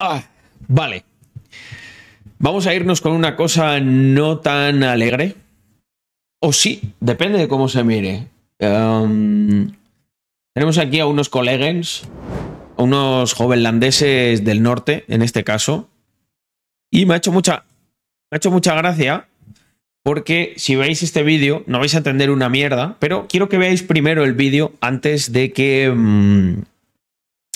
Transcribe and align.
Ah, 0.00 0.22
vale. 0.68 1.04
Vamos 2.38 2.66
a 2.66 2.74
irnos 2.74 3.00
con 3.00 3.12
una 3.12 3.34
cosa 3.34 3.80
no 3.80 4.38
tan 4.38 4.84
alegre. 4.84 5.34
O 6.40 6.52
sí, 6.52 6.94
depende 7.00 7.38
de 7.38 7.48
cómo 7.48 7.68
se 7.68 7.82
mire. 7.82 8.28
Um, 8.60 9.72
tenemos 10.54 10.78
aquí 10.78 11.00
a 11.00 11.06
unos 11.06 11.28
colegas, 11.28 12.08
unos 12.76 13.32
jovenlandeses 13.32 14.44
del 14.44 14.62
norte, 14.62 15.04
en 15.08 15.22
este 15.22 15.42
caso. 15.42 15.88
Y 16.92 17.06
me 17.06 17.14
ha 17.14 17.16
hecho 17.16 17.32
mucha, 17.32 17.64
me 18.30 18.36
ha 18.36 18.38
hecho 18.38 18.52
mucha 18.52 18.74
gracia 18.74 19.26
porque 20.04 20.54
si 20.56 20.76
veis 20.76 21.02
este 21.02 21.24
vídeo 21.24 21.64
no 21.66 21.80
vais 21.80 21.94
a 21.94 21.98
entender 21.98 22.30
una 22.30 22.48
mierda, 22.48 22.96
pero 23.00 23.26
quiero 23.28 23.48
que 23.48 23.58
veáis 23.58 23.82
primero 23.82 24.22
el 24.22 24.34
vídeo 24.34 24.72
antes 24.80 25.32
de 25.32 25.52
que... 25.52 25.92
mm, 25.94 26.62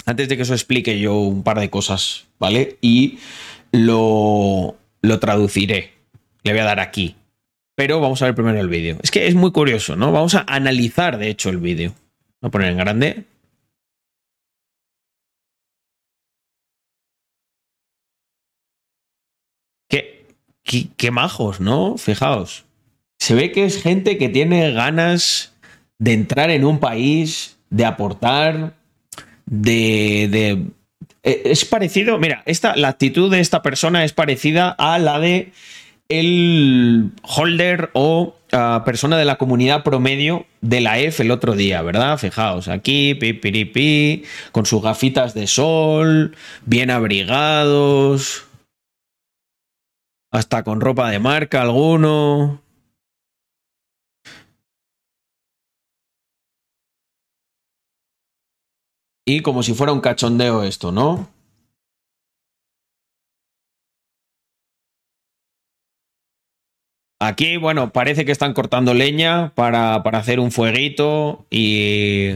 antes 0.06 0.28
de 0.28 0.36
que 0.36 0.42
os 0.42 0.50
explique 0.50 0.98
yo 0.98 1.14
un 1.16 1.42
par 1.42 1.60
de 1.60 1.70
cosas, 1.70 2.26
¿vale? 2.38 2.76
Y 2.80 3.18
lo, 3.72 4.76
lo 5.00 5.18
traduciré. 5.20 5.92
Le 6.42 6.52
voy 6.52 6.60
a 6.60 6.64
dar 6.64 6.80
aquí. 6.80 7.16
Pero 7.74 8.00
vamos 8.00 8.20
a 8.22 8.26
ver 8.26 8.34
primero 8.34 8.60
el 8.60 8.68
vídeo. 8.68 8.98
Es 9.02 9.10
que 9.10 9.26
es 9.26 9.34
muy 9.34 9.52
curioso, 9.52 9.96
¿no? 9.96 10.12
Vamos 10.12 10.34
a 10.34 10.44
analizar, 10.46 11.18
de 11.18 11.30
hecho, 11.30 11.50
el 11.50 11.58
vídeo. 11.58 11.94
Voy 12.40 12.48
a 12.48 12.50
poner 12.50 12.70
en 12.72 12.76
grande. 12.78 13.24
Qué, 20.64 20.88
qué 20.96 21.10
majos, 21.10 21.60
¿no? 21.60 21.96
Fijaos. 21.98 22.64
Se 23.18 23.34
ve 23.34 23.52
que 23.52 23.64
es 23.64 23.82
gente 23.82 24.16
que 24.16 24.28
tiene 24.28 24.72
ganas 24.72 25.54
de 25.98 26.12
entrar 26.12 26.50
en 26.50 26.64
un 26.64 26.80
país, 26.80 27.58
de 27.70 27.84
aportar, 27.84 28.74
de, 29.52 30.28
de- 30.30 30.66
eh, 31.22 31.42
es 31.44 31.64
parecido, 31.66 32.18
mira, 32.18 32.42
esta, 32.46 32.74
la 32.74 32.88
actitud 32.88 33.30
de 33.30 33.40
esta 33.40 33.62
persona 33.62 34.02
es 34.04 34.12
parecida 34.12 34.70
a 34.70 34.98
la 34.98 35.20
de 35.20 35.52
el 36.08 37.10
holder 37.22 37.90
o 37.92 38.34
ah, 38.52 38.82
persona 38.84 39.16
de 39.18 39.24
la 39.24 39.36
comunidad 39.36 39.82
promedio 39.82 40.46
de 40.62 40.80
la 40.80 40.98
EF 40.98 41.20
el 41.20 41.30
otro 41.30 41.54
día, 41.54 41.82
¿verdad? 41.82 42.18
Fijaos, 42.18 42.68
aquí, 42.68 43.14
pi, 43.14 43.34
piri, 43.34 43.64
pi, 43.66 44.24
con 44.52 44.66
sus 44.66 44.82
gafitas 44.82 45.34
de 45.34 45.46
sol, 45.46 46.34
bien 46.66 46.90
abrigados, 46.90 48.44
hasta 50.32 50.62
con 50.64 50.80
ropa 50.80 51.10
de 51.10 51.18
marca 51.18 51.62
alguno. 51.62 52.62
Y 59.24 59.40
como 59.40 59.62
si 59.62 59.74
fuera 59.74 59.92
un 59.92 60.00
cachondeo 60.00 60.64
esto, 60.64 60.90
¿no? 60.90 61.28
Aquí, 67.20 67.56
bueno, 67.56 67.92
parece 67.92 68.24
que 68.24 68.32
están 68.32 68.52
cortando 68.52 68.94
leña 68.94 69.52
para, 69.54 70.02
para 70.02 70.18
hacer 70.18 70.40
un 70.40 70.50
fueguito 70.50 71.46
y... 71.50 72.32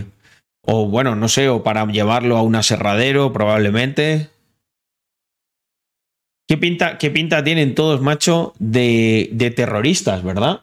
O 0.69 0.87
bueno, 0.87 1.15
no 1.15 1.28
sé, 1.28 1.48
o 1.48 1.62
para 1.62 1.87
llevarlo 1.87 2.37
a 2.37 2.43
un 2.43 2.56
aserradero 2.56 3.33
probablemente. 3.33 4.31
¿Qué 6.48 6.56
pinta, 6.56 6.98
qué 6.98 7.11
pinta 7.11 7.43
tienen 7.43 7.75
todos, 7.75 8.00
macho, 8.00 8.55
de, 8.59 9.28
de 9.33 9.50
terroristas, 9.50 10.23
verdad? 10.23 10.62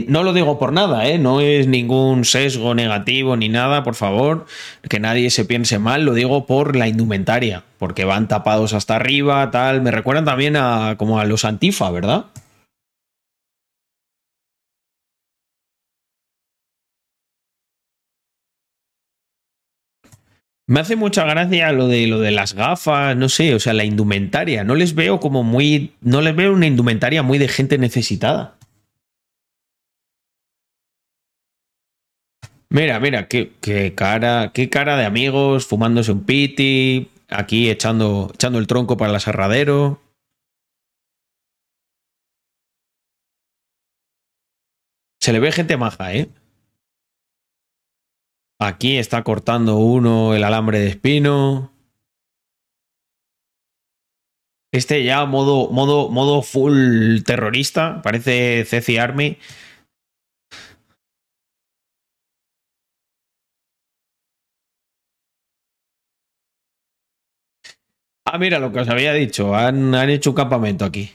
No 0.00 0.22
lo 0.22 0.32
digo 0.32 0.58
por 0.58 0.72
nada, 0.72 1.06
¿eh? 1.08 1.18
No 1.18 1.40
es 1.40 1.66
ningún 1.66 2.24
sesgo 2.24 2.74
negativo 2.74 3.36
ni 3.36 3.48
nada, 3.48 3.82
por 3.82 3.94
favor. 3.94 4.46
Que 4.88 5.00
nadie 5.00 5.30
se 5.30 5.44
piense 5.44 5.78
mal, 5.78 6.04
lo 6.04 6.14
digo 6.14 6.46
por 6.46 6.76
la 6.76 6.88
indumentaria. 6.88 7.64
Porque 7.78 8.04
van 8.04 8.28
tapados 8.28 8.72
hasta 8.74 8.96
arriba, 8.96 9.50
tal. 9.50 9.82
Me 9.82 9.90
recuerdan 9.90 10.24
también 10.24 10.56
a 10.56 10.96
como 10.98 11.18
a 11.18 11.24
los 11.24 11.44
antifa, 11.44 11.90
¿verdad? 11.90 12.26
Me 20.66 20.80
hace 20.80 20.96
mucha 20.96 21.24
gracia 21.24 21.72
lo 21.72 21.88
de 21.88 22.06
lo 22.06 22.20
de 22.20 22.30
las 22.30 22.54
gafas, 22.54 23.14
no 23.16 23.28
sé, 23.28 23.54
o 23.54 23.58
sea, 23.60 23.74
la 23.74 23.84
indumentaria. 23.84 24.64
No 24.64 24.74
les 24.74 24.94
veo 24.94 25.20
como 25.20 25.42
muy. 25.42 25.92
No 26.00 26.22
les 26.22 26.34
veo 26.34 26.52
una 26.54 26.66
indumentaria 26.66 27.22
muy 27.22 27.38
de 27.38 27.48
gente 27.48 27.76
necesitada. 27.76 28.56
Mira, 32.74 32.98
mira, 32.98 33.28
qué, 33.28 33.94
cara, 33.94 34.50
qué 34.52 34.68
cara 34.68 34.96
de 34.96 35.04
amigos 35.04 35.64
fumándose 35.64 36.10
un 36.10 36.24
piti, 36.24 37.08
aquí 37.28 37.70
echando, 37.70 38.32
echando 38.34 38.58
el 38.58 38.66
tronco 38.66 38.96
para 38.96 39.10
el 39.10 39.16
aserradero. 39.16 40.02
Se 45.20 45.32
le 45.32 45.38
ve 45.38 45.52
gente 45.52 45.76
maja, 45.76 46.12
¿eh? 46.14 46.28
Aquí 48.58 48.96
está 48.98 49.22
cortando 49.22 49.76
uno 49.76 50.34
el 50.34 50.42
alambre 50.42 50.80
de 50.80 50.88
espino. 50.88 51.72
Este 54.72 55.04
ya 55.04 55.24
modo, 55.26 55.70
modo, 55.70 56.08
modo 56.10 56.42
full 56.42 57.22
terrorista, 57.24 58.02
parece 58.02 58.64
CC 58.64 58.98
Army. 58.98 59.38
Ah, 68.34 68.38
mira 68.38 68.58
lo 68.58 68.72
que 68.72 68.80
os 68.80 68.88
había 68.88 69.12
dicho, 69.12 69.54
han, 69.54 69.94
han 69.94 70.10
hecho 70.10 70.30
un 70.30 70.34
campamento 70.36 70.84
aquí. 70.84 71.08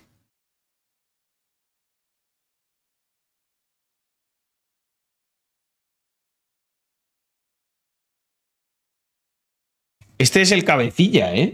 Este 10.18 10.42
es 10.42 10.52
el 10.54 10.64
cabecilla, 10.64 11.34
¿eh? 11.36 11.54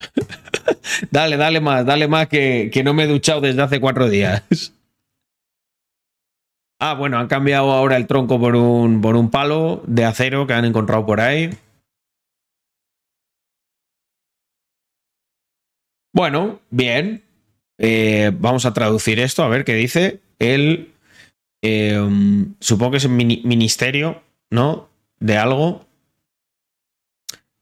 Dale, 1.10 1.36
dale 1.36 1.60
más, 1.60 1.84
dale 1.86 2.08
más 2.08 2.28
que, 2.28 2.70
que 2.72 2.82
no 2.84 2.94
me 2.94 3.04
he 3.04 3.06
duchado 3.06 3.40
desde 3.40 3.62
hace 3.62 3.80
cuatro 3.80 4.08
días. 4.08 4.42
Ah, 6.80 6.94
bueno, 6.94 7.18
han 7.18 7.28
cambiado 7.28 7.72
ahora 7.72 7.96
el 7.96 8.06
tronco 8.06 8.38
por 8.38 8.56
un, 8.56 9.00
por 9.00 9.16
un 9.16 9.30
palo 9.30 9.82
de 9.86 10.04
acero 10.04 10.46
que 10.46 10.54
han 10.54 10.64
encontrado 10.64 11.06
por 11.06 11.20
ahí. 11.20 11.50
Bueno, 16.12 16.60
bien. 16.70 17.22
Eh, 17.78 18.30
vamos 18.38 18.66
a 18.66 18.72
traducir 18.74 19.18
esto, 19.18 19.42
a 19.42 19.48
ver 19.48 19.64
qué 19.64 19.74
dice. 19.74 20.20
El. 20.38 20.92
eh, 21.62 22.00
supongo 22.60 22.92
que 22.92 22.96
es 22.98 23.04
el 23.04 23.10
mini- 23.12 23.42
ministerio, 23.44 24.22
¿no? 24.50 24.88
De 25.18 25.36
algo. 25.38 25.86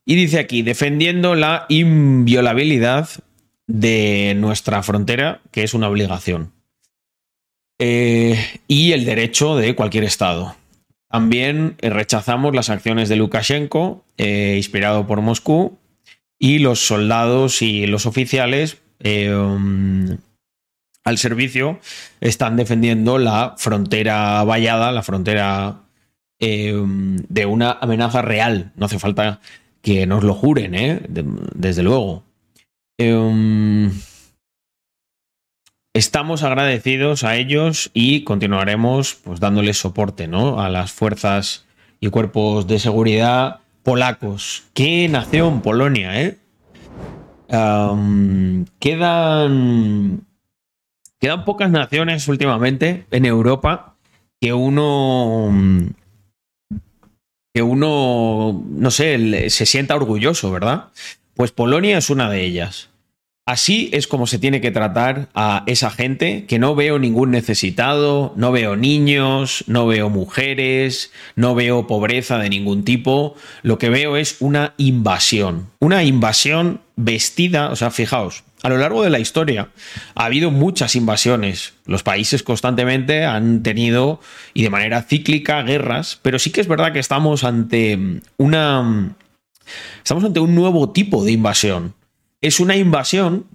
Y 0.05 0.17
dice 0.17 0.41
aquí, 0.41 0.63
defendiendo 0.63 1.35
la 1.35 1.65
inviolabilidad 1.69 3.09
de 3.69 4.35
nuestra 4.37 4.83
frontera, 4.83 5.41
que 5.53 5.63
es 5.63 5.75
una 5.75 5.89
obligación. 5.89 6.53
Eh, 7.79 8.39
y 8.69 8.93
el 8.93 9.05
derecho 9.05 9.57
de 9.57 9.75
cualquier 9.75 10.05
Estado. 10.05 10.55
También 11.11 11.77
eh, 11.81 11.91
rechazamos 11.91 12.55
las 12.55 12.71
acciones 12.71 13.09
de 13.09 13.17
Lukashenko, 13.17 14.05
eh, 14.17 14.55
inspirado 14.57 15.07
por 15.07 15.21
Moscú, 15.21 15.79
y 16.39 16.59
los 16.59 16.87
soldados 16.87 17.63
y 17.63 17.87
los 17.87 18.07
oficiales 18.07 18.79
um, 19.05 20.17
al 21.05 21.19
servicio 21.19 21.79
están 22.21 22.57
defendiendo 22.57 23.19
la 23.19 23.55
frontera 23.59 24.43
vallada, 24.45 24.91
la 24.91 25.03
frontera 25.03 25.83
um, 26.41 27.17
de 27.29 27.47
una 27.47 27.73
amenaza 27.73 28.23
real. 28.23 28.73
No 28.77 28.87
hace 28.87 28.99
falta 28.99 29.41
que 29.83 30.07
nos 30.07 30.25
lo 30.25 30.35
juren. 30.35 30.73
De- 30.73 31.25
desde 31.55 31.83
luego. 31.83 32.25
Um, 32.99 33.91
Estamos 35.95 36.43
agradecidos 36.43 37.23
a 37.23 37.37
ellos 37.37 37.91
y 37.93 38.25
continuaremos 38.25 39.15
pues 39.23 39.41
dándoles 39.41 39.77
soporte, 39.77 40.27
¿no? 40.27 40.63
A 40.63 40.71
las 40.71 40.91
fuerzas 40.91 41.67
y 42.01 42.09
cuerpos 42.09 42.67
de 42.67 42.79
seguridad 42.79 43.61
polacos. 43.83 44.65
¡Qué 44.73 45.07
nación 45.11 45.61
Polonia, 45.61 46.23
eh! 46.23 46.39
Quedan 48.79 50.27
quedan 51.21 51.45
pocas 51.45 51.71
naciones 51.71 52.27
últimamente 52.27 53.05
en 53.11 53.27
Europa 53.27 53.97
que 54.41 54.55
uno 54.55 55.53
que 57.53 57.61
uno 57.61 58.65
no 58.67 58.91
sé 58.91 59.51
se 59.51 59.67
sienta 59.67 59.95
orgulloso, 59.95 60.51
¿verdad? 60.51 60.89
Pues 61.35 61.53
Polonia 61.53 61.99
es 61.99 62.09
una 62.09 62.31
de 62.31 62.45
ellas. 62.45 62.89
Así 63.45 63.91
es 63.93 64.07
como 64.07 64.29
se 64.29 64.39
tiene 64.39 64.61
que 64.61 64.71
tratar 64.71 65.29
a 65.35 65.65
esa 65.67 65.91
gente 65.91 66.47
que 66.47 66.61
no 66.61 66.77
veo 66.77 67.01
ningún 67.01 67.33
necesitado, 67.33 68.33
no 68.37 68.53
veo 68.53 68.77
niños, 68.77 69.65
no 69.67 69.85
veo 69.89 70.11
mujeres, 70.11 71.11
no 71.35 71.57
veo 71.57 71.89
pobreza 71.89 72.39
de 72.39 72.49
ningún 72.49 72.85
tipo. 72.85 73.35
Lo 73.63 73.79
que 73.79 73.91
veo 73.91 74.17
es 74.17 74.37
una 74.39 74.75
invasión. 74.77 75.71
Una 75.81 76.05
invasión 76.05 76.83
vestida, 76.95 77.71
o 77.71 77.77
sea, 77.77 77.91
fijaos, 77.91 78.45
a 78.63 78.69
lo 78.69 78.79
largo 78.79 79.03
de 79.03 79.11
la 79.11 79.19
historia 79.19 79.71
ha 80.15 80.25
habido 80.25 80.53
muchas 80.53 80.95
invasiones. 80.95 81.75
Los 81.85 82.05
países 82.05 82.45
constantemente 82.45 83.25
han 83.25 83.65
tenido, 83.65 84.21
y 84.55 84.63
de 84.63 84.71
manera 84.71 85.03
cíclica, 85.03 85.61
guerras, 85.63 86.21
pero 86.23 86.39
sí 86.39 86.51
que 86.51 86.61
es 86.61 86.69
verdad 86.69 86.93
que 86.93 87.01
estamos 87.01 87.43
ante 87.43 87.99
una... 88.37 89.17
Estamos 89.99 90.23
ante 90.23 90.39
un 90.39 90.55
nuevo 90.55 90.91
tipo 90.91 91.25
de 91.25 91.33
invasión 91.33 91.95
es 92.43 92.61
una 92.61 92.77
invasión 92.77 93.47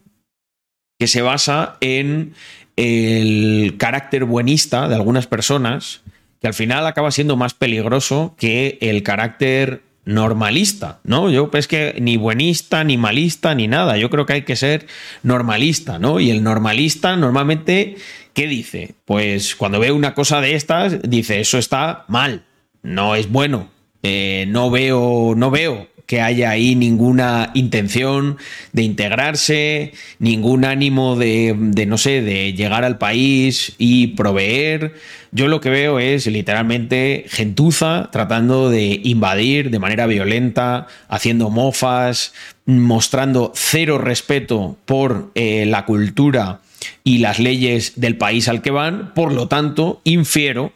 que 0.98 1.08
se 1.08 1.22
basa 1.22 1.78
en 1.82 2.34
el 2.76 3.76
carácter 3.78 4.24
buenista 4.24 4.88
de 4.88 4.96
algunas 4.96 5.28
personas, 5.28 6.02
que 6.42 6.48
al 6.48 6.54
final 6.54 6.88
acaba 6.88 7.12
siendo 7.12 7.36
más 7.36 7.54
peligroso 7.54 8.36
que 8.38 8.78
el 8.82 9.04
carácter 9.04 9.82
normalista, 10.06 11.00
¿no? 11.04 11.30
Yo 11.30 11.52
pues 11.52 11.68
que 11.68 11.96
ni 12.00 12.16
buenista, 12.16 12.84
ni 12.84 12.98
malista, 12.98 13.54
ni 13.54 13.68
nada. 13.68 13.98
Yo 13.98 14.10
creo 14.10 14.26
que 14.26 14.34
hay 14.34 14.42
que 14.44 14.56
ser 14.56 14.88
normalista, 15.22 16.00
¿no? 16.00 16.20
Y 16.20 16.32
el 16.32 16.44
normalista 16.44 17.18
normalmente, 17.18 17.98
¿qué 18.34 18.48
dice? 18.48 18.96
Pues 19.04 19.56
cuando 19.56 19.80
ve 19.80 19.92
una 19.92 20.14
cosa 20.14 20.40
de 20.40 20.56
estas, 20.56 21.02
dice, 21.02 21.42
eso 21.42 21.58
está 21.58 22.06
mal, 22.08 22.44
no 22.84 23.16
es 23.16 23.30
bueno, 23.30 23.70
eh, 24.02 24.46
no 24.48 24.70
veo, 24.72 25.34
no 25.36 25.52
veo 25.52 25.88
que 26.08 26.22
haya 26.22 26.50
ahí 26.50 26.74
ninguna 26.76 27.52
intención 27.54 28.38
de 28.72 28.84
integrarse, 28.84 29.92
ningún 30.20 30.64
ánimo 30.64 31.18
de, 31.18 31.54
no 31.86 31.98
sé, 31.98 32.22
de 32.22 32.54
llegar 32.54 32.86
al 32.86 32.98
país 32.98 33.74
y 33.78 34.08
proveer. 34.08 34.96
Yo 35.34 35.50
lo 35.50 35.60
que 35.60 35.70
veo 35.70 36.00
es 36.00 36.26
literalmente 36.26 37.26
gentuza 37.28 38.10
tratando 38.12 38.70
de 38.70 39.02
invadir 39.04 39.70
de 39.70 39.80
manera 39.80 40.08
violenta, 40.08 40.88
haciendo 41.10 41.50
mofas, 41.50 42.34
mostrando 42.66 43.52
cero 43.54 43.98
respeto 43.98 44.78
por 44.86 45.30
eh, 45.36 45.66
la 45.66 45.86
cultura 45.86 46.62
y 47.04 47.18
las 47.18 47.40
leyes 47.40 48.00
del 48.00 48.18
país 48.18 48.48
al 48.48 48.62
que 48.62 48.72
van. 48.72 49.14
Por 49.14 49.34
lo 49.34 49.50
tanto, 49.50 50.00
infiero 50.06 50.72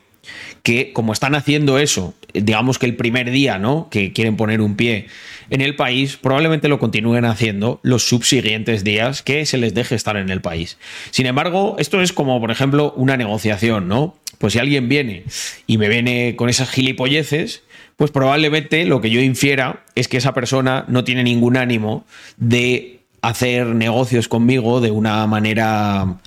que 0.64 0.94
como 0.94 1.14
están 1.14 1.36
haciendo 1.36 1.80
eso, 1.80 2.14
digamos 2.34 2.80
que 2.80 2.86
el 2.86 2.96
primer 2.96 3.32
día, 3.32 3.58
¿no? 3.58 3.90
Que 3.90 4.14
quieren 4.14 4.38
poner 4.38 4.62
un 4.62 4.76
pie 4.76 5.08
en 5.50 5.62
el 5.62 5.76
país, 5.76 6.18
probablemente 6.18 6.68
lo 6.68 6.80
continúen 6.80 7.26
haciendo 7.26 7.80
los 7.84 8.08
subsiguientes 8.08 8.84
días 8.84 9.22
que 9.22 9.46
se 9.46 9.58
les 9.58 9.74
deje 9.74 9.96
estar 9.96 10.16
en 10.18 10.30
el 10.30 10.42
país. 10.42 10.78
Sin 11.10 11.26
embargo, 11.26 11.76
esto 11.80 12.02
es 12.02 12.14
como, 12.14 12.40
por 12.40 12.52
ejemplo, 12.52 12.94
una 12.96 13.18
negociación, 13.18 13.88
¿no? 13.88 14.16
Pues 14.38 14.54
si 14.54 14.60
alguien 14.60 14.88
viene 14.88 15.24
y 15.68 15.78
me 15.78 15.90
viene 15.90 16.36
con 16.36 16.50
esas 16.50 16.70
gilipolleces, 16.70 17.64
pues 17.98 18.12
probablemente 18.12 18.86
lo 18.86 19.02
que 19.02 19.10
yo 19.10 19.22
infiera 19.22 19.84
es 19.96 20.08
que 20.08 20.18
esa 20.18 20.34
persona 20.34 20.86
no 20.88 21.04
tiene 21.04 21.24
ningún 21.24 21.58
ánimo 21.58 22.06
de 22.38 23.02
hacer 23.22 23.68
negocios 23.68 24.28
conmigo 24.28 24.82
de 24.82 24.92
una 24.92 25.28
manera 25.28 26.18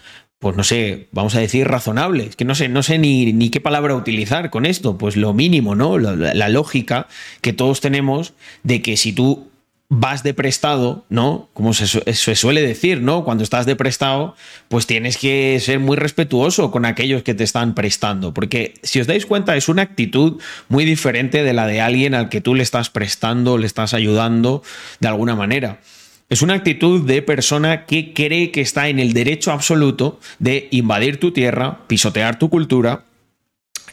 pues 0.45 0.59
no 0.59 0.63
sé, 0.63 1.09
vamos 1.11 1.35
a 1.37 1.41
decir 1.41 1.67
razonable. 1.67 2.27
Es 2.27 2.37
que 2.37 2.45
no 2.45 2.55
sé, 2.55 2.69
no 2.69 2.83
sé 2.83 2.99
ni, 2.99 3.33
ni 3.33 3.49
qué 3.49 3.63
palabra 3.63 3.95
utilizar 3.95 4.51
con 4.51 4.67
esto. 4.67 4.99
Pues 4.99 5.17
lo 5.17 5.33
mínimo, 5.33 5.75
¿no? 5.75 5.97
La, 5.97 6.49
lógica 6.51 7.09
que 7.41 7.55
todos 7.55 7.81
tenemos 7.81 8.35
de 8.63 8.83
que 8.83 8.99
si 8.99 9.15
tú 9.15 9.49
vas 9.89 10.23
de 10.23 10.35
prestado, 10.35 11.07
¿no? 11.09 11.49
Como 11.55 11.73
se, 11.73 11.87
se, 11.87 12.35
suele 12.37 12.61
decir, 12.61 13.01
¿no? 13.01 13.25
Cuando 13.25 13.43
estás 13.43 13.65
de 13.65 13.75
prestado, 13.75 14.37
pues 14.69 14.87
tienes 14.87 15.17
que 15.17 15.59
ser 15.61 15.81
muy 15.81 15.97
respetuoso 15.97 16.71
con 16.71 16.85
aquellos 16.85 17.23
que 17.23 17.33
te 17.33 17.43
están 17.43 17.75
prestando. 17.75 18.35
Porque 18.35 18.75
si 18.83 19.01
os 19.01 19.07
dais 19.07 19.25
cuenta, 19.25 19.57
es 19.57 19.71
una 19.71 19.81
actitud 19.81 20.43
muy 20.69 20.85
diferente 20.85 21.43
de 21.43 21.55
la 21.55 21.67
de 21.67 21.81
alguien 21.81 22.15
al 22.15 22.29
que 22.29 22.43
tú 22.43 22.55
le 22.55 22.65
estás 22.65 22.91
prestando, 22.91 23.57
le 23.57 23.67
estás 23.67 23.95
ayudando 23.95 24.63
de 25.01 25.09
alguna 25.09 25.37
manera. 25.37 25.81
Es 26.29 26.43
una 26.43 26.55
actitud 26.55 27.07
de 27.07 27.23
persona 27.23 27.85
que 27.85 28.13
cree 28.13 28.51
que 28.51 28.63
está 28.63 28.89
en 28.89 28.99
el 28.99 29.13
derecho 29.13 29.53
absoluto 29.53 30.19
de 30.39 30.69
invadir 30.71 31.21
tu 31.21 31.33
tierra, 31.33 31.81
pisotear 31.87 32.39
tu 32.39 32.49
cultura 32.49 33.05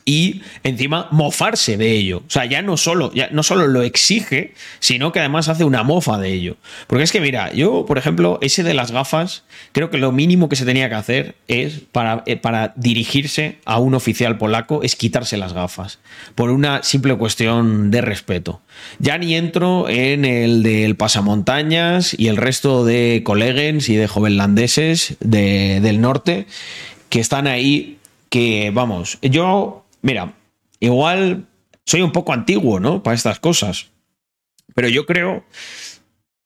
y 0.06 0.42
encima 0.64 1.08
mofarse 1.12 1.78
de 1.78 1.92
ello. 1.92 2.24
O 2.28 2.30
sea, 2.30 2.46
ya 2.46 2.62
no 2.62 2.78
solo, 2.78 3.12
ya 3.14 3.30
no 3.32 3.44
solo 3.44 3.68
lo 3.68 3.82
exige, 3.82 4.54
sino 4.80 5.12
que 5.12 5.20
además 5.20 5.50
hace 5.50 5.64
una 5.64 5.84
mofa 5.84 6.18
de 6.18 6.34
ello. 6.34 6.58
Porque 6.88 7.04
es 7.04 7.12
que, 7.12 7.22
mira, 7.22 7.52
yo, 7.54 7.86
por 7.86 7.98
ejemplo, 7.98 8.40
ese 8.42 8.64
de 8.64 8.74
las 8.74 8.92
gafas, 8.92 9.44
creo 9.72 9.90
que 9.90 9.98
lo 9.98 10.12
mínimo 10.12 10.50
que 10.50 10.56
se 10.56 10.66
tenía 10.66 10.90
que 10.90 10.96
hacer 10.96 11.36
es 11.48 11.82
para, 11.92 12.24
eh, 12.26 12.38
para 12.38 12.74
dirigirse 12.76 13.58
a 13.66 13.80
un 13.80 13.94
oficial 13.94 14.38
polaco, 14.38 14.84
es 14.84 14.96
quitarse 14.96 15.38
las 15.38 15.54
gafas. 15.54 16.00
Por 16.36 16.50
una 16.50 16.84
simple 16.84 17.16
cuestión 17.16 17.92
de 17.92 18.02
respeto. 18.02 18.62
Ya 19.00 19.18
ni 19.18 19.36
entro 19.36 19.90
en 19.90 20.26
el 20.26 20.64
del 20.64 20.96
pasamontañas 20.96 22.16
y 22.18 22.28
el 22.28 22.38
resto 22.38 22.86
de 22.86 23.22
colegues 23.24 23.90
y 23.90 23.96
de 23.96 24.08
jovenlandeses 24.08 25.16
del 25.20 26.02
norte 26.02 26.46
que 27.10 27.20
están 27.20 27.48
ahí 27.48 27.98
que, 28.30 28.72
vamos, 28.74 29.18
yo 29.22 29.81
Mira, 30.02 30.34
igual 30.80 31.48
soy 31.86 32.02
un 32.02 32.12
poco 32.12 32.34
antiguo, 32.34 32.80
¿no? 32.80 33.04
Para 33.04 33.16
estas 33.16 33.40
cosas. 33.40 33.88
Pero 34.74 34.88
yo 34.88 35.06
creo, 35.06 35.44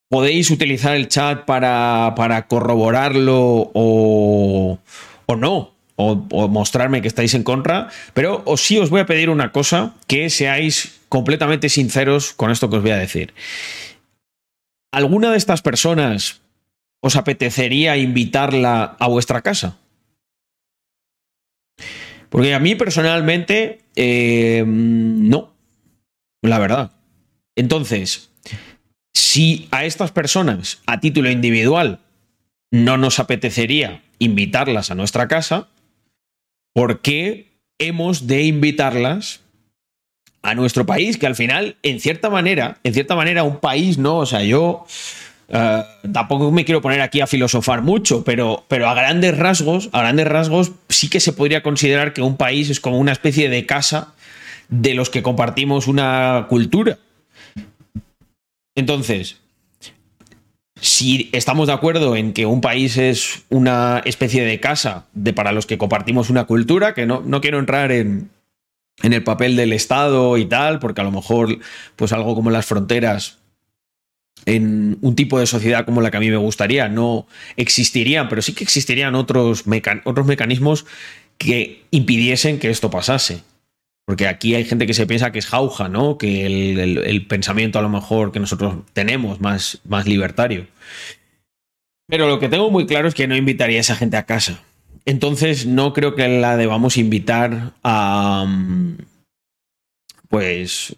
podéis 0.09 0.49
utilizar 0.51 0.95
el 0.95 1.07
chat 1.07 1.45
para, 1.45 2.13
para 2.15 2.47
corroborarlo 2.47 3.71
o, 3.73 4.79
o 5.25 5.35
no, 5.35 5.75
o, 5.95 6.15
mostrarme 6.47 7.01
que 7.01 7.07
estáis 7.07 7.33
en 7.33 7.43
contra, 7.43 7.89
pero 8.13 8.41
o 8.45 8.57
sí 8.57 8.77
os 8.77 8.89
voy 8.89 9.01
a 9.01 9.05
pedir 9.05 9.29
una 9.29 9.51
cosa, 9.51 9.93
que 10.07 10.29
seáis 10.29 11.01
completamente 11.09 11.69
sinceros 11.69 12.33
con 12.33 12.51
esto 12.51 12.69
que 12.69 12.77
os 12.77 12.81
voy 12.81 12.91
a 12.91 12.97
decir. 12.97 13.33
¿Alguna 14.91 15.31
de 15.31 15.37
estas 15.37 15.61
personas 15.61 16.41
os 17.01 17.15
apetecería 17.15 17.97
invitarla 17.97 18.95
a 18.99 19.07
vuestra 19.07 19.41
casa? 19.41 19.77
Porque 22.35 22.53
a 22.53 22.59
mí 22.59 22.75
personalmente, 22.75 23.79
eh, 23.95 24.61
no, 24.67 25.55
la 26.41 26.59
verdad. 26.59 26.91
Entonces, 27.55 28.29
si 29.13 29.69
a 29.71 29.85
estas 29.85 30.11
personas, 30.11 30.81
a 30.85 30.99
título 30.99 31.31
individual, 31.31 32.01
no 32.71 32.97
nos 32.97 33.19
apetecería 33.19 34.03
invitarlas 34.19 34.91
a 34.91 34.95
nuestra 34.95 35.29
casa, 35.29 35.69
¿por 36.73 36.99
qué 36.99 37.53
hemos 37.79 38.27
de 38.27 38.43
invitarlas 38.43 39.39
a 40.41 40.55
nuestro 40.55 40.85
país? 40.85 41.17
Que 41.17 41.27
al 41.27 41.35
final, 41.35 41.77
en 41.83 42.01
cierta 42.01 42.29
manera, 42.29 42.79
en 42.83 42.93
cierta 42.93 43.15
manera, 43.15 43.43
un 43.43 43.61
país, 43.61 43.97
¿no? 43.97 44.17
O 44.17 44.25
sea, 44.25 44.43
yo 44.43 44.85
eh, 45.47 45.83
tampoco 46.11 46.51
me 46.51 46.65
quiero 46.65 46.81
poner 46.81 47.01
aquí 47.01 47.21
a 47.21 47.27
filosofar 47.27 47.81
mucho, 47.81 48.23
pero, 48.23 48.65
pero 48.67 48.89
a 48.89 48.93
grandes 48.93 49.37
rasgos, 49.37 49.89
a 49.91 49.99
grandes 49.99 50.27
rasgos, 50.27 50.71
sí 50.89 51.09
que 51.09 51.19
se 51.19 51.33
podría 51.33 51.61
considerar 51.63 52.13
que 52.13 52.21
un 52.21 52.37
país 52.37 52.69
es 52.69 52.79
como 52.79 52.97
una 52.97 53.11
especie 53.11 53.49
de 53.49 53.65
casa 53.65 54.13
de 54.69 54.93
los 54.95 55.09
que 55.09 55.21
compartimos 55.21 55.87
una 55.87 56.47
cultura. 56.49 56.97
Entonces, 58.75 59.37
si 60.81 61.29
estamos 61.31 61.67
de 61.67 61.73
acuerdo 61.73 62.15
en 62.15 62.33
que 62.33 62.45
un 62.45 62.61
país 62.61 62.97
es 62.97 63.43
una 63.49 64.01
especie 64.05 64.43
de 64.43 64.59
casa 64.59 65.05
de 65.13 65.33
para 65.33 65.51
los 65.51 65.65
que 65.65 65.77
compartimos 65.77 66.29
una 66.29 66.45
cultura, 66.45 66.93
que 66.93 67.05
no, 67.05 67.21
no 67.21 67.39
quiero 67.39 67.59
entrar 67.59 67.91
en, 67.91 68.29
en 69.03 69.13
el 69.13 69.23
papel 69.23 69.55
del 69.55 69.73
Estado 69.73 70.37
y 70.37 70.45
tal, 70.45 70.79
porque 70.79 71.01
a 71.01 71.05
lo 71.05 71.11
mejor, 71.11 71.59
pues 71.95 72.11
algo 72.11 72.35
como 72.35 72.49
las 72.49 72.65
fronteras 72.65 73.37
en 74.45 74.97
un 75.01 75.15
tipo 75.15 75.39
de 75.39 75.47
sociedad 75.47 75.85
como 75.85 76.01
la 76.01 76.11
que 76.11 76.17
a 76.17 76.19
mí 76.19 76.29
me 76.29 76.37
gustaría 76.37 76.87
no 76.89 77.27
existirían, 77.55 78.29
pero 78.29 78.41
sí 78.41 78.53
que 78.53 78.63
existirían 78.63 79.15
otros, 79.15 79.63
otros 80.03 80.27
mecanismos 80.27 80.85
que 81.37 81.83
impidiesen 81.91 82.59
que 82.59 82.69
esto 82.69 82.89
pasase. 82.89 83.41
Porque 84.05 84.27
aquí 84.27 84.53
hay 84.53 84.65
gente 84.65 84.85
que 84.85 84.93
se 84.93 85.07
piensa 85.07 85.31
que 85.31 85.39
es 85.39 85.47
jauja, 85.47 85.89
¿no? 85.89 86.19
Que 86.19 86.45
el, 86.45 87.25
pensamiento 87.25 87.79
a 87.79 87.81
lo 87.81 87.89
mejor 87.89 88.31
que 88.31 88.39
nosotros 88.39 88.75
tenemos 88.93 89.41
más, 89.41 89.79
más 89.83 90.05
libertario. 90.05 90.67
Pero 92.07 92.27
lo 92.27 92.39
que 92.39 92.49
tengo 92.49 92.69
muy 92.69 92.85
claro 92.85 93.07
es 93.07 93.15
que 93.15 93.27
no 93.27 93.35
invitaría 93.35 93.77
a 93.77 93.81
esa 93.81 93.95
gente 93.95 94.17
a 94.17 94.27
casa. 94.27 94.61
Entonces 95.05 95.65
no 95.65 95.93
creo 95.93 96.13
que 96.13 96.27
la 96.27 96.55
debamos 96.55 96.97
invitar 96.97 97.73
a. 97.83 98.45
Pues. 100.29 100.95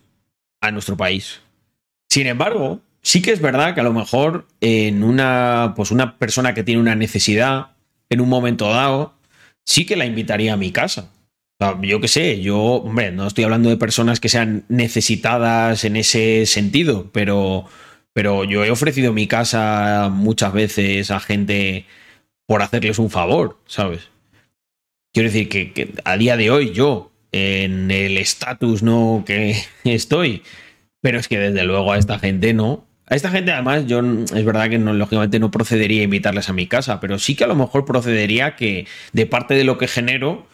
a 0.59 0.71
nuestro 0.71 0.97
país. 0.97 1.39
Sin 2.09 2.27
embargo, 2.27 2.81
Sí 3.07 3.21
que 3.21 3.31
es 3.31 3.39
verdad 3.39 3.73
que 3.73 3.79
a 3.79 3.85
lo 3.85 3.93
mejor 3.93 4.47
en 4.59 5.01
una, 5.01 5.71
pues 5.77 5.91
una 5.91 6.17
persona 6.17 6.53
que 6.53 6.65
tiene 6.65 6.81
una 6.81 6.93
necesidad 6.93 7.67
en 8.09 8.19
un 8.19 8.27
momento 8.27 8.67
dado, 8.67 9.13
sí 9.65 9.85
que 9.85 9.95
la 9.95 10.05
invitaría 10.05 10.51
a 10.51 10.57
mi 10.57 10.73
casa. 10.73 11.13
yo 11.83 12.01
qué 12.01 12.09
sé, 12.09 12.41
yo, 12.41 12.59
hombre, 12.59 13.13
no 13.13 13.25
estoy 13.25 13.45
hablando 13.45 13.69
de 13.69 13.77
personas 13.77 14.19
que 14.19 14.27
sean 14.27 14.65
necesitadas 14.67 15.85
en 15.85 15.95
ese 15.95 16.45
sentido, 16.45 17.09
pero, 17.13 17.63
pero 18.11 18.43
yo 18.43 18.65
he 18.65 18.71
ofrecido 18.71 19.13
mi 19.13 19.25
casa 19.25 20.09
muchas 20.11 20.51
veces 20.51 21.09
a 21.09 21.21
gente 21.21 21.85
por 22.45 22.61
hacerles 22.61 22.99
un 22.99 23.09
favor, 23.09 23.57
¿sabes? 23.67 24.09
Quiero 25.13 25.29
decir 25.29 25.47
que, 25.47 25.93
a 26.03 26.17
día 26.17 26.35
de 26.35 26.51
hoy 26.51 26.73
yo, 26.73 27.13
en 27.31 27.89
el 27.89 28.17
estatus 28.17 28.83
no 28.83 29.23
que 29.25 29.55
estoy, 29.85 30.43
pero 31.01 31.19
es 31.19 31.29
que 31.29 31.39
desde 31.39 31.63
luego 31.63 31.93
a 31.93 31.97
esta 31.97 32.19
gente 32.19 32.53
no. 32.53 32.86
A 33.09 33.15
esta 33.15 33.31
gente, 33.31 33.51
además, 33.51 33.85
yo 33.87 34.01
es 34.01 34.45
verdad 34.45 34.69
que 34.69 34.77
no, 34.77 34.93
lógicamente 34.93 35.39
no 35.39 35.49
procedería 35.49 36.01
a 36.01 36.03
invitarles 36.03 36.49
a 36.49 36.53
mi 36.53 36.67
casa, 36.67 36.99
pero 36.99 37.17
sí 37.19 37.35
que 37.35 37.45
a 37.45 37.47
lo 37.47 37.55
mejor 37.55 37.85
procedería 37.85 38.55
que 38.55 38.85
de 39.13 39.25
parte 39.25 39.53
de 39.53 39.63
lo 39.63 39.77
que 39.77 39.87
genero, 39.87 40.45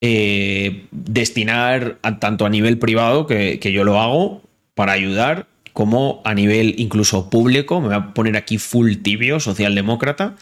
eh, 0.00 0.86
destinar 0.90 1.98
tanto 2.18 2.46
a 2.46 2.50
nivel 2.50 2.78
privado, 2.78 3.26
que, 3.26 3.60
que 3.60 3.72
yo 3.72 3.84
lo 3.84 4.00
hago, 4.00 4.42
para 4.74 4.92
ayudar, 4.92 5.46
como 5.72 6.20
a 6.24 6.34
nivel 6.34 6.74
incluso 6.78 7.30
público, 7.30 7.80
me 7.80 7.88
voy 7.88 7.96
a 7.96 8.14
poner 8.14 8.36
aquí 8.36 8.58
full 8.58 8.96
tibio, 8.96 9.38
socialdemócrata, 9.38 10.34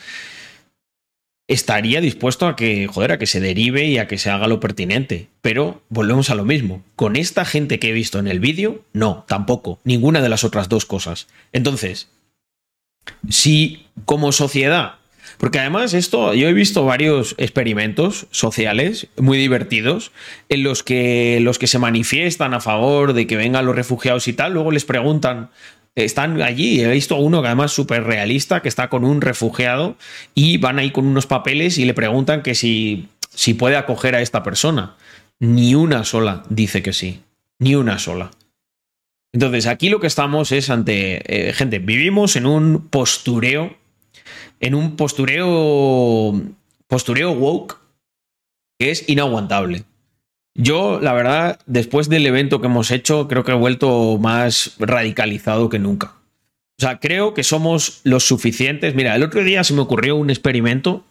estaría 1.49 2.00
dispuesto 2.00 2.46
a 2.46 2.56
que, 2.56 2.87
joder, 2.87 3.12
a 3.12 3.18
que 3.18 3.26
se 3.26 3.40
derive 3.40 3.87
y 3.87 3.99
a 3.99 4.06
que 4.06 4.18
se 4.18 4.30
haga 4.30 4.46
lo 4.46 4.61
pertinente. 4.61 5.28
Pero 5.40 5.82
volvemos 5.88 6.30
a 6.30 6.34
lo 6.34 6.44
mismo. 6.44 6.82
Con 6.96 7.16
esta 7.16 7.44
gente 7.44 7.78
que 7.78 7.90
he 7.90 7.92
visto 7.92 8.18
en 8.18 8.28
el 8.28 8.40
vídeo, 8.40 8.84
no, 8.92 9.25
tampoco. 9.28 9.80
Ninguna 9.84 10.20
de 10.20 10.28
las 10.28 10.44
otras 10.44 10.68
dos 10.68 10.87
cosas. 10.87 11.28
Entonces, 11.52 12.08
si 13.28 13.87
como 14.04 14.32
sociedad, 14.32 14.94
porque 15.38 15.58
además 15.58 15.94
esto, 15.94 16.34
yo 16.34 16.49
he 16.49 16.52
visto 16.52 16.84
varios 16.84 17.34
experimentos 17.38 18.26
sociales 18.30 19.08
muy 19.16 19.38
divertidos 19.38 20.12
en 20.49 20.62
los 20.62 20.82
que 20.82 21.38
los 21.40 21.58
que 21.58 21.66
se 21.66 21.78
manifiestan 21.78 22.54
a 22.54 22.61
favor 22.61 23.12
de 23.12 23.26
que 23.26 23.37
vengan 23.37 23.66
los 23.66 23.76
refugiados 23.76 24.28
y 24.28 24.32
tal, 24.32 24.52
luego 24.54 24.70
les 24.70 24.84
preguntan, 24.84 25.50
están 25.94 26.40
allí. 26.42 26.80
He 26.80 26.88
visto 26.90 27.16
uno 27.16 27.42
que 27.42 27.49
además 27.49 27.72
súper 27.72 28.04
realista, 28.04 28.61
que 28.62 28.68
está 28.68 28.88
con 28.88 29.04
un 29.04 29.20
refugiado 29.20 29.96
y 30.34 30.58
van 30.58 30.78
ahí 30.78 30.90
con 30.90 31.06
unos 31.06 31.26
papeles 31.26 31.78
y 31.78 31.84
le 31.84 31.94
preguntan 31.94 32.42
que 32.42 32.54
si, 32.54 33.08
si 33.34 33.54
puede 33.54 33.76
acoger 33.76 34.14
a 34.14 34.22
esta 34.22 34.42
persona. 34.42 34.96
Ni 35.38 35.75
una 35.75 36.04
sola 36.04 36.44
dice 36.49 36.82
que 36.82 36.92
sí. 36.92 37.20
Ni 37.58 37.75
una 37.75 37.99
sola. 37.99 38.30
Entonces, 39.32 39.66
aquí 39.66 39.88
lo 39.88 40.00
que 40.00 40.06
estamos 40.06 40.52
es 40.52 40.68
ante. 40.68 41.49
Eh, 41.49 41.52
gente, 41.52 41.78
vivimos 41.78 42.37
en 42.37 42.46
un 42.46 42.88
postureo. 42.88 43.76
En 44.61 44.75
un 44.75 44.96
postureo. 44.96 46.40
Postureo 46.87 47.32
woke 47.32 47.78
que 48.78 48.90
es 48.90 49.08
inaguantable. 49.08 49.84
Yo, 50.54 51.00
la 51.00 51.14
verdad, 51.14 51.59
después 51.66 52.09
del 52.09 52.26
evento 52.26 52.61
que 52.61 52.66
hemos 52.66 52.90
hecho, 52.90 53.26
creo 53.26 53.44
que 53.44 53.52
he 53.52 53.56
vuelto 53.56 54.18
más 54.18 54.75
radicalizado 54.78 55.68
que 55.68 55.78
nunca. 55.78 56.14
O 56.78 56.82
sea, 56.82 56.99
creo 56.99 57.32
que 57.32 57.42
somos 57.42 58.00
los 58.04 58.25
suficientes. 58.25 58.94
Mira, 58.94 59.16
el 59.16 59.23
otro 59.23 59.44
día 59.44 59.64
se 59.64 59.73
me 59.73 59.80
ocurrió 59.80 60.16
un 60.16 60.30
experimento 60.30 61.04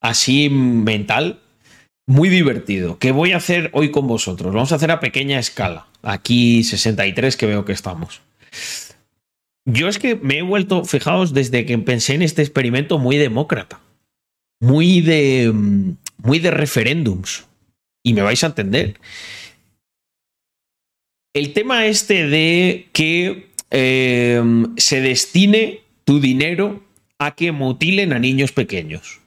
así 0.00 0.48
mental, 0.48 1.40
muy 2.06 2.28
divertido, 2.28 2.98
que 2.98 3.12
voy 3.12 3.32
a 3.32 3.38
hacer 3.38 3.70
hoy 3.72 3.90
con 3.90 4.06
vosotros. 4.06 4.54
Vamos 4.54 4.72
a 4.72 4.76
hacer 4.76 4.90
a 4.90 5.00
pequeña 5.00 5.38
escala. 5.38 5.86
Aquí 6.02 6.62
63 6.64 7.36
que 7.36 7.46
veo 7.46 7.64
que 7.64 7.72
estamos. 7.72 8.22
Yo 9.66 9.88
es 9.88 9.98
que 9.98 10.14
me 10.14 10.38
he 10.38 10.42
vuelto, 10.42 10.84
fijaos, 10.84 11.34
desde 11.34 11.66
que 11.66 11.76
pensé 11.78 12.14
en 12.14 12.22
este 12.22 12.42
experimento, 12.42 12.98
muy 12.98 13.16
demócrata. 13.16 13.80
Muy 14.60 15.00
de. 15.00 15.52
Muy 16.22 16.38
de 16.38 16.50
referéndums 16.50 17.44
y 18.06 18.14
me 18.14 18.22
vais 18.22 18.42
a 18.44 18.46
entender. 18.46 19.00
El 21.34 21.52
tema 21.52 21.86
este 21.86 22.28
de 22.28 22.88
que 22.92 23.50
em, 23.70 24.76
se 24.76 25.00
destine 25.00 25.80
tu 26.04 26.20
dinero 26.20 26.84
a 27.18 27.34
que 27.34 27.50
mutilen 27.50 28.12
a 28.12 28.20
niños 28.20 28.52
pequeños. 28.52 29.18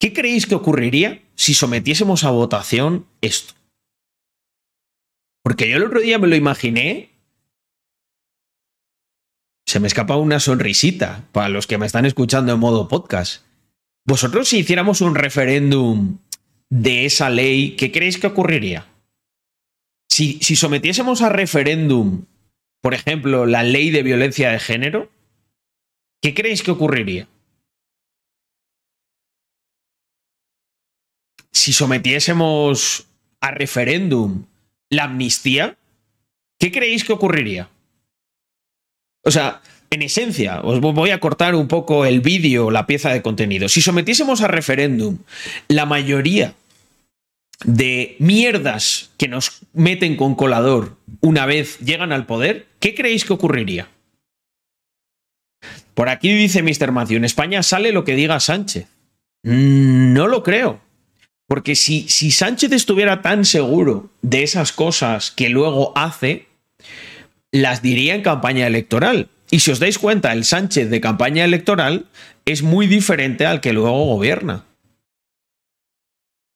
¿Qué 0.00 0.12
creéis 0.12 0.46
que 0.46 0.56
ocurriría 0.56 1.22
si 1.36 1.54
sometiésemos 1.54 2.24
a 2.24 2.30
votación 2.30 3.06
esto? 3.20 3.54
Porque 5.44 5.70
yo 5.70 5.76
el 5.76 5.84
otro 5.84 6.00
día 6.00 6.18
me 6.18 6.26
lo 6.26 6.34
imaginé. 6.34 7.10
Se 9.64 9.78
me 9.78 9.86
escapa 9.86 10.16
una 10.16 10.40
sonrisita 10.40 11.28
para 11.30 11.48
los 11.48 11.68
que 11.68 11.78
me 11.78 11.86
están 11.86 12.04
escuchando 12.04 12.52
en 12.52 12.58
modo 12.58 12.88
podcast. 12.88 13.44
Vosotros 14.04 14.48
si 14.48 14.58
hiciéramos 14.58 15.00
un 15.00 15.14
referéndum 15.14 16.18
de 16.72 17.04
esa 17.04 17.28
ley, 17.28 17.76
¿qué 17.76 17.92
creéis 17.92 18.16
que 18.16 18.28
ocurriría? 18.28 18.86
Si, 20.08 20.40
sometiésemos 20.40 21.20
a 21.20 21.28
referéndum, 21.28 22.24
por 22.80 22.94
ejemplo, 22.94 23.44
la 23.44 23.62
ley 23.62 23.90
de 23.90 24.02
violencia 24.02 24.50
de 24.50 24.58
género, 24.58 25.10
¿qué 26.22 26.32
creéis 26.32 26.62
que 26.62 26.70
ocurriría? 26.70 27.28
Si 31.50 31.74
sometiésemos 31.74 33.06
a 33.42 33.50
referéndum 33.50 34.46
la 34.88 35.04
amnistía, 35.04 35.76
¿qué 36.58 36.72
creéis 36.72 37.04
que 37.04 37.12
ocurriría? 37.12 37.68
O 39.24 39.30
sea, 39.30 39.60
en 39.90 40.00
esencia, 40.00 40.62
os 40.62 40.80
voy 40.80 41.10
a 41.10 41.20
cortar 41.20 41.54
un 41.54 41.68
poco 41.68 42.06
el 42.06 42.22
vídeo, 42.22 42.70
la 42.70 42.86
pieza 42.86 43.10
de 43.12 43.20
contenido. 43.20 43.68
Si 43.68 43.82
sometiésemos 43.82 44.40
a 44.40 44.48
referéndum 44.48 45.18
la 45.68 45.84
mayoría 45.84 46.54
de 47.64 48.16
mierdas 48.18 49.10
que 49.18 49.28
nos 49.28 49.60
meten 49.72 50.16
con 50.16 50.34
colador 50.34 50.96
una 51.20 51.46
vez 51.46 51.78
llegan 51.78 52.12
al 52.12 52.26
poder, 52.26 52.66
¿qué 52.80 52.94
creéis 52.94 53.24
que 53.24 53.32
ocurriría? 53.32 53.88
Por 55.94 56.08
aquí 56.08 56.32
dice 56.32 56.62
Mr. 56.62 56.92
Matthew, 56.92 57.18
en 57.18 57.24
España 57.24 57.62
sale 57.62 57.92
lo 57.92 58.04
que 58.04 58.16
diga 58.16 58.40
Sánchez. 58.40 58.86
No 59.42 60.26
lo 60.26 60.42
creo. 60.42 60.80
Porque 61.46 61.74
si, 61.74 62.08
si 62.08 62.30
Sánchez 62.30 62.72
estuviera 62.72 63.20
tan 63.20 63.44
seguro 63.44 64.10
de 64.22 64.42
esas 64.42 64.72
cosas 64.72 65.30
que 65.30 65.50
luego 65.50 65.92
hace, 65.96 66.46
las 67.50 67.82
diría 67.82 68.14
en 68.14 68.22
campaña 68.22 68.66
electoral. 68.66 69.28
Y 69.50 69.60
si 69.60 69.70
os 69.70 69.78
dais 69.78 69.98
cuenta, 69.98 70.32
el 70.32 70.44
Sánchez 70.44 70.88
de 70.88 71.00
campaña 71.00 71.44
electoral 71.44 72.06
es 72.46 72.62
muy 72.62 72.86
diferente 72.86 73.44
al 73.44 73.60
que 73.60 73.74
luego 73.74 74.06
gobierna 74.06 74.64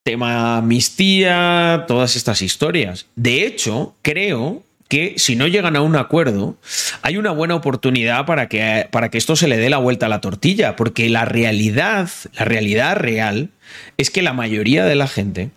tema 0.06 0.58
amnistía, 0.58 1.84
todas 1.88 2.14
estas 2.14 2.40
historias. 2.40 3.06
De 3.16 3.44
hecho, 3.44 3.96
creo 4.02 4.62
que 4.86 5.14
si 5.16 5.34
no 5.34 5.48
llegan 5.48 5.74
a 5.74 5.82
un 5.82 5.96
acuerdo, 5.96 6.56
hay 7.02 7.16
una 7.16 7.32
buena 7.32 7.56
oportunidad 7.56 8.24
para 8.24 8.48
que, 8.48 8.86
para 8.92 9.10
que 9.10 9.18
esto 9.18 9.34
se 9.34 9.48
le 9.48 9.56
dé 9.56 9.68
la 9.68 9.78
vuelta 9.78 10.06
a 10.06 10.08
la 10.08 10.20
tortilla, 10.20 10.76
porque 10.76 11.08
la 11.08 11.24
realidad, 11.24 12.08
la 12.38 12.44
realidad 12.44 12.94
real, 12.94 13.50
es 13.96 14.12
que 14.12 14.22
la 14.22 14.32
mayoría 14.32 14.84
de 14.84 14.94
la 14.94 15.08
gente, 15.08 15.50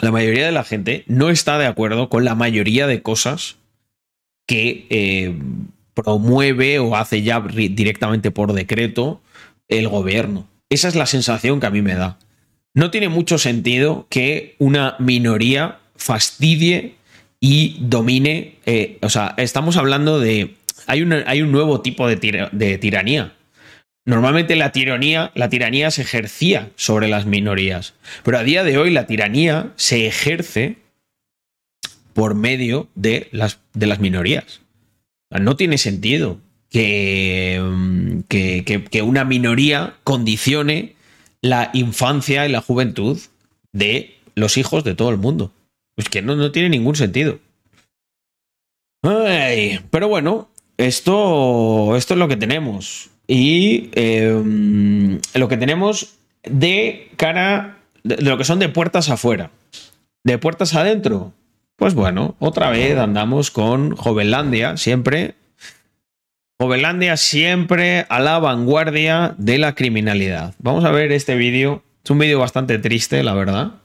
la 0.00 0.12
mayoría 0.12 0.46
de 0.46 0.52
la 0.52 0.62
gente 0.62 1.02
no 1.08 1.28
está 1.28 1.58
de 1.58 1.66
acuerdo 1.66 2.08
con 2.08 2.24
la 2.24 2.36
mayoría 2.36 2.86
de 2.86 3.02
cosas 3.02 3.56
que 4.46 4.86
eh, 4.90 5.34
promueve 5.94 6.78
o 6.78 6.94
hace 6.94 7.22
ya 7.22 7.40
directamente 7.40 8.30
por 8.30 8.52
decreto 8.52 9.20
el 9.66 9.88
gobierno. 9.88 10.46
Esa 10.70 10.86
es 10.86 10.94
la 10.94 11.06
sensación 11.06 11.58
que 11.58 11.66
a 11.66 11.70
mí 11.70 11.82
me 11.82 11.96
da 11.96 12.16
no 12.74 12.90
tiene 12.90 13.08
mucho 13.08 13.38
sentido 13.38 14.06
que 14.08 14.54
una 14.58 14.96
minoría 14.98 15.78
fastidie 15.96 16.94
y 17.40 17.78
domine. 17.80 18.56
Eh, 18.66 18.98
o 19.02 19.10
sea, 19.10 19.34
estamos 19.38 19.76
hablando 19.76 20.20
de. 20.20 20.54
Hay, 20.86 21.06
hay 21.26 21.42
un 21.42 21.52
nuevo 21.52 21.80
tipo 21.80 22.08
de, 22.08 22.16
tiranía. 22.78 23.34
Normalmente 24.04 24.56
la 24.56 24.72
tiranía, 24.72 25.30
la 25.34 25.48
tiranía 25.48 25.90
se 25.90 26.02
ejercía 26.02 26.70
sobre 26.76 27.08
las 27.08 27.26
minorías. 27.26 27.94
Pero 28.24 28.38
a 28.38 28.44
día 28.44 28.64
de 28.64 28.78
hoy 28.78 28.90
la 28.90 29.06
tiranía 29.06 29.72
se 29.76 30.06
ejerce 30.06 30.78
por 32.14 32.34
medio 32.34 32.88
de 32.94 33.28
las, 33.30 33.60
de 33.74 33.86
las 33.86 34.00
minorías. 34.00 34.60
No 35.30 35.54
tiene 35.54 35.78
sentido 35.78 36.40
mm, 36.72 38.20
que, 38.26 38.84
que 38.90 39.02
una 39.02 39.24
minoría 39.24 39.94
condicione 40.02 40.96
la 41.42 41.70
infancia 41.72 42.46
y 42.46 42.52
la 42.52 42.60
juventud 42.60 43.18
de 43.72 44.16
los 44.34 44.56
hijos 44.56 44.84
de 44.84 44.94
todo 44.94 45.10
el 45.10 45.16
mundo. 45.16 45.52
Es 45.96 46.08
que 46.08 46.22
no, 46.22 46.36
no 46.36 46.52
tiene 46.52 46.68
ningún 46.68 46.96
sentido. 46.96 47.38
pero 49.02 50.08
bueno, 50.08 50.48
esto, 50.76 51.96
esto 51.96 52.14
es 52.14 52.18
lo 52.18 52.28
que 52.28 52.36
tenemos. 52.36 53.10
Y 53.26 53.90
em, 53.92 55.20
lo 55.34 55.48
que 55.48 55.56
tenemos 55.56 56.14
de 56.42 57.10
cara, 57.16 57.78
de, 58.02 58.16
de 58.16 58.22
lo 58.22 58.38
que 58.38 58.44
son 58.44 58.58
de 58.58 58.68
puertas 58.68 59.08
afuera. 59.08 59.50
De 60.24 60.38
puertas 60.38 60.74
adentro. 60.74 61.32
Pues 61.76 61.94
bueno, 61.94 62.34
otra 62.40 62.68
vez 62.68 62.98
andamos 62.98 63.50
con 63.50 63.96
Jovenlandia, 63.96 64.76
siempre 64.76 65.34
Jovelandia 66.60 67.16
siempre 67.16 68.04
a 68.10 68.20
la 68.20 68.38
vanguardia 68.38 69.34
de 69.38 69.56
la 69.56 69.74
criminalidad. 69.74 70.54
Vamos 70.58 70.84
a 70.84 70.90
ver 70.90 71.10
este 71.10 71.34
vídeo. 71.34 71.82
Es 72.04 72.10
un 72.10 72.18
vídeo 72.18 72.38
bastante 72.38 72.78
triste, 72.78 73.22
la 73.22 73.32
verdad, 73.32 73.76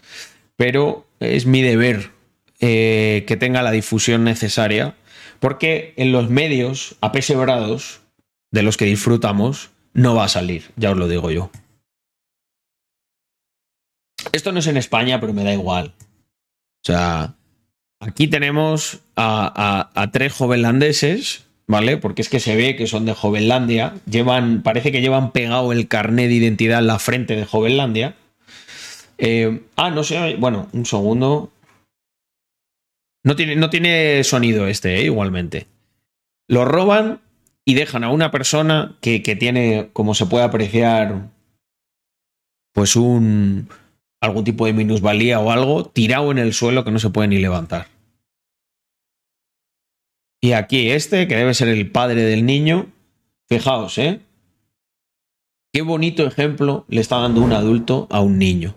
pero 0.58 1.08
es 1.22 1.46
mi 1.46 1.62
deber 1.62 2.12
eh, 2.60 3.24
que 3.28 3.38
tenga 3.38 3.62
la 3.62 3.72
difusión 3.72 4.26
necesaria, 4.26 4.98
porque 5.40 5.94
en 5.96 6.12
los 6.12 6.30
medios 6.30 6.98
apesebrados 7.00 8.02
de 8.52 8.64
los 8.64 8.76
que 8.76 8.84
disfrutamos 8.84 9.70
no 9.94 10.14
va 10.14 10.26
a 10.26 10.30
salir, 10.30 10.72
ya 10.76 10.92
os 10.92 10.98
lo 10.98 11.08
digo 11.08 11.32
yo. 11.32 11.52
Esto 14.34 14.52
no 14.52 14.60
es 14.60 14.68
en 14.68 14.76
España, 14.76 15.22
pero 15.22 15.32
me 15.32 15.46
da 15.46 15.54
igual. 15.54 15.94
O 15.98 16.88
sea, 16.88 17.36
aquí 18.02 18.28
tenemos 18.28 19.00
a, 19.16 19.90
a 19.96 20.12
tres 20.12 20.34
jovenlandeses, 20.34 21.45
¿vale? 21.68 21.98
Porque 21.98 22.22
es 22.22 22.30
que 22.30 22.40
se 22.40 22.56
ve 22.56 22.76
que 22.76 22.88
son 22.88 23.06
de 23.06 23.14
Jovenlandia, 23.14 23.94
llevan, 24.10 24.62
parece 24.64 24.92
que 24.92 25.02
llevan 25.02 25.32
pegado 25.32 25.72
el 25.72 25.88
carnet 25.88 26.30
de 26.30 26.36
identidad 26.36 26.80
en 26.80 26.88
la 26.88 27.00
frente 27.00 27.36
de 27.36 27.46
Jovenlandia. 27.46 28.16
Eh, 29.18 29.62
ah, 29.76 29.90
no 29.90 30.04
sé, 30.04 30.36
bueno, 30.36 30.68
un 30.74 30.86
segundo. 30.86 31.52
No 33.24 33.36
tiene, 33.36 33.56
no 33.56 33.70
tiene 33.70 34.24
sonido 34.24 34.68
este, 34.68 34.98
¿eh? 34.98 35.06
igualmente. 35.06 35.68
Lo 36.48 36.66
roban 36.66 37.22
y 37.66 37.74
dejan 37.74 38.04
a 38.04 38.10
una 38.10 38.30
persona 38.30 38.98
que, 39.02 39.24
que 39.24 39.36
tiene, 39.36 39.90
como 39.94 40.14
se 40.14 40.28
puede 40.28 40.44
apreciar, 40.44 41.30
pues 42.74 42.96
un 42.96 43.68
algún 44.22 44.44
tipo 44.44 44.66
de 44.66 44.74
minusvalía 44.74 45.40
o 45.40 45.52
algo 45.52 45.86
tirado 45.86 46.32
en 46.32 46.38
el 46.38 46.54
suelo 46.54 46.84
que 46.84 46.92
no 46.92 47.00
se 47.00 47.10
puede 47.10 47.28
ni 47.28 47.40
levantar. 47.40 47.88
Y 50.46 50.54
aquí 50.54 50.92
este, 50.92 51.28
que 51.28 51.36
debe 51.36 51.56
ser 51.56 51.70
el 51.70 51.90
padre 51.90 52.22
del 52.22 52.46
niño, 52.46 52.92
fijaos, 53.50 53.98
¿eh? 53.98 54.20
Qué 55.74 55.82
bonito 55.82 56.24
ejemplo 56.24 56.86
le 56.88 57.02
está 57.02 57.18
dando 57.18 57.42
un 57.42 57.52
adulto 57.52 58.08
a 58.12 58.22
un 58.22 58.38
niño. 58.38 58.76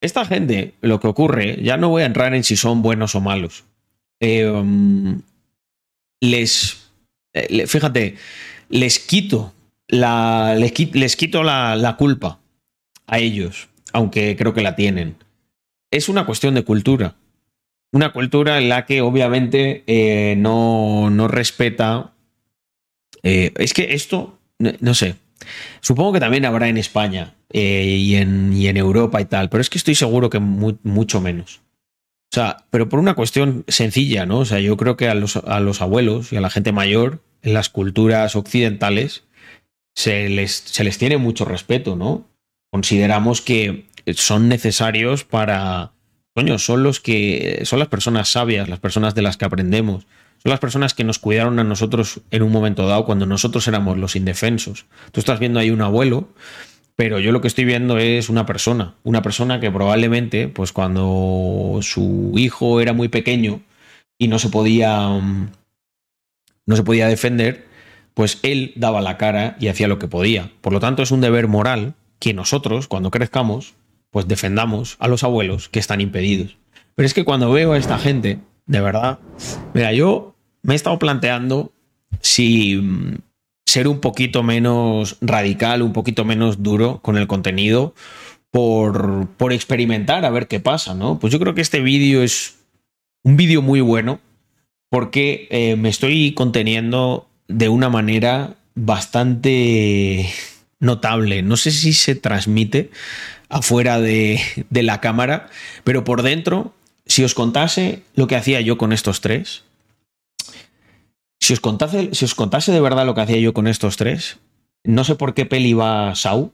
Esta 0.00 0.24
gente, 0.24 0.74
lo 0.80 0.98
que 0.98 1.06
ocurre, 1.06 1.62
ya 1.62 1.76
no 1.76 1.88
voy 1.88 2.02
a 2.02 2.06
entrar 2.06 2.34
en 2.34 2.42
si 2.42 2.56
son 2.56 2.82
buenos 2.82 3.14
o 3.14 3.20
malos. 3.20 3.62
Em, 4.18 5.22
les. 6.20 6.90
Eh, 7.32 7.68
fíjate, 7.68 8.16
les 8.70 8.98
quito 8.98 9.54
la. 9.86 10.56
Les, 10.56 11.14
quito 11.14 11.44
la 11.44 11.94
culpa 11.96 12.40
a 13.06 13.20
ellos, 13.20 13.68
aunque 13.92 14.34
creo 14.36 14.52
que 14.52 14.62
la 14.62 14.74
tienen. 14.74 15.14
Es 15.92 16.08
una 16.08 16.26
cuestión 16.26 16.56
de 16.56 16.64
cultura. 16.64 17.14
Una 17.94 18.12
cultura 18.12 18.58
en 18.58 18.68
la 18.68 18.84
que 18.84 19.00
obviamente 19.00 19.84
eh, 19.86 20.34
no, 20.36 21.08
no, 21.10 21.28
respeta. 21.28 22.12
Eh, 23.22 23.52
es 23.56 23.72
que 23.72 23.94
esto, 23.94 24.38
no 24.58 24.94
sé, 24.94 25.16
Supongo 25.80 26.14
que 26.14 26.20
también 26.20 26.44
habrá 26.44 26.68
en 26.68 26.78
España 26.78 27.34
eh, 27.50 27.84
y, 27.84 28.16
en, 28.16 28.52
en, 28.52 28.76
Europa 28.76 29.20
y 29.20 29.24
tal, 29.26 29.48
pero 29.48 29.60
es 29.60 29.70
que 29.70 29.78
estoy 29.78 29.94
seguro 29.94 30.30
que 30.30 30.40
mucho 30.40 31.20
menos. 31.20 31.60
O 32.32 32.34
sea, 32.34 32.64
pero 32.70 32.88
por 32.88 32.98
una 32.98 33.14
cuestión 33.14 33.64
sencilla, 33.68 34.26
¿no? 34.26 34.40
O 34.40 34.44
sea, 34.44 34.58
yo 34.58 34.76
creo 34.76 34.96
que 34.96 35.08
a 35.08 35.14
los, 35.14 35.36
a 35.36 35.60
los 35.60 35.80
abuelos 35.80 36.32
y 36.32 36.36
a 36.36 36.40
la 36.40 36.50
gente 36.50 36.72
mayor 36.72 37.20
en 37.42 37.54
las 37.54 37.68
culturas 37.68 38.34
occidentales 38.34 39.24
se 39.94 40.28
les, 40.28 40.52
se 40.52 40.82
les 40.82 40.98
tiene 40.98 41.16
mucho 41.16 41.44
respeto, 41.44 41.94
¿no? 41.94 42.26
Consideramos 42.72 43.40
que 43.40 43.86
son 44.14 44.48
necesarios 44.48 45.24
para, 45.24 45.92
coño, 46.34 46.58
son 46.58 46.82
los 46.82 47.00
que, 47.00 47.60
son 47.64 47.78
las 47.78 47.88
personas 47.88 48.28
sabias, 48.28 48.68
las 48.68 48.80
personas 48.80 49.14
de 49.14 49.22
las 49.22 49.36
que 49.36 49.44
aprendemos, 49.44 50.06
son 50.42 50.50
las 50.50 50.60
personas 50.60 50.92
que 50.92 51.04
nos 51.04 51.18
cuidaron 51.18 51.58
a 51.58 51.64
nosotros 51.64 52.20
en 52.30 52.42
un 52.42 52.52
momento 52.52 52.86
dado 52.86 53.04
cuando 53.04 53.24
nosotros 53.24 53.66
éramos 53.68 53.96
los 53.96 54.16
indefensos. 54.16 54.86
Tú 55.12 55.20
estás 55.20 55.38
viendo 55.38 55.60
ahí 55.60 55.70
un 55.70 55.80
abuelo, 55.80 56.28
pero 56.96 57.18
yo 57.18 57.32
lo 57.32 57.40
que 57.40 57.48
estoy 57.48 57.64
viendo 57.64 57.98
es 57.98 58.28
una 58.28 58.46
persona, 58.46 58.94
una 59.04 59.22
persona 59.22 59.60
que 59.60 59.70
probablemente, 59.70 60.48
pues 60.48 60.72
cuando 60.72 61.78
su 61.82 62.32
hijo 62.36 62.80
era 62.80 62.92
muy 62.92 63.08
pequeño 63.08 63.62
y 64.18 64.28
no 64.28 64.38
se 64.38 64.48
podía, 64.48 65.08
mm, 65.08 65.50
no 66.66 66.76
se 66.76 66.82
podía 66.82 67.08
defender, 67.08 67.66
pues 68.12 68.38
él 68.42 68.72
daba 68.76 69.00
la 69.00 69.16
cara 69.16 69.56
y 69.60 69.68
hacía 69.68 69.88
lo 69.88 69.98
que 69.98 70.08
podía. 70.08 70.50
Por 70.60 70.72
lo 70.72 70.80
tanto, 70.80 71.02
es 71.02 71.10
un 71.10 71.20
deber 71.20 71.48
moral 71.48 71.94
que 72.18 72.34
nosotros, 72.34 72.86
cuando 72.86 73.10
crezcamos, 73.10 73.74
pues 74.14 74.28
defendamos 74.28 74.96
a 75.00 75.08
los 75.08 75.24
abuelos 75.24 75.68
que 75.68 75.80
están 75.80 76.00
impedidos. 76.00 76.56
Pero 76.94 77.04
es 77.04 77.14
que 77.14 77.24
cuando 77.24 77.50
veo 77.50 77.72
a 77.72 77.78
esta 77.78 77.98
gente, 77.98 78.38
de 78.64 78.80
verdad, 78.80 79.18
mira, 79.74 79.92
yo 79.92 80.36
me 80.62 80.74
he 80.74 80.76
estado 80.76 81.00
planteando 81.00 81.72
si 82.20 82.76
mm, 82.76 83.16
ser 83.66 83.88
un 83.88 83.98
poquito 83.98 84.44
menos 84.44 85.16
radical, 85.20 85.82
un 85.82 85.92
poquito 85.92 86.24
menos 86.24 86.62
duro 86.62 87.00
con 87.02 87.18
el 87.18 87.26
contenido 87.26 87.92
por, 88.52 89.26
por 89.36 89.52
experimentar 89.52 90.24
a 90.24 90.30
ver 90.30 90.46
qué 90.46 90.60
pasa, 90.60 90.94
¿no? 90.94 91.18
Pues 91.18 91.32
yo 91.32 91.40
creo 91.40 91.56
que 91.56 91.62
este 91.62 91.80
vídeo 91.80 92.22
es 92.22 92.60
un 93.24 93.36
vídeo 93.36 93.62
muy 93.62 93.80
bueno 93.80 94.20
porque 94.90 95.48
eh, 95.50 95.74
me 95.74 95.88
estoy 95.88 96.34
conteniendo 96.34 97.28
de 97.48 97.68
una 97.68 97.88
manera 97.88 98.54
bastante 98.76 100.30
notable. 100.78 101.42
No 101.42 101.56
sé 101.56 101.72
si 101.72 101.92
se 101.92 102.14
transmite 102.14 102.92
afuera 103.48 104.00
de, 104.00 104.40
de 104.70 104.82
la 104.82 105.00
cámara, 105.00 105.48
pero 105.84 106.04
por 106.04 106.22
dentro, 106.22 106.74
si 107.06 107.24
os 107.24 107.34
contase 107.34 108.02
lo 108.14 108.26
que 108.26 108.36
hacía 108.36 108.60
yo 108.60 108.78
con 108.78 108.92
estos 108.92 109.20
tres, 109.20 109.64
si 111.44 111.52
os, 111.52 111.60
contase, 111.60 112.14
si 112.14 112.24
os 112.24 112.34
contase 112.34 112.72
de 112.72 112.80
verdad 112.80 113.04
lo 113.04 113.14
que 113.14 113.20
hacía 113.20 113.38
yo 113.38 113.52
con 113.52 113.66
estos 113.66 113.98
tres, 113.98 114.38
no 114.82 115.04
sé 115.04 115.14
por 115.14 115.34
qué 115.34 115.44
peli 115.44 115.74
va 115.74 116.14
Sau. 116.14 116.52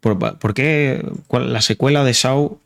¿Por, 0.00 0.54
qué 0.54 1.04
la 1.30 1.62
secuela 1.62 2.02
de 2.02 2.12
Sau? 2.12 2.58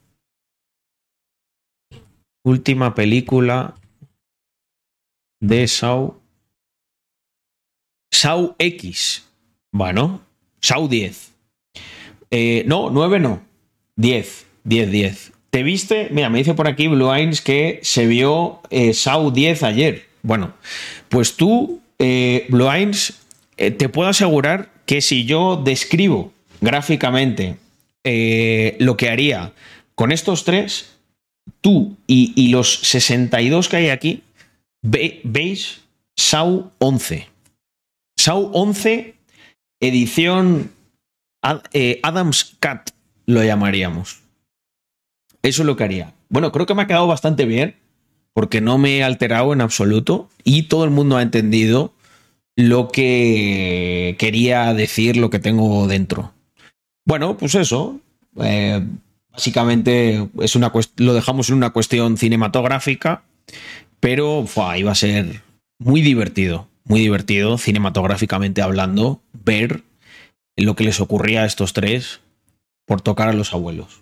Última 2.43 2.95
película 2.95 3.75
de 5.41 5.69
Sau. 5.69 6.23
Sau 8.11 8.57
X. 8.59 9.29
Bueno, 9.73 10.23
Sau 10.63 10.89
10. 10.89 11.36
Eh, 12.31 12.65
no, 12.67 12.91
9 12.91 13.21
no. 13.21 13.43
10. 13.97 14.47
10, 14.65 14.91
10. 14.91 15.33
¿Te 15.51 15.63
viste? 15.63 16.09
Mira, 16.11 16.29
me 16.29 16.39
dice 16.39 16.55
por 16.55 16.69
aquí 16.69 16.89
Blue 16.89 17.13
Eyes 17.13 17.41
que 17.41 17.81
se 17.83 18.07
vio 18.07 18.61
eh, 18.71 18.93
Sau 18.93 19.31
10 19.31 19.63
ayer. 19.63 20.05
Bueno, 20.23 20.53
pues 21.09 21.37
tú, 21.37 21.81
eh, 21.99 22.47
Blue 22.49 22.69
eh, 23.57 23.71
te 23.71 23.89
puedo 23.89 24.09
asegurar 24.09 24.71
que 24.85 25.01
si 25.01 25.25
yo 25.25 25.57
describo 25.57 26.33
gráficamente 26.61 27.57
eh, 28.05 28.77
lo 28.81 28.97
que 28.97 29.09
haría 29.09 29.53
con 29.95 30.13
estos 30.13 30.45
tres, 30.45 30.97
tú 31.61 31.97
y, 32.07 32.49
los 32.49 32.81
62 32.81 33.69
que 33.69 33.77
hay 33.77 33.89
aquí, 33.89 34.23
veis 34.83 35.81
SAU 36.17 36.71
11. 36.79 37.29
SAU 38.17 38.51
11, 38.53 39.15
edición 39.81 40.71
Adams 42.03 42.57
Cat, 42.61 42.91
lo 43.27 43.43
llamaríamos. 43.45 44.21
Eso 45.43 45.63
es 45.63 45.67
lo 45.67 45.77
que 45.77 45.85
haría. 45.85 46.15
Bueno, 46.29 46.51
creo 46.53 46.67
que 46.67 46.75
me 46.75 46.83
ha 46.83 46.87
quedado 46.87 47.07
bastante 47.07 47.45
bien 47.45 47.77
porque 48.33 48.61
no 48.61 48.79
me 48.79 48.99
he 48.99 49.05
alterado 49.05 49.53
en 49.53 49.61
absoluto 49.61 50.29
y 50.45 50.65
todo 50.65 50.85
el 50.85 50.91
mundo 50.91 51.17
ha 51.17 51.23
entendido 51.23 51.95
lo 52.57 52.89
que 52.89 54.17
quería 54.19 54.75
decir, 54.75 55.17
lo 55.17 55.31
que 55.31 55.39
tengo 55.39 55.87
dentro. 55.87 56.33
Bueno, 57.05 57.37
pues 57.37 57.55
eso. 57.55 58.01
Eh, 58.43 58.85
básicamente 59.31 60.29
es 60.41 60.57
una 60.57 60.73
lo 60.97 61.15
dejamos 61.15 61.49
en 61.49 61.57
una 61.57 61.71
cuestión 61.71 62.17
cinematográfica, 62.17 63.23
pero 64.01 64.45
iba 64.77 64.93
a 64.93 64.95
ser 64.95 65.43
muy 65.79 66.01
divertido, 66.01 66.69
muy 66.85 67.01
divertido 67.01 67.57
cinematográficamente 67.59 68.63
hablando, 68.63 69.23
ver 69.33 69.83
lo 70.65 70.77
que 70.77 70.85
les 70.85 71.01
ocurría 71.01 71.43
a 71.43 71.47
estos 71.47 71.73
tres 71.73 72.21
por 72.87 73.01
tocar 73.01 73.29
a 73.29 73.33
los 73.33 73.53
abuelos. 73.53 74.01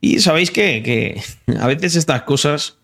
Y 0.00 0.20
sabéis 0.20 0.50
que 0.50 1.20
a 1.60 1.66
veces 1.66 1.96
estas 1.96 2.22
cosas 2.22 2.78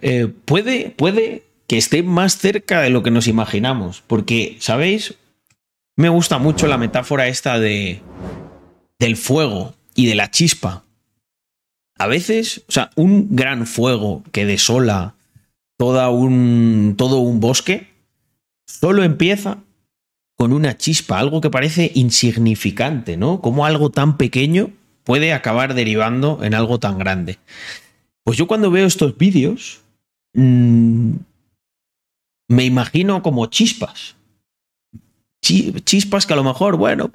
eh, 0.00 0.28
puede, 0.44 0.90
puede 0.90 1.44
que 1.66 1.78
esté 1.78 2.02
más 2.02 2.38
cerca 2.38 2.80
de 2.80 2.90
lo 2.90 3.02
que 3.02 3.10
nos 3.10 3.28
imaginamos. 3.28 4.02
Porque, 4.06 4.56
¿sabéis? 4.60 5.14
Me 5.96 6.08
gusta 6.08 6.38
mucho 6.38 6.66
la 6.66 6.78
metáfora 6.78 7.28
esta 7.28 7.58
de 7.58 8.00
del 8.98 9.16
fuego 9.16 9.74
y 9.94 10.06
de 10.06 10.14
la 10.14 10.30
chispa. 10.30 10.84
A 11.98 12.06
veces, 12.06 12.62
o 12.68 12.72
sea, 12.72 12.90
un 12.94 13.34
gran 13.36 13.66
fuego 13.66 14.22
que 14.32 14.46
desola 14.46 15.16
toda 15.76 16.08
un, 16.10 16.94
todo 16.96 17.18
un 17.18 17.40
bosque, 17.40 17.88
solo 18.66 19.02
empieza 19.02 19.58
con 20.36 20.52
una 20.52 20.76
chispa, 20.76 21.18
algo 21.18 21.40
que 21.40 21.50
parece 21.50 21.92
insignificante, 21.94 23.16
¿no? 23.16 23.40
Como 23.40 23.64
algo 23.66 23.90
tan 23.90 24.16
pequeño 24.16 24.70
puede 25.04 25.32
acabar 25.32 25.74
derivando 25.74 26.40
en 26.42 26.54
algo 26.54 26.78
tan 26.78 26.98
grande. 26.98 27.38
Pues 28.24 28.38
yo 28.38 28.46
cuando 28.46 28.70
veo 28.70 28.86
estos 28.86 29.16
vídeos, 29.18 29.82
Mm, 30.34 31.16
me 32.48 32.64
imagino 32.64 33.22
como 33.22 33.46
chispas. 33.46 34.16
Chispas 35.40 36.26
que 36.26 36.32
a 36.32 36.36
lo 36.36 36.44
mejor, 36.44 36.76
bueno, 36.76 37.10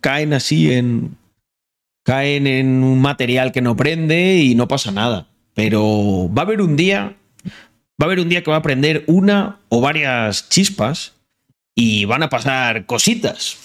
caen 0.00 0.32
así 0.34 0.72
en. 0.72 1.16
caen 2.04 2.46
en 2.46 2.82
un 2.84 3.00
material 3.00 3.52
que 3.52 3.62
no 3.62 3.76
prende 3.76 4.36
y 4.36 4.54
no 4.54 4.68
pasa 4.68 4.90
nada. 4.90 5.26
pero 5.54 6.30
va 6.32 6.42
a 6.42 6.44
haber 6.44 6.62
un 6.62 6.76
día, 6.76 7.16
va 8.00 8.02
a 8.02 8.04
haber 8.04 8.20
un 8.20 8.28
día 8.28 8.42
que 8.42 8.50
va 8.50 8.58
a 8.58 8.62
prender 8.62 9.04
una 9.08 9.58
o 9.68 9.80
varias 9.80 10.48
chispas 10.48 11.12
y 11.80 12.04
van 12.04 12.22
a 12.22 12.28
pasar 12.28 12.84
cositas. 12.84 13.56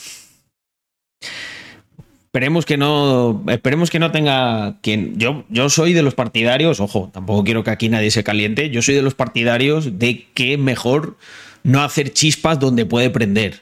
Esperemos 2.27 2.65
que 2.65 2.77
no, 2.77 3.43
esperemos 3.49 3.89
que 3.89 3.99
no 3.99 4.11
tenga 4.11 4.77
quien. 4.79 5.17
Yo, 5.17 5.43
yo 5.49 5.69
soy 5.69 5.91
de 5.91 6.01
los 6.01 6.15
partidarios, 6.15 6.79
ojo, 6.79 7.09
tampoco 7.13 7.43
quiero 7.43 7.65
que 7.65 7.71
aquí 7.71 7.89
nadie 7.89 8.11
se 8.11 8.23
caliente. 8.23 8.69
Yo 8.69 8.81
soy 8.81 8.95
de 8.95 9.01
los 9.01 9.15
partidarios 9.15 9.99
de 9.99 10.27
que 10.33 10.57
mejor 10.57 11.17
no 11.63 11.83
hacer 11.83 12.13
chispas 12.13 12.57
donde 12.57 12.85
puede 12.85 13.09
prender. 13.09 13.61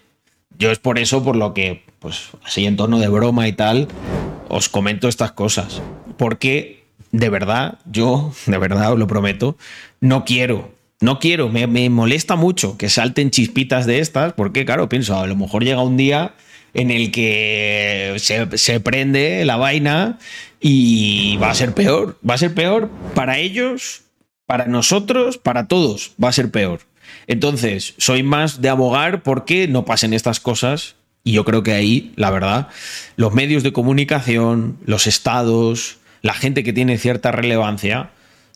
Yo 0.60 0.70
es 0.70 0.78
por 0.78 1.00
eso 1.00 1.24
por 1.24 1.36
lo 1.36 1.56
que, 1.56 1.82
pues 1.98 2.30
así 2.44 2.68
en 2.68 2.76
tono 2.76 3.00
de 3.00 3.08
broma 3.08 3.48
y 3.48 3.54
tal, 3.54 3.88
os 4.50 4.70
comento 4.70 5.08
estas 5.08 5.32
cosas. 5.32 5.82
Porque 6.18 6.84
de 7.12 7.30
verdad, 7.30 7.80
yo, 7.92 8.32
de 8.46 8.58
verdad 8.60 8.94
os 8.94 9.00
lo 9.00 9.08
prometo, 9.08 9.58
no 10.00 10.26
quiero 10.26 10.72
no 11.04 11.20
quiero, 11.20 11.50
me, 11.50 11.68
me, 11.68 11.90
molesta 11.90 12.36
mucho 12.36 12.78
que 12.78 12.90
salten 12.90 13.30
chispitas 13.30 13.86
de 13.86 14.00
estas, 14.00 14.34
porque 14.34 14.66
claro, 14.66 14.90
pienso, 14.90 15.20
a 15.20 15.28
lo 15.28 15.36
mejor 15.36 15.64
llega 15.64 15.84
un 15.84 15.98
día 15.98 16.34
en 16.74 16.92
el 16.92 17.12
que 17.12 18.16
se, 18.18 18.80
prende 18.80 19.46
la 19.46 19.58
vaina 19.58 20.18
y 20.60 21.38
va 21.38 21.52
a 21.52 21.56
ser 21.56 21.74
peor. 21.74 22.18
Va 22.28 22.36
a 22.36 22.40
ser 22.40 22.54
peor 22.54 22.90
para 23.14 23.38
ellos, 23.38 24.04
para 24.46 24.66
nosotros, 24.66 25.38
para 25.38 25.68
todos. 25.68 26.14
Va 26.22 26.30
a 26.30 26.34
ser 26.34 26.50
peor. 26.52 26.82
Entonces, 27.28 27.94
soy 27.98 28.24
más 28.24 28.62
de 28.62 28.70
abogar 28.70 29.24
porque 29.24 29.68
no 29.68 29.86
pasen 29.86 30.14
estas 30.14 30.40
cosas. 30.40 30.96
Y 31.24 31.34
yo 31.34 31.46
creo 31.46 31.64
que 31.64 31.74
ahí, 31.74 32.12
la 32.16 32.32
verdad, 32.32 32.68
los 33.16 33.34
medios 33.34 33.64
de 33.64 33.72
comunicación, 33.72 34.78
los 34.86 35.08
estados, 35.08 35.98
la 36.22 36.34
gente 36.34 36.64
que 36.64 36.74
tiene 36.74 36.98
cierta 36.98 37.32
relevancia, 37.32 38.10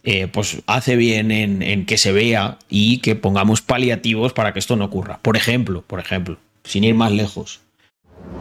eh, 0.04 0.28
pues 0.28 0.62
hace 0.68 0.96
bien 0.96 1.32
en, 1.32 1.86
que 1.86 1.98
se 1.98 2.12
vea 2.12 2.58
y 2.70 3.00
que 3.00 3.16
pongamos 3.16 3.62
paliativos 3.62 4.34
para 4.34 4.54
que 4.54 4.60
esto 4.60 4.76
no 4.76 4.86
ocurra. 4.86 5.20
Por 5.22 5.38
ejemplo, 5.38 5.84
por 5.86 6.00
ejemplo, 6.00 6.38
sin 6.64 6.84
ir 6.84 6.96
más 6.96 7.12
lejos, 7.12 7.62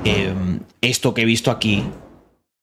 Em, 0.05 0.61
esto 0.81 1.15
que 1.15 1.23
he 1.23 1.25
visto 1.25 1.51
aquí, 1.51 1.83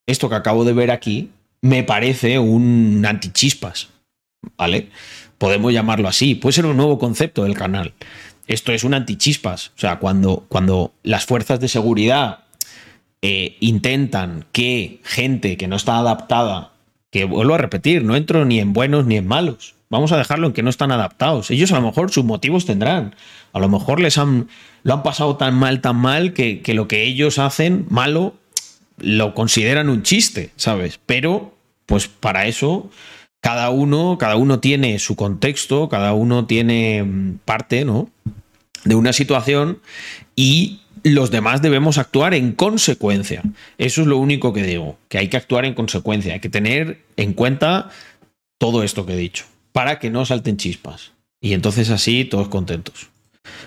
esto 0.08 0.29
que 0.29 0.36
acabo 0.36 0.63
de 0.63 0.73
ver 0.73 0.91
aquí, 0.91 1.29
me 1.62 1.84
parece 1.84 2.39
un 2.39 3.06
antichispas, 3.06 3.89
¿vale? 4.58 4.89
Podemos 5.38 5.73
llamarlo 5.73 6.08
así, 6.08 6.36
puede 6.36 6.53
ser 6.53 6.65
un 6.65 6.77
nuevo 6.77 6.99
concepto 6.99 7.43
del 7.43 7.56
canal. 7.56 7.93
Esto 8.47 8.71
es 8.71 8.84
un 8.84 8.93
antichispas, 8.93 9.69
o 9.75 9.79
sea, 9.79 9.99
cuando, 9.99 10.45
cuando 10.49 10.93
las 11.03 11.25
fuerzas 11.25 11.60
de 11.60 11.69
seguridad 11.69 12.39
eh, 13.21 13.56
intentan 13.62 14.45
que 14.51 14.99
gente 15.03 15.58
que 15.58 15.67
no 15.67 15.77
está 15.77 15.97
adaptada, 15.97 16.72
que 17.13 17.26
vuelvo 17.26 17.54
a 17.54 17.60
repetir, 17.60 18.04
no 18.04 18.15
entro 18.15 18.43
ni 18.43 18.60
en 18.60 18.73
buenos 18.73 19.06
ni 19.06 19.17
en 19.17 19.28
malos, 19.28 19.76
vamos 19.91 20.12
a 20.12 20.17
dejarlo 20.17 20.47
en 20.47 20.54
que 20.54 20.63
no 20.63 20.71
están 20.71 20.91
adaptados. 20.91 21.52
Ellos 21.52 21.71
a 21.71 21.80
lo 21.80 21.86
mejor 21.86 22.12
sus 22.12 22.26
motivos 22.26 22.65
tendrán. 22.65 23.15
A 23.54 23.60
lo 23.60 23.69
mejor 23.69 23.99
les 23.99 24.17
han, 24.17 24.47
lo 24.82 24.95
han 24.95 25.04
pasado 25.04 25.38
tan 25.38 25.54
mal, 25.54 25.80
tan 25.80 25.95
mal, 25.95 26.34
que, 26.34 26.62
que 26.62 26.73
lo 26.73 26.88
que 26.88 27.04
ellos 27.04 27.38
hacen 27.38 27.86
malo 27.89 28.34
lo 28.97 29.36
consideran 29.36 29.89
un 29.89 30.02
chiste, 30.02 30.49
¿sabes? 30.56 30.99
Pero, 31.06 31.54
pues 31.86 32.08
para 32.08 32.47
eso, 32.47 32.89
cada 33.41 33.69
uno, 33.69 34.17
cada 34.19 34.36
uno 34.36 34.60
tiene 34.60 34.97
su 34.97 35.15
contexto, 35.15 35.89
cada 35.89 36.13
uno 36.13 36.47
tiene 36.47 37.04
mm, 37.04 37.39
parte, 37.45 37.86
¿no? 37.86 38.10
De 38.86 38.95
una 38.95 39.13
situación 39.13 39.78
y 40.36 40.80
los 41.03 41.31
demás 41.31 41.61
debemos 41.61 41.97
actuar 41.97 42.33
en 42.33 42.53
consecuencia. 42.53 43.41
Eso 43.77 44.01
es 44.01 44.07
lo 44.07 44.17
único 44.17 44.53
que 44.53 44.63
digo, 44.63 44.97
que 45.09 45.17
hay 45.17 45.27
que 45.27 45.37
actuar 45.37 45.65
en 45.65 45.73
consecuencia, 45.73 46.33
hay 46.33 46.39
que 46.39 46.49
tener 46.49 47.01
en 47.17 47.33
cuenta 47.33 47.89
todo 48.57 48.83
esto 48.83 49.05
que 49.05 49.13
he 49.13 49.17
dicho 49.17 49.45
para 49.73 49.99
que 49.99 50.09
no 50.09 50.25
salten 50.25 50.57
chispas. 50.57 51.11
Y 51.41 51.53
entonces 51.53 51.89
así 51.89 52.23
todos 52.23 52.47
contentos. 52.47 53.09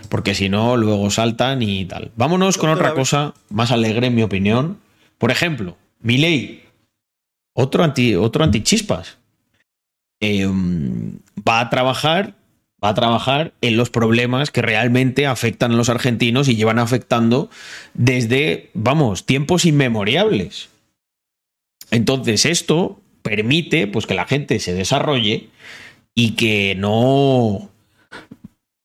Porque 0.08 0.34
si 0.34 0.48
no, 0.48 0.78
luego 0.78 1.10
saltan 1.10 1.60
y 1.60 1.84
tal. 1.84 2.10
Vámonos 2.16 2.56
con 2.56 2.70
otra 2.70 2.94
cosa 2.94 3.34
más 3.50 3.70
alegre, 3.70 4.06
en 4.06 4.14
mi 4.14 4.22
opinión. 4.22 4.78
Por 5.18 5.30
ejemplo, 5.30 5.76
Milei, 6.00 6.64
otro 7.54 7.84
anti, 7.84 8.14
otro 8.14 8.42
antichispas. 8.44 9.18
Eh, 10.20 10.48
va 11.46 11.60
a 11.60 11.68
trabajar. 11.68 12.34
Va 12.82 12.90
a 12.90 12.94
trabajar 12.94 13.54
en 13.62 13.76
los 13.76 13.90
problemas 13.90 14.50
que 14.50 14.62
realmente 14.62 15.26
afectan 15.26 15.72
a 15.72 15.76
los 15.76 15.88
argentinos 15.88 16.48
y 16.48 16.56
llevan 16.56 16.78
afectando 16.78 17.48
desde, 17.94 18.70
vamos, 18.74 19.24
tiempos 19.24 19.64
inmemoriales. 19.64 20.68
Entonces, 21.90 22.44
esto 22.44 23.00
permite 23.22 23.86
pues, 23.86 24.06
que 24.06 24.14
la 24.14 24.26
gente 24.26 24.58
se 24.58 24.74
desarrolle 24.74 25.50
y 26.14 26.36
que 26.36 26.74
no. 26.76 27.70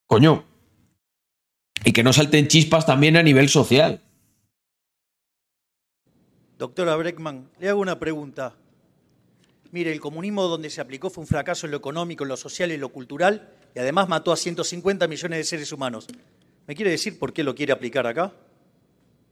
Coño. 0.08 0.46
Y 1.84 1.94
que 1.94 2.04
no 2.04 2.14
salten 2.14 2.48
chispas 2.48 2.86
también 2.86 3.18
a 3.18 3.24
nivel 3.24 3.50
social. 3.50 4.02
Doctora 6.58 6.96
Breckman, 6.96 7.50
le 7.60 7.70
hago 7.70 7.82
una 7.82 7.98
pregunta. 7.98 8.54
Mire, 9.72 9.92
el 9.92 10.00
comunismo 10.00 10.44
donde 10.44 10.70
se 10.70 10.82
aplicó 10.82 11.10
fue 11.10 11.24
un 11.24 11.28
fracaso 11.28 11.66
en 11.66 11.72
lo 11.72 11.78
económico, 11.78 12.24
en 12.24 12.28
lo 12.28 12.38
social 12.38 12.72
y 12.72 12.76
en 12.76 12.82
lo 12.82 12.90
cultural, 12.90 13.50
y 13.76 13.80
además 13.80 14.08
mató 14.10 14.32
a 14.32 14.38
150 14.38 15.08
millones 15.08 15.40
de 15.40 15.44
seres 15.44 15.72
humanos. 15.72 16.08
¿Me 16.68 16.76
quiere 16.76 16.92
decir 16.92 17.18
por 17.18 17.34
qué 17.34 17.44
lo 17.44 17.56
quiere 17.56 17.74
aplicar 17.74 18.06
acá? 18.08 18.34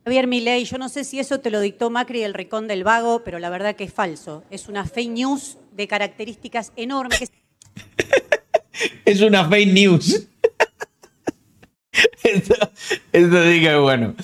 Javier 0.06 0.28
Milei, 0.28 0.66
yo 0.66 0.78
no 0.78 0.90
sé 0.90 1.04
si 1.04 1.20
eso 1.20 1.40
te 1.40 1.52
lo 1.52 1.60
dictó 1.60 1.90
Macri 1.90 2.24
el 2.24 2.34
Ricón 2.34 2.68
del 2.68 2.84
Vago, 2.84 3.24
pero 3.24 3.38
la 3.40 3.50
verdad 3.50 3.76
que 3.76 3.84
es 3.84 3.94
falso. 3.94 4.44
Es 4.50 4.68
una 4.68 4.86
fake 4.86 5.12
news 5.12 5.58
de 5.74 5.88
características 5.88 6.72
enormes. 6.76 7.32
es 9.06 9.22
una 9.22 9.48
fake 9.48 9.74
news. 9.74 10.28
esto, 12.24 12.56
esto 13.12 13.38
que 13.44 13.76
bueno. 13.76 14.16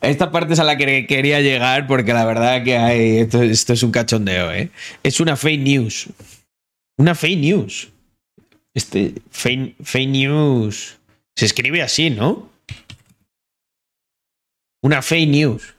Esta 0.00 0.30
parte 0.30 0.52
es 0.52 0.58
a 0.58 0.64
la 0.64 0.76
que 0.76 1.06
quería 1.06 1.40
llegar 1.40 1.86
porque 1.86 2.12
la 2.12 2.26
verdad 2.26 2.62
que 2.62 2.76
hay, 2.76 3.18
esto, 3.18 3.42
esto 3.42 3.72
es 3.72 3.82
un 3.82 3.90
cachondeo, 3.90 4.52
¿eh? 4.52 4.70
Es 5.02 5.18
una 5.20 5.34
fake 5.34 5.62
news. 5.62 6.08
Una 6.98 7.14
fake 7.14 7.38
news. 7.38 7.93
Este, 8.74 9.14
fake, 9.30 9.76
fake 9.82 10.08
news. 10.08 10.98
Se 11.36 11.46
escribe 11.46 11.80
así, 11.82 12.10
¿no? 12.10 12.50
Una 14.82 15.00
fake 15.00 15.28
news. 15.28 15.74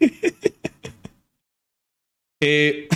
eh, 2.40 2.88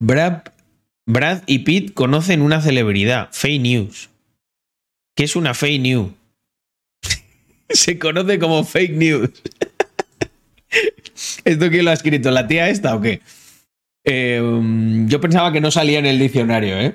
Brad, 0.00 0.42
Brad 1.06 1.42
y 1.46 1.60
Pete 1.60 1.94
conocen 1.94 2.42
una 2.42 2.60
celebridad, 2.60 3.30
fake 3.32 3.60
news. 3.60 4.10
¿Qué 5.14 5.24
es 5.24 5.36
una 5.36 5.54
fake 5.54 5.80
news? 5.80 6.12
Se 7.68 7.98
conoce 7.98 8.38
como 8.38 8.64
fake 8.64 8.92
news. 8.92 9.30
¿Esto 11.44 11.70
quién 11.70 11.84
lo 11.84 11.90
ha 11.90 11.94
escrito? 11.94 12.30
¿La 12.30 12.48
tía 12.48 12.68
esta 12.68 12.96
o 12.96 13.00
qué? 13.00 13.20
Eh, 14.04 14.40
yo 15.06 15.20
pensaba 15.20 15.52
que 15.52 15.60
no 15.60 15.70
salía 15.70 15.98
en 15.98 16.06
el 16.06 16.18
diccionario, 16.18 16.78
¿eh? 16.78 16.94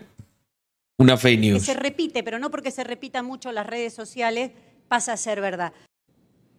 Una 1.00 1.18
fake 1.18 1.40
news. 1.40 1.64
se 1.64 1.76
repite, 1.76 2.24
pero 2.24 2.40
no 2.40 2.50
porque 2.50 2.72
se 2.72 2.84
repita 2.84 3.22
mucho 3.22 3.50
en 3.50 3.56
las 3.56 3.68
redes 3.68 3.94
sociales 3.94 4.52
pasa 4.88 5.14
a 5.14 5.18
ser 5.18 5.42
verdad. 5.42 5.74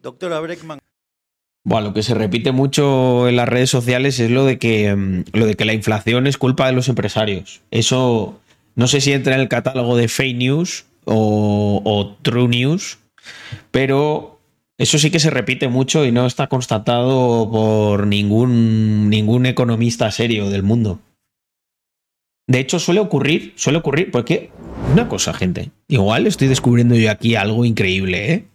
Doctora 0.01 0.39
Breckman. 0.39 0.79
Bueno, 1.65 1.89
lo 1.89 1.93
que 1.93 2.03
se 2.03 2.13
repite 2.13 2.51
mucho 2.51 3.27
en 3.27 3.35
las 3.35 3.49
redes 3.49 3.69
sociales 3.69 4.19
es 4.19 4.31
lo 4.31 4.45
de 4.45 4.57
que 4.57 4.95
mm, 4.95 5.23
lo 5.33 5.45
de 5.45 5.55
que 5.55 5.65
la 5.65 5.73
inflación 5.73 6.25
es 6.25 6.37
culpa 6.37 6.67
de 6.67 6.73
los 6.73 6.87
empresarios. 6.87 7.61
Eso 7.69 8.39
no 8.75 8.87
sé 8.87 9.01
si 9.01 9.11
entra 9.11 9.35
en 9.35 9.41
el 9.41 9.49
catálogo 9.49 9.97
de 9.97 10.07
fake 10.07 10.37
news 10.37 10.85
o, 11.05 12.17
true 12.21 12.47
news, 12.47 12.99
pero 13.71 14.38
eso 14.79 14.97
sí 14.97 15.11
que 15.11 15.19
se 15.19 15.29
repite 15.29 15.67
mucho 15.67 16.05
y 16.05 16.11
no 16.13 16.25
está 16.25 16.47
constatado 16.47 17.49
por 17.51 18.07
ningún, 18.07 19.09
ningún 19.09 19.45
economista 19.45 20.09
serio 20.09 20.49
del 20.49 20.63
mundo. 20.63 21.01
De 22.47 22.59
hecho, 22.59 22.79
suele 22.79 23.01
ocurrir, 23.01 23.51
suele 23.57 23.79
ocurrir, 23.79 24.09
porque 24.09 24.51
una 24.93 25.09
cosa, 25.09 25.33
gente, 25.33 25.71
igual 25.89 26.27
estoy 26.27 26.47
descubriendo 26.47 26.95
yo 26.95 27.11
aquí 27.11 27.35
algo 27.35 27.65
increíble, 27.65 28.33
¿eh? 28.33 28.45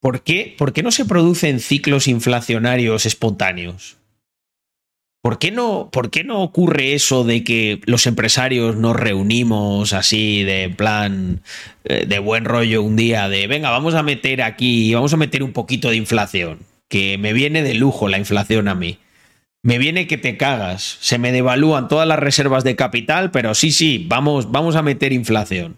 ¿Por 0.00 0.22
qué, 0.22 0.54
¿Por 0.56 0.72
qué 0.72 0.84
no 0.84 0.92
se 0.92 1.04
producen 1.04 1.58
ciclos 1.58 2.06
inflacionarios 2.06 3.04
espontáneos? 3.04 3.98
¿Por 5.22 5.38
qué, 5.38 5.52
no, 5.52 5.88
¿Por 5.92 6.10
qué 6.10 6.24
no 6.24 6.42
ocurre 6.42 6.94
eso 6.94 7.22
de 7.22 7.44
que 7.44 7.80
los 7.86 8.08
empresarios 8.08 8.74
nos 8.74 8.96
reunimos 8.96 9.92
así 9.92 10.42
de 10.42 10.68
plan 10.68 11.42
eh, 11.84 12.06
de 12.08 12.18
buen 12.18 12.44
rollo 12.44 12.82
un 12.82 12.96
día 12.96 13.28
de 13.28 13.46
venga, 13.46 13.70
vamos 13.70 13.94
a 13.94 14.02
meter 14.02 14.42
aquí, 14.42 14.92
vamos 14.92 15.14
a 15.14 15.16
meter 15.16 15.44
un 15.44 15.52
poquito 15.52 15.90
de 15.90 15.96
inflación, 15.96 16.58
que 16.88 17.18
me 17.18 17.32
viene 17.32 17.62
de 17.62 17.74
lujo 17.74 18.08
la 18.08 18.18
inflación 18.18 18.66
a 18.66 18.74
mí. 18.74 18.98
Me 19.62 19.78
viene 19.78 20.08
que 20.08 20.18
te 20.18 20.36
cagas, 20.36 20.98
se 21.00 21.18
me 21.18 21.30
devalúan 21.30 21.86
todas 21.86 22.08
las 22.08 22.18
reservas 22.18 22.64
de 22.64 22.74
capital, 22.74 23.30
pero 23.30 23.54
sí, 23.54 23.70
sí, 23.70 24.04
vamos, 24.08 24.50
vamos 24.50 24.74
a 24.74 24.82
meter 24.82 25.12
inflación. 25.12 25.76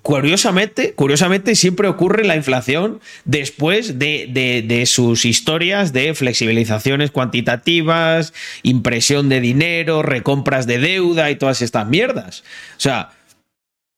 Curiosamente, 0.00 0.94
curiosamente, 0.94 1.54
siempre 1.54 1.86
ocurre 1.86 2.24
la 2.24 2.36
inflación 2.36 3.00
después 3.24 3.98
de, 3.98 4.26
de, 4.66 4.86
sus 4.86 5.24
historias 5.24 5.92
de 5.92 6.14
flexibilizaciones 6.14 7.10
cuantitativas, 7.10 8.32
impresión 8.62 9.28
de 9.28 9.40
dinero, 9.40 10.02
recompras 10.02 10.66
de 10.66 10.78
deuda 10.78 11.30
y 11.30 11.36
todas 11.36 11.60
estas 11.60 11.86
mierdas. 11.86 12.44
O 12.76 12.80
sea, 12.80 13.10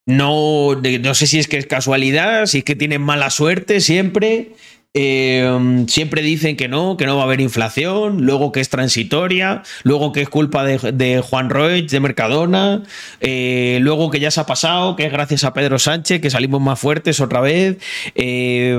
no, 0.07 0.75
no 0.75 1.15
sé 1.15 1.27
si 1.27 1.39
es 1.39 1.49
que 1.49 1.57
es 1.57 1.67
casualidad, 1.67 2.47
si 2.47 2.59
es 2.59 2.65
que 2.65 2.77
tienen 2.77 3.01
mala 3.01 3.31
suerte 3.31 3.81
siempre. 3.81 4.53
Eh, 4.97 5.85
siempre 5.89 6.23
dicen 6.23 6.57
que 6.57 6.69
no, 6.69 6.97
que 6.97 7.05
no 7.07 7.17
va 7.17 7.23
a 7.23 7.25
haber 7.25 7.41
inflación, 7.41 8.25
luego 8.25 8.53
que 8.53 8.61
es 8.61 8.69
transitoria, 8.69 9.65
luego 9.83 10.13
que 10.13 10.23
es 10.23 10.29
culpa 10.29 10.65
de, 10.65 11.21
Juan 11.21 11.51
Roig, 11.51 11.91
de 11.91 11.99
Mercadona, 11.99 12.85
eh, 13.21 13.79
luego 13.81 14.11
que 14.11 14.21
ya 14.21 14.31
se 14.31 14.41
ha 14.41 14.47
pasado, 14.47 14.95
que 14.95 15.07
es 15.07 15.13
gracias 15.13 15.43
a 15.43 15.53
Pedro 15.53 15.81
Sánchez, 15.81 16.21
que 16.21 16.31
salimos 16.31 16.61
más 16.61 16.79
fuertes 16.79 17.19
otra 17.21 17.41
vez. 17.41 17.79
Eh, 18.15 18.79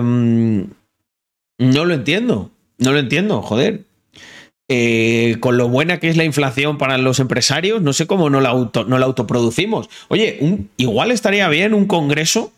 no 1.57 1.85
lo 1.85 1.93
entiendo, 1.93 2.51
no 2.77 2.93
lo 2.93 2.99
entiendo, 2.99 3.41
joder. 3.41 3.83
con 5.41 5.57
lo 5.57 5.67
buena 5.67 5.99
que 5.99 6.07
es 6.07 6.15
la 6.15 6.23
inflación 6.23 6.77
para 6.77 6.97
los 6.97 7.19
empresarios, 7.19 7.81
no 7.81 7.91
sé 7.91 8.07
cómo 8.07 8.29
no 8.29 8.39
la, 8.39 8.49
auto, 8.49 8.85
no 8.85 8.97
la 8.99 9.05
autoproducimos. 9.05 9.89
Oye, 10.07 10.39
igual 10.77 11.11
estaría 11.11 11.49
bien 11.49 11.73
un 11.73 11.87
congreso 11.87 12.53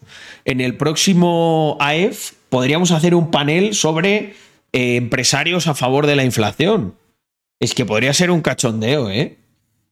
en 0.46 0.62
el 0.62 0.76
próximo 0.76 1.76
AEF 1.80 2.37
podríamos 2.50 2.92
hacer 2.92 3.16
un 3.16 3.32
panel 3.32 3.74
sobre 3.74 4.34
eh, 4.74 4.96
empresarios 4.96 5.68
a 5.68 5.76
favor 5.76 6.08
de 6.08 6.16
la 6.16 6.24
inflación. 6.24 6.96
Es 7.60 7.74
que 7.74 7.86
podría 7.86 8.14
ser 8.14 8.32
un 8.32 8.42
cachondeo, 8.42 9.10
¿eh? 9.10 9.38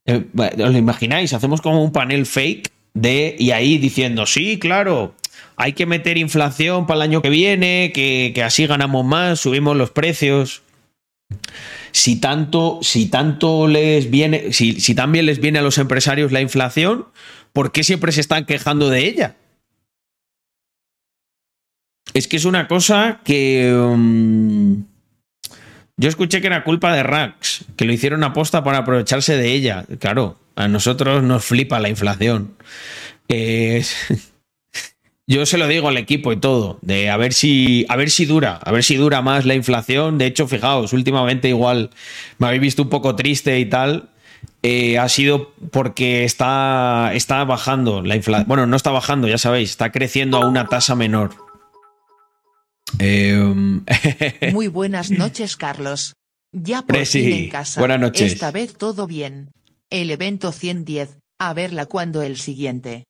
eh 0.05 0.25
¿Os 0.37 0.71
lo 0.71 0.77
imagináis? 0.77 1.33
Hacemos 1.33 1.61
como 1.61 1.83
un 1.83 1.91
panel 1.91 2.25
fake 2.25 2.71
de. 2.93 3.35
Y 3.39 3.51
ahí 3.51 3.77
diciendo, 3.77 4.25
sí, 4.25 4.59
claro, 4.59 5.15
hay 5.55 5.73
que 5.73 5.85
meter 5.85 6.17
inflación 6.17 6.85
para 6.85 6.97
el 6.97 7.01
año 7.03 7.21
que 7.21 7.29
viene, 7.29 7.91
que, 7.93 8.33
así 8.43 8.67
ganamos 8.67 9.05
más, 9.05 9.39
subimos 9.39 9.75
los 9.75 9.91
precios. 9.91 10.61
Si 11.91 12.17
tanto, 12.17 12.79
si 12.81 13.07
tanto 13.07 13.67
les 13.67 14.11
viene, 14.11 14.51
si, 14.53 14.79
si 14.79 14.93
también 14.93 15.25
les 15.25 15.39
viene 15.39 15.59
a 15.59 15.61
los 15.61 15.77
empresarios 15.77 16.31
la 16.31 16.41
inflación, 16.41 17.07
¿por 17.53 17.71
qué 17.71 17.83
siempre 17.83 18.11
se 18.11 18.21
están 18.21 18.45
quejando 18.45 18.89
de 18.89 19.07
ella? 19.07 19.35
Es 22.15 22.29
que 22.29 22.37
es 22.37 22.45
una 22.45 22.69
cosa 22.69 23.19
que. 23.25 23.75
Um, 23.75 24.85
yo 25.97 26.07
escuché 26.07 26.39
que 26.39 26.47
era 26.47 26.63
culpa 26.63 26.95
de 26.95 27.03
Rax, 27.03 27.65
que 27.75 27.83
lo 27.83 27.91
hicieron 27.91 28.23
aposta 28.23 28.63
para 28.63 28.79
aprovecharse 28.79 29.35
de 29.35 29.51
ella. 29.51 29.85
Claro, 29.99 30.39
a 30.55 30.69
nosotros 30.69 31.23
nos 31.23 31.43
flipa 31.43 31.81
la 31.81 31.89
inflación. 31.89 32.55
yo 35.27 35.45
se 35.45 35.57
lo 35.57 35.67
digo 35.67 35.89
al 35.89 35.97
equipo 35.97 36.31
y 36.31 36.37
todo, 36.37 36.79
de 36.81 37.09
a 37.09 37.17
ver 37.17 37.33
si 37.33 37.85
a 37.89 37.97
ver 37.97 38.09
si 38.09 38.25
dura, 38.25 38.61
a 38.63 38.71
ver 38.71 38.85
si 38.85 38.95
dura 38.95 39.21
más 39.21 39.43
la 39.43 39.55
inflación. 39.55 40.17
De 40.17 40.27
hecho, 40.27 40.47
fijaos, 40.47 40.93
últimamente 40.93 41.49
igual 41.49 41.89
me 42.37 42.47
habéis 42.47 42.61
visto 42.61 42.83
un 42.83 42.89
poco 42.89 43.17
triste 43.17 43.59
y 43.59 43.65
tal. 43.65 44.07
Eh, 44.63 44.97
ha 44.99 45.09
sido 45.09 45.51
porque 45.71 46.23
está, 46.23 47.11
está 47.13 47.43
bajando 47.43 48.01
la 48.01 48.15
inflación. 48.15 48.47
Bueno, 48.47 48.67
no 48.67 48.77
está 48.77 48.91
bajando, 48.91 49.27
ya 49.27 49.37
sabéis, 49.37 49.71
está 49.71 49.91
creciendo 49.91 50.37
a 50.37 50.47
una 50.47 50.67
tasa 50.67 50.95
menor. 50.95 51.44
Em, 52.99 53.83
Muy 54.53 54.67
buenas 54.67 55.11
noches, 55.11 55.57
Carlos. 55.57 56.13
Ya 56.51 56.81
por 56.83 57.05
fin 57.05 57.31
en 57.31 57.49
casa. 57.49 57.81
Buenas 57.81 57.99
noches. 57.99 58.33
Esta 58.33 58.51
vez 58.51 58.77
todo 58.77 59.07
bien. 59.07 59.51
El 59.89 60.09
evento 60.09 60.51
110, 60.51 61.17
a 61.39 61.53
verla 61.53 61.85
cuando 61.85 62.21
el 62.21 62.37
siguiente. 62.37 63.05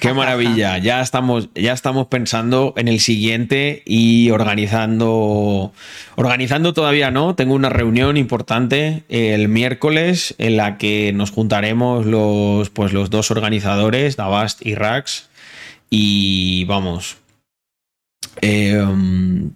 Qué 0.00 0.12
maravilla, 0.12 0.78
ya 0.78 1.02
estamos, 1.02 1.48
ya 1.54 1.72
estamos 1.72 2.06
pensando 2.06 2.74
en 2.76 2.86
el 2.86 3.00
siguiente 3.00 3.82
y 3.84 4.30
organizando, 4.30 5.72
organizando 6.14 6.72
todavía 6.74 7.10
no, 7.10 7.34
tengo 7.34 7.54
una 7.54 7.68
reunión 7.68 8.16
importante 8.16 9.02
el 9.08 9.48
miércoles 9.48 10.36
en 10.38 10.56
la 10.56 10.78
que 10.78 11.12
nos 11.12 11.32
juntaremos 11.32 12.06
los, 12.06 12.70
pues 12.70 12.92
los 12.92 13.10
dos 13.10 13.32
organizadores, 13.32 14.14
Davast 14.14 14.64
y 14.64 14.76
Rax, 14.76 15.28
y 15.90 16.64
vamos, 16.66 17.16
eh, 18.40 18.84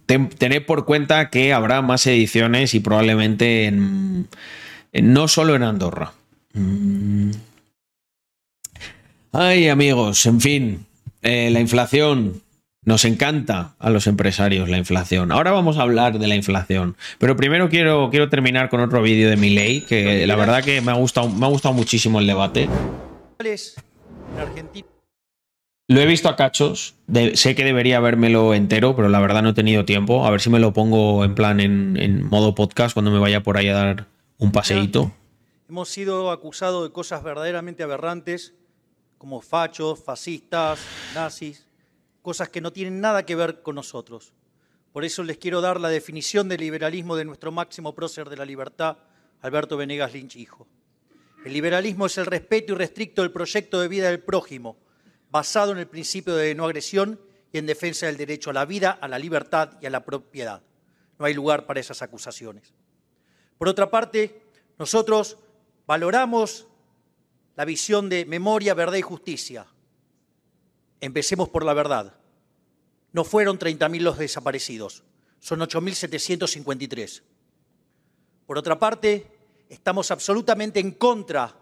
tened 0.06 0.66
por 0.66 0.84
cuenta 0.84 1.30
que 1.30 1.52
habrá 1.52 1.82
más 1.82 2.06
ediciones 2.06 2.74
y 2.74 2.80
probablemente 2.80 3.66
en, 3.66 4.28
no 4.92 5.28
solo 5.28 5.54
en 5.54 5.62
Andorra. 5.62 6.12
Mm. 6.54 7.30
Ay, 9.32 9.68
amigos, 9.68 10.26
en 10.26 10.40
fin, 10.40 10.86
eh, 11.22 11.50
la 11.50 11.60
inflación. 11.60 12.42
Nos 12.84 13.04
encanta 13.04 13.76
a 13.78 13.90
los 13.90 14.08
empresarios 14.08 14.68
la 14.68 14.76
inflación. 14.76 15.30
Ahora 15.30 15.52
vamos 15.52 15.78
a 15.78 15.82
hablar 15.82 16.18
de 16.18 16.26
la 16.26 16.34
inflación. 16.34 16.96
Pero 17.18 17.36
primero 17.36 17.68
quiero, 17.68 18.10
quiero 18.10 18.28
terminar 18.28 18.70
con 18.70 18.80
otro 18.80 19.00
vídeo 19.02 19.30
de 19.30 19.36
mi 19.36 19.50
ley, 19.50 19.82
que 19.82 20.26
la 20.26 20.34
verdad 20.34 20.64
que 20.64 20.80
me 20.80 20.90
ha 20.90 20.96
gustado, 20.96 21.28
me 21.28 21.46
ha 21.46 21.48
gustado 21.48 21.74
muchísimo 21.74 22.18
el 22.18 22.26
debate. 22.26 22.68
Lo 25.92 26.00
he 26.00 26.06
visto 26.06 26.30
a 26.30 26.36
cachos, 26.36 26.94
sé 27.34 27.54
que 27.54 27.64
debería 27.64 28.00
vérmelo 28.00 28.54
entero, 28.54 28.96
pero 28.96 29.10
la 29.10 29.20
verdad 29.20 29.42
no 29.42 29.50
he 29.50 29.52
tenido 29.52 29.84
tiempo. 29.84 30.24
A 30.24 30.30
ver 30.30 30.40
si 30.40 30.48
me 30.48 30.58
lo 30.58 30.72
pongo 30.72 31.22
en 31.22 31.34
plan 31.34 31.60
en, 31.60 32.26
modo 32.30 32.54
podcast 32.54 32.94
cuando 32.94 33.10
me 33.10 33.18
vaya 33.18 33.42
por 33.42 33.58
ahí 33.58 33.68
a 33.68 33.74
dar 33.74 34.06
un 34.38 34.52
paseíto. 34.52 35.12
Hemos 35.68 35.90
sido 35.90 36.30
acusados 36.30 36.84
de 36.84 36.92
cosas 36.94 37.22
verdaderamente 37.22 37.82
aberrantes, 37.82 38.54
como 39.18 39.42
fachos, 39.42 40.02
fascistas, 40.02 40.80
nazis, 41.14 41.66
cosas 42.22 42.48
que 42.48 42.62
no 42.62 42.72
tienen 42.72 43.02
nada 43.02 43.26
que 43.26 43.34
ver 43.34 43.60
con 43.60 43.74
nosotros. 43.74 44.32
Por 44.94 45.04
eso 45.04 45.22
les 45.22 45.36
quiero 45.36 45.60
dar 45.60 45.78
la 45.78 45.90
definición 45.90 46.48
del 46.48 46.62
liberalismo 46.62 47.16
de 47.16 47.26
nuestro 47.26 47.52
máximo 47.52 47.94
prócer 47.94 48.30
de 48.30 48.38
la 48.38 48.46
libertad, 48.46 48.96
Alberto 49.42 49.76
Venegas 49.76 50.14
Lynch, 50.14 50.36
hijo. 50.36 50.66
El 51.44 51.52
liberalismo 51.52 52.06
es 52.06 52.16
el 52.16 52.24
respeto 52.24 52.72
irrestricto 52.72 53.20
del 53.20 53.30
proyecto 53.30 53.78
de 53.78 53.88
vida 53.88 54.08
del 54.08 54.20
prójimo, 54.20 54.78
basado 55.32 55.72
en 55.72 55.78
el 55.78 55.88
principio 55.88 56.36
de 56.36 56.54
no 56.54 56.66
agresión 56.66 57.18
y 57.50 57.58
en 57.58 57.64
defensa 57.64 58.04
del 58.04 58.18
derecho 58.18 58.50
a 58.50 58.52
la 58.52 58.66
vida, 58.66 58.90
a 58.90 59.08
la 59.08 59.18
libertad 59.18 59.78
y 59.80 59.86
a 59.86 59.90
la 59.90 60.04
propiedad. 60.04 60.62
No 61.18 61.24
hay 61.24 61.32
lugar 61.32 61.64
para 61.64 61.80
esas 61.80 62.02
acusaciones. 62.02 62.74
Por 63.56 63.66
otra 63.66 63.90
parte, 63.90 64.42
nosotros 64.78 65.38
valoramos 65.86 66.66
la 67.56 67.64
visión 67.64 68.10
de 68.10 68.26
memoria, 68.26 68.74
verdad 68.74 68.98
y 68.98 69.02
justicia. 69.02 69.66
Empecemos 71.00 71.48
por 71.48 71.64
la 71.64 71.72
verdad. 71.72 72.14
No 73.12 73.24
fueron 73.24 73.58
30.000 73.58 74.00
los 74.00 74.18
desaparecidos, 74.18 75.02
son 75.40 75.60
8.753. 75.60 77.22
Por 78.46 78.58
otra 78.58 78.78
parte, 78.78 79.26
estamos 79.70 80.10
absolutamente 80.10 80.78
en 80.78 80.90
contra 80.92 81.56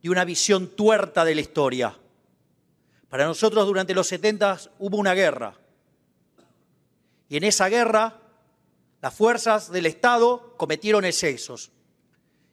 de 0.00 0.08
una 0.08 0.24
visión 0.24 0.68
tuerta 0.76 1.24
de 1.24 1.34
la 1.34 1.40
historia 1.40 1.98
para 3.08 3.24
nosotros 3.24 3.66
durante 3.66 3.94
los 3.94 4.06
70 4.06 4.58
hubo 4.78 4.96
una 4.96 5.14
guerra. 5.14 5.54
Y 7.28 7.36
en 7.36 7.44
esa 7.44 7.68
guerra 7.68 8.20
las 9.00 9.14
fuerzas 9.14 9.70
del 9.70 9.86
Estado 9.86 10.54
cometieron 10.56 11.04
excesos. 11.04 11.70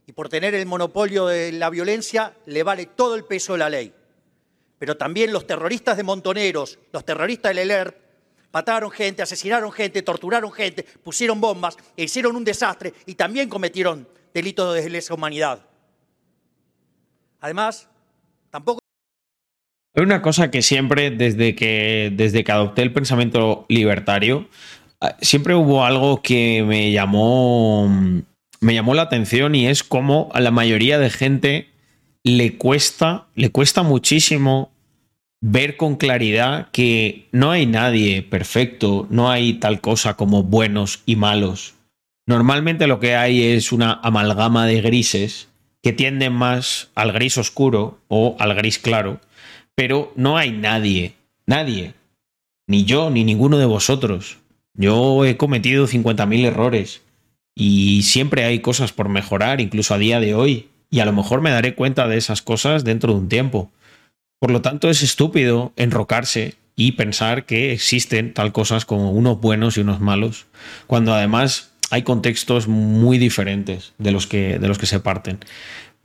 Y 0.05 0.11
por 0.11 0.29
tener 0.29 0.53
el 0.53 0.65
monopolio 0.67 1.25
de 1.25 1.51
la 1.51 1.69
violencia 1.69 2.35
le 2.45 2.61
vale 2.61 2.85
todo 2.85 3.15
el 3.15 3.25
peso 3.25 3.53
de 3.53 3.59
la 3.59 3.69
ley. 3.69 3.93
Pero 4.77 4.95
también 4.97 5.33
los 5.33 5.47
terroristas 5.47 5.97
de 5.97 6.03
Montoneros, 6.03 6.77
los 6.91 7.03
terroristas 7.03 7.49
del 7.49 7.59
ELERT, 7.59 7.97
mataron 8.53 8.91
gente, 8.91 9.23
asesinaron 9.23 9.71
gente, 9.71 10.03
torturaron 10.03 10.51
gente, 10.51 10.83
pusieron 10.83 11.41
bombas 11.41 11.77
e 11.97 12.03
hicieron 12.03 12.35
un 12.35 12.43
desastre 12.43 12.93
y 13.05 13.15
también 13.15 13.49
cometieron 13.49 14.07
delitos 14.33 14.75
de 14.75 14.89
lesa 14.89 15.13
humanidad. 15.13 15.65
Además, 17.41 17.87
tampoco 18.51 18.84
hay 19.95 20.03
una 20.03 20.21
cosa 20.21 20.51
que 20.51 20.61
siempre, 20.61 21.09
desde 21.09 21.55
que, 21.55 22.11
desde 22.15 22.43
que 22.43 22.51
adopté 22.51 22.81
el 22.81 22.91
pensamiento 22.91 23.65
libertario, 23.69 24.49
ah, 24.99 25.15
siempre 25.21 25.55
hubo 25.55 25.85
algo 25.85 26.21
que 26.21 26.63
me 26.67 26.91
llamó, 26.91 27.89
me 28.59 28.73
llamó 28.73 28.93
la 28.93 29.03
atención 29.03 29.55
y 29.55 29.67
es 29.67 29.83
cómo 29.83 30.29
a 30.33 30.41
la 30.41 30.51
mayoría 30.51 30.99
de 30.99 31.09
gente 31.09 31.69
le 32.23 32.57
cuesta, 32.57 33.27
le 33.35 33.49
cuesta 33.51 33.83
muchísimo 33.83 34.71
ver 35.41 35.77
con 35.77 35.95
claridad 35.95 36.69
que 36.71 37.27
no 37.31 37.51
hay 37.51 37.65
nadie 37.65 38.21
perfecto, 38.21 39.07
no 39.09 39.29
hay 39.29 39.53
tal 39.53 39.79
cosa 39.79 40.15
como 40.15 40.43
buenos 40.43 41.03
y 41.05 41.15
malos. 41.15 41.75
Normalmente 42.27 42.87
lo 42.87 42.99
que 42.99 43.15
hay 43.15 43.43
es 43.43 43.71
una 43.71 43.93
amalgama 43.93 44.65
de 44.65 44.81
grises 44.81 45.47
que 45.83 45.93
tienden 45.93 46.33
más 46.33 46.89
al 46.95 47.11
gris 47.11 47.37
oscuro 47.37 47.99
o 48.07 48.35
al 48.39 48.55
gris 48.55 48.79
claro 48.79 49.19
pero 49.75 50.11
no 50.15 50.37
hay 50.37 50.51
nadie, 50.51 51.13
nadie, 51.45 51.93
ni 52.67 52.85
yo, 52.85 53.09
ni 53.09 53.23
ninguno 53.23 53.57
de 53.57 53.65
vosotros. 53.65 54.37
Yo 54.73 55.25
he 55.25 55.37
cometido 55.37 55.87
50.000 55.87 56.45
errores 56.45 57.01
y 57.55 58.03
siempre 58.03 58.43
hay 58.43 58.59
cosas 58.59 58.91
por 58.91 59.09
mejorar, 59.09 59.61
incluso 59.61 59.93
a 59.93 59.97
día 59.97 60.19
de 60.19 60.33
hoy, 60.33 60.69
y 60.89 60.99
a 60.99 61.05
lo 61.05 61.13
mejor 61.13 61.41
me 61.41 61.51
daré 61.51 61.75
cuenta 61.75 62.07
de 62.07 62.17
esas 62.17 62.41
cosas 62.41 62.83
dentro 62.83 63.13
de 63.13 63.19
un 63.19 63.29
tiempo. 63.29 63.71
Por 64.39 64.51
lo 64.51 64.61
tanto, 64.61 64.89
es 64.89 65.01
estúpido 65.03 65.71
enrocarse 65.75 66.55
y 66.75 66.93
pensar 66.93 67.45
que 67.45 67.71
existen 67.71 68.33
tal 68.33 68.51
cosas 68.51 68.85
como 68.85 69.11
unos 69.11 69.39
buenos 69.39 69.77
y 69.77 69.81
unos 69.81 70.01
malos, 70.01 70.45
cuando 70.87 71.13
además 71.13 71.71
hay 71.89 72.03
contextos 72.03 72.67
muy 72.67 73.17
diferentes 73.17 73.93
de 73.97 74.11
los 74.11 74.27
que, 74.27 74.59
de 74.59 74.67
los 74.67 74.77
que 74.77 74.85
se 74.85 74.99
parten. 74.99 75.39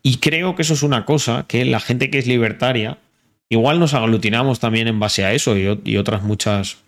Y 0.02 0.18
creo 0.18 0.54
que 0.54 0.62
eso 0.62 0.74
es 0.74 0.82
una 0.82 1.04
cosa 1.04 1.44
que 1.48 1.64
la 1.64 1.80
gente 1.80 2.10
que 2.10 2.18
es 2.18 2.26
libertaria, 2.26 2.98
igual 3.50 3.78
nos 3.78 3.92
aglutinamos 3.92 4.60
también 4.60 4.88
en 4.88 4.98
base 4.98 5.24
a 5.24 5.34
eso 5.34 5.56
y, 5.58 5.96
otras 5.98 6.22
muchas, 6.22 6.78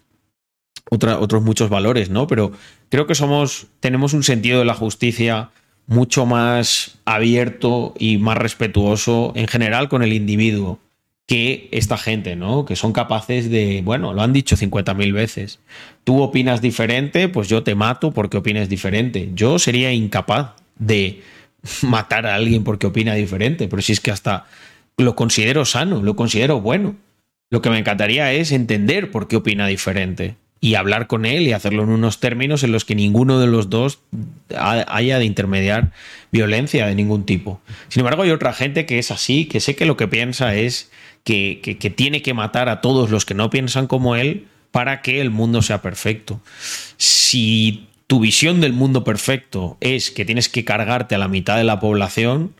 otros 0.89 1.43
muchos 1.43 1.69
valores, 1.69 2.09
¿no? 2.09 2.27
Pero 2.27 2.53
creo 2.89 3.07
que 3.07 3.15
somos, 3.15 3.67
tenemos 3.81 4.15
un 4.15 4.23
sentido 4.23 4.61
de 4.61 4.65
la 4.65 4.75
justicia 4.75 5.51
mucho 5.87 6.25
más 6.25 6.99
abierto 7.05 7.93
y 7.99 8.17
más 8.17 8.39
respetuoso 8.39 9.33
en 9.35 9.49
general 9.49 9.89
con 9.89 10.03
el 10.03 10.13
individuo 10.13 10.79
que 11.27 11.69
esta 11.73 11.99
gente, 11.99 12.37
¿no? 12.37 12.65
Que 12.65 12.77
son 12.77 12.93
capaces 12.93 13.51
de, 13.51 13.83
bueno, 13.85 14.13
lo 14.13 14.23
han 14.23 14.33
dicho 14.33 14.57
50.000 14.57 15.13
veces. 15.13 15.61
Tú 16.05 16.23
opinas 16.23 16.61
diferente, 16.61 17.29
pues 17.29 17.49
yo 17.49 17.65
te 17.65 17.75
mato 17.75 18.13
porque 18.13 18.37
opines 18.37 18.69
diferente. 18.69 19.31
Yo 19.35 19.59
sería 19.59 19.93
incapaz 19.93 20.55
de 20.79 21.23
matar 21.83 22.27
a 22.27 22.37
alguien 22.37 22.63
porque 22.63 22.87
opina 22.87 23.15
diferente, 23.15 23.67
pero 23.67 23.83
si 23.83 23.93
es 23.93 24.01
que 24.01 24.13
hasta 24.13 24.47
lo 24.97 25.17
considero 25.17 25.65
sano, 25.65 26.03
lo 26.03 26.17
considero 26.17 26.61
bueno. 26.61 26.97
Lo 27.51 27.61
que 27.61 27.71
me 27.71 27.79
encantaría 27.79 28.33
es 28.33 28.53
entender 28.53 29.11
por 29.11 29.29
qué 29.29 29.37
opina 29.37 29.67
diferente 29.67 30.37
y 30.65 30.77
hablar 30.77 31.09
con 31.09 31.27
él 31.27 31.43
y 31.43 31.53
hacerlo 31.53 31.83
en 31.83 31.91
unos 31.91 32.21
términos 32.21 32.63
en 32.63 32.71
los 32.71 32.85
que 32.85 32.95
ninguno 32.95 33.41
de 33.41 33.49
los 33.49 33.69
dos 33.69 33.99
haya 34.57 35.19
de 35.19 35.25
intermediar 35.25 35.91
violencia 36.31 36.87
de 36.87 36.95
ningún 36.95 37.27
tipo. 37.27 37.61
Sin 37.89 38.01
embargo, 38.01 38.23
hay 38.23 38.31
otra 38.31 38.53
gente 38.53 38.87
que 38.87 39.01
es 39.01 39.11
así, 39.11 39.47
que 39.47 39.59
sé 39.59 39.75
que 39.75 39.87
lo 39.87 39.97
que 39.97 40.07
piensa 40.07 40.55
es 40.55 40.91
que, 41.25 41.93
tiene 41.97 42.23
que 42.23 42.33
matar 42.33 42.69
a 42.69 42.81
todos 42.81 43.11
los 43.11 43.25
que 43.25 43.35
no 43.35 43.51
piensan 43.51 43.89
como 43.89 44.15
él 44.15 44.47
para 44.71 45.03
que 45.03 45.21
el 45.21 45.31
mundo 45.31 45.63
sea 45.63 45.83
perfecto. 45.83 46.41
Si 46.97 47.89
tu 48.07 48.21
visión 48.21 48.61
del 48.61 48.73
mundo 48.73 49.03
perfecto 49.03 49.77
es 49.81 50.13
que 50.13 50.25
tienes 50.25 50.49
que 50.49 50.65
cargarte 50.65 51.17
a 51.17 51.19
la 51.19 51.29
mitad 51.29 51.57
de 51.57 51.65
la 51.65 51.81
población, 51.81 52.55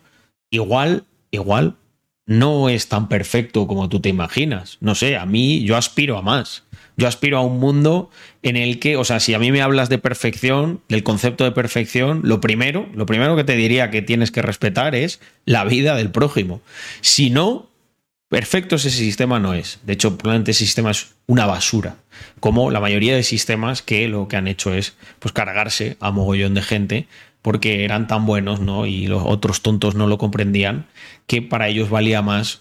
igual, 0.51 1.05
igual 1.31 1.77
no 2.39 2.69
es 2.69 2.89
tan 2.89 3.09
perfecto 3.09 3.67
como 3.67 3.89
tú 3.89 4.01
te 4.01 4.09
imaginas. 4.09 4.79
No 4.81 4.95
sé, 4.95 5.17
a 5.17 5.27
mí 5.27 5.63
yo 5.65 5.77
aspiro 5.77 6.17
a 6.17 6.23
más. 6.23 6.65
Yo 6.97 7.09
aspiro 7.09 7.39
a 7.39 7.43
un 7.43 7.59
mundo 7.59 8.11
en 8.43 8.57
el 8.57 8.79
que, 8.79 8.97
o 8.97 9.05
sea, 9.05 9.19
si 9.19 9.35
a 9.35 9.39
mí 9.39 9.51
me 9.51 9.63
hablas 9.63 9.89
de 9.89 9.99
perfección, 9.99 10.81
del 10.89 11.03
concepto 11.03 11.45
de 11.45 11.53
perfección, 11.53 12.21
lo 12.25 12.41
primero, 12.41 12.89
lo 12.95 13.07
primero 13.07 13.35
que 13.37 13.45
te 13.45 13.57
diría 13.57 13.91
que 13.91 14.03
tienes 14.03 14.31
que 14.31 14.43
respetar 14.43 14.95
es 14.95 15.21
la 15.47 15.65
vida 15.65 15.95
del 15.95 16.11
prójimo. 16.11 16.61
Si 17.01 17.31
no, 17.31 17.71
Perfecto 18.33 18.77
ese 18.77 18.89
sistema 18.89 19.39
no 19.39 19.53
es. 19.53 19.81
De 19.85 19.93
hecho, 19.93 20.17
probablemente 20.17 20.53
ese 20.53 20.65
sistema 20.65 20.91
es 20.91 21.09
una 21.27 21.45
basura. 21.45 21.97
Como 22.41 22.71
la 22.71 22.81
mayoría 22.81 23.15
de 23.15 23.25
sistemas 23.25 23.83
que 23.83 24.09
lo 24.09 24.27
que 24.27 24.37
han 24.37 24.49
hecho 24.49 24.73
es 24.73 24.95
pues, 25.19 25.33
cargarse 25.33 25.99
a 26.01 26.13
mogollón 26.13 26.55
de 26.55 26.63
gente 26.63 27.07
porque 27.43 27.85
eran 27.85 28.07
tan 28.07 28.25
buenos, 28.25 28.61
¿no? 28.61 28.87
Y 28.87 29.07
los 29.09 29.23
otros 29.27 29.61
tontos 29.63 29.95
no 29.95 30.07
lo 30.07 30.17
comprendían, 30.17 30.87
que 31.27 31.43
para 31.43 31.69
ellos 31.69 31.91
valía 31.91 32.23
más 32.23 32.61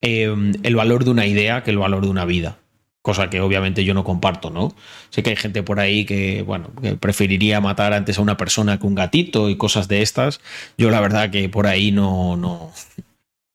em, 0.00 0.54
el 0.62 0.74
valor 0.74 1.04
de 1.04 1.10
una 1.10 1.26
idea 1.26 1.62
que 1.62 1.70
el 1.70 1.78
valor 1.78 2.04
de 2.04 2.10
una 2.10 2.24
vida. 2.24 2.58
Cosa 3.02 3.30
que 3.30 3.40
obviamente 3.40 3.84
yo 3.84 3.94
no 3.94 4.04
comparto, 4.04 4.50
¿no? 4.50 4.74
Sé 5.10 5.22
que 5.22 5.30
hay 5.30 5.36
gente 5.36 5.62
por 5.62 5.80
ahí 5.80 6.04
que, 6.04 6.42
bueno, 6.42 6.70
que 6.80 6.94
preferiría 6.94 7.60
matar 7.60 7.92
antes 7.92 8.18
a 8.18 8.22
una 8.22 8.36
persona 8.36 8.78
que 8.78 8.86
un 8.86 8.94
gatito 8.94 9.48
y 9.48 9.56
cosas 9.56 9.88
de 9.88 10.02
estas. 10.02 10.40
Yo 10.78 10.88
la 10.88 11.00
verdad 11.00 11.30
que 11.30 11.48
por 11.48 11.66
ahí 11.66 11.90
no, 11.90 12.36
no, 12.36 12.72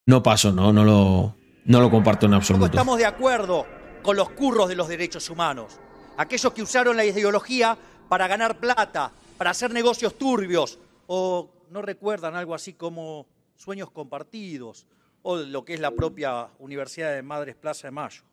no 0.05 0.21
paso, 0.21 0.51
¿no? 0.51 0.73
No 0.73 0.83
lo, 0.83 1.35
no 1.63 1.79
lo 1.79 1.89
comparto 1.89 2.25
en 2.25 2.33
absoluto. 2.33 2.65
Estamos 2.65 2.97
de 2.97 3.05
acuerdo 3.05 3.65
con 4.01 4.17
los 4.17 4.29
curros 4.29 4.67
de 4.67 4.75
los 4.75 4.89
derechos 4.89 5.29
humanos. 5.29 5.79
Aquellos 6.17 6.51
que 6.53 6.61
usaron 6.61 6.97
la 6.97 7.05
ideología 7.05 7.77
para 8.09 8.27
ganar 8.27 8.57
plata, 8.57 9.11
para 9.37 9.51
hacer 9.51 9.71
negocios 9.71 10.17
turbios, 10.17 10.79
o 11.07 11.49
no 11.69 11.81
recuerdan 11.81 12.35
algo 12.35 12.53
así 12.55 12.73
como 12.73 13.27
sueños 13.55 13.91
compartidos, 13.91 14.87
o 15.21 15.37
lo 15.37 15.63
que 15.65 15.73
es 15.73 15.79
la 15.79 15.91
propia 15.91 16.49
Universidad 16.59 17.13
de 17.13 17.21
Madres 17.21 17.55
Plaza 17.55 17.87
de 17.87 17.91
Mayo. 17.91 18.23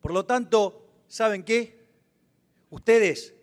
Por 0.00 0.12
lo 0.12 0.24
tanto, 0.24 0.86
¿saben 1.08 1.42
qué? 1.42 1.80
Ustedes 2.70 3.34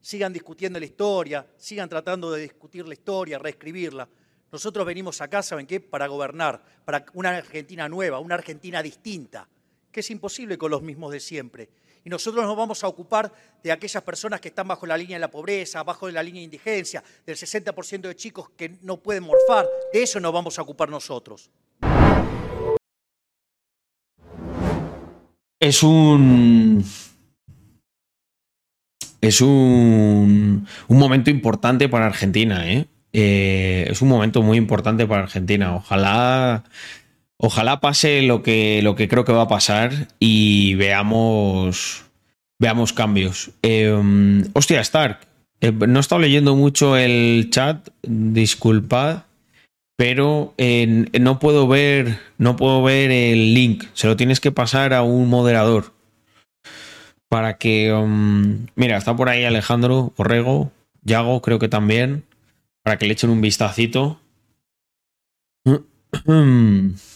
sigan 0.00 0.32
discutiendo 0.32 0.78
la 0.78 0.84
historia, 0.84 1.46
sigan 1.56 1.88
tratando 1.88 2.30
de 2.30 2.42
discutir 2.42 2.86
la 2.86 2.94
historia, 2.94 3.38
reescribirla, 3.38 4.08
nosotros 4.52 4.86
venimos 4.86 5.20
acá, 5.20 5.42
¿saben 5.42 5.66
qué? 5.66 5.80
Para 5.80 6.06
gobernar, 6.06 6.62
para 6.84 7.04
una 7.14 7.30
Argentina 7.36 7.88
nueva, 7.88 8.20
una 8.20 8.36
Argentina 8.36 8.82
distinta, 8.82 9.48
que 9.90 10.00
es 10.00 10.10
imposible 10.10 10.56
con 10.56 10.70
los 10.70 10.82
mismos 10.82 11.12
de 11.12 11.20
siempre. 11.20 11.68
Y 12.06 12.08
nosotros 12.08 12.44
nos 12.46 12.56
vamos 12.56 12.84
a 12.84 12.86
ocupar 12.86 13.32
de 13.64 13.72
aquellas 13.72 14.00
personas 14.00 14.40
que 14.40 14.46
están 14.46 14.68
bajo 14.68 14.86
la 14.86 14.96
línea 14.96 15.16
de 15.16 15.20
la 15.22 15.28
pobreza, 15.28 15.82
bajo 15.82 16.08
la 16.08 16.22
línea 16.22 16.38
de 16.38 16.44
indigencia, 16.44 17.02
del 17.26 17.34
60% 17.34 18.02
de 18.02 18.14
chicos 18.14 18.48
que 18.56 18.78
no 18.82 18.98
pueden 18.98 19.24
morfar. 19.24 19.66
De 19.92 20.04
eso 20.04 20.20
nos 20.20 20.32
vamos 20.32 20.56
a 20.56 20.62
ocupar 20.62 20.88
nosotros. 20.88 21.50
Es 25.58 25.82
un. 25.82 26.84
Es 29.20 29.40
un, 29.40 30.64
un 30.86 30.98
momento 30.98 31.30
importante 31.30 31.88
para 31.88 32.06
Argentina, 32.06 32.70
¿eh? 32.70 32.86
Eh, 33.12 33.88
es 33.90 34.00
un 34.00 34.10
momento 34.10 34.42
muy 34.42 34.58
importante 34.58 35.08
para 35.08 35.24
Argentina. 35.24 35.74
Ojalá, 35.74 36.62
ojalá 37.38 37.80
pase 37.80 38.22
lo 38.22 38.42
que, 38.42 38.80
lo 38.82 38.94
que 38.94 39.08
creo 39.08 39.24
que 39.24 39.32
va 39.32 39.42
a 39.42 39.48
pasar 39.48 40.08
y 40.18 40.74
veamos, 40.74 42.04
veamos 42.58 42.92
cambios. 42.92 43.50
Em, 43.62 44.44
hostia, 44.54 44.80
Stark, 44.80 45.20
eh, 45.60 45.72
no 45.72 45.98
he 45.98 46.00
estado 46.00 46.20
leyendo 46.20 46.56
mucho 46.56 46.96
el 46.96 47.48
chat, 47.50 47.88
disculpad, 48.02 49.24
pero 49.96 50.54
no 50.58 51.38
puedo 51.38 51.66
ver, 51.66 52.18
no 52.38 52.56
puedo 52.56 52.82
ver 52.82 53.10
el 53.10 53.54
link. 53.54 53.84
Se 53.94 54.06
lo 54.06 54.16
tienes 54.16 54.40
que 54.40 54.52
pasar 54.52 54.92
a 54.92 55.02
un 55.02 55.28
moderador 55.28 55.94
para 57.28 57.58
que, 57.58 57.88
em, 57.88 58.66
mira, 58.76 58.96
está 58.96 59.16
por 59.16 59.28
ahí 59.28 59.44
Alejandro 59.44 60.12
Borrego, 60.16 60.70
Yago, 61.02 61.40
creo 61.42 61.58
que 61.58 61.68
también 61.68 62.24
para 62.82 62.98
que 62.98 63.06
le 63.06 63.14
echen 63.14 63.30
un 63.30 63.40
vistacito. 63.40 64.20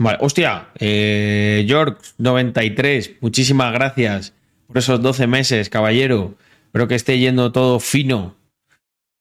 Vale, 0.00 0.16
hostia, 0.22 0.68
eh, 0.78 1.66
George93, 1.68 3.18
muchísimas 3.20 3.70
gracias 3.74 4.32
por 4.66 4.78
esos 4.78 5.02
12 5.02 5.26
meses, 5.26 5.68
caballero. 5.68 6.36
Espero 6.64 6.88
que 6.88 6.94
esté 6.94 7.18
yendo 7.18 7.52
todo 7.52 7.78
fino 7.80 8.34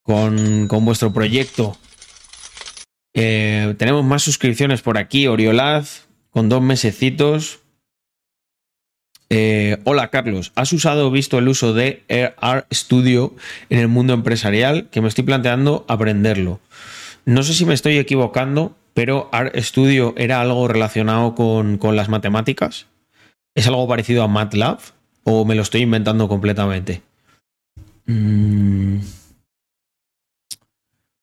con, 0.03 0.69
vuestro 0.69 1.11
proyecto. 1.11 1.77
Eh, 3.13 3.75
tenemos 3.77 4.05
más 4.05 4.23
suscripciones 4.23 4.81
por 4.81 4.97
aquí, 4.97 5.27
Oriolaz, 5.27 6.07
con 6.29 6.47
dos 6.47 6.61
mesecitos. 6.61 7.59
Eh, 9.29 9.79
hola 9.83 10.07
Carlos, 10.07 10.53
¿has 10.55 10.71
usado 10.71 11.07
o 11.07 11.11
visto 11.11 11.39
el 11.39 11.49
uso 11.49 11.73
de 11.73 12.03
Art 12.37 12.73
Studio 12.73 13.35
en 13.69 13.79
el 13.79 13.89
mundo 13.89 14.13
empresarial? 14.13 14.87
Que 14.91 15.01
me 15.01 15.09
estoy 15.09 15.25
planteando 15.25 15.83
aprenderlo. 15.89 16.61
No 17.25 17.43
sé 17.43 17.53
si 17.53 17.65
me 17.65 17.73
estoy 17.73 17.97
equivocando, 17.97 18.77
pero 18.93 19.29
Art 19.31 19.55
Studio 19.57 20.13
era 20.17 20.41
algo 20.41 20.67
relacionado 20.67 21.35
con, 21.35 21.79
las 21.95 22.09
matemáticas. 22.09 22.87
¿Es 23.55 23.67
algo 23.67 23.87
parecido 23.87 24.23
a 24.23 24.27
MATLAB 24.27 24.79
o 25.23 25.45
me 25.45 25.55
lo 25.55 25.61
estoy 25.61 25.81
inventando 25.81 26.27
completamente? 26.27 27.01
Mm. 28.05 28.99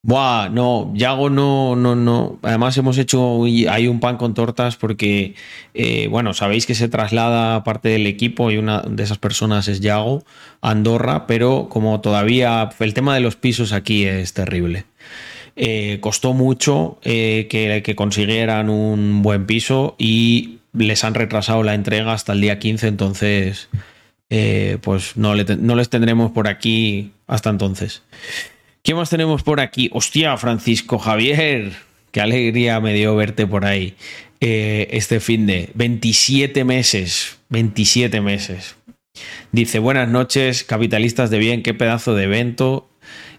Buah, 0.07 0.48
no, 0.50 0.92
Yago 0.94 1.31
no, 1.31 1.74
no, 1.74 1.96
no. 1.96 2.38
Además 2.42 2.79
hemos 2.79 2.96
hecho, 2.96 3.42
hay 3.44 3.88
un 3.88 3.98
pan 3.98 4.18
con 4.18 4.35
tortas 4.35 4.76
porque, 4.76 5.35
eh, 5.74 6.07
bueno, 6.07 6.33
sabéis 6.33 6.64
que 6.64 6.76
se 6.76 6.88
traslada 6.88 7.64
parte 7.64 7.88
del 7.88 8.07
equipo 8.07 8.52
y 8.52 8.57
una 8.57 8.83
de 8.83 9.02
esas 9.02 9.18
personas 9.18 9.66
es 9.66 9.81
Yago 9.81 10.22
Andorra, 10.61 11.26
pero 11.26 11.68
como 11.68 12.00
todavía 12.00 12.70
el 12.79 12.94
tema 12.94 13.16
de 13.16 13.20
los 13.20 13.35
pisos 13.35 13.72
aquí 13.72 14.05
es 14.05 14.33
terrible. 14.33 14.85
Eh, 15.57 15.99
costó 16.01 16.35
mucho 16.35 16.99
eh, 17.03 17.47
que, 17.51 17.95
consiguieran 17.97 18.69
un 18.69 19.23
buen 19.23 19.47
piso 19.47 19.97
y 19.99 20.59
les 20.75 21.03
han 21.05 21.14
retrasado 21.14 21.62
la 21.62 21.75
entrega 21.75 22.12
hasta 22.12 22.35
el 22.35 22.42
día 22.42 22.59
15, 22.59 22.88
entonces 22.88 23.69
pues 24.83 25.16
no, 25.16 25.35
les 25.35 25.89
tendremos 25.89 26.33
por 26.33 26.49
aquí 26.49 27.12
hasta 27.26 27.51
entonces. 27.51 28.03
¿Qué 28.87 28.95
más 28.95 29.11
tenemos 29.11 29.43
por 29.43 29.59
aquí? 29.59 29.91
Hostia, 29.93 30.37
Francisco 30.37 30.99
Javier. 30.99 31.72
Qué 32.12 32.20
alegría 32.20 32.78
me 32.80 32.95
dio 32.95 33.16
verte 33.16 33.45
por 33.45 33.64
ahí. 33.64 33.97
Eh, 34.41 34.87
este 34.93 35.18
fin 35.18 35.45
de 35.45 35.70
27 35.74 36.64
meses. 36.64 37.39
27 37.49 38.20
meses. 38.20 38.76
Dice, 39.51 39.80
buenas 39.80 40.09
noches, 40.09 40.62
capitalistas 40.62 41.30
de 41.30 41.39
bien, 41.39 41.64
qué 41.64 41.74
pedazo 41.74 42.14
de 42.14 42.24
evento 42.24 42.89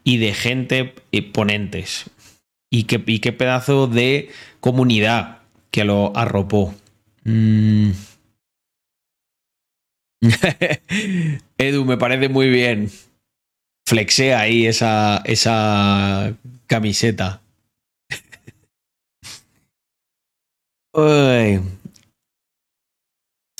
y 0.04 0.18
de 0.18 0.34
gente 0.34 0.94
y 1.12 1.22
ponentes. 1.22 2.10
Y 2.70 2.84
qué, 2.84 3.02
y 3.06 3.20
qué 3.20 3.32
pedazo 3.32 3.88
de 3.88 4.30
comunidad. 4.60 5.40
que 5.72 5.84
lo 5.84 6.16
arropó. 6.16 6.74
Mm. 7.24 7.92
Edu, 11.58 11.86
me 11.86 11.98
parece 11.98 12.30
muy 12.30 12.50
bien. 12.50 12.90
Flexea 13.88 14.40
ahí 14.40 14.66
esa, 14.66 15.22
esa 15.26 16.36
camiseta. 16.68 17.42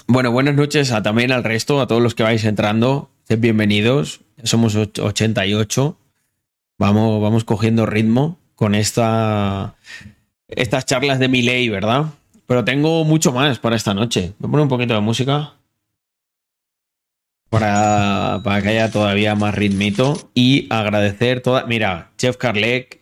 Bueno, 0.10 0.32
buenas 0.32 0.56
noches 0.56 0.94
a, 0.94 1.04
también 1.04 1.34
al 1.34 1.44
resto, 1.44 1.82
a 1.82 1.86
todos 1.86 2.02
los 2.02 2.16
que 2.16 2.24
vais 2.24 2.46
entrando. 2.46 3.12
Bienvenidos. 3.28 4.22
Somos 4.44 4.74
88. 4.76 6.00
Vamos, 6.80 7.22
vamos 7.22 7.44
cogiendo 7.44 7.86
ritmo 7.86 8.40
con 8.58 8.74
esta, 8.74 9.76
estas 10.48 10.88
charlas 10.88 11.20
de 11.20 11.28
mi 11.28 11.44
ley, 11.44 11.70
¿verdad? 11.70 12.06
Pero 12.48 12.66
tengo 12.66 13.04
mucho 13.04 13.32
más 13.32 13.60
para 13.60 13.76
esta 13.76 13.94
noche. 13.94 14.34
Voy 14.40 14.48
a 14.48 14.52
poner 14.52 14.64
un 14.64 14.70
poquito 14.70 14.96
de 14.96 15.00
música. 15.00 15.54
Para, 17.50 18.42
para 18.44 18.62
que 18.64 18.70
haya 18.70 18.92
todavía 18.92 19.36
más 19.36 19.54
ritmito. 19.54 20.32
Y 20.34 20.66
agradecer 20.72 21.42
toda. 21.42 21.68
Mira, 21.68 22.10
Chef 22.18 22.36
Carlec 22.38 23.00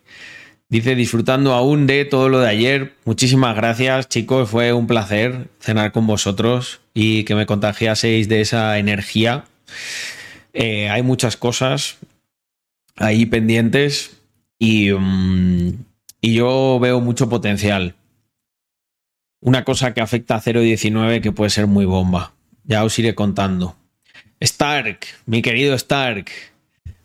dice: 0.68 0.94
disfrutando 0.94 1.54
aún 1.54 1.88
de 1.88 2.04
todo 2.04 2.28
lo 2.28 2.42
de 2.42 2.50
ayer. 2.50 2.94
Muchísimas 3.06 3.56
gracias, 3.56 4.10
chicos. 4.10 4.50
Fue 4.50 4.74
un 4.74 4.88
placer 4.88 5.48
cenar 5.62 5.94
con 5.94 6.06
vosotros 6.06 6.82
y 6.94 7.24
que 7.24 7.34
me 7.34 7.46
contagiaseis 7.46 8.28
de 8.28 8.42
esa 8.42 8.78
energía. 8.78 9.46
Eh, 10.52 10.90
hay 10.90 11.02
muchas 11.02 11.38
cosas 11.38 11.98
ahí 12.98 13.26
pendientes 13.26 14.15
y, 14.60 14.92
um, 14.92 15.74
y 16.22 16.34
yo 16.34 16.80
veo 16.80 17.02
mucho 17.02 17.30
potencial 17.30 17.96
una 19.46 19.64
cosa 19.64 19.94
que 19.94 20.02
afecta 20.02 20.36
a 20.36 20.42
0.19 20.42 21.22
que 21.22 21.32
puede 21.32 21.52
ser 21.52 21.68
muy 21.68 21.86
bomba. 21.86 22.34
Ya 22.64 22.84
os 22.84 22.98
iré 22.98 23.14
contando. 23.14 23.76
Stark, 24.40 25.06
mi 25.28 25.44
querido 25.44 25.76
Stark, 25.76 26.32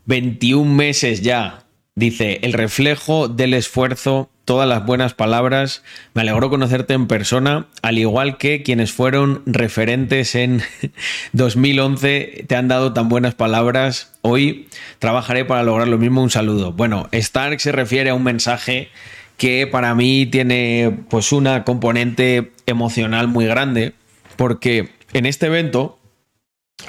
21 0.05 0.73
meses 0.73 1.21
ya. 1.21 1.60
Dice, 1.95 2.39
el 2.43 2.53
reflejo 2.53 3.27
del 3.27 3.53
esfuerzo, 3.53 4.29
todas 4.45 4.67
las 4.67 4.85
buenas 4.85 5.13
palabras. 5.13 5.83
Me 6.13 6.21
alegró 6.21 6.49
conocerte 6.49 6.93
en 6.93 7.07
persona, 7.07 7.67
al 7.81 7.97
igual 7.97 8.37
que 8.37 8.63
quienes 8.63 8.91
fueron 8.93 9.43
referentes 9.45 10.35
en 10.35 10.61
2011 11.33 12.45
te 12.47 12.55
han 12.55 12.67
dado 12.67 12.93
tan 12.93 13.09
buenas 13.09 13.35
palabras. 13.35 14.13
Hoy 14.21 14.67
trabajaré 14.99 15.43
para 15.43 15.63
lograr 15.63 15.87
lo 15.87 15.97
mismo. 15.97 16.23
Un 16.23 16.29
saludo. 16.29 16.71
Bueno, 16.71 17.09
Stark 17.11 17.59
se 17.59 17.71
refiere 17.71 18.09
a 18.09 18.13
un 18.13 18.23
mensaje 18.23 18.89
que 19.37 19.67
para 19.67 19.95
mí 19.95 20.27
tiene 20.27 20.99
pues 21.09 21.31
una 21.31 21.63
componente 21.63 22.51
emocional 22.67 23.27
muy 23.27 23.45
grande, 23.45 23.93
porque 24.37 24.91
en 25.13 25.25
este 25.25 25.47
evento 25.47 25.99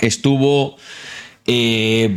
estuvo, 0.00 0.76
eh, 1.46 2.10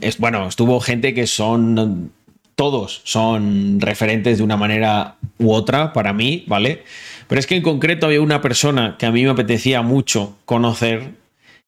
es, 0.00 0.18
bueno, 0.18 0.48
estuvo 0.48 0.80
gente 0.80 1.14
que 1.14 1.26
son, 1.26 2.12
todos 2.54 3.00
son 3.04 3.80
referentes 3.80 4.38
de 4.38 4.44
una 4.44 4.56
manera 4.56 5.16
u 5.38 5.52
otra 5.52 5.92
para 5.92 6.12
mí, 6.12 6.44
¿vale? 6.46 6.84
Pero 7.28 7.38
es 7.38 7.46
que 7.46 7.56
en 7.56 7.62
concreto 7.62 8.06
había 8.06 8.20
una 8.20 8.40
persona 8.40 8.96
que 8.98 9.06
a 9.06 9.12
mí 9.12 9.24
me 9.24 9.30
apetecía 9.30 9.82
mucho 9.82 10.36
conocer, 10.44 11.12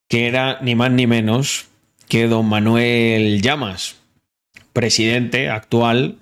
que 0.09 0.27
era 0.29 0.59
ni 0.63 0.75
más 0.75 0.91
ni 0.91 1.07
menos 1.07 1.67
que 2.09 2.29
don 2.29 2.47
Manuel 2.47 3.41
Llamas, 3.43 3.97
presidente 4.73 5.49
actual 5.49 6.19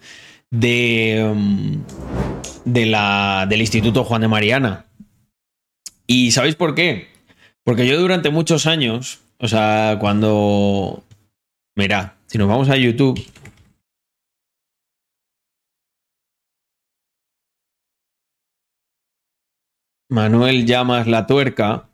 de, 0.50 1.32
mm, 1.34 1.76
de 2.64 2.86
la, 2.86 3.46
del 3.48 3.60
Instituto 3.60 4.04
Juan 4.04 4.22
de 4.22 4.28
Mariana. 4.28 4.86
¿Y 6.06 6.30
sabéis 6.30 6.54
por 6.54 6.74
qué? 6.74 7.08
Porque 7.64 7.86
yo 7.86 8.00
durante 8.00 8.30
muchos 8.30 8.66
años, 8.66 9.21
o 9.42 9.48
sea, 9.48 9.96
cuando... 10.00 11.02
Mira, 11.76 12.16
si 12.26 12.38
nos 12.38 12.48
vamos 12.48 12.70
a 12.70 12.76
YouTube... 12.76 13.20
Manuel 20.08 20.66
Llamas 20.66 21.06
La 21.08 21.26
Tuerca, 21.26 21.88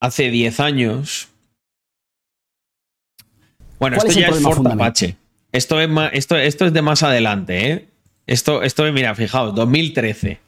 hace 0.00 0.30
10 0.30 0.60
años... 0.60 1.28
Bueno, 3.78 3.96
esto 3.96 4.10
ya 4.12 4.28
es 4.28 4.42
Fort 4.42 4.66
Apache. 4.66 5.16
Esto 5.52 5.80
es, 5.80 5.88
más, 5.88 6.10
esto, 6.12 6.36
esto 6.36 6.66
es 6.66 6.72
de 6.72 6.82
más 6.82 7.02
adelante, 7.02 7.70
¿eh? 7.70 7.88
Esto, 8.26 8.62
esto 8.62 8.84
mira, 8.92 9.14
fijaos, 9.14 9.54
2013. 9.54 10.38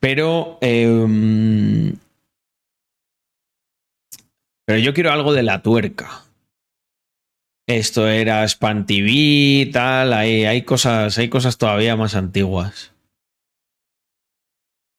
Pero. 0.00 0.58
Eh, 0.60 1.94
pero 4.68 4.80
yo 4.80 4.92
quiero 4.92 5.10
algo 5.12 5.32
de 5.32 5.42
la 5.42 5.62
tuerca. 5.62 6.26
Esto 7.66 8.06
era 8.06 8.46
Span 8.46 8.84
TV, 8.84 9.70
tal. 9.72 10.12
Hay, 10.12 10.60
cosas, 10.60 11.16
hay 11.16 11.30
cosas 11.30 11.56
todavía 11.56 11.96
más 11.96 12.14
antiguas. 12.14 12.92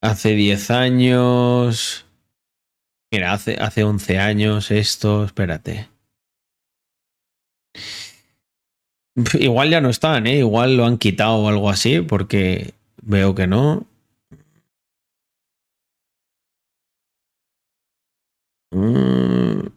Hace 0.01 0.33
10 0.33 0.71
años. 0.71 2.07
Mira, 3.11 3.31
hace, 3.31 3.57
hace 3.61 3.83
11 3.83 4.17
años 4.17 4.71
esto. 4.71 5.23
Espérate. 5.23 5.87
Igual 9.39 9.69
ya 9.69 9.81
no 9.81 9.89
están, 9.89 10.25
¿eh? 10.25 10.37
Igual 10.37 10.77
lo 10.77 10.85
han 10.87 10.97
quitado 10.97 11.35
o 11.35 11.47
algo 11.47 11.69
así, 11.69 12.01
porque 12.01 12.73
veo 13.03 13.35
que 13.35 13.45
no. 13.45 13.85
Mm. 18.71 19.67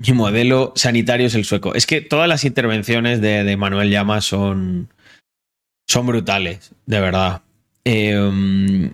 Mi 0.00 0.12
modelo 0.12 0.72
sanitario 0.76 1.26
es 1.26 1.34
el 1.34 1.44
sueco. 1.44 1.74
Es 1.74 1.86
que 1.86 2.00
todas 2.00 2.28
las 2.28 2.44
intervenciones 2.44 3.20
de, 3.20 3.44
de 3.44 3.56
Manuel 3.56 3.90
Llamas 3.90 4.24
son, 4.24 4.92
son 5.88 6.06
brutales, 6.06 6.72
de 6.86 7.00
verdad. 7.00 7.42
Eh, 7.84 8.90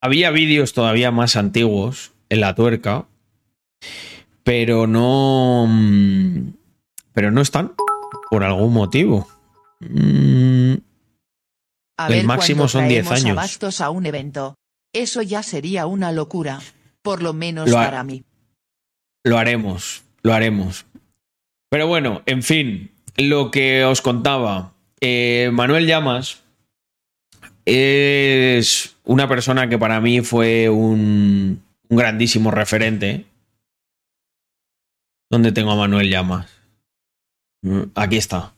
había 0.00 0.30
vídeos 0.30 0.72
todavía 0.72 1.10
más 1.10 1.36
antiguos 1.36 2.12
en 2.28 2.40
la 2.40 2.54
tuerca, 2.54 3.06
pero 4.42 4.86
no 4.86 5.68
pero 7.12 7.30
no 7.30 7.40
están 7.40 7.74
por 8.30 8.42
algún 8.42 8.72
motivo. 8.72 9.28
Mm, 9.80 10.74
A 11.98 12.06
el 12.08 12.14
ver 12.14 12.24
máximo 12.24 12.68
son 12.68 12.88
10 12.88 13.04
traemos 13.06 13.24
años. 13.24 13.36
Bastos 13.36 13.80
a 13.80 13.90
un 13.90 14.06
evento. 14.06 14.54
Eso 14.92 15.22
ya 15.22 15.42
sería 15.42 15.86
una 15.86 16.10
locura. 16.12 16.60
Por 17.02 17.22
lo 17.22 17.32
menos 17.32 17.68
Lo 17.68 17.76
para 17.76 18.04
mí. 18.04 18.24
Lo 19.24 19.38
haremos, 19.38 20.04
lo 20.22 20.32
haremos. 20.32 20.86
Pero 21.70 21.86
bueno, 21.86 22.22
en 22.26 22.42
fin, 22.42 22.90
lo 23.16 23.50
que 23.50 23.84
os 23.84 24.00
contaba. 24.02 24.72
eh, 25.00 25.50
Manuel 25.52 25.86
Llamas 25.86 26.42
es 27.64 28.96
una 29.04 29.28
persona 29.28 29.68
que 29.68 29.78
para 29.78 30.00
mí 30.00 30.20
fue 30.20 30.68
un, 30.68 31.62
un 31.88 31.96
grandísimo 31.96 32.50
referente. 32.50 33.26
¿Dónde 35.30 35.52
tengo 35.52 35.72
a 35.72 35.76
Manuel 35.76 36.10
Llamas? 36.10 36.46
Mm, 37.62 37.82
Aquí 37.94 38.16
está. 38.16 38.52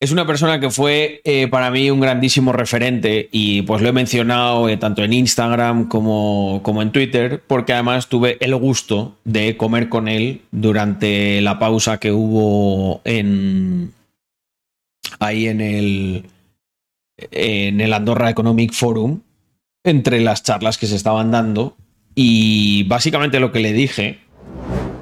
Es 0.00 0.12
una 0.12 0.26
persona 0.26 0.60
que 0.60 0.70
fue 0.70 1.20
eh, 1.24 1.48
para 1.48 1.72
mí 1.72 1.90
un 1.90 1.98
grandísimo 1.98 2.52
referente 2.52 3.28
y 3.32 3.62
pues 3.62 3.82
lo 3.82 3.88
he 3.88 3.92
mencionado 3.92 4.68
eh, 4.68 4.76
tanto 4.76 5.02
en 5.02 5.12
Instagram 5.12 5.88
como, 5.88 6.60
como 6.62 6.82
en 6.82 6.92
Twitter 6.92 7.42
porque 7.44 7.72
además 7.72 8.08
tuve 8.08 8.36
el 8.40 8.54
gusto 8.54 9.16
de 9.24 9.56
comer 9.56 9.88
con 9.88 10.06
él 10.06 10.42
durante 10.52 11.40
la 11.40 11.58
pausa 11.58 11.98
que 11.98 12.12
hubo 12.12 13.00
en 13.04 13.92
ahí 15.18 15.48
en 15.48 15.60
el 15.60 16.26
en 17.32 17.80
el 17.80 17.92
Andorra 17.92 18.30
Economic 18.30 18.72
Forum 18.72 19.22
entre 19.84 20.20
las 20.20 20.42
charlas 20.42 20.78
que 20.78 20.86
se 20.86 20.96
estaban 20.96 21.30
dando. 21.30 21.76
Y 22.14 22.84
básicamente 22.84 23.40
lo 23.40 23.52
que 23.52 23.60
le 23.60 23.72
dije 23.72 24.20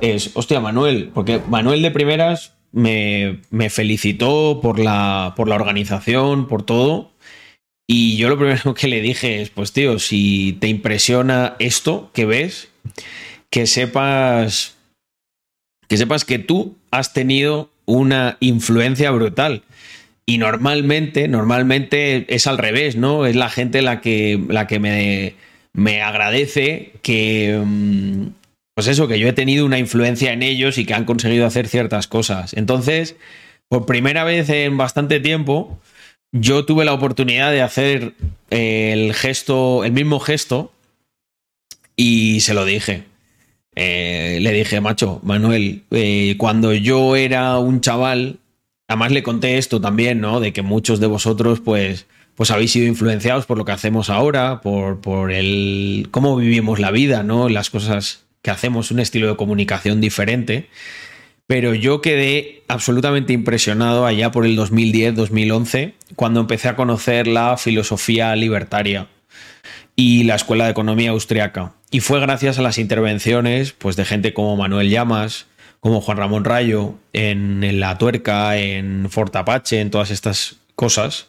es, 0.00 0.30
hostia, 0.34 0.60
Manuel, 0.60 1.10
porque 1.14 1.40
Manuel 1.48 1.82
de 1.82 1.90
primeras 1.90 2.55
me, 2.76 3.40
me 3.50 3.70
felicitó 3.70 4.60
por 4.62 4.78
la, 4.78 5.32
por 5.34 5.48
la 5.48 5.54
organización, 5.54 6.46
por 6.46 6.62
todo. 6.62 7.10
Y 7.88 8.18
yo 8.18 8.28
lo 8.28 8.38
primero 8.38 8.74
que 8.80 8.86
le 8.86 9.00
dije 9.00 9.40
es, 9.40 9.50
pues 9.50 9.72
tío, 9.72 9.98
si 9.98 10.56
te 10.60 10.68
impresiona 10.68 11.56
esto 11.58 12.10
que 12.12 12.26
ves, 12.26 12.68
que 13.50 13.66
sepas 13.66 14.76
que 15.88 15.96
sepas 15.96 16.24
que 16.24 16.38
tú 16.38 16.76
has 16.90 17.12
tenido 17.12 17.70
una 17.86 18.36
influencia 18.40 19.10
brutal. 19.10 19.62
Y 20.26 20.38
normalmente, 20.38 21.28
normalmente 21.28 22.26
es 22.34 22.46
al 22.48 22.58
revés, 22.58 22.96
¿no? 22.96 23.26
Es 23.26 23.36
la 23.36 23.48
gente 23.48 23.80
la 23.80 24.00
que, 24.00 24.42
la 24.48 24.66
que 24.66 24.80
me, 24.80 25.34
me 25.72 26.02
agradece 26.02 26.92
que, 27.02 27.62
mm, 27.64 28.26
pues 28.76 28.88
eso, 28.88 29.08
que 29.08 29.18
yo 29.18 29.26
he 29.26 29.32
tenido 29.32 29.64
una 29.64 29.78
influencia 29.78 30.34
en 30.34 30.42
ellos 30.42 30.76
y 30.76 30.84
que 30.84 30.92
han 30.92 31.06
conseguido 31.06 31.46
hacer 31.46 31.66
ciertas 31.66 32.06
cosas. 32.06 32.52
Entonces, 32.52 33.16
por 33.70 33.86
primera 33.86 34.22
vez 34.22 34.50
en 34.50 34.76
bastante 34.76 35.18
tiempo, 35.18 35.80
yo 36.30 36.66
tuve 36.66 36.84
la 36.84 36.92
oportunidad 36.92 37.50
de 37.52 37.62
hacer 37.62 38.12
el 38.50 39.14
gesto, 39.14 39.82
el 39.82 39.92
mismo 39.92 40.20
gesto, 40.20 40.72
y 41.96 42.40
se 42.40 42.52
lo 42.52 42.66
dije. 42.66 43.04
Eh, 43.76 44.40
le 44.42 44.52
dije, 44.52 44.82
macho, 44.82 45.20
Manuel, 45.22 45.84
eh, 45.90 46.34
cuando 46.36 46.74
yo 46.74 47.16
era 47.16 47.58
un 47.58 47.80
chaval, 47.80 48.40
además 48.88 49.10
le 49.10 49.22
conté 49.22 49.56
esto 49.56 49.80
también, 49.80 50.20
¿no? 50.20 50.38
De 50.38 50.52
que 50.52 50.60
muchos 50.60 51.00
de 51.00 51.06
vosotros, 51.06 51.60
pues, 51.60 52.04
pues 52.34 52.50
habéis 52.50 52.72
sido 52.72 52.86
influenciados 52.86 53.46
por 53.46 53.56
lo 53.56 53.64
que 53.64 53.72
hacemos 53.72 54.10
ahora, 54.10 54.60
por, 54.60 55.00
por 55.00 55.32
el 55.32 56.08
cómo 56.10 56.36
vivimos 56.36 56.78
la 56.78 56.90
vida, 56.90 57.22
¿no? 57.22 57.48
Las 57.48 57.70
cosas 57.70 58.25
que 58.46 58.52
hacemos, 58.52 58.92
un 58.92 59.00
estilo 59.00 59.26
de 59.26 59.34
comunicación 59.34 60.00
diferente. 60.00 60.68
Pero 61.48 61.74
yo 61.74 62.00
quedé 62.00 62.62
absolutamente 62.68 63.32
impresionado 63.32 64.06
allá 64.06 64.30
por 64.30 64.46
el 64.46 64.56
2010-2011, 64.56 65.94
cuando 66.14 66.38
empecé 66.38 66.68
a 66.68 66.76
conocer 66.76 67.26
la 67.26 67.56
filosofía 67.56 68.36
libertaria 68.36 69.08
y 69.96 70.22
la 70.22 70.36
Escuela 70.36 70.66
de 70.66 70.70
Economía 70.70 71.10
Austriaca. 71.10 71.72
Y 71.90 71.98
fue 72.00 72.20
gracias 72.20 72.60
a 72.60 72.62
las 72.62 72.78
intervenciones 72.78 73.72
pues, 73.72 73.96
de 73.96 74.04
gente 74.04 74.32
como 74.32 74.56
Manuel 74.56 74.90
Llamas, 74.90 75.46
como 75.80 76.00
Juan 76.00 76.18
Ramón 76.18 76.44
Rayo, 76.44 76.94
en, 77.12 77.80
La 77.80 77.98
Tuerca, 77.98 78.56
en 78.58 79.08
Fort 79.10 79.34
Apache, 79.34 79.80
en 79.80 79.90
todas 79.90 80.12
estas 80.12 80.58
cosas. 80.76 81.26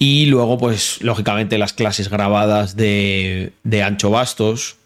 Y 0.00 0.26
luego, 0.26 0.58
pues, 0.58 1.00
lógicamente, 1.00 1.58
las 1.58 1.74
clases 1.74 2.08
grabadas 2.08 2.74
de, 2.74 3.52
Ancho 3.84 4.10
Bastos. 4.10 4.80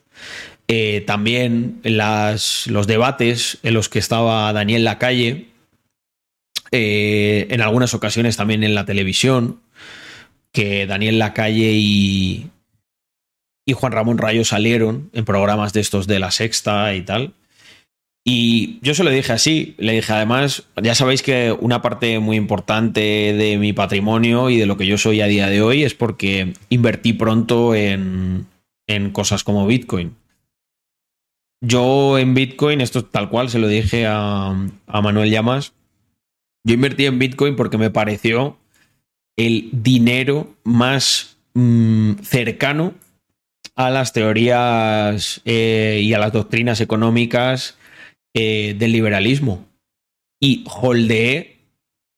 Eh, 0.69 1.03
también 1.07 1.81
los 1.85 2.87
debates 2.87 3.59
en 3.63 3.75
los 3.75 3.89
que 3.89 3.99
estaba 3.99 4.53
Daniel 4.53 4.85
Lacalle. 4.85 5.49
Eh, 6.71 7.47
en 7.51 7.61
algunas 7.61 7.95
ocasiones 7.95 8.37
también 8.37 8.65
en 8.65 8.75
la 8.75 8.85
televisión. 8.85 9.61
Que 10.53 10.87
Daniel 10.87 11.19
Lacalle 11.19 11.73
y, 11.73 12.51
y 13.67 13.73
Juan 13.73 13.93
Ramón 13.93 14.19
Rayo 14.19 14.45
salieron 14.45 15.11
en 15.13 15.25
programas 15.25 15.73
de 15.73 15.81
estos 15.81 16.07
de 16.07 16.19
la 16.19 16.31
sexta 16.31 16.95
y 16.95 17.03
tal. 17.03 17.35
Y 18.27 18.79
yo 18.81 18.95
se 18.95 19.05
lo 19.05 19.11
dije 19.11 19.33
así, 19.33 19.75
le 19.77 19.93
dije 19.93 20.11
además, 20.11 20.63
ya 20.83 20.95
sabéis 20.95 21.23
que 21.23 21.53
una 21.53 21.83
parte 21.83 22.19
muy 22.21 22.39
importante 22.39 23.01
de 23.01 23.59
mi 23.59 23.75
patrimonio 23.75 24.49
y 24.49 24.57
de 24.57 24.65
lo 24.65 24.79
que 24.79 24.87
yo 24.87 24.97
soy 24.97 25.21
a 25.21 25.27
día 25.27 25.49
de 25.49 25.61
hoy 25.61 25.85
es 25.85 25.93
porque 25.93 26.55
invertí 26.71 27.13
pronto 27.13 27.75
en, 27.75 28.47
en 28.87 29.11
cosas 29.11 29.45
como 29.45 29.67
Bitcoin. 29.67 30.17
Yo 31.67 32.19
en 32.19 32.35
Bitcoin, 32.35 32.83
esto 32.83 33.07
tal 33.07 33.31
cual 33.31 33.49
se 33.49 33.59
lo 33.59 33.69
dije 33.69 34.05
a, 34.07 34.55
Manuel 34.87 35.31
Llamas, 35.31 35.73
yo 36.63 36.75
invertí 36.75 37.07
en 37.07 37.19
Bitcoin 37.19 37.57
porque 37.57 37.79
me 37.79 37.91
pareció 37.91 38.59
el 39.37 39.71
dinero 39.73 40.55
más 40.65 41.39
mm, 41.55 42.17
cercano 42.23 42.95
a 43.77 43.89
las 43.89 44.13
teorías 44.13 45.41
eh, 45.47 46.01
y 46.03 46.13
a 46.13 46.19
las 46.19 46.33
doctrinas 46.33 46.83
económicas 46.83 47.79
eh, 48.35 48.75
del 48.79 48.93
liberalismo. 48.93 49.67
Y 50.41 50.65
holdeé, 50.67 51.61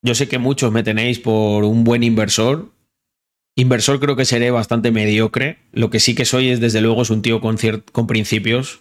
yo 0.03 0.17
sé 0.17 0.29
que 0.29 0.39
muchos 0.39 0.73
me 0.73 0.83
tenéis 0.83 1.21
por 1.21 1.63
un 1.63 1.85
buen 1.85 2.03
inversor. 2.03 2.73
Inversor 3.57 4.01
creo 4.01 4.17
que 4.17 4.25
seré 4.25 4.51
bastante 4.51 4.91
mediocre. 4.91 5.59
Lo 5.73 5.89
que 5.89 6.01
sí 6.01 6.17
que 6.17 6.25
soy 6.25 6.49
es, 6.49 6.59
desde 6.59 6.81
luego, 6.81 7.03
es 7.03 7.11
un 7.11 7.23
tío 7.23 7.41
con 7.41 8.07
principios. 8.09 8.81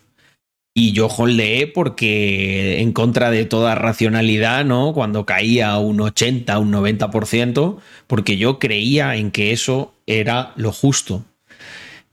Y 0.77 0.91
yo 0.91 1.07
holdeé 1.07 1.67
porque 1.67 2.81
en 2.81 2.91
contra 2.91 3.31
de 3.31 3.45
toda 3.45 3.75
racionalidad, 3.75 4.65
¿no? 4.65 4.91
Cuando 4.93 5.25
caía 5.25 5.77
un 5.77 6.01
80, 6.01 6.59
un 6.59 6.73
90%, 6.73 7.77
porque 8.07 8.35
yo 8.35 8.59
creía 8.59 9.15
en 9.15 9.31
que 9.31 9.53
eso 9.53 9.93
era 10.05 10.51
lo 10.57 10.73
justo. 10.73 11.23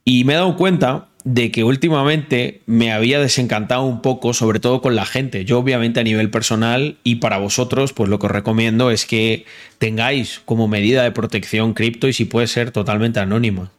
Y 0.04 0.22
me 0.22 0.34
he 0.34 0.36
dado 0.36 0.56
cuenta 0.56 1.08
de 1.24 1.50
que 1.50 1.64
últimamente 1.64 2.62
me 2.66 2.92
había 2.92 3.18
desencantado 3.18 3.82
un 3.82 4.00
poco, 4.00 4.32
sobre 4.32 4.60
todo 4.60 4.80
con 4.80 4.94
la 4.94 5.06
gente. 5.06 5.44
Yo 5.44 5.58
obviamente 5.58 5.98
a 5.98 6.04
nivel 6.04 6.30
personal 6.30 6.98
y 7.02 7.16
para 7.16 7.38
vosotros, 7.38 7.92
pues 7.92 8.08
lo 8.08 8.20
que 8.20 8.26
os 8.26 8.32
recomiendo 8.32 8.92
es 8.92 9.06
que 9.06 9.44
tengáis 9.78 10.40
como 10.44 10.68
medida 10.68 11.02
de 11.02 11.10
protección 11.10 11.74
cripto 11.74 12.06
y 12.06 12.12
si 12.12 12.26
puede 12.26 12.46
ser 12.46 12.70
totalmente 12.70 13.18
anónima. 13.18 13.72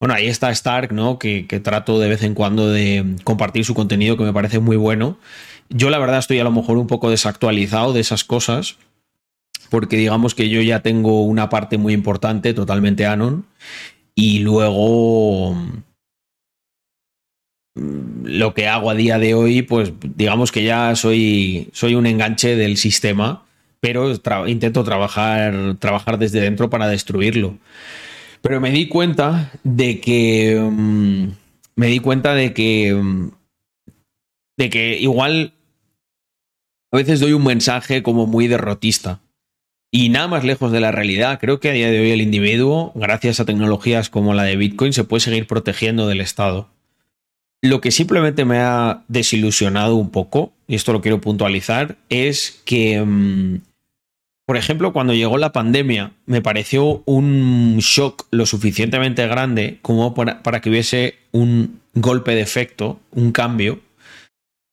Bueno, 0.00 0.14
ahí 0.14 0.28
está 0.28 0.50
Stark, 0.52 0.92
¿no? 0.92 1.18
Que, 1.18 1.44
trato 1.62 1.98
de 1.98 2.08
vez 2.08 2.22
en 2.22 2.34
cuando 2.34 2.70
de 2.70 3.16
compartir 3.24 3.64
su 3.64 3.74
contenido, 3.74 4.16
que 4.16 4.22
me 4.24 4.32
parece 4.32 4.60
muy 4.60 4.76
bueno. 4.76 5.18
Yo 5.70 5.90
la 5.90 5.98
verdad 5.98 6.18
estoy 6.18 6.38
a 6.38 6.44
lo 6.44 6.52
mejor 6.52 6.78
un 6.78 6.86
poco 6.86 7.10
desactualizado 7.10 7.92
de 7.92 8.00
esas 8.00 8.22
cosas, 8.24 8.76
porque 9.70 9.96
digamos 9.96 10.34
que 10.34 10.48
yo 10.48 10.62
ya 10.62 10.82
tengo 10.82 11.24
una 11.24 11.48
parte 11.48 11.78
muy 11.78 11.94
importante, 11.94 12.54
totalmente 12.54 13.06
anon, 13.06 13.46
y 14.14 14.38
luego 14.40 15.54
mm, 17.74 18.24
lo 18.24 18.54
que 18.54 18.68
hago 18.68 18.90
a 18.90 18.94
día 18.94 19.18
de 19.18 19.34
hoy, 19.34 19.62
pues 19.62 19.92
digamos 20.16 20.52
que 20.52 20.62
ya 20.62 20.94
soy, 20.94 21.70
soy 21.72 21.94
un 21.96 22.06
enganche 22.06 22.54
del 22.54 22.76
sistema, 22.76 23.44
pero 23.80 24.14
intento 24.46 24.84
trabajar, 24.84 25.76
trabajar 25.80 26.18
desde 26.18 26.40
dentro 26.40 26.70
para 26.70 26.88
destruirlo. 26.88 27.58
Pero 28.42 28.60
me 28.60 28.70
di 28.70 28.88
cuenta 28.88 29.52
de 29.64 30.00
que. 30.00 30.58
Mm, 30.60 31.30
me 31.76 31.86
di 31.86 31.98
cuenta 32.00 32.34
de 32.34 32.52
que. 32.52 32.94
Mm, 32.94 33.30
de 34.56 34.70
que 34.70 34.98
igual. 34.98 35.54
A 36.90 36.96
veces 36.96 37.20
doy 37.20 37.32
un 37.34 37.44
mensaje 37.44 38.02
como 38.02 38.26
muy 38.26 38.48
derrotista. 38.48 39.20
Y 39.90 40.10
nada 40.10 40.28
más 40.28 40.44
lejos 40.44 40.70
de 40.70 40.80
la 40.80 40.92
realidad, 40.92 41.38
creo 41.40 41.60
que 41.60 41.70
a 41.70 41.72
día 41.72 41.90
de 41.90 42.00
hoy 42.00 42.10
el 42.10 42.20
individuo, 42.20 42.92
gracias 42.94 43.40
a 43.40 43.46
tecnologías 43.46 44.10
como 44.10 44.34
la 44.34 44.42
de 44.42 44.56
Bitcoin, 44.56 44.92
se 44.92 45.04
puede 45.04 45.20
seguir 45.20 45.46
protegiendo 45.46 46.06
del 46.06 46.20
Estado. 46.20 46.68
Lo 47.62 47.80
que 47.80 47.90
simplemente 47.90 48.44
me 48.44 48.58
ha 48.58 49.04
desilusionado 49.08 49.96
un 49.96 50.10
poco, 50.10 50.52
y 50.66 50.74
esto 50.74 50.92
lo 50.92 51.00
quiero 51.00 51.20
puntualizar, 51.20 51.96
es 52.10 52.62
que, 52.66 53.02
mm, 53.02 53.62
por 54.48 54.56
ejemplo, 54.56 54.94
cuando 54.94 55.12
llegó 55.12 55.36
la 55.36 55.52
pandemia, 55.52 56.12
me 56.24 56.40
pareció 56.40 57.02
un 57.04 57.76
shock 57.80 58.24
lo 58.30 58.46
suficientemente 58.46 59.26
grande 59.26 59.78
como 59.82 60.14
para, 60.14 60.60
que 60.62 60.70
hubiese 60.70 61.16
un 61.32 61.80
golpe 61.92 62.34
de 62.34 62.40
efecto, 62.40 62.98
un 63.10 63.32
cambio 63.32 63.80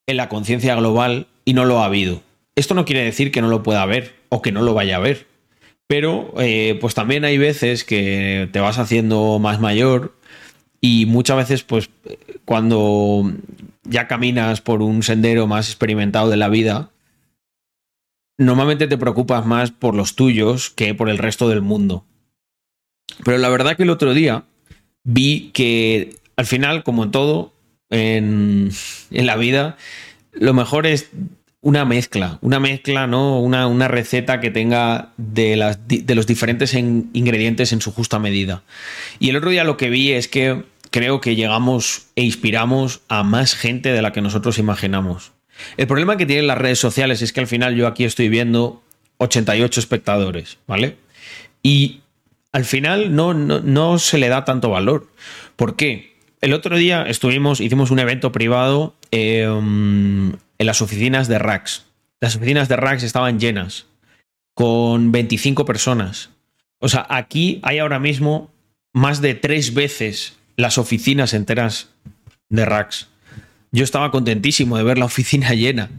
en 0.08 0.16
la 0.16 0.30
conciencia 0.30 0.76
global, 0.76 1.28
y 1.44 1.56
no 1.56 1.66
lo 1.66 1.82
ha 1.82 1.88
habido. 1.88 2.22
Esto 2.56 2.74
no 2.74 2.86
quiere 2.86 3.04
decir 3.04 3.34
que 3.34 3.42
no 3.42 3.50
lo 3.50 3.64
pueda 3.64 3.82
haber 3.82 4.16
o 4.30 4.42
que 4.42 4.54
no 4.54 4.62
lo 4.62 4.74
vaya 4.74 4.96
a 4.96 5.00
ver. 5.00 5.28
Pero 5.88 6.34
eh, 6.38 6.78
pues 6.80 6.94
también 6.94 7.26
hay 7.26 7.38
veces 7.38 7.84
que 7.84 8.48
te 8.54 8.62
vas 8.62 8.80
haciendo 8.80 9.40
más 9.40 9.60
mayor 9.60 10.16
y 10.80 11.06
muchas 11.06 11.36
veces 11.36 11.64
pues 11.64 11.90
cuando 12.46 13.30
ya 13.84 14.08
caminas 14.08 14.62
por 14.62 14.82
un 14.82 15.04
sendero 15.04 15.48
más 15.48 15.68
experimentado 15.68 16.30
de 16.30 16.38
la 16.38 16.48
vida, 16.48 16.92
normalmente 18.38 18.88
te 18.88 18.98
preocupas 18.98 19.46
más 19.46 19.72
por 19.72 19.96
los 19.96 20.16
tuyos 20.16 20.70
que 20.70 20.94
por 20.94 21.10
el 21.10 21.18
resto 21.18 21.50
del 21.50 21.62
mundo. 21.62 22.06
Pero 23.24 23.38
la 23.38 23.50
verdad 23.50 23.78
que 23.78 23.84
el 23.84 23.90
otro 23.90 24.14
día 24.14 24.44
vi 25.04 25.52
que 25.54 26.16
al 26.36 26.46
final, 26.46 26.84
como 26.84 27.04
en 27.04 27.12
todo 27.12 27.54
en, 27.90 28.72
en 29.12 29.26
la 29.26 29.38
vida, 29.38 29.78
lo 30.34 30.54
mejor 30.54 30.86
es 30.86 31.10
una 31.62 31.84
mezcla, 31.84 32.38
una 32.42 32.60
mezcla, 32.60 33.08
¿no? 33.08 33.40
Una, 33.40 33.66
una 33.66 33.88
receta 33.88 34.40
que 34.40 34.52
tenga 34.52 35.14
de, 35.18 35.56
las, 35.56 35.80
de 35.88 36.14
los 36.14 36.28
diferentes 36.28 36.76
ingredientes 36.76 37.74
en 37.74 37.82
su 37.82 37.92
justa 37.92 38.20
medida. 38.20 38.64
Y 39.18 39.30
el 39.30 39.38
otro 39.38 39.50
día 39.50 39.64
lo 39.64 39.76
que 39.76 39.90
vi 39.90 40.12
es 40.12 40.28
que 40.28 40.64
creo 40.92 41.22
que 41.22 41.36
llegamos 41.36 42.08
e 42.16 42.22
inspiramos 42.24 43.02
a 43.08 43.24
más 43.24 43.56
gente 43.56 43.92
de 43.92 44.02
la 44.02 44.14
que 44.14 44.22
nosotros 44.22 44.60
imaginamos. 44.60 45.32
El 45.78 45.88
problema 45.88 46.18
que 46.18 46.26
tienen 46.26 46.48
las 46.48 46.58
redes 46.58 46.80
sociales 46.80 47.22
es 47.22 47.34
que 47.34 47.40
al 47.40 47.48
final 47.48 47.76
yo 47.76 47.88
aquí 47.88 48.04
estoy 48.04 48.30
viendo 48.30 48.84
88 49.18 49.80
espectadores, 49.80 50.58
¿vale? 50.68 50.98
Y 51.64 52.02
al 52.52 52.66
final 52.66 53.16
no, 53.16 53.34
no, 53.34 54.00
se 54.00 54.18
le 54.18 54.30
da 54.30 54.46
tanto 54.46 54.70
valor. 54.70 55.08
¿Por 55.56 55.76
qué? 55.76 56.16
El 56.42 56.54
otro 56.54 56.78
día 56.78 57.04
estuvimos, 57.04 57.60
hicimos 57.60 57.92
un 57.92 58.00
evento 58.00 58.32
privado 58.32 58.96
eh, 59.12 59.44
en 59.44 60.38
las 60.58 60.82
oficinas 60.82 61.28
de 61.28 61.40
Rax. 61.40 61.86
Las 62.22 62.36
oficinas 62.36 62.70
de 62.70 62.78
Rax 62.78 63.04
estaban 63.04 63.40
llenas, 63.40 63.88
con 64.54 65.12
25 65.12 65.66
personas. 65.66 66.30
O 66.80 66.88
sea, 66.88 67.06
aquí 67.10 67.60
hay 67.64 67.80
ahora 67.80 68.00
mismo 68.00 68.52
más 68.94 69.22
de 69.22 69.36
tres 69.36 69.74
veces 69.74 70.38
las 70.56 70.78
oficinas 70.78 71.34
enteras 71.34 71.90
de 72.50 72.66
Rax. 72.66 73.10
Yo 73.76 73.84
estaba 73.84 74.10
contentísimo 74.10 74.78
de 74.78 74.84
ver 74.84 74.98
la 74.98 75.06
oficina 75.06 75.54
llena 75.54 75.90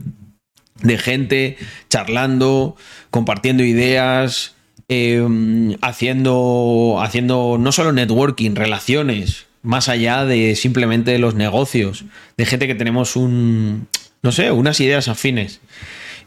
de 0.82 0.98
gente 0.98 1.56
charlando, 1.88 2.76
compartiendo 3.10 3.64
ideas, 3.64 4.54
em, 4.88 5.76
haciendo, 5.82 6.98
haciendo 7.00 7.56
no 7.58 7.72
solo 7.72 7.92
networking, 7.92 8.54
relaciones, 8.54 9.46
más 9.62 9.88
allá 9.88 10.24
de 10.24 10.54
simplemente 10.56 11.18
los 11.18 11.34
negocios, 11.34 12.04
de 12.36 12.46
gente 12.46 12.66
que 12.66 12.74
tenemos 12.74 13.16
un, 13.16 13.88
no 14.22 14.32
sé, 14.32 14.52
unas 14.52 14.80
ideas 14.80 15.08
afines. 15.08 15.60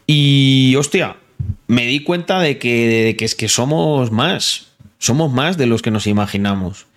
Y, 0.06 0.76
hostia, 0.78 1.18
me 1.68 1.86
di 1.86 2.04
cuenta 2.04 2.39
de 2.39 2.58
que, 2.60 3.16
que 3.18 3.26
es 3.26 3.36
que 3.36 3.50
somos 3.50 4.12
más. 4.12 4.68
somos 5.00 5.32
más 5.32 5.58
de 5.58 5.66
los 5.66 5.82
que 5.82 5.91
nos 5.91 6.06
imaginamos 6.06 6.88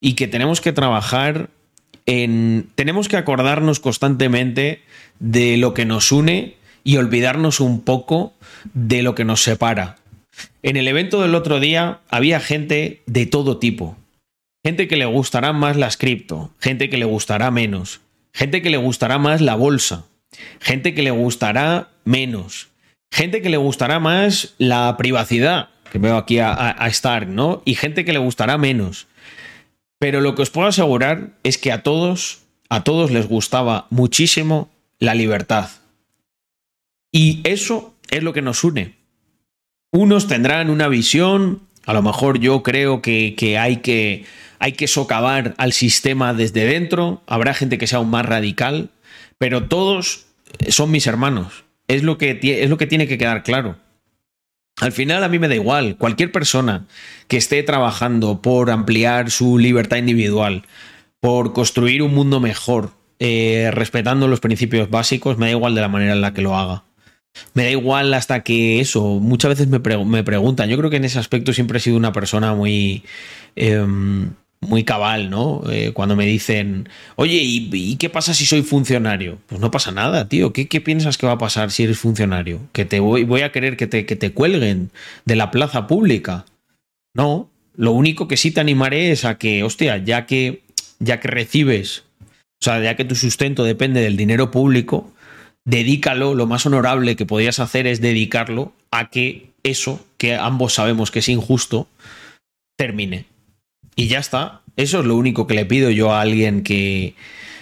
y 0.00 0.14
que 0.14 0.26
tenemos 0.26 0.60
que 0.60 0.72
trabajar 0.72 1.50
en... 2.06 2.68
Tenemos 2.74 3.08
que 3.08 3.16
acordarnos 3.16 3.80
constantemente 3.80 4.82
de 5.18 5.56
lo 5.56 5.74
que 5.74 5.84
nos 5.84 6.12
une 6.12 6.56
y 6.84 6.96
olvidarnos 6.96 7.60
un 7.60 7.82
poco 7.82 8.34
de 8.74 9.02
lo 9.02 9.14
que 9.14 9.24
nos 9.24 9.42
separa. 9.42 9.96
En 10.62 10.76
el 10.76 10.88
evento 10.88 11.20
del 11.22 11.34
otro 11.34 11.60
día 11.60 12.00
había 12.08 12.40
gente 12.40 13.02
de 13.06 13.26
todo 13.26 13.58
tipo. 13.58 13.96
Gente 14.64 14.88
que 14.88 14.96
le 14.96 15.06
gustará 15.06 15.52
más 15.52 15.76
las 15.76 15.96
cripto, 15.96 16.52
gente 16.60 16.90
que 16.90 16.98
le 16.98 17.06
gustará 17.06 17.50
menos, 17.50 18.00
gente 18.32 18.60
que 18.60 18.70
le 18.70 18.76
gustará 18.76 19.18
más 19.18 19.40
la 19.40 19.54
bolsa, 19.54 20.04
gente 20.60 20.94
que 20.94 21.02
le 21.02 21.10
gustará 21.10 21.88
menos, 22.04 22.68
gente 23.10 23.40
que 23.40 23.48
le 23.48 23.56
gustará 23.56 24.00
más 24.00 24.54
la 24.58 24.96
privacidad, 24.98 25.70
que 25.90 25.98
veo 25.98 26.16
aquí 26.16 26.38
a, 26.38 26.52
a, 26.52 26.88
Stark, 26.88 27.28
¿no? 27.28 27.62
Y 27.64 27.74
gente 27.74 28.04
que 28.04 28.12
le 28.12 28.18
gustará 28.18 28.58
menos. 28.58 29.06
Pero 30.00 30.22
lo 30.22 30.34
que 30.34 30.42
os 30.42 30.50
puedo 30.50 30.66
asegurar 30.66 31.34
es 31.44 31.58
que 31.58 31.70
a 31.70 31.82
todos, 31.82 32.40
a 32.70 32.82
todos 32.84 33.10
les 33.10 33.28
gustaba 33.28 33.86
muchísimo 33.90 34.70
la 34.98 35.14
libertad. 35.14 35.68
Y 37.12 37.40
eso 37.44 37.94
es 38.10 38.22
lo 38.22 38.32
que 38.32 38.40
nos 38.40 38.64
une. 38.64 38.94
Unos 39.92 40.26
tendrán 40.26 40.70
una 40.70 40.88
visión, 40.88 41.60
a 41.84 41.92
lo 41.92 42.00
mejor 42.00 42.40
yo 42.40 42.62
creo 42.62 43.02
que, 43.02 43.34
hay 43.60 43.76
que 43.78 44.24
hay 44.58 44.72
que 44.72 44.88
socavar 44.88 45.54
al 45.58 45.72
sistema 45.72 46.32
desde 46.32 46.64
dentro, 46.64 47.22
habrá 47.26 47.52
gente 47.52 47.76
que 47.76 47.86
sea 47.86 47.98
aún 47.98 48.08
más 48.08 48.24
radical, 48.24 48.88
pero 49.36 49.68
todos 49.68 50.26
son 50.68 50.90
mis 50.90 51.06
hermanos. 51.06 51.64
Es 51.88 52.04
lo 52.04 52.16
que, 52.16 52.38
es 52.42 52.70
lo 52.70 52.78
que 52.78 52.86
tiene 52.86 53.06
que 53.06 53.18
quedar 53.18 53.42
claro. 53.42 53.76
Al 54.80 54.92
final 54.92 55.22
a 55.22 55.28
mí 55.28 55.38
me 55.38 55.48
da 55.48 55.54
igual, 55.54 55.96
cualquier 55.96 56.32
persona 56.32 56.86
que 57.28 57.36
esté 57.36 57.62
trabajando 57.62 58.40
por 58.40 58.70
ampliar 58.70 59.30
su 59.30 59.58
libertad 59.58 59.98
individual, 59.98 60.64
por 61.20 61.52
construir 61.52 62.02
un 62.02 62.14
mundo 62.14 62.40
mejor, 62.40 62.92
eh, 63.18 63.70
respetando 63.72 64.26
los 64.26 64.40
principios 64.40 64.88
básicos, 64.88 65.36
me 65.36 65.46
da 65.46 65.52
igual 65.52 65.74
de 65.74 65.82
la 65.82 65.88
manera 65.88 66.12
en 66.12 66.22
la 66.22 66.32
que 66.32 66.42
lo 66.42 66.56
haga. 66.56 66.84
Me 67.54 67.64
da 67.64 67.70
igual 67.70 68.12
hasta 68.14 68.42
que 68.42 68.80
eso, 68.80 69.02
muchas 69.20 69.50
veces 69.50 69.68
me, 69.68 69.78
me 69.78 70.24
preguntan, 70.24 70.68
yo 70.68 70.78
creo 70.78 70.90
que 70.90 70.96
en 70.96 71.04
ese 71.04 71.18
aspecto 71.18 71.52
siempre 71.52 71.78
he 71.78 71.80
sido 71.80 71.96
una 71.96 72.12
persona 72.12 72.54
muy... 72.54 73.04
Eh, 73.56 73.86
muy 74.60 74.84
cabal, 74.84 75.30
¿no? 75.30 75.62
Eh, 75.70 75.92
cuando 75.92 76.16
me 76.16 76.26
dicen, 76.26 76.88
oye, 77.16 77.40
¿y, 77.42 77.96
qué 77.96 78.10
pasa 78.10 78.34
si 78.34 78.44
soy 78.44 78.62
funcionario? 78.62 79.38
Pues 79.46 79.60
no 79.60 79.70
pasa 79.70 79.90
nada, 79.90 80.28
tío. 80.28 80.52
¿Qué, 80.52 80.68
¿Qué, 80.68 80.80
piensas 80.80 81.16
que 81.16 81.26
va 81.26 81.32
a 81.32 81.38
pasar 81.38 81.70
si 81.70 81.84
eres 81.84 81.98
funcionario? 81.98 82.60
¿Que 82.72 82.84
te 82.84 83.00
voy, 83.00 83.24
voy 83.24 83.40
a 83.40 83.52
querer 83.52 83.76
que 83.76 83.86
te, 83.86 84.04
que 84.04 84.16
te 84.16 84.32
cuelguen 84.32 84.90
de 85.24 85.36
la 85.36 85.50
plaza 85.50 85.86
pública? 85.86 86.44
No. 87.14 87.48
Lo 87.74 87.92
único 87.92 88.28
que 88.28 88.36
sí 88.36 88.50
te 88.50 88.60
animaré 88.60 89.12
es 89.12 89.24
a 89.24 89.38
que, 89.38 89.62
hostia, 89.62 89.96
ya 89.96 90.26
que, 90.26 90.62
ya 90.98 91.20
que 91.20 91.28
recibes, 91.28 92.04
o 92.20 92.64
sea, 92.64 92.82
ya 92.82 92.96
que 92.96 93.06
tu 93.06 93.14
sustento 93.14 93.64
depende 93.64 94.02
del 94.02 94.18
dinero 94.18 94.50
público, 94.50 95.10
dedícalo, 95.64 96.34
lo 96.34 96.46
más 96.46 96.66
honorable 96.66 97.16
que 97.16 97.24
podrías 97.24 97.58
hacer 97.58 97.86
es 97.86 98.02
dedicarlo 98.02 98.74
a 98.90 99.08
que 99.08 99.50
eso, 99.62 100.04
que 100.18 100.34
ambos 100.34 100.74
sabemos 100.74 101.10
que 101.10 101.20
es 101.20 101.28
injusto, 101.30 101.88
termine. 102.76 103.29
Y 104.00 104.08
ya 104.08 104.18
está. 104.18 104.62
Eso 104.76 105.00
es 105.00 105.04
lo 105.04 105.14
único 105.14 105.46
que 105.46 105.52
le 105.52 105.66
pido 105.66 105.90
yo 105.90 106.10
a 106.14 106.22
alguien 106.22 106.62
que. 106.62 107.14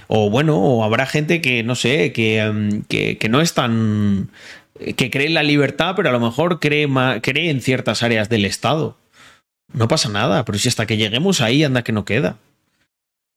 O 0.07 0.31
bueno, 0.31 0.57
o 0.57 0.85
habrá 0.85 1.05
gente 1.05 1.41
que, 1.41 1.65
no 1.65 1.75
sé, 1.75 2.13
que, 2.13 2.39
em, 2.39 2.83
que, 2.85 3.29
no 3.29 3.41
es 3.41 3.55
tan. 3.55 4.31
que 4.97 5.11
cree 5.11 5.27
en 5.27 5.35
la 5.35 5.43
libertad, 5.43 5.95
pero 5.97 6.11
a 6.11 6.13
lo 6.13 6.21
mejor 6.21 6.61
cree, 6.61 6.87
cree 7.23 7.51
en 7.51 7.61
ciertas 7.61 8.05
áreas 8.05 8.29
del 8.29 8.45
Estado. 8.45 8.97
No 9.73 9.89
pasa 9.89 10.11
nada, 10.11 10.45
pero 10.45 10.59
si 10.59 10.69
hasta 10.69 10.87
que 10.87 10.97
lleguemos 10.97 11.41
ahí, 11.41 11.65
anda 11.65 11.83
que 11.83 11.91
no 11.91 12.05
queda. 12.05 12.39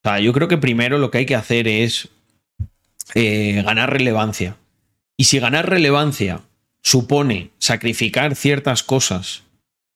O 0.04 0.08
sea, 0.08 0.20
yo 0.20 0.32
creo 0.32 0.46
que 0.46 0.58
primero 0.58 0.98
lo 0.98 1.10
que 1.10 1.18
hay 1.18 1.26
que 1.26 1.34
hacer 1.34 1.66
es 1.66 2.08
eh, 3.14 3.62
ganar 3.64 3.92
relevancia. 3.92 4.54
Y 5.16 5.24
si 5.24 5.40
ganar 5.40 5.68
relevancia 5.68 6.42
supone 6.84 7.50
sacrificar 7.58 8.36
ciertas 8.36 8.84
cosas 8.84 9.42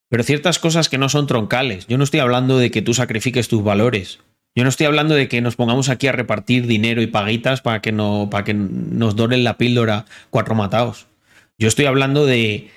pero 0.08 0.22
ciertas 0.22 0.58
cosas 0.58 0.88
que 0.88 0.98
no 0.98 1.08
son 1.08 1.26
troncales. 1.26 1.86
Yo 1.86 1.98
no 1.98 2.04
estoy 2.04 2.20
hablando 2.20 2.58
de 2.58 2.70
que 2.70 2.82
tú 2.82 2.94
sacrifiques 2.94 3.48
tus 3.48 3.62
valores. 3.62 4.20
Yo 4.54 4.62
no 4.62 4.70
estoy 4.70 4.86
hablando 4.86 5.14
de 5.14 5.28
que 5.28 5.40
nos 5.40 5.56
pongamos 5.56 5.88
aquí 5.88 6.06
a 6.06 6.12
repartir 6.12 6.66
dinero 6.66 7.02
y 7.02 7.06
paguitas 7.06 7.60
para 7.60 7.82
que, 7.82 7.92
no, 7.92 8.28
para 8.30 8.44
que 8.44 8.54
nos 8.54 9.14
doren 9.14 9.44
la 9.44 9.58
píldora 9.58 10.06
cuatro 10.30 10.54
matados. 10.54 11.06
Yo 11.58 11.68
estoy 11.68 11.84
hablando 11.84 12.24
de, 12.24 12.70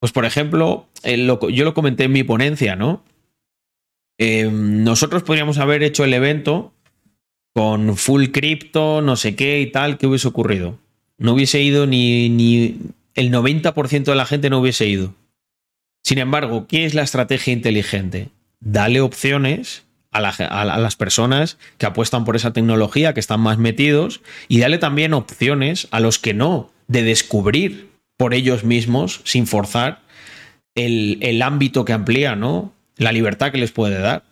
pues 0.00 0.12
por 0.12 0.24
ejemplo, 0.24 0.86
yo 1.04 1.64
lo 1.64 1.74
comenté 1.74 2.04
en 2.04 2.12
mi 2.12 2.22
ponencia, 2.22 2.76
¿no? 2.76 3.04
Em, 4.18 4.82
nosotros 4.82 5.24
podríamos 5.24 5.58
haber 5.58 5.82
hecho 5.82 6.04
el 6.04 6.14
evento 6.14 6.72
con 7.54 7.96
full 7.96 8.26
cripto, 8.26 9.02
no 9.02 9.16
sé 9.16 9.34
qué 9.36 9.60
y 9.60 9.70
tal, 9.70 9.98
¿qué 9.98 10.06
hubiese 10.06 10.28
ocurrido? 10.28 10.78
No 11.18 11.34
hubiese 11.34 11.60
ido 11.60 11.86
ni, 11.86 12.28
ni 12.28 12.78
el 13.14 13.30
90% 13.30 14.04
de 14.04 14.14
la 14.14 14.26
gente 14.26 14.48
no 14.48 14.60
hubiese 14.60 14.86
ido. 14.86 15.14
Sin 16.02 16.18
embargo, 16.18 16.66
¿qué 16.66 16.84
es 16.84 16.94
la 16.94 17.02
estrategia 17.02 17.52
inteligente? 17.52 18.30
Dale 18.60 19.00
opciones 19.00 19.86
a, 20.12 20.78
las 20.78 20.96
personas 20.96 21.58
que 21.78 21.86
apuestan 21.86 22.24
por 22.24 22.36
esa 22.36 22.52
tecnología, 22.52 23.14
que 23.14 23.20
están 23.20 23.40
más 23.40 23.58
metidos, 23.58 24.22
y 24.48 24.60
dale 24.60 24.78
también 24.78 25.14
opciones 25.14 25.88
a 25.90 26.00
los 26.00 26.18
que 26.18 26.34
no, 26.34 26.70
de 26.88 27.02
descubrir 27.02 27.90
por 28.16 28.34
ellos 28.34 28.64
mismos, 28.64 29.20
sin 29.24 29.46
forzar, 29.46 30.00
el, 30.74 31.42
ámbito 31.42 31.84
que 31.84 31.92
amplía, 31.92 32.36
¿no? 32.36 32.72
La 32.96 33.12
libertad 33.12 33.52
que 33.52 33.58
les 33.58 33.72
puede 33.72 33.98
dar. 33.98 34.24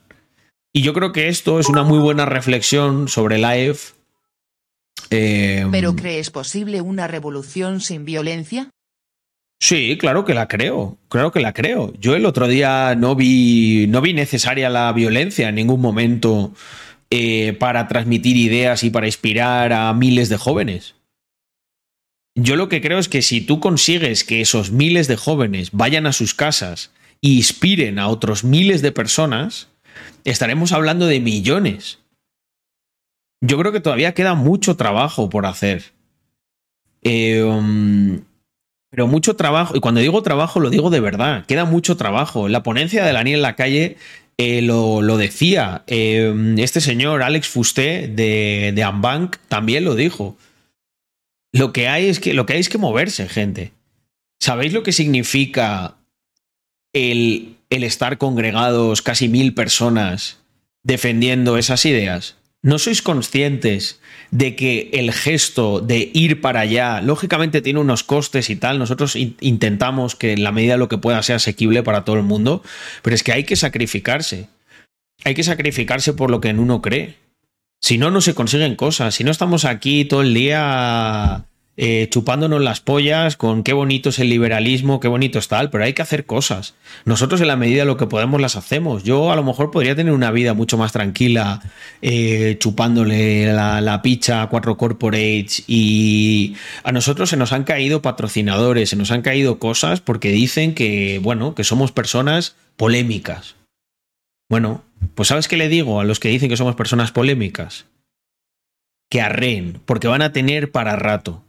Y 0.73 0.83
yo 0.83 0.93
creo 0.93 1.13
que 1.13 1.29
esto 1.29 1.61
es 1.61 1.69
una 1.69 1.83
muy 1.83 1.99
buena 1.99 2.27
reflexión 2.27 3.09
sobre 3.09 3.39
la 3.39 3.57
EF. 3.57 3.93
Eh, 5.11 5.67
¿Pero 5.71 5.95
crees 5.95 6.31
posible 6.31 6.81
una 6.81 7.07
revolución 7.07 7.81
sin 7.81 8.05
violencia? 8.05 8.71
Sí, 9.65 9.97
claro 9.99 10.27
que 10.27 10.35
la 10.35 10.47
creo, 10.47 10.99
claro 11.09 11.33
que 11.33 11.41
la 11.41 11.55
creo. 11.55 11.95
Yo 11.99 12.15
el 12.15 12.27
otro 12.27 12.49
día 12.49 12.95
no 12.97 13.17
vi, 13.17 13.87
no 13.89 14.03
vi 14.03 14.13
necesaria 14.13 14.69
la 14.69 14.93
violencia 14.93 15.49
en 15.49 15.55
ningún 15.55 15.81
momento 15.81 16.53
eh, 17.09 17.55
para 17.55 17.89
transmitir 17.89 18.37
ideas 18.37 18.85
y 18.85 18.91
para 18.91 19.07
inspirar 19.07 19.73
a 19.73 19.95
miles 19.95 20.29
de 20.29 20.37
jóvenes. 20.37 20.97
Yo 22.35 22.57
lo 22.57 22.69
que 22.69 22.83
creo 22.83 22.99
es 22.99 23.09
que 23.09 23.23
si 23.23 23.41
tú 23.41 23.59
consigues 23.59 24.23
que 24.23 24.43
esos 24.43 24.71
miles 24.71 25.09
de 25.09 25.17
jóvenes 25.17 25.71
vayan 25.73 26.05
a 26.05 26.13
sus 26.13 26.35
casas 26.35 26.93
e 27.23 27.29
inspiren 27.29 27.99
a 27.99 28.09
otros 28.09 28.45
miles 28.45 28.83
de 28.83 28.93
personas, 28.93 29.69
estaremos 30.25 30.73
hablando 30.73 31.07
de 31.07 31.21
millones. 31.21 32.01
Yo 33.41 33.57
creo 33.57 33.73
que 33.73 33.81
todavía 33.81 34.13
queda 34.13 34.35
mucho 34.35 34.77
trabajo 34.77 35.31
por 35.31 35.47
hacer. 35.47 35.95
Eh, 37.03 37.43
um, 37.43 38.21
pero 38.95 39.09
mucho 39.09 39.35
trabajo, 39.35 39.77
y 39.77 39.81
cuando 39.81 40.01
digo 40.01 40.23
trabajo 40.23 40.61
lo 40.61 40.71
digo 40.71 40.89
de 40.89 41.01
verdad, 41.01 41.45
queda 41.47 41.65
mucho 41.65 41.97
trabajo. 41.97 42.49
La 42.49 42.63
ponencia 42.63 43.05
de 43.05 43.13
la 43.13 43.23
en 43.23 43.43
la 43.43 43.57
calle 43.57 43.97
eh, 44.39 44.63
lo, 44.63 45.17
decía. 45.17 45.83
Eh, 45.89 46.55
este 46.59 46.81
señor, 46.81 47.25
Alex 47.25 47.49
Fusté, 47.49 48.07
de, 48.07 48.71
de 48.73 48.83
Ambank, 48.85 49.37
también 49.49 49.85
lo 49.85 49.97
dijo. 49.97 50.37
Lo 51.53 51.73
que 51.73 51.89
hay 51.89 52.07
es 52.07 52.21
que, 52.21 52.35
lo 52.35 52.47
que, 52.47 52.53
hay 52.53 52.61
es 52.61 52.69
que 52.69 52.79
moverse, 52.79 53.29
gente. 53.29 53.73
¿Sabéis 54.41 54.73
lo 54.73 54.85
que 54.85 54.93
significa 54.93 55.97
el, 56.93 57.57
el 57.71 57.83
estar 57.83 58.19
congregados 58.19 59.03
casi 59.03 59.29
mil 59.29 59.55
personas 59.55 60.39
defendiendo 60.85 61.59
esas 61.59 61.85
ideas? 61.85 62.37
¿No 62.65 62.79
sois 62.79 63.03
conscientes 63.03 64.01
de 64.31 64.57
que 64.57 64.89
el 64.95 65.13
gesto 65.13 65.81
de 65.81 66.11
ir 66.15 66.41
para 66.41 66.61
allá, 66.61 67.03
lógicamente 67.03 67.61
tiene 67.61 67.79
unos 67.79 68.05
costes 68.05 68.49
y 68.49 68.57
tal, 68.57 68.79
nosotros 68.79 69.17
intentamos 69.17 70.17
que 70.17 70.33
en 70.33 70.43
la 70.43 70.51
medida 70.51 70.73
de 70.73 70.79
lo 70.79 70.89
que 70.89 70.97
pueda 70.97 71.23
sea 71.23 71.37
asequible 71.37 71.83
para 71.83 72.07
todo 72.07 72.17
el 72.17 72.23
mundo, 72.23 72.63
pero 73.03 73.15
es 73.15 73.23
que 73.23 73.33
hay 73.33 73.45
que 73.45 73.57
sacrificarse. 73.57 74.49
Hay 75.25 75.35
que 75.35 75.43
sacrificarse 75.43 76.15
por 76.15 76.31
lo 76.31 76.41
que 76.41 76.49
en 76.49 76.59
uno 76.59 76.81
cree. 76.81 77.17
Si 77.83 77.99
no, 77.99 78.11
no 78.11 78.23
se 78.23 78.35
consiguen 78.35 78.77
cosas. 78.77 79.15
Si 79.15 79.25
no 79.25 79.31
estamos 79.31 79.67
aquí 79.67 80.07
todo 80.07 80.23
el 80.23 80.33
día 80.33 81.45
eh, 81.77 82.07
chupándonos 82.09 82.63
las 82.63 82.81
pollas 82.81 83.37
con 83.37 83.65
qué 83.65 83.73
bonito 83.73 84.11
es 84.11 84.21
el 84.21 84.29
liberalismo, 84.29 85.01
qué 85.01 85.09
bonito 85.09 85.41
es 85.41 85.49
tal, 85.49 85.71
pero 85.71 85.83
hay 85.83 85.93
que 85.93 86.03
hacer 86.03 86.25
cosas. 86.25 86.75
Nosotros 87.05 87.41
en 87.41 87.49
la 87.49 87.57
medida 87.57 87.81
de 87.81 87.87
lo 87.87 87.97
que 87.97 88.07
podemos 88.07 88.41
las 88.41 88.55
hacemos. 88.55 89.03
Yo 89.03 89.33
a 89.33 89.37
lo 89.37 89.43
mejor 89.43 89.73
podría 89.73 89.97
tener 89.97 90.13
una 90.13 90.31
vida 90.31 90.55
mucho 90.55 90.79
más 90.79 90.93
tranquila 90.93 91.63
eh, 92.01 92.57
chupándole 92.61 93.53
la, 93.53 93.81
la, 93.81 94.03
picha 94.03 94.43
a 94.43 94.49
cuatro 94.49 94.77
corporates 94.77 95.65
y 95.67 96.55
a 96.85 96.93
nosotros 96.93 97.31
se 97.31 97.37
nos 97.37 97.53
han 97.53 97.65
caído 97.65 98.03
patrocinadores, 98.03 98.91
se 98.91 98.97
nos 98.97 99.11
han 99.11 99.23
caído 99.23 99.59
cosas 99.59 100.01
porque 100.01 100.31
dicen 100.31 100.75
que, 100.75 101.19
bueno, 101.23 101.57
que 101.57 101.65
somos 101.65 101.91
personas 101.91 102.55
polémicas. 102.77 103.57
Bueno, 104.49 104.85
pues 105.17 105.29
¿sabes 105.29 105.49
qué 105.49 105.57
le 105.57 105.69
digo 105.69 106.01
a 106.01 106.05
los 106.05 106.21
que 106.21 106.29
dicen 106.29 106.49
que 106.49 106.57
somos 106.57 106.77
personas 106.77 107.11
polémicas? 107.11 107.87
Que 109.11 109.21
arreen, 109.21 109.81
porque 109.85 110.07
van 110.07 110.23
a 110.23 110.33
tener 110.33 110.71
para 110.71 110.97
rato 110.97 111.43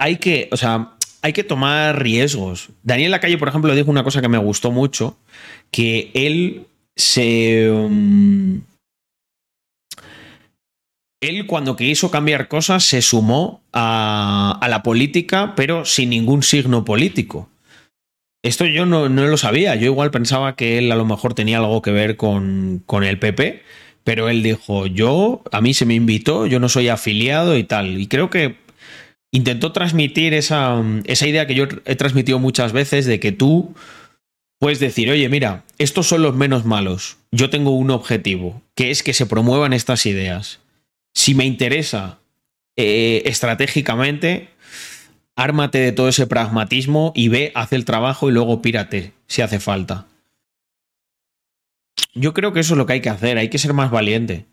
hay 0.00 0.16
que, 0.16 0.48
o 0.50 0.56
sea, 0.56 0.92
hay 1.22 1.32
que 1.32 1.44
tomar 1.44 2.02
riesgos. 2.02 2.70
Daniel 2.82 3.12
Lacalle, 3.12 3.38
por 3.38 3.48
ejemplo, 3.48 3.74
dijo 3.74 3.90
una 3.90 4.02
cosa 4.02 4.22
que 4.22 4.28
me 4.28 4.38
gustó 4.38 4.72
mucho, 4.72 5.16
que 5.70 6.10
él 6.14 6.66
se... 6.96 7.70
um, 7.70 8.62
él 11.20 11.46
cuando 11.46 11.76
quiso 11.76 12.10
cambiar 12.10 12.48
cosas 12.48 12.82
se 12.82 13.02
sumó 13.02 13.62
a, 13.74 14.66
la 14.70 14.82
política, 14.82 15.52
pero 15.54 15.84
sin 15.84 16.08
ningún 16.08 16.42
signo 16.42 16.82
político. 16.82 17.50
Esto 18.42 18.64
yo 18.64 18.86
no, 18.86 19.10
no 19.10 19.26
lo 19.26 19.36
sabía. 19.36 19.76
Yo 19.76 19.84
igual 19.84 20.10
pensaba 20.10 20.56
que 20.56 20.78
él 20.78 20.90
a 20.90 20.96
lo 20.96 21.04
mejor 21.04 21.34
tenía 21.34 21.58
algo 21.58 21.82
que 21.82 21.90
ver 21.90 22.16
con, 22.16 22.82
con 22.86 23.04
el 23.04 23.18
PP, 23.18 23.62
pero 24.02 24.30
él 24.30 24.42
dijo, 24.42 24.86
yo, 24.86 25.42
a 25.52 25.60
mí 25.60 25.74
se 25.74 25.84
me 25.84 25.94
invitó, 25.94 26.46
yo 26.46 26.58
no 26.58 26.70
soy 26.70 26.88
afiliado 26.88 27.58
y 27.58 27.64
tal. 27.64 28.00
Y 28.00 28.06
creo 28.06 28.30
que 28.30 28.56
intentó 29.32 29.72
transmitir 29.72 30.34
esa, 30.34 30.82
idea 31.06 31.46
que 31.46 31.54
yo 31.54 31.66
he 31.84 31.96
transmitido 31.96 32.38
muchas 32.38 32.72
veces 32.72 33.06
de 33.06 33.20
que 33.20 33.32
tú 33.32 33.74
puedes 34.58 34.80
decir, 34.80 35.10
oye, 35.10 35.28
mira, 35.28 35.64
estos 35.78 36.06
son 36.06 36.22
los 36.22 36.34
menos 36.34 36.64
malos. 36.64 37.16
Yo 37.30 37.50
tengo 37.50 37.70
un 37.70 37.90
objetivo, 37.90 38.62
que 38.74 38.90
es 38.90 39.02
que 39.02 39.14
se 39.14 39.26
promuevan 39.26 39.72
estas 39.72 40.04
ideas. 40.06 40.60
Si 41.14 41.34
me 41.34 41.46
interesa 41.46 42.18
eh, 42.76 43.22
estratégicamente, 43.24 44.48
ármate 45.36 45.78
de 45.78 45.92
todo 45.92 46.08
ese 46.08 46.26
pragmatismo 46.26 47.12
y 47.14 47.28
ve, 47.28 47.52
haz 47.54 47.72
el 47.72 47.84
trabajo 47.84 48.28
y 48.28 48.32
luego 48.32 48.60
pírate 48.60 49.12
si 49.26 49.42
hace 49.42 49.60
falta. 49.60 50.06
Yo 52.14 52.34
creo 52.34 52.52
que 52.52 52.60
eso 52.60 52.74
es 52.74 52.78
lo 52.78 52.86
que 52.86 52.94
hay 52.94 53.00
que 53.00 53.10
hacer, 53.10 53.38
hay 53.38 53.48
que 53.48 53.58
ser 53.58 53.72
más 53.72 53.90
valiente. 53.90 54.46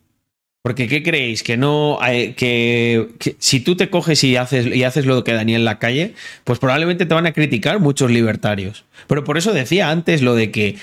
Porque 0.64 0.88
¿qué 0.90 1.02
creéis? 1.02 1.44
Que 1.44 1.56
no. 1.56 1.98
eh, 2.06 2.34
que, 2.36 3.36
si 3.40 3.62
tú 3.62 3.78
te 3.78 3.90
coges 3.90 4.24
y 4.26 4.36
haces, 4.36 4.66
y 4.76 4.84
haces 4.84 5.06
lo 5.06 5.24
que 5.24 5.32
Daniel 5.34 5.62
en 5.62 5.66
la 5.66 5.80
calle, 5.80 6.14
pues 6.44 6.60
probablemente 6.60 7.06
te 7.06 7.14
van 7.14 7.26
a 7.26 7.32
criticar 7.32 7.80
muchos 7.80 8.12
libertarios. 8.12 8.84
Pero 9.08 9.24
por 9.24 9.38
eso 9.38 9.54
decía 9.54 9.90
antes 9.92 10.22
lo 10.22 10.36
de 10.36 10.52
que 10.52 10.78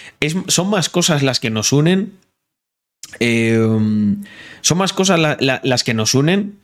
son 0.49 0.71
más 0.71 0.89
cosas 0.89 1.23
las 1.23 1.39
que 1.41 1.51
nos 1.51 1.73
unen. 1.73 2.13
eh, 3.21 3.59
son 4.63 4.79
más 4.79 4.93
cosas 4.93 5.21
la- 5.21 5.37
la- 5.39 5.61
las 5.63 5.85
que 5.85 5.95
nos 5.95 6.15
unen 6.15 6.59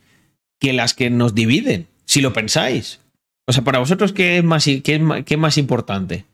que 0.60 0.72
las 0.72 0.94
que 0.94 1.10
nos 1.10 1.34
dividen, 1.34 1.86
si 2.06 2.20
lo 2.22 2.32
pensáis. 2.32 3.00
O 3.46 3.52
sea, 3.52 3.62
para 3.62 3.78
vosotros, 3.78 4.12
¿qué 4.12 4.38
es 4.38 4.44
más, 4.44 4.64
qué 4.64 4.82
qué 4.82 5.34
es 5.34 5.38
más 5.38 5.58
importante? 5.58 6.24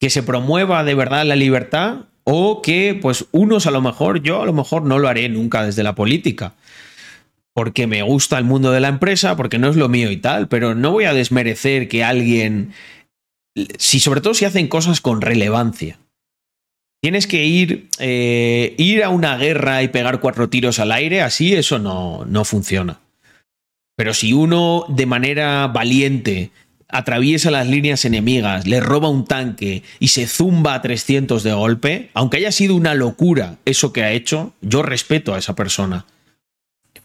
¿Que 0.00 0.10
se 0.10 0.22
promueva 0.22 0.82
de 0.84 0.94
verdad 0.94 1.24
la 1.26 1.36
libertad 1.36 2.02
o 2.24 2.62
que, 2.62 2.98
pues, 3.00 3.26
unos 3.32 3.66
a 3.66 3.70
lo 3.70 3.82
mejor, 3.82 4.22
yo 4.22 4.42
a 4.42 4.46
lo 4.46 4.52
mejor 4.52 4.82
no 4.82 4.98
lo 4.98 5.08
haré 5.08 5.28
nunca 5.28 5.64
desde 5.64 5.82
la 5.82 5.94
política? 5.94 6.54
Porque 7.52 7.86
me 7.86 8.02
gusta 8.02 8.38
el 8.38 8.44
mundo 8.44 8.72
de 8.72 8.80
la 8.80 8.88
empresa, 8.88 9.36
porque 9.36 9.58
no 9.58 9.68
es 9.68 9.76
lo 9.76 9.88
mío 9.88 10.10
y 10.10 10.16
tal, 10.16 10.48
pero 10.48 10.74
no 10.74 10.90
voy 10.90 11.04
a 11.04 11.14
desmerecer 11.14 11.88
que 11.88 12.02
alguien, 12.02 12.72
si 13.78 14.00
sobre 14.00 14.20
todo 14.20 14.34
si 14.34 14.46
hacen 14.46 14.68
cosas 14.68 15.00
con 15.00 15.20
relevancia. 15.20 15.98
Tienes 17.02 17.26
que 17.26 17.44
ir, 17.44 17.88
eh, 17.98 18.74
ir 18.78 19.04
a 19.04 19.10
una 19.10 19.36
guerra 19.36 19.82
y 19.82 19.88
pegar 19.88 20.20
cuatro 20.20 20.48
tiros 20.48 20.78
al 20.78 20.90
aire, 20.90 21.20
así 21.20 21.54
eso 21.54 21.78
no, 21.78 22.24
no 22.24 22.46
funciona. 22.46 23.00
Pero 23.96 24.14
si 24.14 24.32
uno 24.32 24.86
de 24.88 25.06
manera 25.06 25.66
valiente 25.68 26.50
atraviesa 26.94 27.50
las 27.50 27.66
líneas 27.66 28.04
enemigas, 28.04 28.68
le 28.68 28.78
roba 28.78 29.08
un 29.08 29.24
tanque 29.24 29.82
y 29.98 30.08
se 30.08 30.28
zumba 30.28 30.74
a 30.74 30.80
300 30.80 31.42
de 31.42 31.52
golpe, 31.52 32.10
aunque 32.14 32.36
haya 32.36 32.52
sido 32.52 32.76
una 32.76 32.94
locura 32.94 33.56
eso 33.64 33.92
que 33.92 34.04
ha 34.04 34.12
hecho, 34.12 34.52
yo 34.62 34.82
respeto 34.82 35.34
a 35.34 35.38
esa 35.38 35.56
persona. 35.56 36.06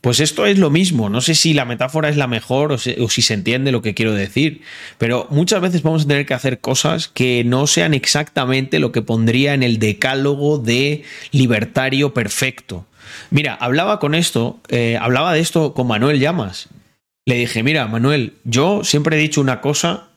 Pues 0.01 0.19
esto 0.19 0.45
es 0.45 0.59
lo 0.59 0.69
mismo, 0.69 1.09
no 1.09 1.21
sé 1.21 1.33
si 1.33 1.55
la 1.55 1.65
metáfora 1.65 2.07
es 2.07 2.17
la 2.17 2.27
mejor 2.27 2.71
o, 2.71 2.77
si 2.77 3.21
se 3.23 3.33
entiende 3.33 3.71
lo 3.71 3.81
que 3.81 3.95
quiero 3.95 4.13
decir, 4.13 4.61
pero 4.99 5.27
muchas 5.31 5.59
veces 5.59 5.81
vamos 5.81 6.03
a 6.05 6.07
tener 6.07 6.27
que 6.27 6.35
hacer 6.35 6.59
cosas 6.59 7.07
que 7.07 7.43
no 7.43 7.65
sean 7.65 7.95
exactamente 7.95 8.77
lo 8.77 8.91
que 8.91 9.01
pondría 9.01 9.55
en 9.55 9.63
el 9.63 9.79
decálogo 9.79 10.59
de 10.59 11.03
libertario 11.31 12.13
perfecto. 12.13 12.85
Mira, 13.31 13.55
hablaba 13.55 13.99
con 13.99 14.13
esto, 14.13 14.59
eh, 14.69 14.99
hablaba 15.01 15.33
de 15.33 15.39
esto 15.39 15.73
con 15.73 15.87
Manuel 15.87 16.19
Llamas. 16.19 16.69
Le 17.29 17.35
dije, 17.35 17.61
mira, 17.61 17.85
Manuel, 17.85 18.33
yo 18.43 18.83
siempre 18.83 19.15
he 19.15 19.19
dicho 19.19 19.39
una 19.39 19.61
cosa, 19.61 20.07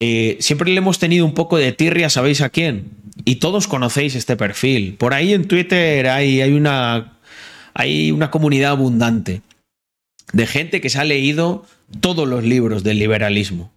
eh, 0.00 0.38
siempre 0.40 0.70
le 0.70 0.78
hemos 0.78 0.98
tenido 0.98 1.26
un 1.26 1.34
poco 1.34 1.58
de 1.58 1.70
tirria, 1.72 2.08
¿sabéis 2.08 2.40
a 2.40 2.48
quién? 2.48 2.92
Y 3.26 3.36
todos 3.36 3.68
conocéis 3.68 4.14
este 4.14 4.38
perfil. 4.38 4.94
Por 4.94 5.12
ahí 5.12 5.34
en 5.34 5.48
Twitter 5.48 6.08
hay, 6.08 6.40
una, 6.54 7.12
comunidad 8.30 8.70
abundante 8.70 9.42
de 10.32 10.46
gente 10.46 10.80
que 10.80 10.88
se 10.88 10.98
ha 10.98 11.04
leído 11.04 11.66
todos 12.00 12.26
los 12.26 12.42
libros 12.42 12.82
del 12.82 13.00
liberalismo. 13.00 13.70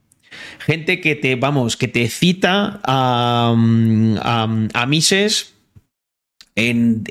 Gente 0.59 1.01
que 1.01 1.15
te, 1.15 1.36
vamos, 1.36 1.75
que 1.75 1.89
te 1.89 2.07
cita 2.07 2.80
a, 2.86 3.53
a, 4.21 4.57
a 4.73 4.86
Mises 4.86 5.53
en 6.55 7.03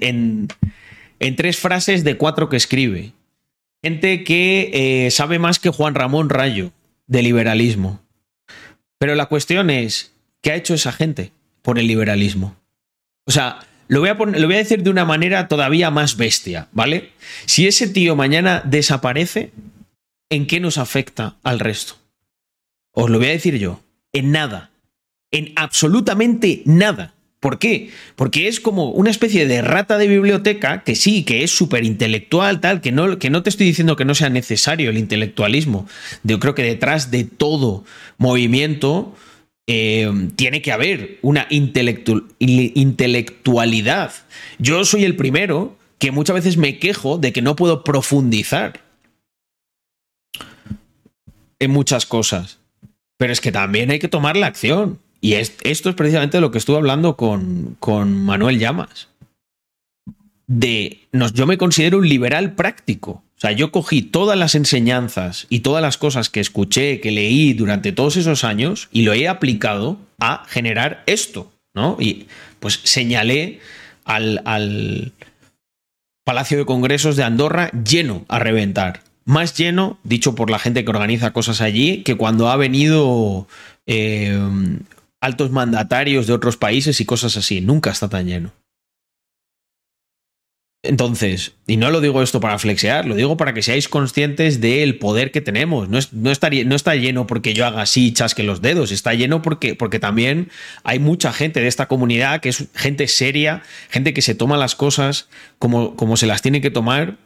tres 1.37 1.59
frases 1.59 2.05
de 2.05 2.17
cuatro 2.17 2.49
que 2.49 2.57
escribe. 2.57 3.13
Gente 3.83 4.25
que 4.25 4.71
eh, 5.07 5.11
sabe 5.11 5.39
más 5.39 5.59
que 5.59 5.71
Juan 5.71 5.95
Ramón 5.95 6.31
Rayo 6.31 6.73
de 7.07 7.23
liberalismo. 7.23 8.01
Pero 8.99 9.15
la 9.15 9.27
cuestión 9.27 9.71
es, 9.71 10.13
¿qué 10.43 10.51
ha 10.53 10.57
hecho 10.57 10.75
esa 10.75 10.93
gente 10.93 11.33
por 11.63 11.79
el 11.79 11.87
liberalismo? 11.87 12.57
O 13.27 13.31
sea, 13.31 13.61
lo 13.87 14.01
voy, 14.01 14.09
a 14.09 14.19
poner- 14.19 14.41
lo 14.41 14.47
voy 14.49 14.57
a 14.57 14.59
decir 14.59 14.83
de 14.83 14.91
una 14.91 15.05
manera 15.05 15.47
todavía 15.49 15.91
más 15.91 16.17
bestia, 16.17 16.69
¿vale? 16.73 17.13
Si 17.47 17.67
ese 17.67 17.87
tío 17.89 18.17
mañana 18.17 18.63
desaparece, 18.65 19.53
¿en 20.31 20.47
qué 20.47 20.59
nos 20.61 20.77
afecta 20.79 21.37
al 21.45 21.61
resto? 21.61 21.95
Os 22.93 23.09
lo 23.11 23.19
voy 23.19 23.29
a 23.29 23.33
decir 23.33 23.59
yo, 23.59 23.81
en 24.13 24.33
nada. 24.33 24.71
En 25.31 25.53
absolutamente 25.57 26.63
nada. 26.65 27.15
¿Por 27.41 27.59
qué? 27.59 27.91
Porque 28.17 28.49
es 28.49 28.59
como 28.59 28.91
una 28.91 29.11
especie 29.11 29.47
de 29.47 29.63
rata 29.63 29.97
de 29.97 30.09
biblioteca 30.09 30.83
que 30.83 30.97
sí, 30.97 31.23
que 31.23 31.45
es 31.45 31.53
súper 31.53 31.85
intelectual, 31.85 32.61
tal, 32.61 32.81
que 32.81 32.91
no, 32.91 33.17
que 33.19 33.31
no 33.31 33.45
te 33.45 33.51
estoy 33.51 33.67
diciendo 33.67 33.95
que 33.95 34.05
no 34.05 34.17
sea 34.17 34.29
necesario 34.29 34.91
el 34.91 34.99
intelectualismo. 34.99 35.87
Yo 36.25 36.41
creo 36.41 36.57
que 36.57 36.65
detrás 36.65 37.13
de 37.13 37.23
todo 37.25 37.85
movimiento 38.17 39.15
eh, 39.69 40.11
tiene 40.35 40.63
que 40.63 40.73
haber 40.73 41.19
una 41.23 41.47
intelectualidad. 41.51 44.13
Yo 44.59 44.85
soy 44.85 45.05
el 45.05 45.15
primero 45.15 45.79
que 45.99 46.11
muchas 46.11 46.35
veces 46.35 46.57
me 46.57 46.79
quejo 46.79 47.19
de 47.19 47.33
que 47.33 47.43
no 47.43 47.55
puedo 47.55 47.85
profundizar 47.85 48.81
en 51.61 51.71
muchas 51.71 52.07
cosas. 52.07 52.59
Pero 53.17 53.33
es 53.33 53.41
que 53.41 53.53
también 53.53 53.91
hay 53.91 53.99
que 53.99 54.09
tomar 54.09 54.37
la 54.37 54.47
acción. 54.47 55.01
Y 55.21 55.35
es- 55.35 55.57
esto 55.63 55.89
es 55.91 55.95
precisamente 55.97 56.41
lo 56.41 56.51
que 56.51 56.59
estuve 56.59 56.77
hablando 56.77 57.17
con, 57.17 57.77
con 57.81 58.25
Manuel 58.25 58.59
Llamas. 58.59 59.09
De, 60.47 61.01
nos, 61.13 61.35
yo 61.35 61.47
me 61.47 61.59
considero 61.59 61.99
un 61.99 62.09
liberal 62.09 62.55
práctico. 62.55 63.23
O 63.37 63.41
sea, 63.41 63.53
yo 63.53 63.71
cogí 63.71 64.03
todas 64.03 64.37
las 64.39 64.55
enseñanzas 64.55 65.47
y 65.51 65.61
todas 65.61 65.83
las 65.83 65.99
cosas 65.99 66.31
que 66.31 66.41
escuché, 66.41 67.01
que 67.01 67.11
leí 67.13 67.53
durante 67.53 67.93
todos 67.93 68.17
esos 68.17 68.43
años 68.45 68.89
y 68.91 69.03
lo 69.03 69.13
he 69.13 69.29
aplicado 69.29 69.99
a 70.19 70.45
generar 70.49 71.03
esto, 71.07 71.53
¿no? 71.75 71.97
Y 72.01 72.27
pues 72.59 72.81
señalé 72.83 73.61
al, 74.05 74.43
al 74.45 75.13
Palacio 76.25 76.59
de 76.59 76.67
Congresos 76.67 77.15
de 77.17 77.23
Andorra 77.25 77.71
lleno 77.85 78.25
a 78.29 78.39
reventar. 78.41 79.03
Más 79.25 79.57
lleno, 79.57 79.99
dicho 80.03 80.35
por 80.35 80.51
la 80.51 80.59
gente 80.59 80.85
que 80.85 80.91
organiza 80.91 81.33
cosas 81.33 81.61
allí, 81.61 82.03
que 82.03 82.17
cuando 82.17 82.49
ha 82.49 82.57
venido 82.57 83.47
eh, 83.87 84.37
altos 85.21 85.51
mandatarios 85.51 86.27
de 86.27 86.33
otros 86.33 86.57
países 86.57 87.01
y 87.01 87.05
cosas 87.05 87.37
así. 87.37 87.61
Nunca 87.61 87.91
está 87.91 88.09
tan 88.09 88.27
lleno. 88.27 88.53
Entonces, 90.85 91.55
y 91.67 91.77
no 91.77 91.91
lo 91.91 92.01
digo 92.01 92.23
esto 92.23 92.39
para 92.41 92.57
flexear, 92.59 93.05
lo 93.05 93.17
digo 93.17 93.37
para 93.37 93.53
que 93.53 93.63
seáis 93.63 93.89
conscientes 93.89 94.61
del 94.61 94.97
poder 94.99 95.33
que 95.33 95.41
tenemos. 95.41 95.89
No, 95.89 95.99
es- 95.99 96.13
no 96.13 96.31
está, 96.31 96.51
no 96.51 96.77
está 96.77 96.95
lleno 96.95 97.27
porque 97.27 97.53
yo 97.53 97.67
haga 97.67 97.83
así 97.83 98.07
y 98.07 98.13
chasque 98.13 98.45
los 98.45 98.63
dedos, 98.63 98.93
está 98.93 99.13
lleno 99.13 99.43
porque, 99.43 99.75
porque 99.75 99.99
también 99.99 100.51
hay 100.85 101.01
mucha 101.01 101.33
gente 101.33 101.61
de 101.61 101.67
esta 101.67 101.89
comunidad 101.89 102.41
que 102.41 102.51
es 102.51 102.69
gente 102.77 103.09
seria, 103.09 103.63
gente 103.91 104.15
que 104.15 104.23
se 104.23 104.37
toma 104.37 104.57
las 104.57 104.77
cosas 104.77 105.29
como, 105.59 105.97
como 105.97 106.17
se 106.17 106.27
las 106.29 106.43
tiene 106.43 106.61
que 106.61 106.71
tomar 106.71 107.17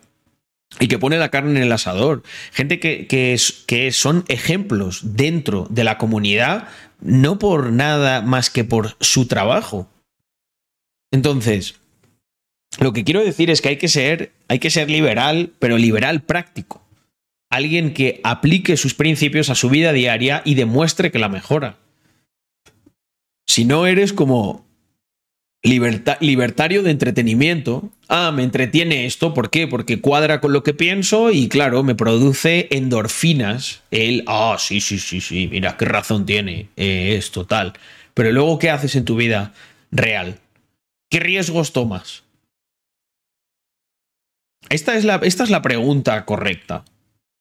y 0.80 0.88
que 0.88 0.98
pone 0.98 1.18
la 1.18 1.28
carne 1.28 1.50
en 1.58 1.62
el 1.66 1.72
asador. 1.72 2.22
Gente 2.52 2.80
que, 2.80 3.06
que, 3.06 3.34
es- 3.34 3.52
que 3.66 3.92
son 3.92 4.24
ejemplos 4.28 5.00
dentro 5.14 5.66
de 5.68 5.84
la 5.84 5.98
comunidad, 5.98 6.68
no 7.02 7.38
por 7.38 7.72
nada 7.72 8.22
más 8.22 8.50
que 8.50 8.64
por 8.64 8.96
su 9.00 9.26
trabajo. 9.26 9.88
Entonces, 11.10 11.80
lo 12.78 12.92
que 12.92 13.04
quiero 13.04 13.24
decir 13.24 13.50
es 13.50 13.60
que 13.60 13.70
hay 13.70 13.76
que 13.76 13.88
ser, 13.88 14.32
hay 14.48 14.58
que 14.58 14.70
ser 14.70 14.90
liberal, 14.90 15.52
pero 15.58 15.76
liberal 15.76 16.22
práctico. 16.22 16.82
Alguien 17.50 17.92
que 17.92 18.20
aplique 18.24 18.76
sus 18.76 18.94
principios 18.94 19.50
a 19.50 19.54
su 19.54 19.68
vida 19.68 19.92
diaria 19.92 20.40
y 20.44 20.54
demuestre 20.54 21.10
que 21.10 21.18
la 21.18 21.28
mejora. 21.28 21.78
Si 23.46 23.66
no 23.66 23.86
eres 23.86 24.14
como 24.14 24.64
libertario 25.62 26.82
de 26.82 26.90
entretenimiento. 26.90 27.90
Ah, 28.14 28.30
me 28.30 28.42
entretiene 28.42 29.06
esto, 29.06 29.32
¿por 29.32 29.48
qué? 29.48 29.66
Porque 29.66 30.02
cuadra 30.02 30.42
con 30.42 30.52
lo 30.52 30.62
que 30.62 30.74
pienso 30.74 31.30
y 31.30 31.48
claro, 31.48 31.82
me 31.82 31.94
produce 31.94 32.68
endorfinas. 32.70 33.80
El, 33.90 34.22
ah, 34.26 34.56
sí, 34.58 34.82
sí, 34.82 34.98
sí, 34.98 35.22
sí, 35.22 35.48
mira, 35.50 35.78
qué 35.78 35.86
razón 35.86 36.26
tiene, 36.26 36.68
eh, 36.76 37.14
es 37.16 37.30
total. 37.30 37.72
Pero 38.12 38.30
luego, 38.30 38.58
¿qué 38.58 38.68
haces 38.68 38.96
en 38.96 39.06
tu 39.06 39.16
vida 39.16 39.54
real? 39.90 40.38
¿Qué 41.10 41.20
riesgos 41.20 41.72
tomas? 41.72 42.24
Esta 44.68 44.94
es 44.94 45.06
la, 45.06 45.18
esta 45.22 45.44
es 45.44 45.48
la 45.48 45.62
pregunta 45.62 46.26
correcta. 46.26 46.84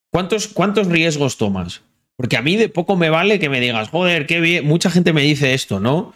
¿Cuántos, 0.09 0.47
¿Cuántos 0.47 0.87
riesgos 0.87 1.35
tomas? 1.35 1.81
Porque 2.15 2.37
a 2.37 2.41
mí 2.41 2.55
de 2.55 2.69
poco 2.69 2.95
me 2.95 3.09
vale 3.09 3.39
que 3.39 3.49
me 3.49 3.59
digas, 3.59 3.89
joder, 3.89 4.25
qué 4.25 4.39
bien. 4.39 4.65
Mucha 4.65 4.89
gente 4.89 5.11
me 5.11 5.23
dice 5.23 5.53
esto, 5.53 5.81
¿no? 5.81 6.13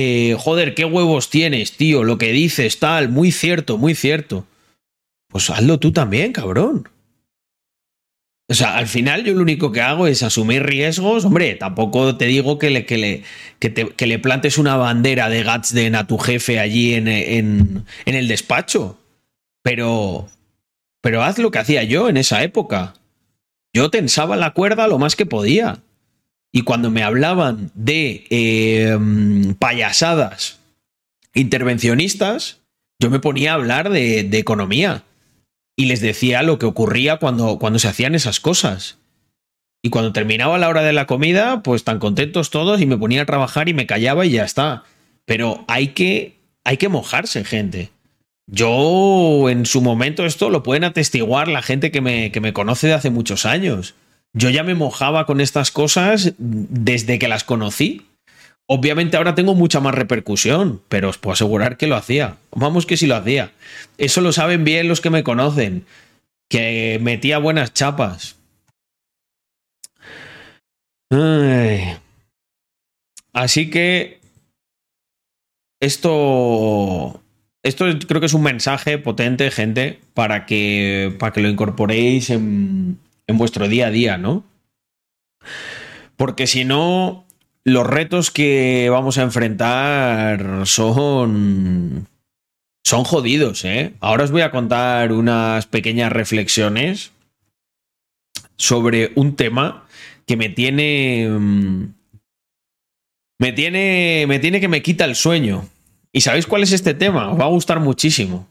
Eh, 0.00 0.36
joder, 0.38 0.76
qué 0.76 0.84
huevos 0.84 1.28
tienes, 1.28 1.72
tío, 1.72 2.04
lo 2.04 2.18
que 2.18 2.30
dices, 2.30 2.78
tal, 2.78 3.08
muy 3.08 3.32
cierto, 3.32 3.78
muy 3.78 3.96
cierto. 3.96 4.46
Pues 5.26 5.50
hazlo 5.50 5.80
tú 5.80 5.92
también, 5.92 6.32
cabrón. 6.32 6.88
O 8.48 8.54
sea, 8.54 8.76
al 8.76 8.86
final 8.86 9.24
yo 9.24 9.34
lo 9.34 9.42
único 9.42 9.72
que 9.72 9.80
hago 9.80 10.06
es 10.06 10.22
asumir 10.22 10.62
riesgos. 10.62 11.24
Hombre, 11.24 11.56
tampoco 11.56 12.16
te 12.16 12.26
digo 12.26 12.60
que 12.60 12.70
le, 12.70 12.86
que 12.86 12.96
le, 12.96 13.24
que 13.58 14.06
le 14.06 14.18
plantes 14.20 14.56
una 14.56 14.76
bandera 14.76 15.28
de 15.28 15.42
Gatsden 15.42 15.96
a 15.96 16.06
tu 16.06 16.16
jefe 16.16 16.60
allí 16.60 16.94
en, 16.94 17.08
en, 17.08 17.84
en 18.04 18.14
el 18.14 18.28
despacho. 18.28 19.00
Pero, 19.64 20.28
pero 21.00 21.24
haz 21.24 21.38
lo 21.38 21.50
que 21.50 21.58
hacía 21.58 21.82
yo 21.82 22.08
en 22.08 22.18
esa 22.18 22.44
época. 22.44 22.94
Yo 23.74 23.90
tensaba 23.90 24.36
la 24.36 24.52
cuerda 24.52 24.86
lo 24.86 24.98
más 24.98 25.16
que 25.16 25.26
podía. 25.26 25.82
Y 26.52 26.62
cuando 26.62 26.90
me 26.90 27.02
hablaban 27.02 27.70
de 27.74 28.26
em, 28.30 29.54
payasadas 29.54 30.58
intervencionistas, 31.34 32.60
yo 33.00 33.10
me 33.10 33.20
ponía 33.20 33.52
a 33.52 33.54
hablar 33.54 33.90
de, 33.90 34.20
economía 34.32 35.04
y 35.76 35.86
les 35.86 36.00
decía 36.00 36.42
lo 36.42 36.58
que 36.58 36.66
ocurría 36.66 37.18
cuando, 37.18 37.58
cuando 37.58 37.78
se 37.78 37.88
hacían 37.88 38.14
esas 38.14 38.40
cosas. 38.40 38.98
Y 39.82 39.90
cuando 39.90 40.12
terminaba 40.12 40.58
la 40.58 40.68
hora 40.68 40.82
de 40.82 40.92
la 40.92 41.06
comida, 41.06 41.62
pues 41.62 41.84
tan 41.84 42.00
contentos 42.00 42.50
todos 42.50 42.80
y 42.80 42.86
me 42.86 42.96
ponía 42.96 43.22
a 43.22 43.26
trabajar 43.26 43.68
y 43.68 43.74
me 43.74 43.86
callaba 43.86 44.26
y 44.26 44.30
ya 44.30 44.44
está. 44.44 44.82
Pero 45.24 45.64
hay 45.68 45.88
que, 45.88 46.36
hay 46.64 46.78
que 46.78 46.88
mojarse, 46.88 47.44
gente. 47.44 47.90
Yo 48.50 49.48
en 49.50 49.66
su 49.66 49.80
momento 49.80 50.26
esto 50.26 50.50
lo 50.50 50.62
pueden 50.62 50.84
atestiguar 50.84 51.46
la 51.46 51.62
gente 51.62 51.92
que 51.92 52.00
me, 52.00 52.32
que 52.32 52.40
me 52.40 52.52
conoce 52.52 52.88
de 52.88 52.94
hace 52.94 53.10
muchos 53.10 53.46
años. 53.46 53.94
Yo 54.38 54.50
ya 54.50 54.62
me 54.62 54.76
mojaba 54.76 55.26
con 55.26 55.40
estas 55.40 55.72
cosas 55.72 56.34
desde 56.38 57.18
que 57.18 57.26
las 57.26 57.42
conocí. 57.42 58.06
Obviamente 58.68 59.16
ahora 59.16 59.34
tengo 59.34 59.56
mucha 59.56 59.80
más 59.80 59.96
repercusión, 59.96 60.80
pero 60.88 61.08
os 61.08 61.18
puedo 61.18 61.32
asegurar 61.32 61.76
que 61.76 61.88
lo 61.88 61.96
hacía. 61.96 62.36
Vamos 62.52 62.86
que 62.86 62.96
sí 62.96 63.08
lo 63.08 63.16
hacía. 63.16 63.50
Eso 63.96 64.20
lo 64.20 64.30
saben 64.32 64.62
bien 64.62 64.86
los 64.86 65.00
que 65.00 65.10
me 65.10 65.24
conocen, 65.24 65.86
que 66.48 67.00
metía 67.02 67.38
buenas 67.38 67.74
chapas. 67.74 68.36
Así 73.32 73.70
que 73.70 74.20
esto 75.80 77.20
esto 77.64 77.86
creo 78.06 78.20
que 78.20 78.26
es 78.26 78.34
un 78.34 78.44
mensaje 78.44 78.98
potente, 78.98 79.50
gente, 79.50 79.98
para 80.14 80.46
que, 80.46 81.16
para 81.18 81.32
que 81.32 81.40
lo 81.40 81.48
incorporéis 81.48 82.30
en, 82.30 83.00
en 83.28 83.38
vuestro 83.38 83.68
día 83.68 83.86
a 83.86 83.90
día, 83.90 84.18
¿no? 84.18 84.44
Porque 86.16 86.48
si 86.48 86.64
no, 86.64 87.24
los 87.62 87.86
retos 87.86 88.32
que 88.32 88.88
vamos 88.90 89.18
a 89.18 89.22
enfrentar 89.22 90.66
son. 90.66 92.08
son 92.84 93.04
jodidos, 93.04 93.64
¿eh? 93.64 93.94
Ahora 94.00 94.24
os 94.24 94.32
voy 94.32 94.42
a 94.42 94.50
contar 94.50 95.12
unas 95.12 95.66
pequeñas 95.66 96.10
reflexiones 96.10 97.12
sobre 98.56 99.12
un 99.14 99.36
tema 99.36 99.86
que 100.26 100.36
me 100.36 100.48
tiene. 100.48 101.28
Mm, 101.28 101.94
me 103.38 103.52
tiene. 103.52 104.24
me 104.26 104.38
tiene 104.40 104.60
que 104.60 104.68
me 104.68 104.82
quita 104.82 105.04
el 105.04 105.14
sueño. 105.14 105.68
¿Y 106.10 106.22
sabéis 106.22 106.46
cuál 106.46 106.62
es 106.62 106.72
este 106.72 106.94
tema? 106.94 107.30
Os 107.30 107.38
va 107.38 107.44
a 107.44 107.48
gustar 107.48 107.78
muchísimo. 107.78 108.48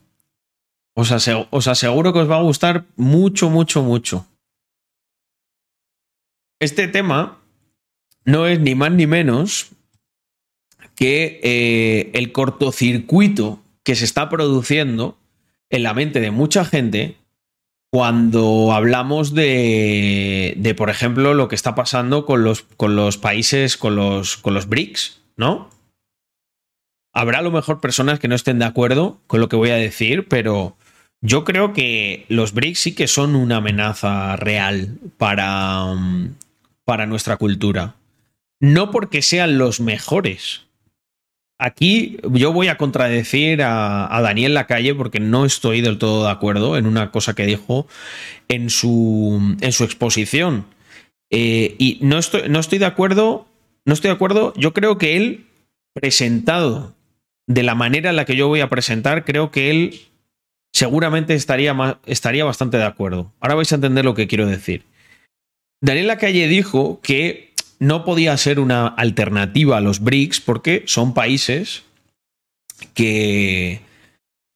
Os, 0.93 1.11
os 1.49 1.67
aseguro 1.67 2.13
que 2.13 2.19
os 2.19 2.29
va 2.29 2.37
a 2.37 2.43
gustar 2.43 2.85
mucho, 2.95 3.49
mucho, 3.49 3.81
mucho. 3.81 4.25
Este 6.59 6.87
tema 6.87 7.39
no 8.25 8.47
es 8.47 8.59
ni 8.59 8.75
más 8.75 8.91
ni 8.91 9.07
menos 9.07 9.69
que 10.95 11.39
eh, 11.43 12.11
el 12.13 12.31
cortocircuito 12.31 13.61
que 13.83 13.95
se 13.95 14.05
está 14.05 14.29
produciendo 14.29 15.17
en 15.69 15.83
la 15.83 15.93
mente 15.93 16.19
de 16.19 16.31
mucha 16.31 16.65
gente 16.65 17.15
cuando 17.91 18.73
hablamos 18.73 19.33
de, 19.33 20.55
de 20.57 20.75
por 20.75 20.89
ejemplo, 20.89 21.33
lo 21.33 21.47
que 21.47 21.55
está 21.55 21.75
pasando 21.75 22.25
con 22.25 22.43
los, 22.43 22.63
con 22.63 22.95
los 22.95 23.17
países, 23.17 23.77
con 23.77 23.95
los, 23.95 24.37
con 24.37 24.53
los 24.53 24.67
BRICS, 24.67 25.21
¿no? 25.37 25.69
Habrá 27.13 27.39
a 27.39 27.43
lo 27.43 27.51
mejor 27.51 27.79
personas 27.79 28.19
que 28.19 28.27
no 28.27 28.35
estén 28.35 28.59
de 28.59 28.65
acuerdo 28.65 29.21
con 29.27 29.39
lo 29.39 29.47
que 29.47 29.55
voy 29.55 29.69
a 29.69 29.75
decir, 29.75 30.27
pero 30.27 30.75
yo 31.21 31.43
creo 31.43 31.73
que 31.73 32.25
los 32.27 32.53
BRICS 32.53 32.79
sí 32.79 32.95
que 32.95 33.07
son 33.07 33.35
una 33.35 33.57
amenaza 33.57 34.35
real 34.35 34.99
para, 35.17 35.95
para 36.87 37.05
nuestra 37.05 37.35
cultura. 37.35 37.95
No 38.61 38.91
porque 38.91 39.21
sean 39.21 39.57
los 39.57 39.81
mejores. 39.81 40.61
Aquí 41.59 42.17
yo 42.31 42.53
voy 42.53 42.69
a 42.69 42.77
contradecir 42.77 43.61
a, 43.61 44.21
Daniel 44.23 44.53
Lacalle 44.53 44.95
porque 44.95 45.19
no 45.19 45.43
estoy 45.43 45.81
del 45.81 45.97
todo 45.97 46.23
de 46.23 46.31
acuerdo 46.31 46.77
en 46.77 46.87
una 46.87 47.11
cosa 47.11 47.35
que 47.35 47.45
dijo 47.45 47.87
en 48.47 48.69
su, 48.69 49.57
en 49.59 49.71
su 49.73 49.83
exposición. 49.83 50.65
Eh, 51.29 51.75
y 51.77 51.99
no 52.01 52.19
estoy, 52.19 52.47
no 52.47 52.59
estoy 52.59 52.79
de 52.79 52.85
acuerdo, 52.85 53.47
no 53.83 53.93
estoy 53.93 54.07
de 54.07 54.15
acuerdo, 54.15 54.53
yo 54.55 54.73
creo 54.73 54.97
que 54.97 55.17
él, 55.17 55.45
presentado 55.93 56.95
de 57.47 57.63
la 57.63 57.75
manera 57.75 58.11
en 58.11 58.15
la 58.15 58.23
que 58.23 58.37
yo 58.37 58.47
voy 58.47 58.61
a 58.61 58.69
presentar, 58.69 59.25
creo 59.25 59.51
que 59.51 59.71
él 59.71 59.99
seguramente 60.71 61.33
estaría, 61.33 61.99
estaría 62.05 62.45
bastante 62.45 62.77
de 62.77 62.85
acuerdo. 62.85 63.33
Ahora 63.41 63.55
vais 63.55 63.73
a 63.73 63.75
entender 63.75 64.05
lo 64.05 64.15
que 64.15 64.27
quiero 64.27 64.45
decir. 64.45 64.85
Daniela 65.81 66.17
Calle 66.17 66.47
dijo 66.47 66.99
que 67.01 67.53
no 67.79 68.03
podía 68.03 68.35
ser 68.37 68.59
una 68.59 68.87
alternativa 68.87 69.77
a 69.77 69.81
los 69.81 69.99
BRICS 69.99 70.41
porque 70.41 70.83
son 70.87 71.13
países 71.13 71.83
que, 72.93 73.81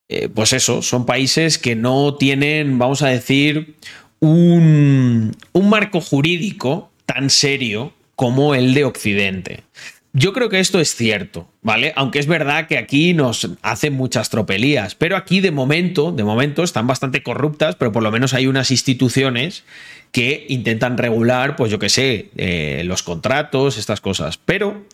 eh, 0.08 0.28
pues 0.28 0.52
eso, 0.52 0.82
son 0.82 1.06
países 1.06 1.58
que 1.58 1.76
no 1.76 2.14
tienen, 2.16 2.78
vamos 2.78 3.02
a 3.02 3.08
decir, 3.08 3.76
un, 4.20 5.36
un 5.52 5.68
marco 5.68 6.00
jurídico 6.00 6.90
tan 7.06 7.30
serio 7.30 7.92
como 8.16 8.54
el 8.54 8.74
de 8.74 8.84
Occidente. 8.84 9.64
Yo 10.12 10.32
creo 10.32 10.48
que 10.48 10.60
esto 10.60 10.80
es 10.80 10.94
cierto, 10.94 11.48
¿vale? 11.62 11.92
Aunque 11.96 12.18
es 12.18 12.26
verdad 12.26 12.66
que 12.66 12.76
aquí 12.76 13.14
nos 13.14 13.48
hacen 13.62 13.94
muchas 13.94 14.28
tropelías, 14.28 14.94
pero 14.94 15.16
aquí 15.16 15.40
de 15.40 15.52
momento, 15.52 16.12
de 16.12 16.24
momento 16.24 16.62
están 16.64 16.86
bastante 16.86 17.22
corruptas, 17.22 17.76
pero 17.76 17.92
por 17.92 18.02
lo 18.02 18.10
menos 18.10 18.34
hay 18.34 18.46
unas 18.46 18.70
instituciones 18.70 19.64
que 20.10 20.44
intentan 20.48 20.98
regular, 20.98 21.56
pues 21.56 21.72
yo 21.72 21.78
qué 21.78 21.88
sé, 21.88 22.28
eh, 22.36 22.82
los 22.84 23.02
contratos, 23.02 23.78
estas 23.78 24.00
cosas. 24.00 24.38
Pero 24.44 24.84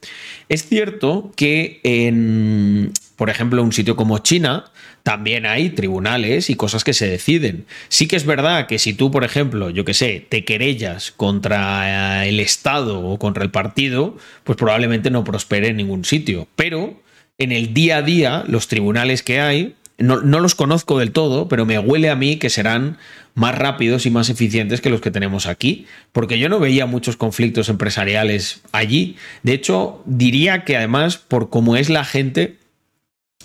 es 0.49 0.69
cierto 0.69 1.33
que 1.35 1.81
en, 1.83 2.93
por 3.17 3.31
ejemplo, 3.31 3.63
un 3.63 3.73
sitio 3.73 3.97
como 3.97 4.19
China, 4.19 4.71
también 5.03 5.47
hay 5.47 5.71
tribunales 5.71 6.51
y 6.51 6.55
cosas 6.55 6.85
que 6.85 6.93
se 6.93 7.09
deciden. 7.09 7.65
Sí 7.89 8.07
que 8.07 8.17
es 8.17 8.27
verdad 8.27 8.67
que 8.67 8.79
si 8.79 8.93
tú, 8.93 9.11
por 9.11 9.25
ejemplo, 9.25 9.71
yo 9.71 9.85
qué 9.87 9.95
sé, 9.95 10.27
te 10.29 10.45
querellas 10.45 11.13
contra 11.13 12.27
el 12.27 12.41
Estado 12.41 13.01
o 13.01 13.19
contra 13.19 13.43
el 13.43 13.51
partido, 13.51 14.19
pues 14.45 14.59
probablemente 14.59 15.11
no 15.11 15.25
prospere 15.25 15.69
en 15.69 15.79
ningún 15.79 16.05
sitio. 16.05 16.47
Pero 16.59 17.01
en 17.39 17.53
el 17.53 17.73
día 17.73 17.99
a 17.99 18.03
día, 18.03 18.43
los 18.49 18.67
tribunales 18.67 19.23
que 19.23 19.39
hay, 19.39 19.77
no, 19.97 20.19
los 20.19 20.57
conozco 20.57 20.99
del 20.99 21.13
todo, 21.13 21.47
pero 21.47 21.65
me 21.65 21.79
huele 21.79 22.11
a 22.11 22.17
mí 22.17 22.37
que 22.37 22.51
serán 22.51 22.99
más 23.37 23.57
rápidos 23.57 24.07
y 24.07 24.11
más 24.11 24.29
eficientes 24.29 24.81
que 24.81 24.91
los 24.91 25.01
que 25.01 25.13
tenemos 25.13 25.47
aquí, 25.47 25.87
porque 26.11 26.41
yo 26.41 26.49
no 26.49 26.59
veía 26.59 26.87
muchos 26.87 27.17
conflictos 27.17 27.69
empresariales 27.69 28.61
allí. 28.73 29.15
De 29.45 29.53
hecho, 29.53 30.03
diría 30.05 30.65
que 30.65 30.77
además, 30.77 31.17
por 31.17 31.49
cómo 31.49 31.77
es 31.77 31.91
la 31.91 32.05
gente, 32.05 32.57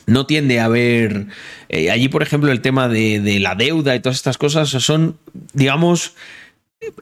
no 0.08 0.26
tiende 0.26 0.60
a 0.60 0.66
haber... 0.66 1.28
Eh, 1.70 1.92
allí, 1.92 2.10
por 2.10 2.24
ejemplo, 2.24 2.52
el 2.52 2.62
tema 2.62 2.88
de, 2.88 3.20
de 3.20 3.40
la 3.40 3.54
deuda 3.54 3.96
y 3.96 4.00
todas 4.00 4.16
estas 4.16 4.40
cosas 4.40 4.70
son, 4.70 5.20
digamos, 5.54 6.16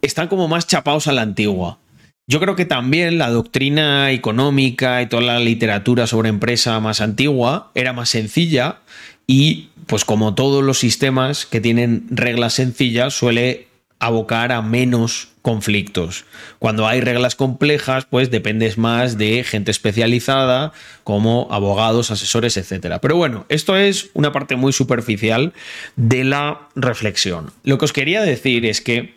están 0.01 0.27
como 0.27 0.49
más 0.49 0.67
chapados 0.67 1.07
a 1.07 1.13
la 1.13 1.21
antigua. 1.21 1.79
Yo 2.27 2.39
creo 2.39 2.55
que 2.55 2.65
también 2.65 3.17
la 3.17 3.29
doctrina 3.29 4.11
económica 4.11 5.01
y 5.01 5.07
toda 5.07 5.23
la 5.23 5.39
literatura 5.39 6.07
sobre 6.07 6.29
empresa 6.29 6.79
más 6.79 7.01
antigua 7.01 7.71
era 7.75 7.93
más 7.93 8.09
sencilla 8.09 8.79
y 9.27 9.69
pues 9.87 10.05
como 10.05 10.35
todos 10.35 10.63
los 10.63 10.79
sistemas 10.79 11.45
que 11.45 11.61
tienen 11.61 12.05
reglas 12.09 12.53
sencillas 12.53 13.13
suele 13.13 13.67
abocar 13.99 14.51
a 14.51 14.61
menos 14.61 15.29
conflictos. 15.43 16.25
Cuando 16.57 16.87
hay 16.87 17.01
reglas 17.01 17.35
complejas, 17.35 18.05
pues 18.09 18.31
dependes 18.31 18.77
más 18.77 19.17
de 19.17 19.43
gente 19.43 19.69
especializada 19.69 20.73
como 21.03 21.47
abogados, 21.51 22.09
asesores, 22.09 22.57
etc. 22.57 22.97
Pero 23.01 23.15
bueno, 23.15 23.45
esto 23.47 23.77
es 23.77 24.09
una 24.13 24.31
parte 24.31 24.55
muy 24.55 24.73
superficial 24.73 25.53
de 25.95 26.23
la 26.23 26.67
reflexión. 26.75 27.51
Lo 27.63 27.77
que 27.77 27.85
os 27.85 27.93
quería 27.93 28.21
decir 28.21 28.65
es 28.65 28.81
que 28.81 29.13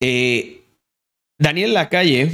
eh, 0.00 0.59
Daniel 1.40 1.72
Lacalle 1.72 2.32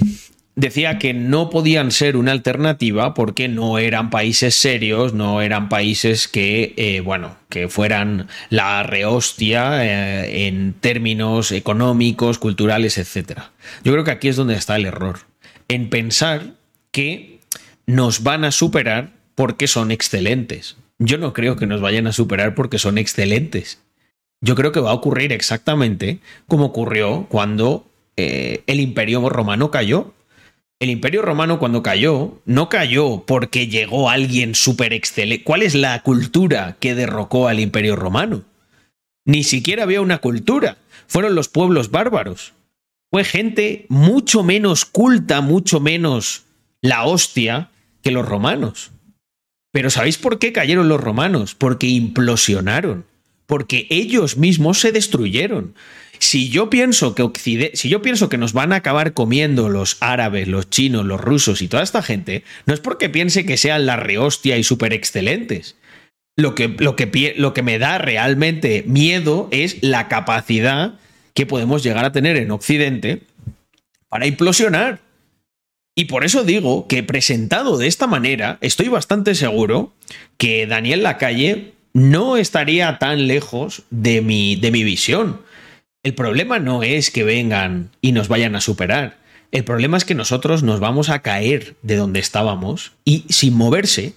decía 0.56 0.98
que 0.98 1.14
no 1.14 1.48
podían 1.48 1.92
ser 1.92 2.16
una 2.16 2.32
alternativa 2.32 3.14
porque 3.14 3.46
no 3.46 3.78
eran 3.78 4.10
países 4.10 4.56
serios, 4.56 5.14
no 5.14 5.42
eran 5.42 5.68
países 5.68 6.26
que, 6.26 6.74
eh, 6.76 7.00
bueno, 7.02 7.36
que 7.48 7.68
fueran 7.68 8.26
la 8.50 8.82
rehostia 8.82 9.84
eh, 9.84 10.48
en 10.48 10.72
términos 10.72 11.52
económicos, 11.52 12.40
culturales, 12.40 12.98
etc. 12.98 13.42
Yo 13.84 13.92
creo 13.92 14.02
que 14.02 14.10
aquí 14.10 14.26
es 14.26 14.34
donde 14.34 14.56
está 14.56 14.74
el 14.74 14.86
error, 14.86 15.20
en 15.68 15.88
pensar 15.88 16.54
que 16.90 17.38
nos 17.86 18.24
van 18.24 18.44
a 18.44 18.50
superar 18.50 19.12
porque 19.36 19.68
son 19.68 19.92
excelentes. 19.92 20.78
Yo 20.98 21.16
no 21.16 21.32
creo 21.32 21.54
que 21.54 21.66
nos 21.66 21.80
vayan 21.80 22.08
a 22.08 22.12
superar 22.12 22.56
porque 22.56 22.80
son 22.80 22.98
excelentes. 22.98 23.80
Yo 24.40 24.56
creo 24.56 24.72
que 24.72 24.80
va 24.80 24.90
a 24.90 24.94
ocurrir 24.94 25.32
exactamente 25.32 26.18
como 26.48 26.64
ocurrió 26.64 27.26
cuando 27.28 27.86
eh, 28.16 28.62
el 28.66 28.80
imperio 28.80 29.28
romano 29.28 29.70
cayó 29.70 30.14
el 30.78 30.90
Imperio 30.90 31.22
Romano 31.22 31.58
cuando 31.58 31.82
cayó, 31.82 32.42
no 32.44 32.68
cayó 32.68 33.24
porque 33.26 33.66
llegó 33.66 34.10
alguien 34.10 34.54
súper 34.54 34.92
excelente. 34.92 35.42
¿Cuál 35.42 35.62
es 35.62 35.74
la 35.74 36.02
cultura 36.02 36.76
que 36.78 36.94
derrocó 36.94 37.48
al 37.48 37.60
Imperio 37.60 37.96
Romano? 37.96 38.44
Ni 39.24 39.42
siquiera 39.42 39.84
había 39.84 40.02
una 40.02 40.18
cultura. 40.18 40.76
Fueron 41.06 41.34
los 41.34 41.48
pueblos 41.48 41.90
bárbaros. 41.90 42.52
Fue 43.10 43.24
gente 43.24 43.86
mucho 43.88 44.42
menos 44.42 44.84
culta, 44.84 45.40
mucho 45.40 45.80
menos 45.80 46.44
la 46.82 47.04
hostia 47.04 47.70
que 48.02 48.10
los 48.10 48.28
romanos. 48.28 48.90
Pero 49.72 49.88
¿sabéis 49.88 50.18
por 50.18 50.38
qué 50.38 50.52
cayeron 50.52 50.90
los 50.90 51.00
romanos? 51.00 51.54
Porque 51.54 51.86
implosionaron. 51.86 53.06
Porque 53.46 53.86
ellos 53.88 54.36
mismos 54.36 54.78
se 54.80 54.92
destruyeron. 54.92 55.74
Si 56.18 56.48
yo 56.48 56.70
pienso 56.70 57.14
que 57.14 57.30
si 57.74 57.88
yo 57.88 58.02
pienso 58.02 58.28
que 58.28 58.38
nos 58.38 58.52
van 58.52 58.72
a 58.72 58.76
acabar 58.76 59.12
comiendo 59.12 59.68
los 59.68 59.96
árabes, 60.00 60.48
los 60.48 60.70
chinos, 60.70 61.04
los 61.04 61.20
rusos 61.20 61.62
y 61.62 61.68
toda 61.68 61.82
esta 61.82 62.02
gente, 62.02 62.44
no 62.66 62.74
es 62.74 62.80
porque 62.80 63.08
piense 63.08 63.46
que 63.46 63.56
sean 63.56 63.86
la 63.86 63.96
rehostia 63.96 64.56
y 64.56 64.64
súper 64.64 64.92
excelentes. 64.92 65.76
Lo 66.36 66.54
que, 66.54 66.68
lo, 66.68 66.96
que, 66.96 67.34
lo 67.36 67.54
que 67.54 67.62
me 67.62 67.78
da 67.78 67.98
realmente 67.98 68.84
miedo 68.86 69.48
es 69.50 69.82
la 69.82 70.08
capacidad 70.08 70.94
que 71.34 71.46
podemos 71.46 71.82
llegar 71.82 72.04
a 72.04 72.12
tener 72.12 72.36
en 72.36 72.50
Occidente 72.50 73.22
para 74.08 74.26
implosionar. 74.26 75.00
Y 75.94 76.06
por 76.06 76.24
eso 76.24 76.44
digo 76.44 76.86
que 76.88 77.02
presentado 77.02 77.78
de 77.78 77.86
esta 77.86 78.06
manera, 78.06 78.58
estoy 78.60 78.88
bastante 78.88 79.34
seguro 79.34 79.94
que 80.36 80.66
Daniel 80.66 81.02
Lacalle 81.02 81.72
no 81.94 82.36
estaría 82.36 82.98
tan 82.98 83.26
lejos 83.26 83.84
de 83.88 84.20
mi, 84.20 84.56
de 84.56 84.70
mi 84.70 84.84
visión. 84.84 85.40
El 86.06 86.14
problema 86.14 86.60
no 86.60 86.84
es 86.84 87.10
que 87.10 87.24
vengan 87.24 87.90
y 88.00 88.12
nos 88.12 88.28
vayan 88.28 88.54
a 88.54 88.60
superar. 88.60 89.18
El 89.50 89.64
problema 89.64 89.96
es 89.96 90.04
que 90.04 90.14
nosotros 90.14 90.62
nos 90.62 90.78
vamos 90.78 91.08
a 91.08 91.20
caer 91.20 91.74
de 91.82 91.96
donde 91.96 92.20
estábamos 92.20 92.92
y 93.04 93.24
sin 93.28 93.54
moverse 93.54 94.12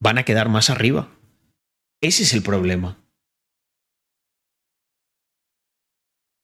van 0.00 0.16
a 0.16 0.22
quedar 0.22 0.48
más 0.48 0.70
arriba. 0.70 1.10
Ese 2.00 2.22
es 2.22 2.32
el 2.32 2.42
problema. 2.42 2.96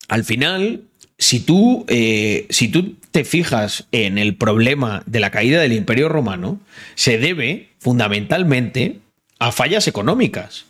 Al 0.06 0.22
final, 0.22 0.82
si 1.16 1.40
tú, 1.40 1.86
eh, 1.88 2.46
si 2.50 2.68
tú 2.68 2.96
te 3.10 3.24
fijas 3.24 3.86
en 3.92 4.18
el 4.18 4.36
problema 4.36 5.02
de 5.06 5.20
la 5.20 5.30
caída 5.30 5.62
del 5.62 5.72
Imperio 5.72 6.10
Romano, 6.10 6.60
se 6.94 7.16
debe 7.16 7.70
fundamentalmente 7.78 8.98
a 9.38 9.50
fallas 9.50 9.88
económicas. 9.88 10.66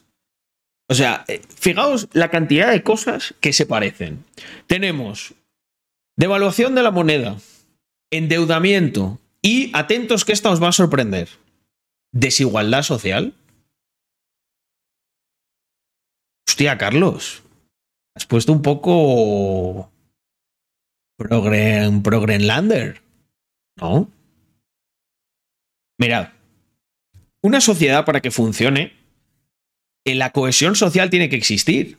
O 0.91 0.95
sea, 0.95 1.25
eh, 1.29 1.41
fijaos 1.49 2.09
la 2.13 2.31
cantidad 2.31 2.73
de 2.73 2.83
cosas 2.83 3.37
que 3.41 3.53
se 3.53 3.65
parecen. 3.65 4.25
Tenemos 4.67 5.35
devaluación 6.17 6.75
de 6.75 6.83
la 6.83 6.91
moneda, 6.91 7.39
endeudamiento 8.11 9.21
y, 9.41 9.71
atentos 9.73 10.25
que 10.25 10.33
esta 10.33 10.51
os 10.51 10.61
va 10.61 10.69
a 10.69 10.73
sorprender, 10.73 11.29
desigualdad 12.13 12.83
social. 12.83 13.35
Hostia, 16.49 16.77
Carlos, 16.77 17.45
has 18.17 18.27
puesto 18.27 18.53
un 18.53 18.63
poco 18.63 19.93
progren, 21.17 22.03
progrenlander, 22.03 23.01
¿no? 23.77 24.11
Mirad, 26.01 26.31
una 27.43 27.61
sociedad 27.61 28.05
para 28.05 28.21
que 28.21 28.33
funcione 28.33 29.00
la 30.05 30.31
cohesión 30.31 30.77
social 30.77 31.11
tiene 31.11 31.29
que 31.29 31.37
existir. 31.37 31.99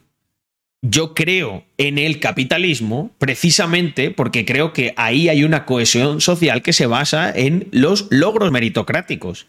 Yo 0.84 1.14
creo 1.14 1.64
en 1.78 2.00
el 2.00 2.20
capitalismo 2.20 3.12
precisamente 3.20 4.10
porque 4.10 4.46
creo 4.46 4.74
que 4.74 4.94
ahí 4.98 5.30
hay 5.30 5.44
una 5.44 5.66
cohesión 5.66 6.22
social 6.22 6.64
que 6.64 6.74
se 6.74 6.88
basa 6.88 7.32
en 7.32 7.68
los 7.72 8.08
logros 8.10 8.52
meritocráticos. 8.52 9.46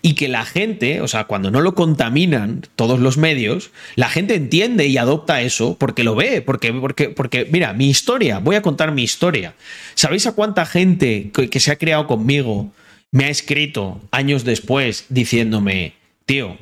Y 0.00 0.14
que 0.14 0.28
la 0.28 0.46
gente, 0.46 1.02
o 1.02 1.08
sea, 1.08 1.24
cuando 1.24 1.50
no 1.50 1.60
lo 1.60 1.74
contaminan 1.74 2.62
todos 2.74 3.00
los 3.00 3.18
medios, 3.18 3.70
la 3.96 4.08
gente 4.08 4.34
entiende 4.34 4.86
y 4.86 4.96
adopta 4.96 5.42
eso 5.42 5.76
porque 5.78 6.04
lo 6.04 6.14
ve, 6.14 6.40
porque, 6.40 6.72
porque, 6.72 7.10
porque 7.10 7.46
mira, 7.50 7.74
mi 7.74 7.90
historia, 7.90 8.38
voy 8.38 8.56
a 8.56 8.62
contar 8.62 8.92
mi 8.92 9.02
historia. 9.02 9.54
¿Sabéis 9.94 10.26
a 10.26 10.32
cuánta 10.32 10.64
gente 10.64 11.30
que, 11.34 11.50
que 11.50 11.60
se 11.60 11.70
ha 11.70 11.76
creado 11.76 12.06
conmigo 12.06 12.72
me 13.10 13.26
ha 13.26 13.28
escrito 13.28 14.00
años 14.10 14.44
después 14.44 15.06
diciéndome, 15.08 15.94
tío, 16.24 16.56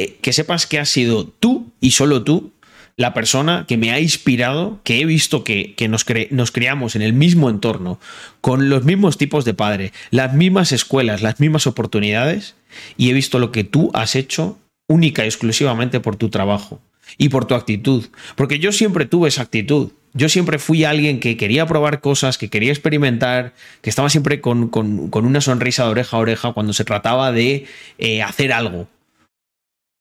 eh, 0.00 0.16
que 0.22 0.32
sepas 0.32 0.66
que 0.66 0.78
has 0.78 0.88
sido 0.88 1.26
tú 1.26 1.70
y 1.80 1.90
solo 1.90 2.22
tú 2.24 2.52
la 2.96 3.14
persona 3.14 3.66
que 3.68 3.76
me 3.76 3.92
ha 3.92 4.00
inspirado, 4.00 4.80
que 4.82 5.00
he 5.00 5.04
visto 5.04 5.44
que, 5.44 5.74
nos, 5.88 6.06
nos, 6.30 6.50
criamos 6.50 6.96
en 6.96 7.02
el 7.02 7.12
mismo 7.12 7.48
entorno, 7.48 7.98
con 8.40 8.68
los 8.68 8.84
mismos 8.84 9.18
tipos 9.18 9.44
de 9.44 9.54
padre, 9.54 9.92
las 10.10 10.34
mismas 10.34 10.72
escuelas, 10.72 11.22
las 11.22 11.40
mismas 11.40 11.66
oportunidades, 11.66 12.54
y 12.96 13.10
he 13.10 13.12
visto 13.12 13.38
lo 13.38 13.52
que 13.52 13.64
tú 13.64 13.90
has 13.94 14.16
hecho 14.16 14.58
única 14.86 15.24
y 15.24 15.28
exclusivamente 15.28 16.00
por 16.00 16.16
tu 16.16 16.30
trabajo 16.30 16.80
y 17.18 17.28
por 17.28 17.44
tu 17.44 17.54
actitud. 17.54 18.06
Porque 18.36 18.58
yo 18.58 18.72
siempre 18.72 19.06
tuve 19.06 19.28
esa 19.28 19.42
actitud. 19.42 19.92
Yo 20.12 20.28
siempre 20.28 20.58
fui 20.58 20.84
alguien 20.84 21.20
que 21.20 21.36
quería 21.36 21.66
probar 21.66 22.00
cosas, 22.00 22.36
que 22.36 22.50
quería 22.50 22.72
experimentar, 22.72 23.54
que 23.80 23.90
estaba 23.90 24.10
siempre 24.10 24.40
con, 24.40 24.70
una 25.12 25.40
sonrisa 25.40 25.84
de 25.84 25.90
oreja 25.90 26.16
a 26.16 26.20
oreja 26.20 26.52
cuando 26.52 26.72
se 26.72 26.84
trataba 26.84 27.32
de 27.32 27.66
eh, 27.98 28.22
hacer 28.22 28.52
algo. 28.52 28.88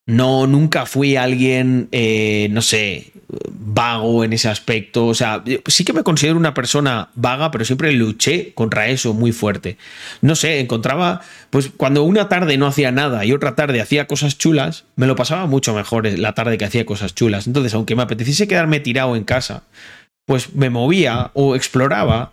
No, 0.10 0.48
nunca 0.48 0.88
fui 0.88 1.16
alguien, 1.16 1.88
eh, 1.92 2.48
no 2.50 2.64
sé, 2.64 3.12
vago 3.52 4.24
en 4.24 4.34
ese 4.34 4.50
aspecto. 4.50 5.06
O 5.06 5.14
sea, 5.14 5.44
sí 5.68 5.86
que 5.86 5.94
me 5.94 6.02
considero 6.02 6.36
una 6.36 6.56
persona 6.56 7.10
vaga, 7.14 7.52
pero 7.52 7.64
siempre 7.64 7.92
luché 7.92 8.52
contra 8.56 8.88
eso 8.88 9.14
muy 9.14 9.32
fuerte. 9.32 9.78
No 10.22 10.36
sé, 10.36 10.62
encontraba, 10.62 11.22
pues 11.52 11.70
cuando 11.78 12.02
una 12.02 12.28
tarde 12.28 12.58
no 12.58 12.66
hacía 12.66 12.92
nada 12.92 13.24
y 13.24 13.34
otra 13.34 13.54
tarde 13.54 13.82
hacía 13.82 14.08
cosas 14.08 14.36
chulas, 14.40 14.86
me 14.96 15.06
lo 15.06 15.16
pasaba 15.16 15.46
mucho 15.46 15.76
mejor 15.76 16.08
la 16.18 16.34
tarde 16.34 16.58
que 16.58 16.66
hacía 16.66 16.88
cosas 16.88 17.14
chulas. 17.14 17.46
Entonces, 17.46 17.76
aunque 17.76 17.96
me 17.96 18.02
apeteciese 18.02 18.48
quedarme 18.48 18.80
tirado 18.80 19.16
en 19.16 19.24
casa, 19.24 19.62
pues 20.26 20.56
me 20.56 20.72
movía 20.72 21.30
o 21.36 21.56
exploraba 21.56 22.32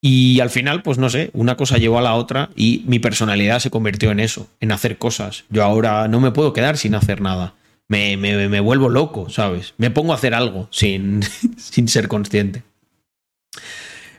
y 0.00 0.40
al 0.40 0.50
final, 0.50 0.82
pues 0.82 0.98
no 0.98 1.08
sé, 1.08 1.30
una 1.32 1.56
cosa 1.56 1.78
llevó 1.78 1.98
a 1.98 2.02
la 2.02 2.14
otra 2.14 2.50
y 2.54 2.84
mi 2.86 2.98
personalidad 2.98 3.60
se 3.60 3.70
convirtió 3.70 4.10
en 4.10 4.20
eso, 4.20 4.48
en 4.60 4.72
hacer 4.72 4.98
cosas. 4.98 5.44
Yo 5.50 5.64
ahora 5.64 6.06
no 6.08 6.20
me 6.20 6.30
puedo 6.30 6.52
quedar 6.52 6.76
sin 6.76 6.94
hacer 6.94 7.20
nada. 7.20 7.54
Me, 7.88 8.16
me, 8.16 8.60
vuelvo 8.60 8.88
loco, 8.88 9.30
¿sabes? 9.30 9.74
Me 9.78 9.90
pongo 9.90 10.12
a 10.12 10.16
hacer 10.16 10.34
algo 10.34 10.68
sin, 10.70 11.22
sin 11.56 11.88
ser 11.88 12.08
consciente. 12.08 12.62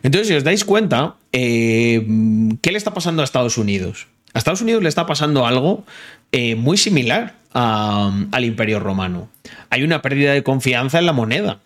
Entonces, 0.03 0.27
si 0.27 0.35
os 0.35 0.43
dais 0.43 0.63
cuenta, 0.63 1.15
eh, 1.31 2.05
¿qué 2.61 2.71
le 2.71 2.77
está 2.77 2.93
pasando 2.93 3.21
a 3.21 3.25
Estados 3.25 3.57
Unidos? 3.57 4.07
A 4.33 4.39
Estados 4.39 4.61
Unidos 4.61 4.83
le 4.83 4.89
está 4.89 5.05
pasando 5.05 5.45
algo 5.45 5.85
eh, 6.31 6.55
muy 6.55 6.77
similar 6.77 7.35
al 7.53 8.45
Imperio 8.45 8.79
Romano. 8.79 9.29
Hay 9.69 9.83
una 9.83 10.01
pérdida 10.01 10.33
de 10.33 10.43
confianza 10.43 10.99
en 10.99 11.07
la 11.07 11.13
moneda. 11.13 11.59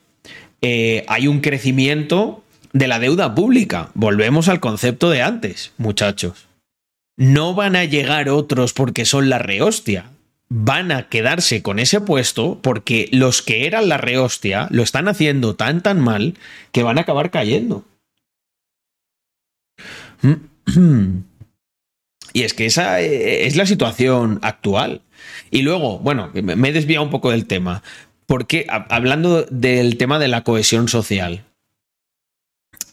Eh, 0.62 1.03
hay 1.07 1.28
un 1.28 1.41
crecimiento 1.41 2.43
de 2.74 2.88
la 2.88 2.99
deuda 2.99 3.36
pública. 3.36 3.89
Volvemos 3.93 4.47
al 4.47 4.59
concepto 4.59 5.09
de 5.09 5.22
antes, 5.22 5.72
muchachos. 5.78 6.47
No 7.17 7.53
van 7.53 7.76
a 7.76 7.86
llegar 7.86 8.30
otros 8.30 8.74
porque 8.74 9.05
son 9.05 9.30
la 9.30 9.38
rehostia. 9.38 10.11
Van 10.49 10.91
a 10.91 11.07
quedarse 11.07 11.61
con 11.61 11.80
ese 11.80 12.01
puesto 12.01 12.59
porque 12.61 13.07
los 13.11 13.41
que 13.41 13.67
eran 13.67 13.88
la 13.88 13.97
rehostia 13.97 14.67
lo 14.69 14.84
están 14.84 15.07
haciendo 15.07 15.55
tan 15.55 15.82
tan 15.82 15.99
mal 15.99 16.36
que 16.72 16.84
van 16.84 16.97
a 16.97 17.01
acabar 17.01 17.32
cayendo. 17.32 17.86
Y 22.34 22.43
es 22.43 22.53
que 22.53 22.65
esa 22.65 23.01
eh, 23.01 23.45
es 23.45 23.55
la 23.55 23.65
situación 23.65 24.39
actual. 24.41 25.01
Y 25.49 25.61
luego, 25.63 25.99
bueno, 25.99 26.32
me 26.34 26.69
he 26.69 26.74
desviado 26.74 27.03
un 27.03 27.11
poco 27.11 27.32
del 27.32 27.45
tema. 27.45 27.84
Porque 28.26 28.65
hablando 28.69 29.43
del 29.43 29.97
tema 29.97 30.17
de 30.17 30.30
la 30.30 30.43
cohesión 30.43 30.88
social, 30.88 31.43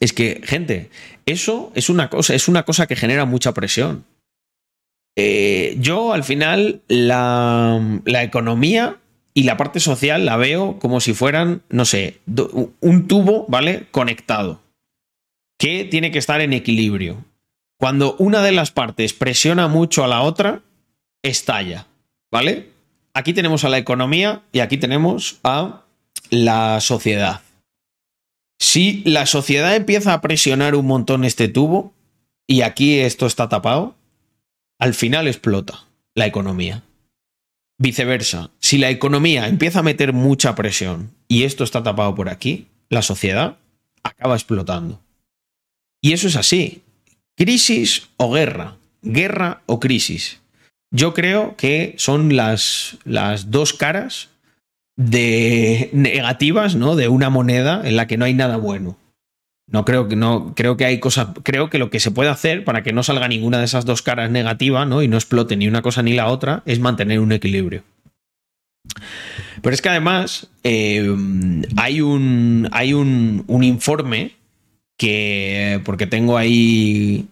es 0.01 0.13
que, 0.13 0.41
gente, 0.45 0.91
eso 1.27 1.73
es 1.75 1.89
una 1.89 2.09
cosa, 2.09 2.35
es 2.35 2.49
una 2.49 2.65
cosa 2.65 2.87
que 2.87 2.97
genera 2.97 3.25
mucha 3.25 3.53
presión. 3.53 4.05
Eh, 5.17 5.77
yo, 5.81 6.13
al 6.13 6.23
final, 6.23 6.83
la, 6.87 8.01
economía 8.23 8.99
y 9.35 9.43
la 9.43 9.57
parte 9.57 9.81
social 9.81 10.25
la 10.25 10.37
veo 10.37 10.79
como 10.79 11.01
si 11.01 11.15
fueran, 11.15 11.63
no 11.71 11.85
sé, 11.85 12.21
un 12.81 13.09
tubo, 13.09 13.45
¿vale? 13.49 13.87
Conectado, 13.91 14.61
que 15.59 15.85
tiene 15.85 16.13
que 16.13 16.19
estar 16.19 16.41
en 16.41 16.53
equilibrio. 16.53 17.25
Cuando 17.81 18.15
una 18.19 18.43
de 18.43 18.53
las 18.53 18.71
partes 18.71 19.13
presiona 19.13 19.67
mucho 19.67 20.05
a 20.05 20.09
la 20.09 20.23
otra, 20.23 20.63
estalla, 21.23 21.87
¿vale? 22.31 22.71
Aquí 23.13 23.33
tenemos 23.33 23.65
a 23.65 23.69
la 23.69 23.79
economía 23.79 24.43
y 24.53 24.61
aquí 24.61 24.79
tenemos 24.79 25.41
a 25.43 25.83
la 26.31 26.81
sociedad. 26.81 27.41
Si 28.59 29.03
la 29.05 29.27
sociedad 29.27 29.77
empieza 29.77 30.13
a 30.13 30.21
presionar 30.21 30.75
un 30.75 30.87
montón 30.87 31.25
este 31.25 31.49
tubo 31.49 31.95
y 32.47 32.63
aquí 32.63 32.99
esto 32.99 33.27
está 33.27 33.49
tapado, 33.49 33.95
al 34.79 34.95
final 34.95 35.29
explota 35.29 35.85
la 36.15 36.27
economía. 36.27 36.83
Viceversa, 37.79 38.51
si 38.59 38.79
la 38.79 38.91
economía 38.91 39.47
empieza 39.47 39.81
a 39.81 39.85
meter 39.85 40.13
mucha 40.13 40.57
presión 40.57 41.13
y 41.29 41.45
esto 41.45 41.63
está 41.63 41.83
tapado 41.83 42.15
por 42.15 42.29
aquí, 42.29 42.67
la 42.89 43.03
sociedad 43.03 43.59
acaba 44.03 44.35
explotando. 44.35 45.01
Y 46.03 46.13
eso 46.13 46.27
es 46.27 46.37
así. 46.37 46.83
Crisis 47.37 48.09
o 48.17 48.33
guerra, 48.33 48.77
guerra 49.03 49.63
o 49.67 49.79
crisis. 49.79 50.41
Yo 50.91 51.15
creo 51.15 51.57
que 51.57 51.95
son 51.99 52.35
las, 52.35 52.99
las 53.05 53.51
dos 53.51 53.75
caras 53.75 54.31
de 54.99 55.91
negativas, 55.93 56.75
¿no? 56.75 56.97
De 56.97 57.07
una 57.09 57.31
moneda 57.31 57.81
en 57.85 57.95
la 57.97 58.09
que 58.09 58.19
no 58.19 58.25
hay 58.25 58.35
nada 58.35 58.57
bueno. 58.57 58.99
No 59.71 59.85
creo 59.85 60.09
que 60.09 60.17
no 60.17 60.55
creo 60.57 60.77
que 60.77 60.87
hay 60.87 60.99
cosas, 60.99 61.29
creo 61.45 61.71
que 61.71 61.79
lo 61.79 61.89
que 61.89 62.01
se 62.01 62.11
puede 62.11 62.31
hacer 62.31 62.65
para 62.65 62.83
que 62.83 62.93
no 62.93 63.03
salga 63.05 63.29
ninguna 63.29 63.59
de 63.59 63.65
esas 63.67 63.85
dos 63.85 64.03
caras 64.03 64.31
negativa, 64.31 64.85
¿no? 64.87 65.01
Y 65.03 65.09
no 65.09 65.17
explote 65.17 65.57
ni 65.57 65.69
una 65.69 65.83
cosa 65.83 66.03
ni 66.03 66.15
la 66.15 66.27
otra, 66.27 66.63
es 66.67 66.81
mantener 66.81 67.21
un 67.21 67.31
equilibrio. 67.33 67.85
Pero 69.63 69.73
es 69.75 69.81
que 69.83 69.89
además 69.89 70.49
eh, 70.65 71.15
hay 71.77 72.01
un 72.01 72.69
hay 72.73 72.93
un, 72.93 73.45
un 73.47 73.63
informe 73.63 74.33
que 74.97 75.81
porque 75.85 76.07
tengo 76.09 76.37
ahí 76.39 77.27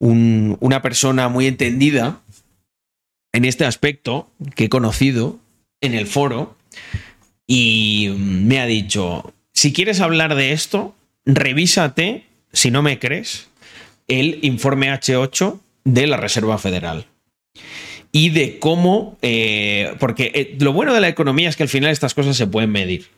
un- 0.00 0.56
una 0.60 0.80
persona 0.80 1.28
muy 1.28 1.46
entendida 1.46 2.20
en 3.34 3.44
este 3.44 3.66
aspecto 3.66 4.30
que 4.54 4.64
he 4.64 4.68
conocido 4.70 5.38
en 5.82 5.92
el 5.94 6.06
foro 6.06 6.56
y 7.46 8.10
me 8.18 8.60
ha 8.60 8.66
dicho, 8.66 9.34
si 9.52 9.72
quieres 9.72 10.00
hablar 10.00 10.34
de 10.34 10.52
esto, 10.52 10.94
revísate, 11.24 12.24
si 12.52 12.70
no 12.70 12.82
me 12.82 12.98
crees, 12.98 13.48
el 14.08 14.38
informe 14.42 14.90
H8 14.90 15.60
de 15.84 16.06
la 16.06 16.16
Reserva 16.16 16.58
Federal. 16.58 17.06
Y 18.12 18.30
de 18.30 18.58
cómo, 18.58 19.18
eh, 19.22 19.94
porque 19.98 20.30
eh, 20.34 20.56
lo 20.60 20.72
bueno 20.72 20.94
de 20.94 21.00
la 21.00 21.08
economía 21.08 21.48
es 21.48 21.56
que 21.56 21.64
al 21.64 21.68
final 21.68 21.90
estas 21.90 22.14
cosas 22.14 22.36
se 22.36 22.46
pueden 22.46 22.70
medir. 22.70 23.08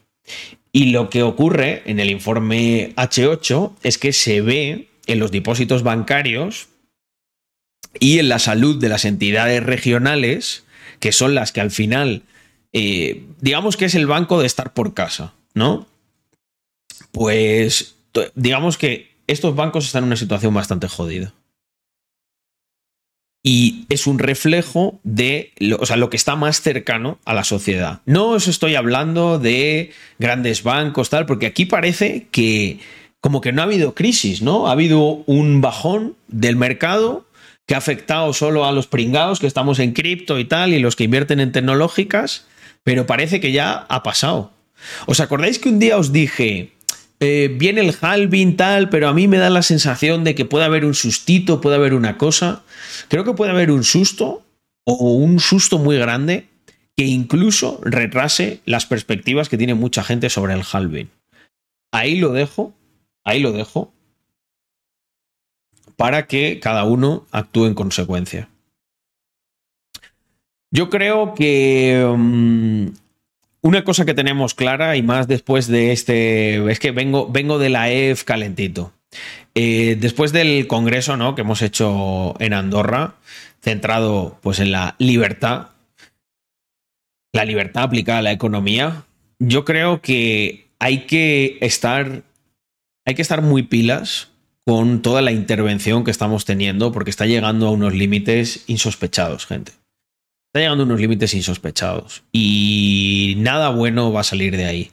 Y 0.72 0.86
lo 0.86 1.10
que 1.10 1.22
ocurre 1.22 1.82
en 1.86 2.00
el 2.00 2.10
informe 2.10 2.92
H8 2.96 3.72
es 3.82 3.98
que 3.98 4.12
se 4.12 4.40
ve 4.40 4.88
en 5.06 5.18
los 5.18 5.30
depósitos 5.30 5.82
bancarios 5.82 6.68
y 8.00 8.18
en 8.18 8.28
la 8.28 8.38
salud 8.38 8.78
de 8.78 8.88
las 8.88 9.04
entidades 9.04 9.62
regionales, 9.62 10.64
que 11.00 11.12
son 11.12 11.34
las 11.34 11.52
que 11.52 11.60
al 11.60 11.70
final, 11.70 12.22
eh, 12.78 13.24
digamos 13.40 13.78
que 13.78 13.86
es 13.86 13.94
el 13.94 14.06
banco 14.06 14.38
de 14.38 14.46
estar 14.46 14.74
por 14.74 14.92
casa, 14.92 15.32
¿no? 15.54 15.86
Pues 17.10 17.96
digamos 18.34 18.76
que 18.76 19.16
estos 19.26 19.56
bancos 19.56 19.86
están 19.86 20.02
en 20.02 20.08
una 20.08 20.16
situación 20.16 20.52
bastante 20.52 20.86
jodida. 20.86 21.32
Y 23.42 23.86
es 23.88 24.06
un 24.06 24.18
reflejo 24.18 25.00
de 25.04 25.52
lo, 25.56 25.78
o 25.78 25.86
sea, 25.86 25.96
lo 25.96 26.10
que 26.10 26.18
está 26.18 26.36
más 26.36 26.60
cercano 26.60 27.18
a 27.24 27.32
la 27.32 27.44
sociedad. 27.44 28.02
No 28.04 28.28
os 28.28 28.46
estoy 28.46 28.74
hablando 28.74 29.38
de 29.38 29.92
grandes 30.18 30.62
bancos, 30.62 31.08
tal, 31.08 31.24
porque 31.24 31.46
aquí 31.46 31.64
parece 31.64 32.26
que 32.30 32.78
como 33.22 33.40
que 33.40 33.52
no 33.52 33.62
ha 33.62 33.64
habido 33.64 33.94
crisis, 33.94 34.42
¿no? 34.42 34.68
Ha 34.68 34.72
habido 34.72 35.22
un 35.24 35.62
bajón 35.62 36.14
del 36.28 36.56
mercado 36.56 37.24
que 37.64 37.74
ha 37.74 37.78
afectado 37.78 38.34
solo 38.34 38.66
a 38.66 38.72
los 38.72 38.86
pringados 38.86 39.40
que 39.40 39.46
estamos 39.46 39.78
en 39.78 39.94
cripto 39.94 40.38
y 40.38 40.44
tal, 40.44 40.74
y 40.74 40.78
los 40.78 40.94
que 40.94 41.04
invierten 41.04 41.40
en 41.40 41.52
tecnológicas, 41.52 42.44
pero 42.86 43.04
parece 43.04 43.40
que 43.40 43.50
ya 43.50 43.84
ha 43.88 44.04
pasado. 44.04 44.52
¿Os 45.06 45.18
acordáis 45.18 45.58
que 45.58 45.68
un 45.68 45.80
día 45.80 45.98
os 45.98 46.12
dije, 46.12 46.70
eh, 47.18 47.52
viene 47.52 47.80
el 47.80 47.92
halving 48.00 48.56
tal, 48.56 48.90
pero 48.90 49.08
a 49.08 49.12
mí 49.12 49.26
me 49.26 49.38
da 49.38 49.50
la 49.50 49.62
sensación 49.62 50.22
de 50.22 50.36
que 50.36 50.44
puede 50.44 50.66
haber 50.66 50.84
un 50.84 50.94
sustito, 50.94 51.60
puede 51.60 51.74
haber 51.74 51.94
una 51.94 52.16
cosa? 52.16 52.62
Creo 53.08 53.24
que 53.24 53.32
puede 53.32 53.50
haber 53.50 53.72
un 53.72 53.82
susto 53.82 54.44
o 54.84 55.14
un 55.14 55.40
susto 55.40 55.78
muy 55.78 55.98
grande 55.98 56.46
que 56.96 57.04
incluso 57.06 57.80
retrase 57.82 58.60
las 58.66 58.86
perspectivas 58.86 59.48
que 59.48 59.58
tiene 59.58 59.74
mucha 59.74 60.04
gente 60.04 60.30
sobre 60.30 60.54
el 60.54 60.62
halving. 60.62 61.10
Ahí 61.92 62.20
lo 62.20 62.32
dejo, 62.32 62.72
ahí 63.24 63.40
lo 63.40 63.50
dejo, 63.50 63.92
para 65.96 66.28
que 66.28 66.60
cada 66.60 66.84
uno 66.84 67.26
actúe 67.32 67.66
en 67.66 67.74
consecuencia. 67.74 68.48
Yo 70.70 70.90
creo 70.90 71.34
que 71.34 72.04
um, 72.04 72.92
una 73.62 73.84
cosa 73.84 74.04
que 74.04 74.14
tenemos 74.14 74.54
clara 74.54 74.96
y 74.96 75.02
más 75.02 75.28
después 75.28 75.66
de 75.66 75.92
este, 75.92 76.70
es 76.70 76.78
que 76.78 76.90
vengo, 76.90 77.28
vengo 77.28 77.58
de 77.58 77.68
la 77.68 77.90
EF 77.90 78.24
calentito. 78.24 78.92
Eh, 79.54 79.96
después 79.98 80.32
del 80.32 80.66
congreso 80.66 81.16
¿no? 81.16 81.34
que 81.34 81.40
hemos 81.40 81.62
hecho 81.62 82.34
en 82.40 82.52
Andorra, 82.52 83.14
centrado 83.62 84.38
pues 84.42 84.60
en 84.60 84.72
la 84.72 84.94
libertad, 84.98 85.68
la 87.32 87.44
libertad 87.44 87.84
aplicada 87.84 88.18
a 88.18 88.22
la 88.22 88.32
economía, 88.32 89.04
yo 89.38 89.64
creo 89.64 90.00
que 90.00 90.68
hay 90.78 91.06
que 91.06 91.58
estar, 91.60 92.22
hay 93.04 93.14
que 93.14 93.22
estar 93.22 93.42
muy 93.42 93.62
pilas 93.62 94.28
con 94.64 95.00
toda 95.00 95.22
la 95.22 95.32
intervención 95.32 96.04
que 96.04 96.10
estamos 96.10 96.44
teniendo, 96.44 96.92
porque 96.92 97.10
está 97.10 97.26
llegando 97.26 97.68
a 97.68 97.70
unos 97.70 97.94
límites 97.94 98.64
insospechados, 98.66 99.46
gente. 99.46 99.72
Está 100.56 100.62
llegando 100.62 100.84
a 100.84 100.86
unos 100.86 101.00
límites 101.00 101.34
insospechados. 101.34 102.22
Y 102.32 103.34
nada 103.36 103.68
bueno 103.68 104.10
va 104.10 104.22
a 104.22 104.24
salir 104.24 104.56
de 104.56 104.64
ahí. 104.64 104.90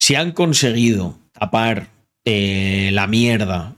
Si 0.00 0.16
han 0.16 0.32
conseguido 0.32 1.16
tapar 1.30 1.86
eh, 2.24 2.90
la 2.92 3.06
mierda 3.06 3.76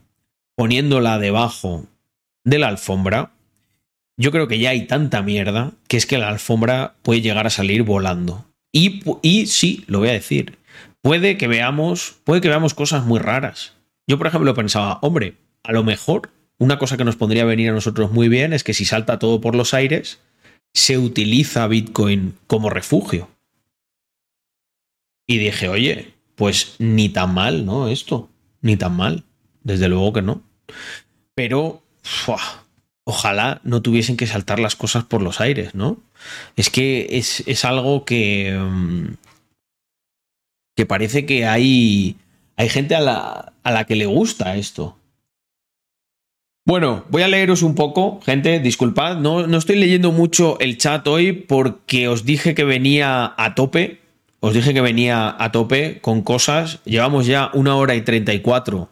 poniéndola 0.55 1.19
debajo 1.19 1.85
de 2.43 2.59
la 2.59 2.69
alfombra, 2.69 3.33
yo 4.17 4.33
creo 4.33 4.49
que 4.49 4.59
ya 4.59 4.71
hay 4.71 4.87
tanta 4.87 5.21
mierda 5.21 5.73
que 5.89 5.99
es 5.99 6.07
que 6.07 6.17
la 6.17 6.31
alfombra 6.31 6.95
puede 7.03 7.21
llegar 7.21 7.47
a 7.47 7.51
salir 7.51 7.83
volando. 7.83 8.47
Y, 8.73 9.45
sí, 9.45 9.85
lo 9.89 9.99
voy 9.99 10.09
a 10.09 10.13
decir, 10.13 10.57
puede 11.03 11.37
que 11.37 11.49
veamos, 11.49 12.17
puede 12.25 12.41
que 12.41 12.49
veamos 12.49 12.73
cosas 12.73 13.05
muy 13.05 13.19
raras. 13.19 13.75
Yo, 14.07 14.17
por 14.17 14.27
ejemplo, 14.27 14.55
pensaba, 14.55 15.01
hombre, 15.03 15.35
a 15.65 15.73
lo 15.73 15.85
mejor 15.85 16.31
una 16.57 16.79
cosa 16.79 16.97
que 16.97 17.05
nos 17.05 17.17
pondría 17.17 17.43
a 17.43 17.45
venir 17.45 17.69
a 17.69 17.75
nosotros 17.75 18.11
muy 18.11 18.31
bien 18.31 18.55
es 18.55 18.65
que 18.65 18.73
si 18.73 18.87
salta 18.87 19.19
todo 19.19 19.43
por 19.43 19.55
los 19.55 19.75
aires, 19.75 20.19
se 20.77 20.99
utiliza 20.99 21.67
Bitcoin 21.69 22.37
como 22.47 22.69
refugio. 22.69 23.31
Y 25.27 25.39
dije, 25.39 25.71
oye, 25.71 26.13
pues 26.35 26.77
ni 26.79 27.09
tan 27.09 27.33
mal, 27.33 27.65
¿no? 27.65 27.89
Esto, 27.89 28.29
ni 28.61 28.77
tan 28.77 28.95
mal. 28.95 29.25
Desde 29.63 29.89
luego 29.89 30.13
que 30.13 30.21
no. 30.21 30.43
Pero, 31.35 31.83
ojalá 33.05 33.63
no 33.65 33.81
tuviesen 33.81 34.19
que 34.19 34.27
saltar 34.27 34.61
las 34.61 34.77
cosas 34.77 35.05
por 35.05 35.23
los 35.23 35.41
aires, 35.41 35.75
¿no? 35.75 35.99
Es 36.57 36.69
que 36.69 37.07
es, 37.11 37.43
es 37.47 37.65
algo 37.65 38.05
que, 38.05 38.55
mm, 38.55 39.15
que 40.77 40.85
parece 40.85 41.25
que 41.25 41.47
hay, 41.47 42.17
hay 42.57 42.69
gente 42.69 42.95
a 42.95 43.01
la, 43.01 43.55
a 43.63 43.71
la 43.71 43.87
que 43.87 43.97
le 43.97 44.05
gusta 44.05 44.57
esto. 44.57 44.99
Bueno, 46.67 47.05
voy 47.11 47.23
a 47.23 47.29
leeros 47.29 47.63
un 47.63 47.77
poco, 47.77 48.21
gente, 48.27 48.59
disculpad, 48.59 49.19
no, 49.19 49.47
no 49.47 49.57
estoy 49.57 49.77
leyendo 49.77 50.11
mucho 50.11 50.59
el 50.59 50.79
chat 50.79 51.07
hoy 51.07 51.31
porque 51.33 52.09
os 52.09 52.25
dije 52.25 52.57
que 52.57 52.65
venía 52.65 53.35
a 53.37 53.55
tope, 53.55 54.01
os 54.41 54.53
dije 54.53 54.75
que 54.75 54.81
venía 54.81 55.37
a 55.39 55.53
tope 55.53 56.01
con 56.01 56.23
cosas, 56.23 56.81
llevamos 56.85 57.27
ya 57.27 57.51
una 57.55 57.77
hora 57.77 57.95
y 57.95 58.01
34 58.01 58.89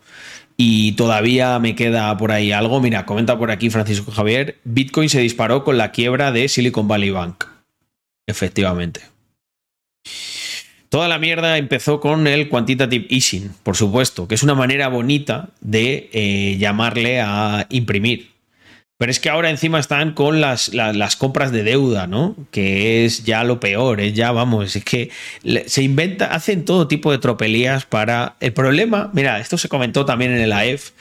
y 0.57 0.93
todavía 0.93 1.59
me 1.59 1.75
queda 1.75 2.17
por 2.17 2.31
ahí 2.31 2.53
algo. 2.53 2.81
Mira, 2.81 3.07
comenta 3.07 3.37
por 3.37 3.51
aquí 3.51 3.71
Francisco 3.71 4.13
Javier, 4.13 4.61
Bitcoin 4.63 5.09
se 5.09 5.19
disparó 5.19 5.65
con 5.65 5.77
la 5.77 5.91
quiebra 5.91 6.31
de 6.31 6.47
Silicon 6.47 6.87
Valley 6.87 7.11
Bank. 7.11 7.47
Efectivamente. 8.29 9.01
Toda 10.95 11.09
la 11.09 11.19
mierda 11.19 11.59
empezó 11.59 11.99
con 11.99 12.29
el 12.29 12.49
quantitative 12.49 13.09
easing, 13.11 13.51
por 13.65 13.75
supuesto, 13.75 14.29
que 14.29 14.37
es 14.37 14.45
una 14.45 14.55
manera 14.55 14.87
bonita 14.87 15.49
de 15.61 16.09
eh, 16.13 16.57
llamarle 16.57 17.21
a 17.21 17.67
imprimir. 17.71 18.31
Pero 18.97 19.11
es 19.11 19.19
que 19.19 19.29
ahora 19.29 19.51
encima 19.51 19.81
están 19.81 20.15
con 20.15 20.41
las, 20.41 20.73
las, 20.73 21.17
compras 21.17 21.51
de 21.51 21.65
deuda, 21.65 22.07
¿no? 22.07 22.37
Que 22.53 23.05
es 23.05 23.25
ya 23.25 23.43
lo 23.43 23.59
peor, 23.59 24.01
es 24.01 24.15
ya, 24.15 24.31
vamos, 24.31 24.77
es 24.77 24.85
que 24.85 25.11
se 25.67 25.83
inventa, 25.83 26.27
hacen 26.27 26.65
todo 26.65 26.87
tipo 26.87 27.11
de 27.11 27.19
tropelías 27.19 27.87
para... 27.87 28.37
El 28.39 28.53
problema, 28.53 29.11
mira, 29.15 29.41
esto 29.41 29.59
se 29.59 29.69
comentó 29.69 30.05
también 30.05 30.31
en 30.31 30.43
el 30.43 30.53
AEF, 30.53 30.93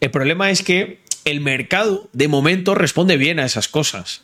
el 0.00 0.10
problema 0.10 0.50
es 0.50 0.62
que 0.62 1.00
el 1.26 1.42
mercado 1.42 2.08
de 2.14 2.28
momento 2.28 2.74
responde 2.74 3.18
bien 3.18 3.38
a 3.38 3.44
esas 3.44 3.68
cosas. 3.68 4.22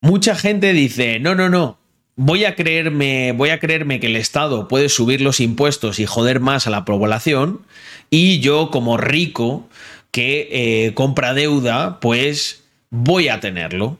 Mucha 0.00 0.36
gente 0.36 0.72
dice, 0.74 1.18
no, 1.18 1.34
no, 1.34 1.48
no, 1.48 1.81
voy 2.16 2.44
a 2.44 2.54
creerme, 2.54 3.32
voy 3.32 3.50
a 3.50 3.58
creerme 3.58 4.00
que 4.00 4.08
el 4.08 4.16
Estado 4.16 4.68
puede 4.68 4.88
subir 4.88 5.20
los 5.20 5.40
impuestos 5.40 5.98
y 5.98 6.06
joder 6.06 6.40
más 6.40 6.66
a 6.66 6.70
la 6.70 6.84
población 6.84 7.62
y 8.10 8.40
yo 8.40 8.70
como 8.70 8.96
rico 8.96 9.68
que 10.10 10.48
eh, 10.50 10.94
compra 10.94 11.34
deuda, 11.34 11.98
pues 12.00 12.64
voy 12.90 13.28
a 13.28 13.40
tenerlo. 13.40 13.98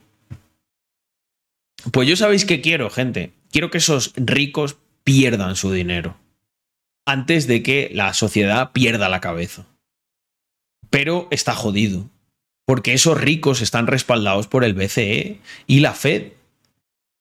Pues 1.91 2.07
yo 2.07 2.15
sabéis 2.15 2.45
que 2.45 2.61
quiero, 2.61 2.89
gente. 2.89 3.31
Quiero 3.51 3.71
que 3.71 3.79
esos 3.79 4.13
ricos 4.15 4.77
pierdan 5.03 5.55
su 5.55 5.71
dinero 5.71 6.15
antes 7.05 7.47
de 7.47 7.63
que 7.63 7.89
la 7.93 8.13
sociedad 8.13 8.71
pierda 8.71 9.09
la 9.09 9.19
cabeza. 9.21 9.65
Pero 10.89 11.27
está 11.31 11.53
jodido, 11.55 12.09
porque 12.65 12.93
esos 12.93 13.19
ricos 13.19 13.61
están 13.61 13.87
respaldados 13.87 14.47
por 14.47 14.63
el 14.63 14.73
BCE 14.73 15.39
y 15.67 15.79
la 15.79 15.93
Fed. 15.93 16.33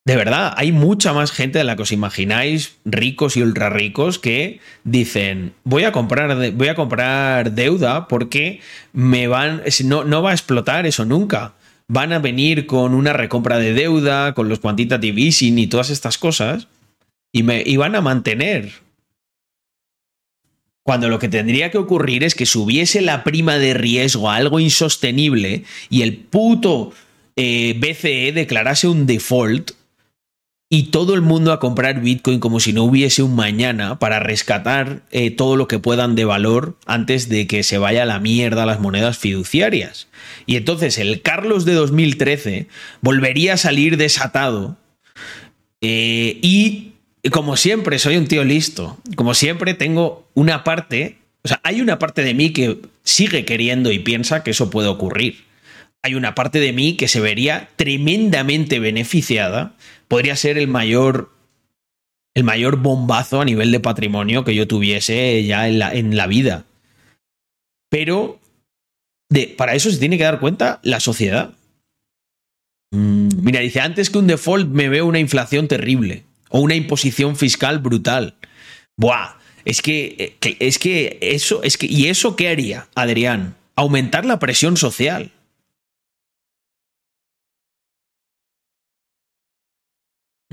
De 0.04 0.16
verdad, 0.16 0.52
hay 0.56 0.72
mucha 0.72 1.12
más 1.12 1.30
gente 1.30 1.58
de 1.58 1.64
la 1.64 1.76
que 1.76 1.82
os 1.82 1.92
imagináis, 1.92 2.76
ricos 2.84 3.36
y 3.36 3.42
ultra 3.42 3.70
ricos, 3.70 4.18
que 4.18 4.58
dicen, 4.82 5.54
voy 5.62 5.84
a 5.84 5.92
comprar, 5.92 6.52
voy 6.52 6.68
a 6.68 6.74
comprar 6.74 7.52
deuda 7.52 8.08
porque 8.08 8.60
me 8.92 9.28
van, 9.28 9.62
no, 9.84 10.02
no 10.02 10.22
va 10.22 10.30
a 10.30 10.34
explotar 10.34 10.86
eso 10.86 11.04
nunca. 11.04 11.54
Van 11.86 12.12
a 12.12 12.18
venir 12.18 12.66
con 12.66 12.94
una 12.94 13.12
recompra 13.12 13.58
de 13.58 13.74
deuda, 13.74 14.34
con 14.34 14.48
los 14.48 14.58
quantitative 14.58 15.22
easing 15.22 15.58
y 15.58 15.68
todas 15.68 15.90
estas 15.90 16.18
cosas, 16.18 16.66
y, 17.30 17.44
me, 17.44 17.62
y 17.64 17.76
van 17.76 17.94
a 17.94 18.00
mantener. 18.00 18.72
Cuando 20.82 21.08
lo 21.08 21.20
que 21.20 21.28
tendría 21.28 21.70
que 21.70 21.78
ocurrir 21.78 22.24
es 22.24 22.34
que 22.34 22.44
subiese 22.44 23.02
la 23.02 23.22
prima 23.22 23.56
de 23.58 23.74
riesgo 23.74 24.28
a 24.28 24.34
algo 24.34 24.58
insostenible 24.58 25.62
y 25.90 26.02
el 26.02 26.16
puto 26.16 26.92
eh, 27.36 27.76
BCE 27.78 28.32
declarase 28.32 28.88
un 28.88 29.06
default 29.06 29.70
y 30.74 30.84
todo 30.84 31.12
el 31.12 31.20
mundo 31.20 31.52
a 31.52 31.60
comprar 31.60 32.00
Bitcoin 32.00 32.40
como 32.40 32.58
si 32.58 32.72
no 32.72 32.84
hubiese 32.84 33.22
un 33.22 33.36
mañana 33.36 33.98
para 33.98 34.20
rescatar 34.20 35.02
eh, 35.10 35.30
todo 35.30 35.56
lo 35.56 35.68
que 35.68 35.78
puedan 35.78 36.14
de 36.14 36.24
valor 36.24 36.78
antes 36.86 37.28
de 37.28 37.46
que 37.46 37.62
se 37.62 37.76
vaya 37.76 38.04
a 38.04 38.06
la 38.06 38.20
mierda 38.20 38.64
las 38.64 38.80
monedas 38.80 39.18
fiduciarias. 39.18 40.08
Y 40.46 40.56
entonces 40.56 40.96
el 40.96 41.20
Carlos 41.20 41.66
de 41.66 41.74
2013 41.74 42.68
volvería 43.02 43.52
a 43.52 43.56
salir 43.58 43.98
desatado 43.98 44.78
eh, 45.82 46.38
y 46.40 46.92
como 47.30 47.58
siempre 47.58 47.98
soy 47.98 48.16
un 48.16 48.26
tío 48.26 48.42
listo, 48.42 48.96
como 49.14 49.34
siempre 49.34 49.74
tengo 49.74 50.26
una 50.32 50.64
parte, 50.64 51.18
o 51.42 51.48
sea, 51.48 51.60
hay 51.64 51.82
una 51.82 51.98
parte 51.98 52.22
de 52.22 52.32
mí 52.32 52.48
que 52.54 52.78
sigue 53.04 53.44
queriendo 53.44 53.92
y 53.92 53.98
piensa 53.98 54.42
que 54.42 54.52
eso 54.52 54.70
puede 54.70 54.88
ocurrir. 54.88 55.44
Hay 56.04 56.14
una 56.14 56.34
parte 56.34 56.60
de 56.60 56.72
mí 56.72 56.96
que 56.96 57.08
se 57.08 57.20
vería 57.20 57.68
tremendamente 57.76 58.80
beneficiada 58.80 59.74
podría 60.12 60.36
ser 60.36 60.58
el 60.58 60.68
mayor, 60.68 61.32
el 62.34 62.44
mayor 62.44 62.76
bombazo 62.76 63.40
a 63.40 63.46
nivel 63.46 63.72
de 63.72 63.80
patrimonio 63.80 64.44
que 64.44 64.54
yo 64.54 64.68
tuviese 64.68 65.42
ya 65.46 65.66
en 65.66 65.78
la, 65.78 65.94
en 65.94 66.18
la 66.18 66.26
vida. 66.26 66.66
Pero 67.88 68.38
de, 69.30 69.46
para 69.46 69.74
eso 69.74 69.90
se 69.90 69.96
tiene 69.96 70.18
que 70.18 70.24
dar 70.24 70.38
cuenta 70.38 70.80
la 70.82 71.00
sociedad. 71.00 71.54
Mm, 72.90 73.42
mira, 73.42 73.60
dice, 73.60 73.80
antes 73.80 74.10
que 74.10 74.18
un 74.18 74.26
default 74.26 74.68
me 74.68 74.90
veo 74.90 75.06
una 75.06 75.18
inflación 75.18 75.66
terrible 75.66 76.24
o 76.50 76.60
una 76.60 76.74
imposición 76.74 77.34
fiscal 77.34 77.78
brutal. 77.78 78.34
Buah, 78.98 79.38
es 79.64 79.80
que, 79.80 80.36
eh, 80.42 80.56
es 80.60 80.78
que 80.78 81.16
eso, 81.22 81.62
es 81.62 81.78
que, 81.78 81.86
¿y 81.86 82.08
eso 82.08 82.36
qué 82.36 82.50
haría, 82.50 82.86
Adrián? 82.94 83.56
Aumentar 83.76 84.26
la 84.26 84.38
presión 84.38 84.76
social. 84.76 85.32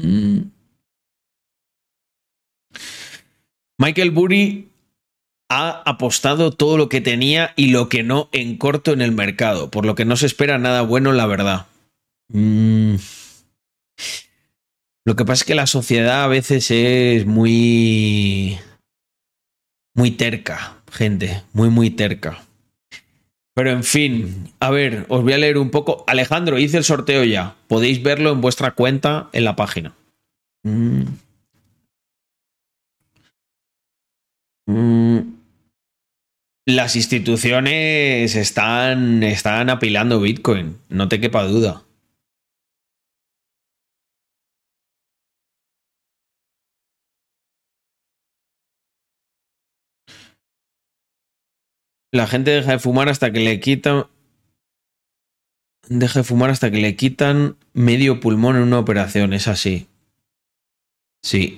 Mm. 0.01 0.51
Michael 3.77 4.11
Burry 4.11 4.69
ha 5.49 5.81
apostado 5.85 6.51
todo 6.51 6.77
lo 6.77 6.89
que 6.89 7.01
tenía 7.01 7.53
y 7.55 7.71
lo 7.71 7.89
que 7.89 8.03
no 8.03 8.29
en 8.31 8.57
corto 8.57 8.93
en 8.93 9.01
el 9.01 9.11
mercado, 9.11 9.71
por 9.71 9.85
lo 9.85 9.95
que 9.95 10.05
no 10.05 10.15
se 10.15 10.25
espera 10.25 10.57
nada 10.57 10.81
bueno, 10.81 11.11
la 11.11 11.25
verdad. 11.25 11.67
Mm. 12.27 12.95
Lo 15.05 15.15
que 15.15 15.25
pasa 15.25 15.41
es 15.41 15.47
que 15.47 15.55
la 15.55 15.65
sociedad 15.65 16.23
a 16.23 16.27
veces 16.27 16.69
es 16.69 17.25
muy... 17.25 18.59
muy 19.95 20.11
terca, 20.11 20.77
gente, 20.91 21.41
muy, 21.53 21.69
muy 21.69 21.89
terca. 21.89 22.43
Pero 23.59 23.71
en 23.71 23.83
fin, 23.83 24.53
a 24.61 24.69
ver, 24.69 25.05
os 25.09 25.21
voy 25.21 25.33
a 25.33 25.37
leer 25.37 25.57
un 25.57 25.69
poco. 25.69 26.05
Alejandro, 26.07 26.59
hice 26.59 26.77
el 26.77 26.85
sorteo 26.85 27.25
ya. 27.25 27.57
Podéis 27.67 28.01
verlo 28.01 28.31
en 28.31 28.39
vuestra 28.39 28.71
cuenta 28.71 29.27
en 29.33 29.43
la 29.43 29.57
página. 29.57 29.91
Mm. 30.63 31.01
Mm. 34.65 35.19
Las 36.67 36.95
instituciones 36.95 38.33
están, 38.33 39.23
están 39.23 39.69
apilando 39.69 40.21
Bitcoin, 40.21 40.77
no 40.87 41.09
te 41.09 41.19
quepa 41.19 41.43
duda. 41.43 41.83
La 52.11 52.27
gente 52.27 52.51
deja 52.51 52.71
de 52.71 52.79
fumar 52.79 53.09
hasta 53.09 53.31
que 53.31 53.39
le 53.39 53.59
quitan. 53.59 54.07
Deja 55.87 56.19
de 56.19 56.23
fumar 56.23 56.49
hasta 56.49 56.71
que 56.71 56.77
le 56.77 56.95
quitan 56.95 57.57
medio 57.73 58.19
pulmón 58.19 58.55
en 58.55 58.63
una 58.63 58.79
operación, 58.79 59.33
es 59.33 59.47
así. 59.47 59.87
Sí. 61.23 61.57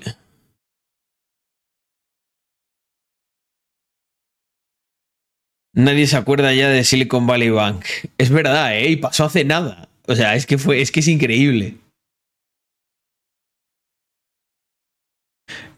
Nadie 5.73 6.05
se 6.07 6.17
acuerda 6.17 6.53
ya 6.53 6.69
de 6.69 6.83
Silicon 6.83 7.27
Valley 7.27 7.49
Bank. 7.49 7.85
Es 8.17 8.29
verdad, 8.29 8.77
¿eh? 8.77 8.89
Y 8.89 8.97
pasó 8.97 9.25
hace 9.25 9.45
nada. 9.45 9.87
O 10.07 10.15
sea, 10.15 10.35
es 10.35 10.45
que 10.45 10.57
fue, 10.57 10.81
es 10.81 10.91
que 10.91 10.99
es 10.99 11.07
increíble. 11.07 11.77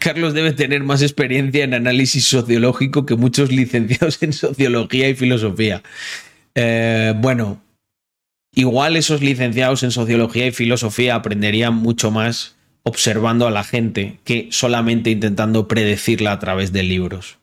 Carlos 0.04 0.34
debe 0.34 0.52
tener 0.52 0.84
más 0.84 1.02
experiencia 1.02 1.64
en 1.64 1.74
análisis 1.74 2.26
sociológico 2.26 3.06
que 3.06 3.16
muchos 3.16 3.54
licenciados 3.54 4.22
en 4.22 4.34
sociología 4.34 5.08
y 5.08 5.16
filosofía. 5.16 5.82
Eh, 6.56 7.14
bueno, 7.16 7.62
igual 8.54 8.98
esos 8.98 9.22
licenciados 9.22 9.82
en 9.84 9.92
sociología 9.92 10.46
y 10.46 10.52
filosofía 10.52 11.16
aprenderían 11.16 11.76
mucho 11.76 12.12
más 12.12 12.58
observando 12.84 13.48
a 13.48 13.52
la 13.52 13.64
gente 13.64 14.20
que 14.26 14.50
solamente 14.52 15.10
intentando 15.10 15.70
predecirla 15.70 16.34
a 16.34 16.40
través 16.40 16.74
de 16.74 16.84
libros. 16.84 17.38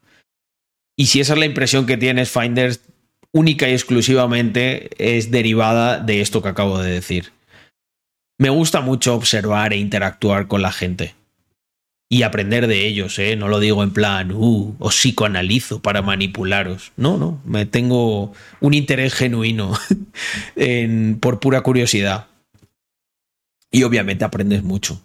Y 0.99 1.07
si 1.07 1.21
esa 1.21 1.33
es 1.33 1.39
la 1.39 1.47
impresión 1.47 1.87
que 1.87 1.97
tienes, 1.97 2.31
Finders, 2.31 2.83
única 3.33 3.71
y 3.71 3.73
exclusivamente 3.73 4.91
es 4.99 5.31
derivada 5.31 5.99
de 5.99 6.21
esto 6.21 6.43
que 6.43 6.51
acabo 6.51 6.79
de 6.79 6.91
decir. 6.91 7.33
Me 8.39 8.51
gusta 8.51 8.83
mucho 8.83 9.15
observar 9.15 9.73
e 9.73 9.79
interactuar 9.79 10.47
con 10.47 10.61
la 10.61 10.73
gente 10.73 11.15
y 12.13 12.25
aprender 12.25 12.67
de 12.67 12.89
ellos, 12.89 13.21
¿eh? 13.21 13.37
No 13.37 13.47
lo 13.47 13.61
digo 13.61 13.85
en 13.85 13.93
plan, 13.93 14.33
uh, 14.33 14.75
os 14.81 14.97
psicoanalizo 14.97 15.81
para 15.81 16.03
manipularos. 16.03 16.91
No, 16.97 17.17
no, 17.17 17.41
me 17.45 17.67
tengo 17.67 18.33
un 18.61 18.75
interés 18.75 19.15
genuino 19.15 19.73
en, 20.57 21.19
por 21.21 21.39
pura 21.39 21.61
curiosidad. 21.61 22.27
Y 23.71 23.85
obviamente 23.85 24.25
aprendes 24.25 24.65
mucho. 24.65 25.01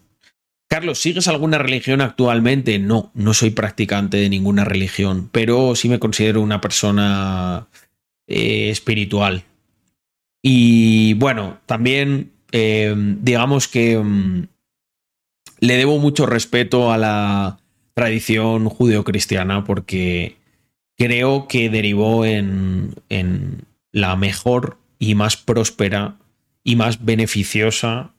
Carlos, 0.68 0.98
¿sigues 0.98 1.28
alguna 1.28 1.60
religión 1.60 2.02
actualmente? 2.02 2.80
No, 2.80 3.12
no 3.14 3.36
soy 3.36 3.52
practicante 3.52 4.18
de 4.18 4.28
ninguna 4.28 4.66
religión, 4.66 5.30
pero 5.32 5.76
sí 5.76 5.88
me 5.90 6.00
considero 6.00 6.42
una 6.42 6.60
persona 6.60 7.68
eh, 8.26 8.72
espiritual. 8.72 9.44
Y 10.42 11.14
bueno, 11.14 11.60
también 11.68 12.32
eh, 12.52 12.96
digamos 12.98 13.68
que 13.68 14.00
mm, 14.00 14.48
le 15.66 15.78
debo 15.78 16.00
mucho 16.00 16.26
respeto 16.26 16.92
a 16.92 16.98
la 16.98 17.60
tradición 17.94 18.70
judeocristiana 18.70 19.64
porque 19.64 20.38
creo 20.98 21.48
que 21.48 21.70
derivó 21.70 22.26
en, 22.26 22.96
la 23.92 24.16
mejor 24.16 24.78
y 25.00 25.16
más 25.16 25.38
próspera 25.38 26.18
y 26.64 26.76
más 26.76 27.06
beneficiosa 27.06 28.14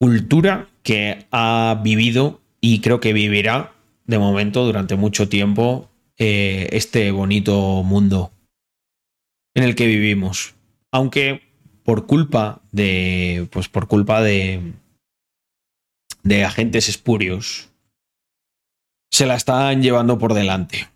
cultura 0.00 0.68
que 0.82 1.26
ha 1.30 1.80
vivido 1.82 2.40
y 2.60 2.80
creo 2.80 2.98
que 3.00 3.12
vivirá 3.12 3.72
de 4.04 4.18
momento 4.18 4.64
durante 4.64 4.96
mucho 4.96 5.28
tiempo 5.28 5.88
eh, 6.18 6.68
este 6.72 7.10
bonito 7.12 7.82
mundo 7.84 8.32
en 9.54 9.62
el 9.62 9.74
que 9.74 9.86
vivimos. 9.86 10.54
Aunque 10.90 11.42
por 11.82 12.06
culpa 12.06 12.62
de. 12.72 13.48
Pues 13.50 13.68
por 13.68 13.86
culpa 13.86 14.22
de. 14.22 14.74
De 16.26 16.44
agentes 16.44 16.88
espurios. 16.88 17.68
Se 19.12 19.26
la 19.26 19.36
están 19.36 19.80
llevando 19.82 20.18
por 20.18 20.34
delante. 20.34 20.88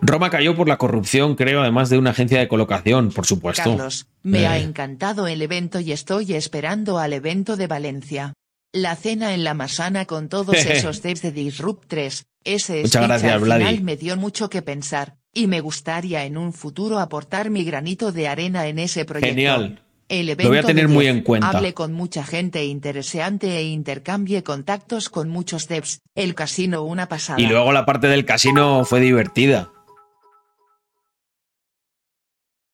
Roma 0.00 0.30
cayó 0.30 0.56
por 0.56 0.66
la 0.68 0.78
corrupción, 0.78 1.36
creo, 1.36 1.60
además 1.60 1.90
de 1.90 1.98
una 1.98 2.10
agencia 2.10 2.40
de 2.40 2.48
colocación, 2.48 3.12
por 3.12 3.26
supuesto. 3.26 3.62
Carlos, 3.64 4.06
me 4.22 4.46
ha 4.46 4.58
Eh. 4.58 4.62
encantado 4.62 5.28
el 5.28 5.42
evento 5.42 5.78
y 5.78 5.92
estoy 5.92 6.32
esperando 6.34 6.98
al 6.98 7.12
evento 7.12 7.56
de 7.56 7.66
Valencia. 7.66 8.32
La 8.72 8.96
cena 8.96 9.34
en 9.34 9.44
la 9.44 9.52
Masana 9.54 10.06
con 10.06 10.28
todos 10.30 10.56
esos 10.90 11.02
devs 11.02 11.20
de 11.22 11.30
Disrupt 11.32 11.84
3, 11.86 12.24
ese 12.44 12.80
Muchas 12.82 13.06
gracias, 13.06 13.32
al 13.32 13.40
Vladi. 13.40 13.64
final 13.64 13.82
me 13.82 13.96
dio 13.96 14.16
mucho 14.16 14.48
que 14.48 14.62
pensar, 14.62 15.18
y 15.34 15.46
me 15.46 15.60
gustaría 15.60 16.24
en 16.24 16.38
un 16.38 16.52
futuro 16.54 16.98
aportar 16.98 17.50
mi 17.50 17.62
granito 17.62 18.10
de 18.10 18.26
arena 18.26 18.66
en 18.66 18.78
ese 18.78 19.04
proyecto. 19.04 19.28
Genial. 19.34 19.81
El 20.12 20.26
Lo 20.26 20.32
evento 20.32 20.50
voy 20.50 20.58
a 20.58 20.62
tener 20.62 20.88
muy 20.88 21.06
en 21.06 21.22
cuenta. 21.22 21.48
Hable 21.48 21.72
con 21.72 21.94
mucha 21.94 22.22
gente 22.22 22.62
interesante 22.66 23.56
e 23.56 23.62
intercambie 23.62 24.42
contactos 24.42 25.08
con 25.08 25.30
muchos 25.30 25.68
devs. 25.68 26.02
El 26.14 26.34
casino 26.34 26.82
una 26.82 27.08
pasada. 27.08 27.40
Y 27.40 27.46
luego 27.46 27.72
la 27.72 27.86
parte 27.86 28.08
del 28.08 28.26
casino 28.26 28.84
fue 28.84 29.00
divertida. 29.00 29.70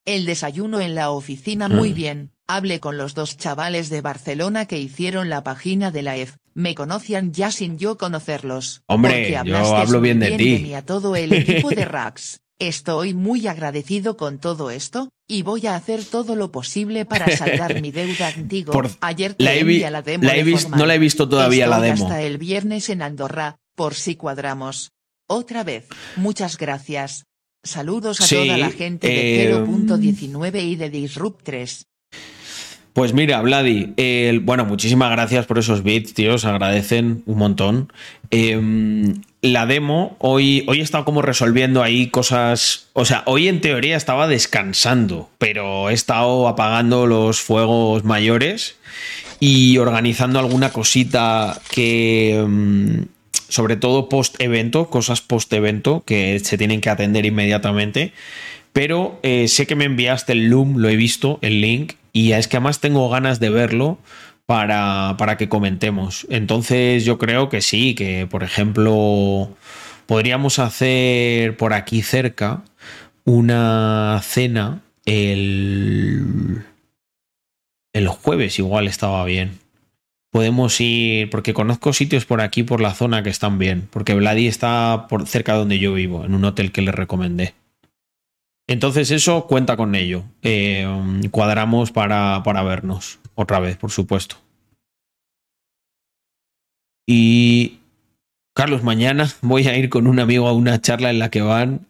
El 0.04 0.26
desayuno 0.26 0.80
en 0.80 0.96
la 0.96 1.10
oficina 1.10 1.68
Mm. 1.68 1.76
muy 1.76 1.92
bien. 1.92 2.32
Hablé 2.48 2.80
con 2.80 2.96
los 2.96 3.14
dos 3.14 3.36
chavales 3.36 3.88
de 3.88 4.00
Barcelona 4.00 4.66
que 4.66 4.78
hicieron 4.80 5.28
la 5.28 5.44
página 5.44 5.92
de 5.92 6.02
la 6.02 6.16
EF. 6.16 6.34
Me 6.54 6.74
conocían 6.74 7.32
ya 7.32 7.52
sin 7.52 7.78
yo 7.78 7.98
conocerlos. 7.98 8.82
Hombre, 8.86 9.30
yo 9.44 9.76
hablo 9.76 10.00
bien 10.00 10.18
de 10.18 10.32
ti. 10.36 10.58
mí 10.60 10.74
a 10.74 10.84
todo 10.84 11.14
el 11.14 11.32
equipo 11.34 11.68
de 11.70 11.84
Rax. 11.84 12.40
Estoy 12.60 13.14
muy 13.14 13.46
agradecido 13.46 14.16
con 14.16 14.38
todo 14.38 14.70
esto, 14.70 15.10
y 15.28 15.42
voy 15.42 15.66
a 15.66 15.76
hacer 15.76 16.04
todo 16.04 16.34
lo 16.34 16.50
posible 16.50 17.04
para 17.04 17.36
saldar 17.36 17.80
mi 17.80 17.92
deuda 17.92 18.32
contigo. 18.34 18.72
Por- 18.72 18.90
Ayer 19.00 19.34
te 19.34 19.44
la 19.44 19.54
he 19.54 19.62
vi- 19.62 19.78
la 19.80 20.02
demo 20.02 20.24
la 20.24 20.36
he 20.36 20.42
de 20.42 20.66
no 20.70 20.86
la 20.86 20.94
he 20.94 20.98
visto 20.98 21.28
todavía 21.28 21.66
la 21.68 21.80
demo. 21.80 22.04
hasta 22.06 22.22
el 22.22 22.38
viernes 22.38 22.88
en 22.88 23.02
Andorra, 23.02 23.56
por 23.76 23.94
si 23.94 24.16
cuadramos. 24.16 24.90
Otra 25.28 25.62
vez, 25.62 25.86
muchas 26.16 26.56
gracias. 26.58 27.24
Saludos 27.62 28.20
a 28.22 28.26
Sí, 28.26 28.34
toda 28.36 28.56
la 28.56 28.70
gente 28.70 29.06
de 29.08 29.50
eh, 29.50 29.54
0.19 29.54 30.62
y 30.64 30.76
de 30.76 30.90
Disrupt 30.90 31.42
3. 31.44 31.84
Pues 32.94 33.12
mira, 33.12 33.40
Vladi, 33.42 33.94
bueno, 34.42 34.64
muchísimas 34.64 35.10
gracias 35.12 35.46
por 35.46 35.58
esos 35.58 35.82
bits, 35.84 36.14
tíos, 36.14 36.44
agradecen 36.44 37.22
un 37.26 37.38
montón. 37.38 37.92
Em, 38.30 39.20
la 39.40 39.66
demo, 39.66 40.16
hoy, 40.18 40.64
hoy 40.66 40.80
he 40.80 40.82
estado 40.82 41.04
como 41.04 41.22
resolviendo 41.22 41.82
ahí 41.82 42.08
cosas, 42.08 42.88
o 42.92 43.04
sea, 43.04 43.22
hoy 43.26 43.48
en 43.48 43.60
teoría 43.60 43.96
estaba 43.96 44.26
descansando, 44.26 45.30
pero 45.38 45.90
he 45.90 45.94
estado 45.94 46.48
apagando 46.48 47.06
los 47.06 47.40
fuegos 47.40 48.04
mayores 48.04 48.76
y 49.38 49.78
organizando 49.78 50.40
alguna 50.40 50.72
cosita 50.72 51.60
que, 51.70 52.36
em, 52.36 53.06
sobre 53.48 53.76
todo 53.76 54.08
post 54.08 54.40
evento, 54.40 54.90
cosas 54.90 55.20
post 55.20 55.52
evento 55.52 56.02
que 56.04 56.40
se 56.40 56.58
tienen 56.58 56.80
que 56.80 56.90
atender 56.90 57.24
inmediatamente. 57.24 58.12
Pero 58.72 59.18
eh, 59.22 59.48
sé 59.48 59.66
que 59.66 59.76
me 59.76 59.84
enviaste 59.84 60.32
el 60.32 60.48
Loom, 60.48 60.76
lo 60.78 60.88
he 60.88 60.96
visto, 60.96 61.38
el 61.42 61.60
link, 61.60 61.94
y 62.12 62.32
es 62.32 62.48
que 62.48 62.56
además 62.56 62.80
tengo 62.80 63.08
ganas 63.08 63.40
de 63.40 63.50
verlo 63.50 63.98
para, 64.48 65.16
para 65.18 65.36
que 65.36 65.50
comentemos. 65.50 66.26
Entonces 66.30 67.04
yo 67.04 67.18
creo 67.18 67.50
que 67.50 67.60
sí, 67.60 67.94
que 67.94 68.26
por 68.26 68.42
ejemplo 68.42 69.54
podríamos 70.06 70.58
hacer 70.58 71.54
por 71.58 71.74
aquí 71.74 72.00
cerca 72.00 72.62
una 73.26 74.18
cena 74.22 74.80
el, 75.04 76.64
el 77.92 78.08
jueves, 78.08 78.58
igual 78.58 78.88
estaba 78.88 79.22
bien. 79.26 79.58
Podemos 80.30 80.80
ir, 80.80 81.28
porque 81.28 81.52
conozco 81.52 81.92
sitios 81.92 82.24
por 82.24 82.40
aquí, 82.40 82.62
por 82.62 82.80
la 82.80 82.94
zona 82.94 83.22
que 83.22 83.30
están 83.30 83.58
bien, 83.58 83.86
porque 83.90 84.14
Vladi 84.14 84.46
está 84.46 85.08
por 85.10 85.26
cerca 85.26 85.52
de 85.52 85.58
donde 85.58 85.78
yo 85.78 85.92
vivo, 85.92 86.24
en 86.24 86.34
un 86.34 86.46
hotel 86.46 86.72
que 86.72 86.80
le 86.80 86.92
recomendé. 86.92 87.52
Entonces 88.66 89.10
eso 89.10 89.46
cuenta 89.46 89.76
con 89.76 89.94
ello. 89.94 90.24
Eh, 90.42 90.88
cuadramos 91.30 91.92
para, 91.92 92.42
para 92.44 92.62
vernos 92.62 93.18
otra 93.38 93.60
vez, 93.60 93.76
por 93.76 93.92
supuesto. 93.92 94.36
Y 97.06 97.78
Carlos, 98.52 98.82
mañana 98.82 99.32
voy 99.42 99.68
a 99.68 99.76
ir 99.78 99.88
con 99.88 100.08
un 100.08 100.18
amigo 100.18 100.48
a 100.48 100.52
una 100.52 100.80
charla 100.80 101.10
en 101.10 101.20
la 101.20 101.30
que 101.30 101.40
van 101.40 101.86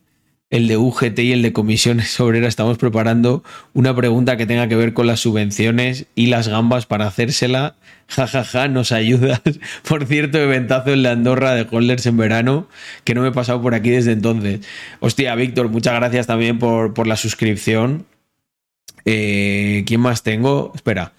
el 0.50 0.68
de 0.68 0.76
UGT 0.76 1.18
y 1.20 1.32
el 1.32 1.40
de 1.40 1.54
comisiones 1.54 2.20
obreras. 2.20 2.50
Estamos 2.50 2.76
preparando 2.76 3.42
una 3.72 3.96
pregunta 3.96 4.36
que 4.36 4.44
tenga 4.44 4.68
que 4.68 4.76
ver 4.76 4.92
con 4.92 5.06
las 5.06 5.20
subvenciones 5.20 6.06
y 6.14 6.26
las 6.26 6.48
gambas 6.48 6.84
para 6.84 7.06
hacérsela. 7.06 7.76
Ja, 8.08 8.26
ja, 8.26 8.44
ja, 8.44 8.68
nos 8.68 8.92
ayudas. 8.92 9.40
Por 9.88 10.06
cierto, 10.06 10.38
eventazo 10.38 10.92
en 10.92 11.02
la 11.02 11.12
Andorra 11.12 11.54
de 11.54 11.66
Holders 11.70 12.04
en 12.04 12.18
verano, 12.18 12.68
que 13.04 13.14
no 13.14 13.22
me 13.22 13.28
he 13.28 13.32
pasado 13.32 13.62
por 13.62 13.74
aquí 13.74 13.88
desde 13.90 14.12
entonces. 14.12 14.60
Hostia, 15.00 15.34
Víctor, 15.34 15.70
muchas 15.70 15.94
gracias 15.94 16.26
también 16.26 16.58
por, 16.58 16.92
por 16.92 17.06
la 17.06 17.16
suscripción. 17.16 18.06
Eh, 19.06 19.84
¿Quién 19.86 20.02
más 20.02 20.22
tengo? 20.22 20.72
Espera. 20.74 21.12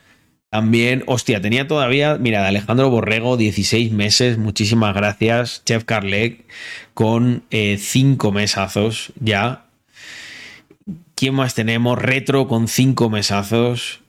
También, 0.52 1.04
hostia, 1.06 1.42
tenía 1.42 1.68
todavía, 1.68 2.18
mira, 2.18 2.48
Alejandro 2.48 2.90
Borrego, 2.90 3.38
16 3.38 3.92
meses, 3.92 4.40
muchísimas 4.40 4.96
gracias. 4.96 5.62
Chef 5.64 5.84
Carlec, 5.84 6.44
con 6.96 7.44
5 7.52 8.32
mesazos 8.32 9.14
ya. 9.20 9.66
¿Quién 11.14 11.36
más 11.36 11.54
tenemos? 11.54 12.00
Retro 12.00 12.48
con 12.48 12.68
5 12.68 13.10
mesazos. 13.12 14.02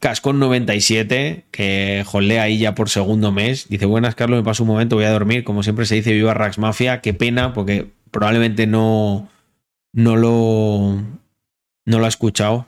Cascón 0.00 0.38
97, 0.40 1.44
que 1.50 2.02
joldea 2.04 2.42
ahí 2.42 2.58
ya 2.58 2.74
por 2.74 2.90
segundo 2.90 3.30
mes. 3.30 3.68
Dice, 3.68 3.86
buenas 3.86 4.16
Carlos, 4.16 4.40
me 4.40 4.44
paso 4.44 4.64
un 4.64 4.68
momento, 4.68 4.96
voy 4.96 5.04
a 5.04 5.12
dormir. 5.12 5.44
Como 5.44 5.62
siempre 5.62 5.86
se 5.86 5.94
dice, 5.94 6.12
viva 6.12 6.34
Rax 6.34 6.58
Mafia. 6.58 7.00
Qué 7.00 7.14
pena, 7.14 7.54
porque 7.54 7.86
probablemente 8.10 8.66
no, 8.66 9.30
no 9.92 10.16
lo, 10.16 11.02
no 11.86 11.98
lo 11.98 12.04
ha 12.04 12.08
escuchado. 12.08 12.66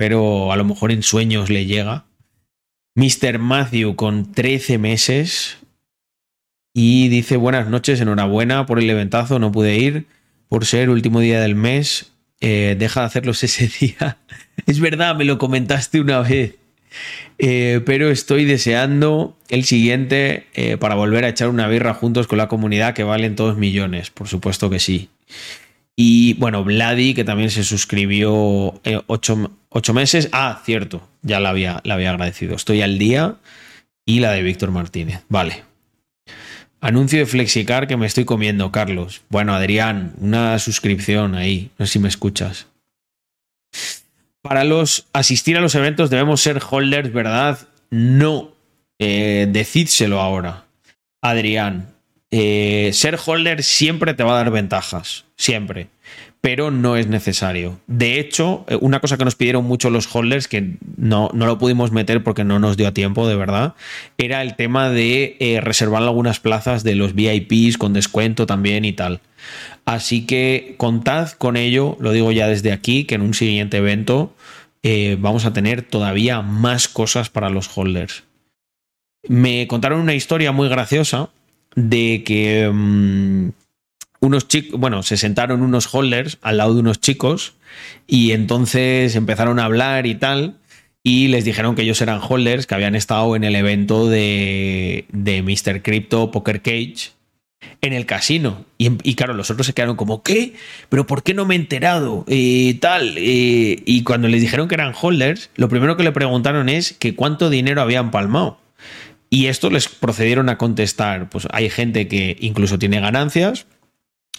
Pero 0.00 0.50
a 0.50 0.56
lo 0.56 0.64
mejor 0.64 0.92
en 0.92 1.02
sueños 1.02 1.50
le 1.50 1.66
llega. 1.66 2.06
Mr. 2.94 3.38
Matthew 3.38 3.96
con 3.96 4.32
13 4.32 4.78
meses. 4.78 5.58
Y 6.72 7.08
dice, 7.08 7.36
buenas 7.36 7.68
noches, 7.68 8.00
enhorabuena 8.00 8.64
por 8.64 8.78
el 8.78 8.88
eventazo, 8.88 9.38
no 9.38 9.52
pude 9.52 9.76
ir 9.76 10.06
por 10.48 10.64
ser 10.64 10.88
último 10.88 11.20
día 11.20 11.42
del 11.42 11.54
mes. 11.54 12.12
Eh, 12.40 12.76
deja 12.78 13.00
de 13.00 13.06
hacerlos 13.08 13.44
ese 13.44 13.68
día. 13.78 14.16
es 14.64 14.80
verdad, 14.80 15.16
me 15.16 15.26
lo 15.26 15.36
comentaste 15.36 16.00
una 16.00 16.20
vez. 16.20 16.54
Eh, 17.36 17.82
pero 17.84 18.10
estoy 18.10 18.46
deseando 18.46 19.36
el 19.50 19.64
siguiente 19.64 20.46
eh, 20.54 20.78
para 20.78 20.94
volver 20.94 21.26
a 21.26 21.28
echar 21.28 21.50
una 21.50 21.68
birra 21.68 21.92
juntos 21.92 22.26
con 22.26 22.38
la 22.38 22.48
comunidad 22.48 22.94
que 22.94 23.04
valen 23.04 23.36
todos 23.36 23.58
millones. 23.58 24.08
Por 24.08 24.28
supuesto 24.28 24.70
que 24.70 24.78
sí. 24.78 25.10
Y 26.02 26.32
bueno, 26.38 26.64
Vladi, 26.64 27.12
que 27.12 27.24
también 27.24 27.50
se 27.50 27.62
suscribió 27.62 28.80
eh, 28.84 29.02
ocho, 29.06 29.52
ocho, 29.68 29.92
meses. 29.92 30.30
Ah, 30.32 30.62
cierto, 30.64 31.06
ya 31.20 31.40
la 31.40 31.50
había, 31.50 31.82
la 31.84 31.92
había 31.92 32.08
agradecido. 32.08 32.56
Estoy 32.56 32.80
al 32.80 32.96
día. 32.98 33.36
Y 34.06 34.20
la 34.20 34.32
de 34.32 34.42
Víctor 34.42 34.70
Martínez. 34.70 35.20
Vale. 35.28 35.62
Anuncio 36.80 37.18
de 37.18 37.26
Flexicar 37.26 37.86
que 37.86 37.98
me 37.98 38.06
estoy 38.06 38.24
comiendo, 38.24 38.72
Carlos. 38.72 39.20
Bueno, 39.28 39.52
Adrián, 39.52 40.14
una 40.22 40.58
suscripción 40.58 41.34
ahí. 41.34 41.70
No 41.76 41.84
sé 41.84 41.92
si 41.92 41.98
me 41.98 42.08
escuchas. 42.08 42.66
Para 44.40 44.64
los 44.64 45.06
asistir 45.12 45.58
a 45.58 45.60
los 45.60 45.74
eventos 45.74 46.08
debemos 46.08 46.40
ser 46.40 46.62
holders, 46.66 47.12
¿verdad? 47.12 47.58
No. 47.90 48.52
Eh, 48.98 49.48
decídselo 49.50 50.18
ahora. 50.18 50.64
Adrián. 51.20 51.92
Eh, 52.30 52.90
ser 52.92 53.18
holder 53.24 53.62
siempre 53.62 54.14
te 54.14 54.22
va 54.22 54.32
a 54.32 54.42
dar 54.42 54.50
ventajas. 54.50 55.24
Siempre. 55.36 55.88
Pero 56.40 56.70
no 56.70 56.96
es 56.96 57.06
necesario. 57.06 57.80
De 57.86 58.18
hecho, 58.18 58.64
una 58.80 59.00
cosa 59.00 59.18
que 59.18 59.26
nos 59.26 59.34
pidieron 59.34 59.64
mucho 59.66 59.90
los 59.90 60.14
holders, 60.14 60.48
que 60.48 60.76
no, 60.96 61.28
no 61.34 61.46
lo 61.46 61.58
pudimos 61.58 61.92
meter 61.92 62.22
porque 62.22 62.44
no 62.44 62.58
nos 62.58 62.78
dio 62.78 62.94
tiempo, 62.94 63.28
de 63.28 63.36
verdad, 63.36 63.74
era 64.16 64.40
el 64.40 64.56
tema 64.56 64.88
de 64.88 65.36
eh, 65.38 65.60
reservar 65.60 66.02
algunas 66.02 66.40
plazas 66.40 66.82
de 66.82 66.94
los 66.94 67.14
VIPs 67.14 67.76
con 67.76 67.92
descuento 67.92 68.46
también 68.46 68.86
y 68.86 68.92
tal. 68.94 69.20
Así 69.84 70.24
que 70.24 70.76
contad 70.78 71.30
con 71.32 71.58
ello, 71.58 71.98
lo 72.00 72.12
digo 72.12 72.32
ya 72.32 72.48
desde 72.48 72.72
aquí, 72.72 73.04
que 73.04 73.16
en 73.16 73.22
un 73.22 73.34
siguiente 73.34 73.76
evento 73.76 74.34
eh, 74.82 75.18
vamos 75.20 75.44
a 75.44 75.52
tener 75.52 75.82
todavía 75.82 76.40
más 76.40 76.88
cosas 76.88 77.28
para 77.28 77.50
los 77.50 77.76
holders. 77.76 78.24
Me 79.28 79.66
contaron 79.66 80.00
una 80.00 80.14
historia 80.14 80.52
muy 80.52 80.70
graciosa 80.70 81.28
de 81.74 82.22
que 82.24 82.68
um, 82.68 83.52
unos 84.20 84.48
chicos, 84.48 84.78
bueno, 84.78 85.02
se 85.02 85.16
sentaron 85.16 85.62
unos 85.62 85.92
holders 85.94 86.38
al 86.42 86.58
lado 86.58 86.74
de 86.74 86.80
unos 86.80 87.00
chicos 87.00 87.54
y 88.06 88.32
entonces 88.32 89.16
empezaron 89.16 89.58
a 89.58 89.64
hablar 89.64 90.06
y 90.06 90.14
tal 90.14 90.56
y 91.02 91.28
les 91.28 91.44
dijeron 91.44 91.74
que 91.74 91.82
ellos 91.82 92.00
eran 92.02 92.20
holders, 92.26 92.66
que 92.66 92.74
habían 92.74 92.94
estado 92.94 93.34
en 93.34 93.44
el 93.44 93.56
evento 93.56 94.08
de, 94.08 95.06
de 95.12 95.42
Mr. 95.42 95.82
Crypto 95.82 96.30
Poker 96.30 96.60
Cage 96.60 97.12
en 97.80 97.92
el 97.92 98.06
casino. 98.06 98.64
Y, 98.76 99.14
claro, 99.14 99.34
los 99.34 99.50
otros 99.50 99.66
se 99.66 99.72
quedaron 99.72 99.96
como, 99.96 100.22
¿qué? 100.22 100.54
¿Pero 100.88 101.06
por 101.06 101.22
qué 101.22 101.34
no 101.34 101.46
me 101.46 101.54
he 101.54 101.58
enterado? 101.58 102.24
Y 102.28 102.74
tal. 102.74 103.14
y 103.16 104.02
cuando 104.04 104.28
les 104.28 104.40
dijeron 104.40 104.68
que 104.68 104.74
eran 104.74 104.94
holders, 105.00 105.50
lo 105.56 105.68
primero 105.68 105.96
que 105.96 106.02
le 106.02 106.12
preguntaron 106.12 106.68
es 106.68 106.92
que 106.92 107.14
cuánto 107.14 107.48
dinero 107.48 107.80
habían 107.80 108.10
palmado. 108.10 108.58
Y 109.30 109.46
esto 109.46 109.70
les 109.70 109.88
procedieron 109.88 110.48
a 110.48 110.58
contestar. 110.58 111.30
Pues 111.30 111.46
hay 111.52 111.70
gente 111.70 112.08
que 112.08 112.36
incluso 112.40 112.78
tiene 112.78 113.00
ganancias. 113.00 113.66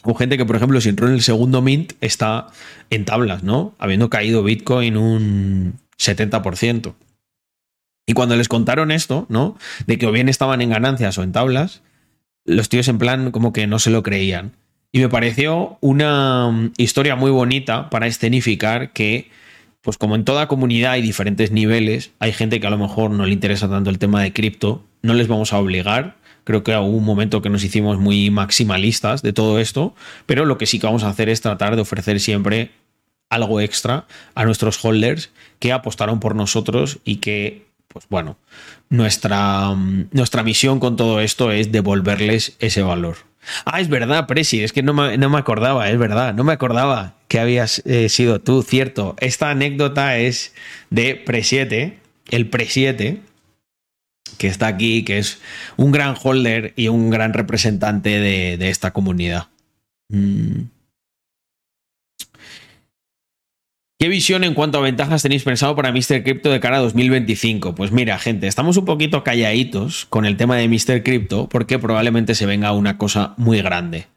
O 0.03 0.13
gente 0.15 0.37
que, 0.37 0.45
por 0.45 0.57
ejemplo, 0.57 0.81
si 0.81 0.89
entró 0.89 1.07
en 1.07 1.13
el 1.13 1.21
segundo 1.21 1.61
mint, 1.61 1.93
está 2.01 2.47
en 2.89 3.05
tablas, 3.05 3.43
¿no? 3.43 3.73
Habiendo 3.79 4.09
caído 4.09 4.43
Bitcoin 4.43 4.97
un 4.97 5.79
70%. 5.97 6.93
Y 8.05 8.13
cuando 8.13 8.35
les 8.35 8.49
contaron 8.49 8.91
esto, 8.91 9.25
¿no? 9.29 9.57
De 9.87 9.97
que 9.97 10.07
o 10.07 10.11
bien 10.11 10.27
estaban 10.27 10.61
en 10.61 10.71
ganancias 10.71 11.17
o 11.17 11.23
en 11.23 11.31
tablas, 11.31 11.81
los 12.45 12.67
tíos 12.67 12.87
en 12.87 12.97
plan 12.97 13.31
como 13.31 13.53
que 13.53 13.67
no 13.67 13.79
se 13.79 13.91
lo 13.91 14.03
creían. 14.03 14.53
Y 14.91 14.99
me 14.99 15.07
pareció 15.07 15.77
una 15.79 16.49
mm, 16.49 16.73
historia 16.77 17.15
muy 17.15 17.31
bonita 17.31 17.89
para 17.89 18.07
escenificar 18.07 18.91
que, 18.91 19.29
pues 19.81 19.97
como 19.97 20.15
en 20.15 20.25
toda 20.25 20.47
comunidad 20.47 20.93
hay 20.93 21.01
diferentes 21.01 21.51
niveles, 21.51 22.11
hay 22.19 22.33
gente 22.33 22.59
que 22.59 22.67
a 22.67 22.69
lo 22.69 22.77
mejor 22.77 23.11
no 23.11 23.25
le 23.25 23.33
interesa 23.33 23.69
tanto 23.69 23.89
el 23.89 23.99
tema 23.99 24.21
de 24.21 24.33
cripto, 24.33 24.83
no 25.01 25.13
les 25.13 25.27
vamos 25.27 25.53
a 25.53 25.59
obligar. 25.59 26.17
Creo 26.43 26.63
que 26.63 26.75
hubo 26.75 26.85
un 26.85 27.03
momento 27.03 27.41
que 27.41 27.49
nos 27.49 27.63
hicimos 27.63 27.99
muy 27.99 28.31
maximalistas 28.31 29.21
de 29.21 29.33
todo 29.33 29.59
esto, 29.59 29.93
pero 30.25 30.45
lo 30.45 30.57
que 30.57 30.65
sí 30.65 30.79
que 30.79 30.87
vamos 30.87 31.03
a 31.03 31.09
hacer 31.09 31.29
es 31.29 31.41
tratar 31.41 31.75
de 31.75 31.81
ofrecer 31.83 32.19
siempre 32.19 32.71
algo 33.29 33.61
extra 33.61 34.05
a 34.35 34.45
nuestros 34.45 34.83
holders 34.83 35.31
que 35.59 35.71
apostaron 35.71 36.19
por 36.19 36.35
nosotros 36.35 36.99
y 37.05 37.17
que 37.17 37.71
pues 37.87 38.05
bueno, 38.09 38.37
nuestra, 38.89 39.71
mm, 39.71 40.09
nuestra 40.11 40.43
misión 40.43 40.79
con 40.79 40.95
todo 40.95 41.19
esto 41.19 41.51
es 41.51 41.71
devolverles 41.71 42.55
ese 42.59 42.81
valor. 42.81 43.17
Ah, 43.65 43.81
es 43.81 43.89
verdad, 43.89 44.27
Presi, 44.27 44.63
es 44.63 44.73
que 44.73 44.83
no 44.83 44.93
me, 44.93 45.17
no 45.17 45.29
me 45.29 45.37
acordaba, 45.37 45.89
es 45.89 45.97
verdad, 45.97 46.33
no 46.33 46.43
me 46.43 46.53
acordaba 46.53 47.15
que 47.27 47.39
habías 47.39 47.81
eh, 47.85 48.09
sido 48.09 48.41
tú, 48.41 48.61
cierto. 48.61 49.15
Esta 49.19 49.49
anécdota 49.49 50.17
es 50.17 50.53
de 50.89 51.15
Presiete, 51.15 51.99
el 52.29 52.49
Presiete, 52.49 53.21
que 54.37 54.47
está 54.47 54.67
aquí, 54.67 55.03
que 55.03 55.17
es 55.17 55.39
un 55.77 55.91
gran 55.91 56.15
holder 56.21 56.73
y 56.75 56.87
un 56.87 57.09
gran 57.09 57.33
representante 57.33 58.19
de, 58.19 58.69
esta 58.69 58.91
comunidad. 58.91 59.47
Mm. 60.09 60.63
¿Qué 64.01 64.09
visión 64.09 64.43
en 64.43 64.55
cuanto 64.55 64.79
a 64.79 64.81
ventajas 64.81 65.21
tenéis 65.21 65.43
pensado 65.43 65.75
para 65.75 65.91
Mr. 65.91 66.23
Crypto 66.23 66.49
de 66.49 66.59
cara 66.59 66.77
a 66.77 66.79
2025? 66.79 67.75
Pues 67.75 67.91
mira, 67.91 68.17
gente, 68.17 68.47
estamos 68.47 68.75
un 68.77 68.85
poquito 68.85 69.23
calladitos 69.23 70.07
con 70.09 70.25
el 70.25 70.37
tema 70.37 70.57
de 70.57 70.67
Mr. 70.67 71.03
Crypto 71.03 71.47
porque 71.47 71.77
probablemente 71.77 72.33
se 72.33 72.47
venga 72.47 72.71
una 72.71 72.97
cosa 72.97 73.35
muy 73.37 73.61
grande. 73.61 74.07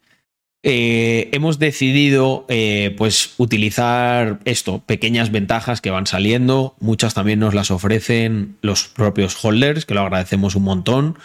Eh, 0.63 1.29
hemos 1.33 1.59
decidido 1.59 2.47
eh, 2.49 2.95
pues 2.97 3.35
utilizar 3.37 4.39
esto, 4.45 4.79
pequeñas 4.83 5.31
ventajas 5.31 5.81
que 5.81 5.91
van 5.91 6.07
saliendo, 6.07 6.75
muchas 6.79 7.13
también 7.13 7.37
nos 7.37 7.53
las 7.53 7.69
ofrecen 7.69 8.55
los 8.61 8.85
propios 8.85 9.37
holders, 9.45 9.85
que 9.85 9.93
lo 9.93 10.01
agradecemos 10.01 10.55
un 10.55 10.63
montón, 10.63 11.19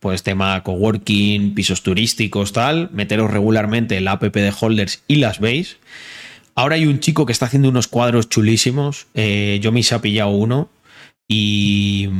pues 0.00 0.22
tema 0.22 0.62
coworking, 0.62 1.54
pisos 1.54 1.82
turísticos, 1.82 2.52
tal, 2.52 2.90
meteros 2.92 3.30
regularmente 3.30 3.96
en 3.96 4.04
la 4.04 4.12
app 4.12 4.22
de 4.24 4.52
holders 4.60 5.02
y 5.08 5.16
las 5.16 5.40
veis. 5.40 5.78
Ahora 6.54 6.74
hay 6.76 6.86
un 6.86 7.00
chico 7.00 7.26
que 7.26 7.32
está 7.32 7.46
haciendo 7.46 7.68
unos 7.68 7.88
cuadros 7.88 8.28
chulísimos. 8.28 9.06
Eh, 9.14 9.58
yo 9.62 9.72
me 9.72 9.82
se 9.82 9.94
ha 9.94 10.02
pillado 10.02 10.30
uno. 10.30 10.68
Y, 11.28 12.10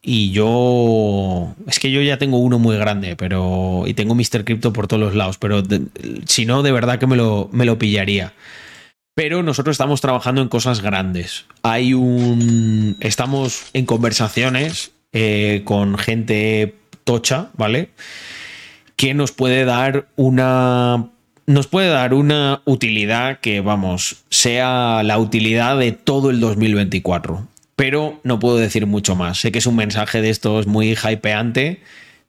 y, 0.00 0.30
yo. 0.30 1.54
Es 1.66 1.78
que 1.78 1.90
yo 1.90 2.00
ya 2.00 2.16
tengo 2.16 2.38
uno 2.38 2.58
muy 2.58 2.76
grande, 2.76 3.14
pero. 3.14 3.84
Y 3.86 3.94
tengo 3.94 4.14
Mr. 4.14 4.44
Crypto 4.44 4.72
por 4.72 4.86
todos 4.86 5.02
los 5.02 5.14
lados. 5.14 5.36
Pero 5.38 5.62
si 6.26 6.46
no, 6.46 6.62
de 6.62 6.72
verdad 6.72 6.98
que 6.98 7.06
me 7.06 7.16
lo, 7.16 7.50
me 7.52 7.66
lo 7.66 7.78
pillaría. 7.78 8.32
Pero 9.14 9.42
nosotros 9.42 9.74
estamos 9.74 10.00
trabajando 10.00 10.40
en 10.40 10.48
cosas 10.48 10.80
grandes. 10.80 11.44
Hay 11.62 11.92
un. 11.92 12.96
Estamos 13.00 13.66
en 13.74 13.84
conversaciones 13.84 14.92
eh, 15.12 15.62
con 15.64 15.98
gente 15.98 16.74
tocha, 17.04 17.50
¿vale? 17.54 17.90
Que 18.96 19.12
nos 19.12 19.32
puede 19.32 19.64
dar 19.64 20.08
una 20.16 21.10
nos 21.46 21.66
puede 21.66 21.88
dar 21.88 22.14
una 22.14 22.62
utilidad 22.64 23.40
que, 23.40 23.60
vamos, 23.60 24.24
sea 24.30 25.02
la 25.02 25.18
utilidad 25.18 25.78
de 25.78 25.92
todo 25.92 26.30
el 26.30 26.40
2024. 26.40 27.46
Pero 27.76 28.20
no 28.22 28.38
puedo 28.38 28.56
decir 28.56 28.86
mucho 28.86 29.16
más. 29.16 29.38
Sé 29.40 29.52
que 29.52 29.58
es 29.58 29.66
un 29.66 29.76
mensaje 29.76 30.22
de 30.22 30.30
estos 30.30 30.66
muy 30.66 30.94
hypeante, 30.94 31.80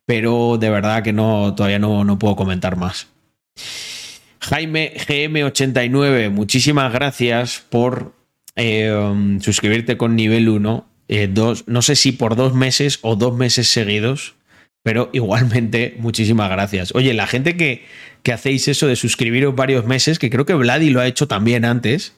pero 0.05 0.57
de 0.59 0.69
verdad 0.69 1.03
que 1.03 1.13
no, 1.13 1.53
todavía 1.55 1.79
no, 1.79 2.03
no 2.03 2.19
puedo 2.19 2.35
comentar 2.35 2.75
más. 2.75 3.07
Jaime 4.39 4.93
GM89, 4.95 6.29
muchísimas 6.29 6.91
gracias 6.93 7.63
por 7.69 8.13
eh, 8.55 8.93
suscribirte 9.41 9.97
con 9.97 10.15
nivel 10.15 10.49
1. 10.49 10.85
Eh, 11.07 11.33
no 11.67 11.81
sé 11.81 11.95
si 11.95 12.11
por 12.11 12.35
dos 12.35 12.53
meses 12.53 12.99
o 13.01 13.15
dos 13.15 13.35
meses 13.35 13.67
seguidos, 13.67 14.35
pero 14.83 15.09
igualmente 15.13 15.95
muchísimas 15.99 16.49
gracias. 16.49 16.93
Oye, 16.93 17.13
la 17.13 17.27
gente 17.27 17.57
que 17.57 17.85
que 18.25 18.33
hacéis 18.33 18.67
eso 18.67 18.87
de 18.87 18.95
suscribiros 18.95 19.55
varios 19.55 19.85
meses, 19.85 20.17
que 20.17 20.31
creo 20.31 20.47
que 20.47 20.55
Vladi 20.55 20.89
lo 20.89 20.99
ha 20.99 21.05
hecho 21.05 21.27
también 21.27 21.63
antes, 21.63 22.15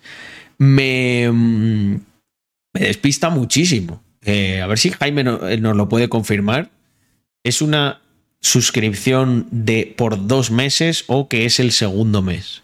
me, 0.58 1.30
mm, 1.30 1.96
me 2.74 2.80
despista 2.80 3.30
muchísimo. 3.30 4.02
Eh, 4.22 4.62
a 4.62 4.68
ver 4.68 4.80
si 4.80 4.90
Jaime 4.92 5.26
eh, 5.50 5.58
nos 5.58 5.76
lo 5.76 5.90
puede 5.90 6.08
confirmar. 6.08 6.70
¿Es 7.44 7.62
una 7.62 8.00
suscripción 8.40 9.48
de 9.52 9.94
por 9.98 10.28
dos 10.28 10.50
meses 10.50 11.04
o 11.08 11.28
que 11.28 11.46
es 11.46 11.60
el 11.60 11.74
segundo 11.74 12.22
mes? 12.22 12.64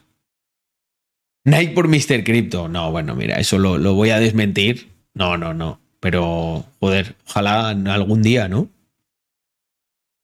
Nike 1.44 1.74
por 1.74 1.90
Mr. 1.90 2.24
Crypto. 2.24 2.70
No, 2.70 2.92
bueno, 2.92 3.14
mira, 3.14 3.42
eso 3.42 3.60
lo, 3.60 3.78
lo 3.78 3.94
voy 3.94 4.12
a 4.12 4.22
desmentir. 4.22 4.88
No, 5.14 5.36
no, 5.36 5.54
no. 5.54 5.82
Pero, 6.00 6.66
joder, 6.80 7.18
ojalá 7.28 7.72
algún 7.72 8.22
día, 8.22 8.48
¿no? 8.48 8.70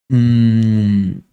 Mmm... 0.07 1.28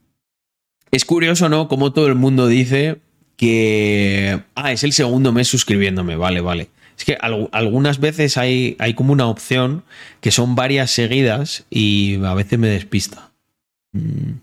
Es 0.96 1.04
curioso, 1.04 1.50
¿no? 1.50 1.68
Como 1.68 1.92
todo 1.92 2.06
el 2.06 2.14
mundo 2.14 2.48
dice 2.48 2.96
que. 3.36 4.40
Ah, 4.54 4.72
es 4.72 4.82
el 4.82 4.94
segundo 4.94 5.30
mes 5.30 5.46
suscribiéndome. 5.46 6.16
Vale, 6.16 6.40
vale. 6.40 6.70
Es 6.96 7.04
que 7.04 7.18
algunas 7.20 8.00
veces 8.00 8.38
hay, 8.38 8.76
hay 8.78 8.94
como 8.94 9.12
una 9.12 9.26
opción 9.26 9.84
que 10.22 10.30
son 10.30 10.54
varias 10.54 10.90
seguidas 10.90 11.66
y 11.68 12.18
a 12.24 12.32
veces 12.32 12.58
me 12.58 12.68
despista. 12.68 13.30
Mm. 13.92 14.38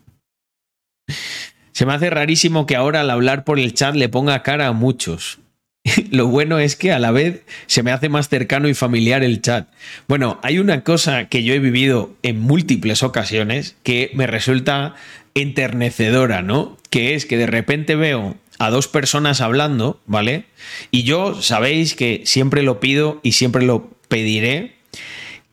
Se 1.72 1.88
me 1.88 1.94
hace 1.94 2.12
rarísimo 2.12 2.68
que 2.68 2.76
ahora 2.76 3.02
al 3.02 3.10
hablar 3.10 3.46
por 3.46 3.58
el 3.60 3.74
chat 3.74 3.96
le 3.96 4.08
ponga 4.08 4.44
cara 4.44 4.68
a 4.68 4.74
muchos. 4.74 5.40
Lo 6.12 6.28
bueno 6.28 6.60
es 6.60 6.76
que 6.76 6.92
a 6.92 7.00
la 7.00 7.10
vez 7.10 7.42
se 7.66 7.82
me 7.82 7.92
hace 7.92 8.10
más 8.10 8.30
cercano 8.30 8.70
y 8.70 8.76
familiar 8.76 9.24
el 9.24 9.42
chat. 9.42 9.70
Bueno, 10.08 10.40
hay 10.44 10.60
una 10.60 10.84
cosa 10.84 11.30
que 11.30 11.44
yo 11.44 11.56
he 11.56 11.60
vivido 11.60 12.14
en 12.22 12.40
múltiples 12.40 13.02
ocasiones 13.02 13.76
que 13.82 14.12
me 14.14 14.28
resulta 14.28 14.94
enternecedora, 15.36 16.42
¿no? 16.42 16.78
Que 16.90 17.16
es 17.16 17.26
que 17.26 17.38
de 17.38 17.48
repente 17.48 17.96
veo 17.96 18.36
a 18.60 18.70
dos 18.70 18.88
personas 18.88 19.42
hablando, 19.42 20.00
¿vale? 20.06 20.46
Y 20.92 21.04
yo 21.04 21.42
sabéis 21.42 21.96
que 21.96 22.22
siempre 22.26 22.64
lo 22.64 22.80
pido 22.80 23.20
y 23.24 23.34
siempre 23.34 23.66
lo 23.66 23.90
pediré, 24.08 24.76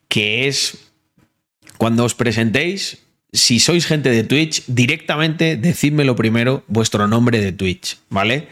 que 0.08 0.48
es 0.48 0.90
cuando 1.78 2.04
os 2.04 2.14
presentéis, 2.14 2.98
si 3.32 3.60
sois 3.60 3.86
gente 3.86 4.10
de 4.10 4.24
Twitch, 4.24 4.64
directamente 4.66 5.56
decídmelo 5.56 6.14
primero 6.16 6.62
vuestro 6.66 7.06
nombre 7.06 7.40
de 7.40 7.52
Twitch, 7.52 7.96
¿vale? 8.10 8.48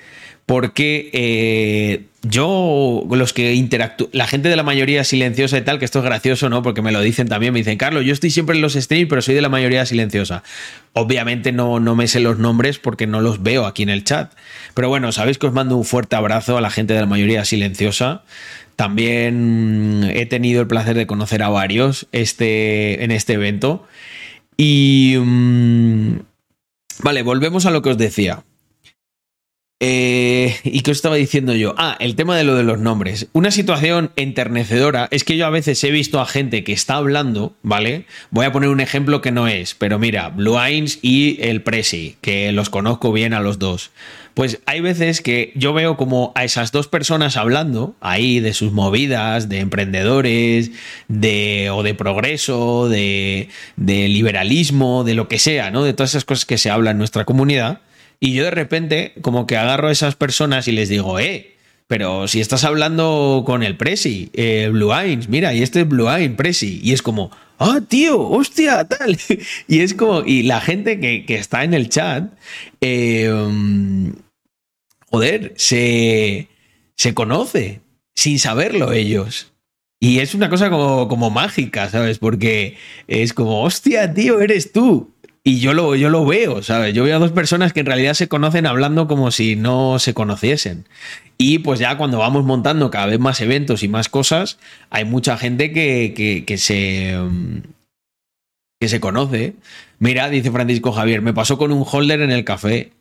Porque 0.48 1.10
eh, 1.12 2.06
yo, 2.22 3.06
los 3.10 3.34
que 3.34 3.52
interactúo, 3.52 4.08
la 4.12 4.26
gente 4.26 4.48
de 4.48 4.56
la 4.56 4.62
mayoría 4.62 5.04
silenciosa 5.04 5.58
y 5.58 5.60
tal, 5.60 5.78
que 5.78 5.84
esto 5.84 5.98
es 5.98 6.06
gracioso, 6.06 6.48
¿no? 6.48 6.62
Porque 6.62 6.80
me 6.80 6.90
lo 6.90 7.02
dicen 7.02 7.28
también, 7.28 7.52
me 7.52 7.58
dicen, 7.58 7.76
Carlos, 7.76 8.06
yo 8.06 8.14
estoy 8.14 8.30
siempre 8.30 8.56
en 8.56 8.62
los 8.62 8.72
streams, 8.72 9.10
pero 9.10 9.20
soy 9.20 9.34
de 9.34 9.42
la 9.42 9.50
mayoría 9.50 9.84
silenciosa. 9.84 10.42
Obviamente 10.94 11.52
no, 11.52 11.80
no 11.80 11.94
me 11.94 12.08
sé 12.08 12.20
los 12.20 12.38
nombres 12.38 12.78
porque 12.78 13.06
no 13.06 13.20
los 13.20 13.42
veo 13.42 13.66
aquí 13.66 13.82
en 13.82 13.90
el 13.90 14.04
chat. 14.04 14.32
Pero 14.72 14.88
bueno, 14.88 15.12
sabéis 15.12 15.36
que 15.36 15.48
os 15.48 15.52
mando 15.52 15.76
un 15.76 15.84
fuerte 15.84 16.16
abrazo 16.16 16.56
a 16.56 16.62
la 16.62 16.70
gente 16.70 16.94
de 16.94 17.00
la 17.00 17.06
mayoría 17.06 17.44
silenciosa. 17.44 18.22
También 18.74 20.10
he 20.14 20.24
tenido 20.24 20.62
el 20.62 20.66
placer 20.66 20.96
de 20.96 21.06
conocer 21.06 21.42
a 21.42 21.50
varios 21.50 22.08
este, 22.12 23.04
en 23.04 23.10
este 23.10 23.34
evento. 23.34 23.86
Y... 24.56 25.14
Mm, 25.18 26.20
vale, 27.02 27.22
volvemos 27.22 27.66
a 27.66 27.70
lo 27.70 27.82
que 27.82 27.90
os 27.90 27.98
decía. 27.98 28.44
Eh, 29.80 30.56
¿Y 30.64 30.80
qué 30.80 30.90
os 30.90 30.96
estaba 30.96 31.14
diciendo 31.14 31.54
yo? 31.54 31.72
Ah, 31.78 31.96
el 32.00 32.16
tema 32.16 32.36
de 32.36 32.42
lo 32.42 32.56
de 32.56 32.64
los 32.64 32.80
nombres. 32.80 33.28
Una 33.32 33.52
situación 33.52 34.10
enternecedora 34.16 35.06
es 35.12 35.22
que 35.22 35.36
yo 35.36 35.46
a 35.46 35.50
veces 35.50 35.82
he 35.84 35.92
visto 35.92 36.20
a 36.20 36.26
gente 36.26 36.64
que 36.64 36.72
está 36.72 36.96
hablando, 36.96 37.54
¿vale? 37.62 38.04
Voy 38.30 38.44
a 38.44 38.50
poner 38.50 38.70
un 38.70 38.80
ejemplo 38.80 39.20
que 39.20 39.30
no 39.30 39.46
es, 39.46 39.76
pero 39.76 40.00
mira, 40.00 40.30
Blue 40.30 40.58
Eyes 40.58 40.98
y 41.00 41.38
el 41.42 41.62
Presi, 41.62 42.16
que 42.20 42.50
los 42.50 42.70
conozco 42.70 43.12
bien 43.12 43.34
a 43.34 43.40
los 43.40 43.60
dos. 43.60 43.92
Pues 44.34 44.60
hay 44.66 44.80
veces 44.80 45.20
que 45.20 45.52
yo 45.54 45.72
veo 45.72 45.96
como 45.96 46.32
a 46.34 46.42
esas 46.42 46.72
dos 46.72 46.88
personas 46.88 47.36
hablando 47.36 47.94
ahí 48.00 48.40
de 48.40 48.54
sus 48.54 48.72
movidas, 48.72 49.48
de 49.48 49.60
emprendedores, 49.60 50.72
de, 51.06 51.70
o 51.72 51.84
de 51.84 51.94
progreso, 51.94 52.88
de, 52.88 53.48
de 53.76 54.08
liberalismo, 54.08 55.04
de 55.04 55.14
lo 55.14 55.28
que 55.28 55.38
sea, 55.38 55.70
¿no? 55.70 55.84
De 55.84 55.92
todas 55.92 56.10
esas 56.10 56.24
cosas 56.24 56.46
que 56.46 56.58
se 56.58 56.70
hablan 56.70 56.92
en 56.92 56.98
nuestra 56.98 57.24
comunidad. 57.24 57.80
Y 58.20 58.32
yo 58.32 58.44
de 58.44 58.50
repente 58.50 59.14
como 59.20 59.46
que 59.46 59.56
agarro 59.56 59.88
a 59.88 59.92
esas 59.92 60.16
personas 60.16 60.68
y 60.68 60.72
les 60.72 60.88
digo, 60.88 61.18
eh, 61.18 61.56
pero 61.86 62.28
si 62.28 62.40
estás 62.40 62.64
hablando 62.64 63.44
con 63.46 63.62
el 63.62 63.76
Presi, 63.76 64.30
eh, 64.34 64.68
Blue 64.70 64.92
Eyes, 64.92 65.28
mira, 65.28 65.54
y 65.54 65.62
este 65.62 65.80
es 65.80 65.88
Blue 65.88 66.10
Eyes, 66.10 66.32
Presi, 66.36 66.80
y 66.82 66.92
es 66.92 67.02
como, 67.02 67.30
ah, 67.58 67.80
tío, 67.88 68.20
hostia, 68.20 68.84
tal. 68.84 69.18
y 69.68 69.80
es 69.80 69.94
como, 69.94 70.22
y 70.24 70.42
la 70.42 70.60
gente 70.60 71.00
que, 71.00 71.24
está 71.34 71.64
en 71.64 71.74
el 71.74 71.88
chat, 71.88 72.32
eh, 72.80 73.32
joder, 75.10 75.54
se, 75.56 76.48
se 76.94 77.14
conoce 77.14 77.80
sin 78.14 78.38
saberlo 78.38 78.92
ellos. 78.92 79.52
Y 80.00 80.20
es 80.20 80.34
una 80.34 80.48
cosa 80.48 80.70
como, 80.70 81.08
como 81.08 81.30
mágica, 81.30 81.88
¿sabes? 81.88 82.18
Porque 82.18 82.76
es 83.06 83.32
como, 83.32 83.62
hostia, 83.62 84.12
tío, 84.12 84.40
eres 84.40 84.72
tú. 84.72 85.14
Y 85.48 85.60
yo 85.60 85.72
lo, 85.72 85.96
yo 85.96 86.10
lo 86.10 86.26
veo, 86.26 86.62
¿sabes? 86.62 86.92
Yo 86.92 87.04
veo 87.04 87.16
a 87.16 87.18
dos 87.18 87.32
personas 87.32 87.72
que 87.72 87.80
en 87.80 87.86
realidad 87.86 88.12
se 88.12 88.28
conocen 88.28 88.66
hablando 88.66 89.08
como 89.08 89.30
si 89.30 89.56
no 89.56 89.98
se 89.98 90.12
conociesen. 90.12 90.84
Y 91.38 91.60
pues 91.60 91.80
ya 91.80 91.96
cuando 91.96 92.18
vamos 92.18 92.44
montando 92.44 92.90
cada 92.90 93.06
vez 93.06 93.18
más 93.18 93.40
eventos 93.40 93.82
y 93.82 93.88
más 93.88 94.10
cosas, 94.10 94.58
hay 94.90 95.06
mucha 95.06 95.38
gente 95.38 95.72
que, 95.72 96.44
que, 96.46 96.58
se. 96.58 97.16
que 98.78 98.88
se 98.88 99.00
conoce. 99.00 99.54
Mira, 99.98 100.28
dice 100.28 100.50
Francisco 100.50 100.92
Javier, 100.92 101.22
me 101.22 101.32
pasó 101.32 101.56
con 101.56 101.72
un 101.72 101.82
holder 101.90 102.20
en 102.20 102.30
el 102.30 102.44
café. 102.44 102.92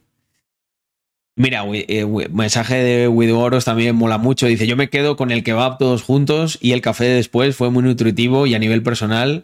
Mira, 1.35 1.65
eh, 1.73 2.05
mensaje 2.31 2.75
de 2.75 3.09
Widoros 3.09 3.65
también 3.65 3.93
mola 3.97 4.19
mucho. 4.19 4.47
Dice: 4.47 4.67
Yo 4.67 4.77
me 4.77 4.89
quedo 4.89 5.17
con 5.17 5.31
el 5.31 5.43
kebab 5.43 5.79
todos 5.79 6.01
juntos 6.01 6.57
y 6.61 6.71
el 6.71 6.79
café 6.79 7.03
después 7.09 7.57
fue 7.57 7.71
muy 7.71 7.83
nutritivo 7.83 8.47
y 8.47 8.55
a 8.55 8.59
nivel 8.59 8.83
personal 8.83 9.43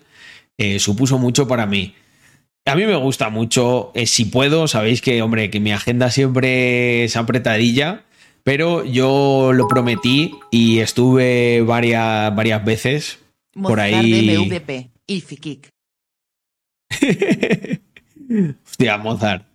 eh, 0.57 0.79
supuso 0.79 1.17
mucho 1.17 1.49
para 1.49 1.65
mí. 1.65 1.95
A 2.65 2.75
mí 2.75 2.85
me 2.85 2.95
gusta 2.95 3.29
mucho. 3.29 3.91
Eh, 3.93 4.05
si 4.05 4.25
puedo, 4.25 4.67
sabéis 4.67 5.01
que, 5.01 5.21
hombre, 5.21 5.49
que 5.49 5.59
mi 5.59 5.71
agenda 5.71 6.09
siempre 6.09 7.03
es 7.03 7.17
apretadilla. 7.17 8.03
Pero 8.43 8.83
yo 8.83 9.51
lo 9.53 9.67
prometí 9.67 10.35
y 10.51 10.79
estuve 10.79 11.61
varias, 11.61 12.35
varias 12.35 12.63
veces 12.65 13.19
por 13.53 13.79
ahí. 13.79 14.37
MVP, 14.37 14.89
Hostia, 18.65 18.97
Mozart. 18.97 19.45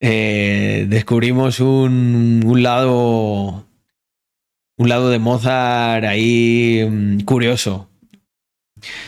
Eh, 0.00 0.86
descubrimos 0.88 1.58
un, 1.60 2.42
un, 2.46 2.62
lado. 2.62 3.66
Un 4.76 4.88
lado 4.88 5.10
de 5.10 5.18
Mozart 5.18 6.04
ahí 6.04 6.86
mm, 6.88 7.20
curioso. 7.20 7.88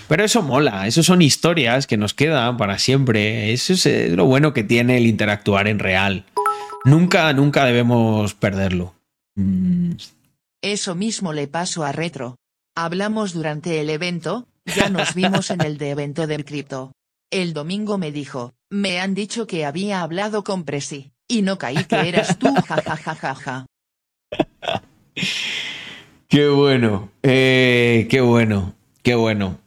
Pero 0.09 0.25
eso 0.25 0.43
mola, 0.43 0.87
eso 0.87 1.03
son 1.03 1.23
historias 1.23 1.87
que 1.87 1.97
nos 1.97 2.15
quedan 2.15 2.57
para 2.57 2.79
siempre. 2.79 3.53
Eso 3.53 3.75
es 3.75 4.13
lo 4.13 4.25
bueno 4.25 4.53
que 4.53 4.65
tiene 4.65 4.97
el 4.97 5.07
interactuar 5.07 5.69
en 5.69 5.79
real. 5.79 6.25
Nunca, 6.85 7.33
nunca 7.33 7.65
debemos 7.65 8.35
perderlo. 8.35 8.95
Mm. 9.35 9.93
Eso 10.63 10.95
mismo 10.95 11.33
le 11.33 11.47
pasó 11.47 11.85
a 11.85 11.93
Retro. 11.93 12.37
Hablamos 12.75 13.33
durante 13.33 13.81
el 13.81 13.91
evento, 13.91 14.49
ya 14.65 14.89
nos 14.89 15.15
vimos 15.15 15.51
en 15.51 15.61
el 15.63 15.79
de 15.79 15.91
evento 15.91 16.27
del 16.27 16.45
cripto. 16.45 16.93
El 17.31 17.53
domingo 17.53 17.99
me 17.99 18.11
dijo, 18.11 18.55
me 18.71 19.01
han 19.01 19.15
dicho 19.15 19.47
que 19.47 19.65
había 19.65 20.01
hablado 20.01 20.45
con 20.45 20.65
Presi, 20.65 21.13
y 21.29 21.43
no 21.43 21.59
caí 21.59 21.85
que 21.85 22.09
eras 22.09 22.39
tú, 22.39 22.53
jajajajaja. 22.55 23.67
qué 26.29 26.49
bueno, 26.49 27.11
eh, 27.23 28.07
qué 28.11 28.21
bueno, 28.21 28.75
qué 29.09 29.15
bueno. 29.15 29.59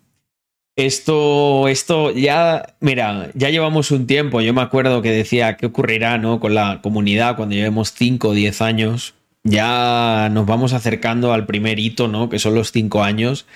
Esto, 0.76 1.68
esto 1.68 2.12
ya, 2.12 2.76
mira, 2.80 3.32
ya 3.34 3.50
llevamos 3.50 3.90
un 3.90 4.06
tiempo. 4.06 4.40
Yo 4.42 4.54
me 4.54 4.62
acuerdo 4.62 5.02
que 5.02 5.10
decía 5.10 5.58
qué 5.58 5.66
ocurrirá, 5.66 6.20
¿no? 6.20 6.40
Con 6.40 6.54
la 6.54 6.80
comunidad 6.84 7.38
cuando 7.38 7.56
llevemos 7.56 7.92
5 7.92 8.28
o 8.30 8.34
10 8.34 8.62
años. 8.62 9.16
Ya 9.44 10.30
nos 10.32 10.46
vamos 10.46 10.74
acercando 10.74 11.34
al 11.34 11.48
primer 11.48 11.80
hito, 11.80 12.08
¿no? 12.08 12.30
Que 12.30 12.38
son 12.38 12.54
los 12.54 12.72
5 12.72 13.04
años. 13.04 13.48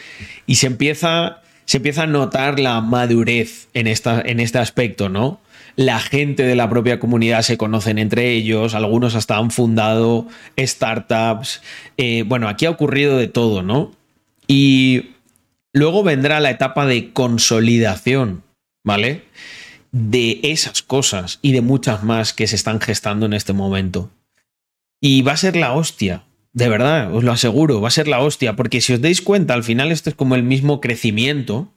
Y 0.47 0.55
se 0.55 0.65
empieza, 0.65 1.43
se 1.65 1.77
empieza 1.77 2.01
a 2.01 2.07
notar 2.07 2.59
la 2.59 2.81
madurez 2.81 3.67
en, 3.75 3.85
esta, 3.85 4.23
en 4.25 4.39
este 4.39 4.57
aspecto, 4.57 5.07
¿no? 5.07 5.39
La 5.75 5.99
gente 5.99 6.41
de 6.41 6.55
la 6.55 6.67
propia 6.67 6.99
comunidad 6.99 7.43
se 7.43 7.57
conocen 7.57 7.99
entre 7.99 8.31
ellos, 8.31 8.73
algunos 8.73 9.13
hasta 9.13 9.37
han 9.37 9.51
fundado 9.51 10.25
startups. 10.57 11.61
Eh, 11.97 12.23
bueno, 12.25 12.49
aquí 12.49 12.65
ha 12.65 12.71
ocurrido 12.71 13.19
de 13.19 13.27
todo, 13.27 13.61
¿no? 13.61 13.91
Y 14.47 15.14
Luego 15.75 16.03
vendrá 16.03 16.39
la 16.39 16.51
etapa 16.51 16.85
de 16.85 17.11
consolidación, 17.11 18.43
¿vale? 18.85 19.25
De 19.91 20.39
esas 20.41 20.81
cosas 20.81 21.39
y 21.41 21.51
de 21.51 21.59
muchas 21.59 22.01
más 22.01 22.31
que 22.31 22.47
se 22.47 22.55
están 22.55 22.79
gestando 22.79 23.25
en 23.25 23.33
este 23.33 23.51
momento. 23.51 24.09
Y 25.01 25.21
va 25.21 25.33
a 25.33 25.37
ser 25.37 25.57
la 25.57 25.73
hostia, 25.73 26.23
de 26.53 26.69
verdad, 26.69 27.13
os 27.13 27.25
lo 27.25 27.33
aseguro, 27.33 27.81
va 27.81 27.89
a 27.89 27.91
ser 27.91 28.07
la 28.07 28.21
hostia, 28.21 28.55
porque 28.55 28.79
si 28.79 28.93
os 28.93 29.01
dais 29.01 29.21
cuenta, 29.21 29.53
al 29.53 29.65
final 29.65 29.91
esto 29.91 30.09
es 30.09 30.15
como 30.15 30.35
el 30.35 30.43
mismo 30.43 30.79
crecimiento 30.79 31.67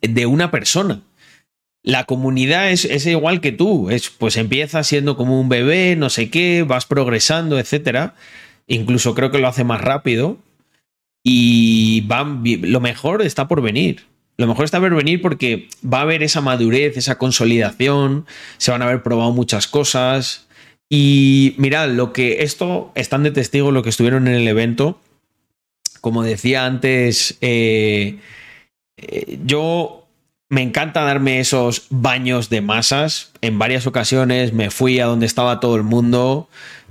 de 0.00 0.24
una 0.24 0.50
persona. 0.50 1.02
La 1.82 2.04
comunidad 2.04 2.70
es, 2.70 3.04
igual 3.04 3.42
que 3.42 3.52
tú, 3.52 3.90
es, 3.90 4.08
pues 4.08 4.38
empieza 4.38 4.82
siendo 4.84 5.18
como 5.18 5.38
un 5.38 5.50
bebé, 5.50 5.96
no 5.96 6.08
sé 6.08 6.30
qué, 6.30 6.64
vas 6.66 6.86
progresando, 6.86 7.58
etc. 7.58 8.12
Incluso 8.66 9.14
creo 9.14 9.30
que 9.30 9.38
lo 9.38 9.48
hace 9.48 9.64
más 9.64 9.82
rápido, 9.82 10.38
y 11.28 12.04
lo 12.62 12.80
mejor 12.80 13.20
está 13.20 13.48
por 13.48 13.60
venir. 13.60 14.04
Lo 14.36 14.46
mejor 14.46 14.64
está 14.64 14.78
por 14.78 14.94
venir 14.94 15.20
porque 15.20 15.68
va 15.84 15.98
a 15.98 16.02
haber 16.02 16.22
esa 16.22 16.40
madurez, 16.40 16.96
esa 16.96 17.18
consolidación, 17.18 18.26
se 18.58 18.70
van 18.70 18.80
a 18.80 18.84
haber 18.84 19.02
probado 19.02 19.32
muchas 19.32 19.66
cosas. 19.66 20.46
Y 20.88 21.56
mirad, 21.58 21.88
lo 21.88 22.12
que 22.12 22.44
esto 22.44 22.92
están 22.94 23.24
de 23.24 23.32
testigo 23.32 23.72
lo 23.72 23.82
que 23.82 23.88
estuvieron 23.88 24.28
en 24.28 24.34
el 24.34 24.46
evento. 24.46 25.00
Como 26.00 26.22
decía 26.22 26.64
antes, 26.64 27.38
eh, 27.40 28.20
eh, 28.96 29.40
yo 29.44 30.06
me 30.48 30.62
encanta 30.62 31.00
darme 31.02 31.40
esos 31.40 31.86
baños 31.90 32.50
de 32.50 32.60
masas. 32.60 33.32
En 33.40 33.58
varias 33.58 33.88
ocasiones 33.88 34.52
me 34.52 34.70
fui 34.70 35.00
a 35.00 35.06
donde 35.06 35.26
estaba 35.26 35.58
todo 35.58 35.74
el 35.74 35.82
mundo, 35.82 36.48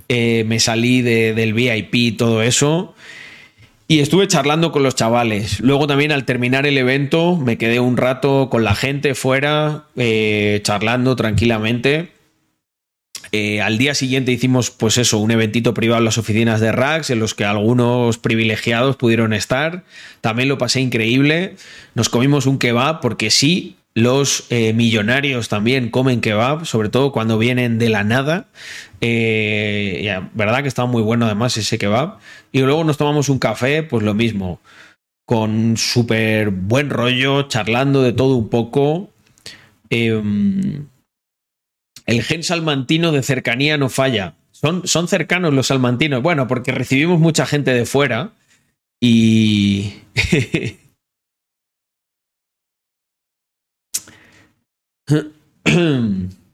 eh, 0.10 0.44
me 0.46 0.60
salí 0.60 1.02
del 1.02 1.54
VIP, 1.54 2.18
todo 2.18 2.44
eso. 2.44 2.95
Y 3.88 4.00
estuve 4.00 4.28
charlando 4.28 4.72
con 4.72 4.82
los 4.82 4.96
chavales. 4.96 5.60
Luego 5.60 5.86
también 5.86 6.12
al 6.12 6.26
terminar 6.26 6.66
el 6.66 6.78
evento 6.78 7.38
me 7.38 7.58
quedé 7.58 7.80
un 7.80 7.98
rato 7.98 8.50
con 8.50 8.64
la 8.64 8.74
gente 8.74 9.14
fuera, 9.14 9.86
eh, 9.96 10.60
charlando 10.64 11.16
tranquilamente. 11.16 12.12
Eh, 13.32 13.62
al 13.62 13.78
día 13.78 13.94
siguiente 13.94 14.32
hicimos, 14.32 14.72
pues 14.72 14.98
eso, 14.98 15.20
un 15.20 15.30
eventito 15.30 15.74
privado 15.74 16.00
en 16.00 16.06
las 16.06 16.18
oficinas 16.18 16.62
de 16.62 16.72
Rax, 16.72 17.10
en 17.12 17.20
los 17.20 17.36
que 17.36 17.46
algunos 17.46 18.18
privilegiados 18.18 18.96
pudieron 18.96 19.34
estar. 19.34 19.84
También 20.22 20.50
lo 20.50 20.58
pasé 20.58 20.82
increíble. 20.82 21.56
Nos 21.94 22.10
comimos 22.10 22.48
un 22.48 22.58
kebab, 22.58 23.02
porque 23.02 23.30
sí, 23.30 23.76
los 23.96 24.46
eh, 24.50 24.74
millonarios 24.74 25.48
también 25.48 25.90
comen 25.90 26.20
kebab, 26.20 26.66
sobre 26.66 26.90
todo 26.90 27.14
cuando 27.14 27.38
vienen 27.38 27.80
de 27.80 27.90
la 27.90 28.04
nada. 28.04 28.48
Eh, 29.00 30.20
verdad 30.34 30.62
que 30.62 30.68
estaba 30.68 30.88
muy 30.88 31.02
bueno 31.02 31.26
además 31.26 31.56
ese 31.56 31.78
kebab. 31.78 32.20
Y 32.52 32.60
luego 32.60 32.84
nos 32.84 32.98
tomamos 32.98 33.30
un 33.30 33.40
café, 33.40 33.84
pues 33.84 34.04
lo 34.04 34.14
mismo, 34.14 34.60
con 35.26 35.78
súper 35.78 36.50
buen 36.50 36.90
rollo, 36.90 37.44
charlando 37.44 38.04
de 38.04 38.12
todo 38.12 38.36
un 38.36 38.50
poco. 38.50 39.12
Em, 39.90 40.88
el 42.06 42.22
gen 42.22 42.44
salmantino 42.44 43.14
de 43.14 43.24
cercanía 43.24 43.78
no 43.78 43.88
falla. 43.88 44.36
Son, 44.52 44.86
son 44.86 45.08
cercanos 45.08 45.54
los 45.54 45.68
salmantinos. 45.68 46.22
Bueno, 46.22 46.50
porque 46.50 46.74
recibimos 46.74 47.20
mucha 47.20 47.46
gente 47.46 47.74
de 47.74 47.86
fuera 47.86 48.32
y... 49.00 49.94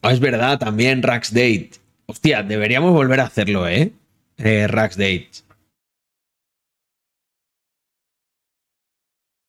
Ah, 0.00 0.12
es 0.12 0.20
verdad, 0.20 0.58
también 0.58 1.02
Rax 1.02 1.32
Date. 1.32 1.70
Hostia, 2.06 2.44
deberíamos 2.44 2.92
volver 2.92 3.18
a 3.20 3.24
hacerlo, 3.24 3.66
¿eh? 3.66 3.92
eh 4.36 4.68
Rax 4.68 4.96
Date. 4.96 5.28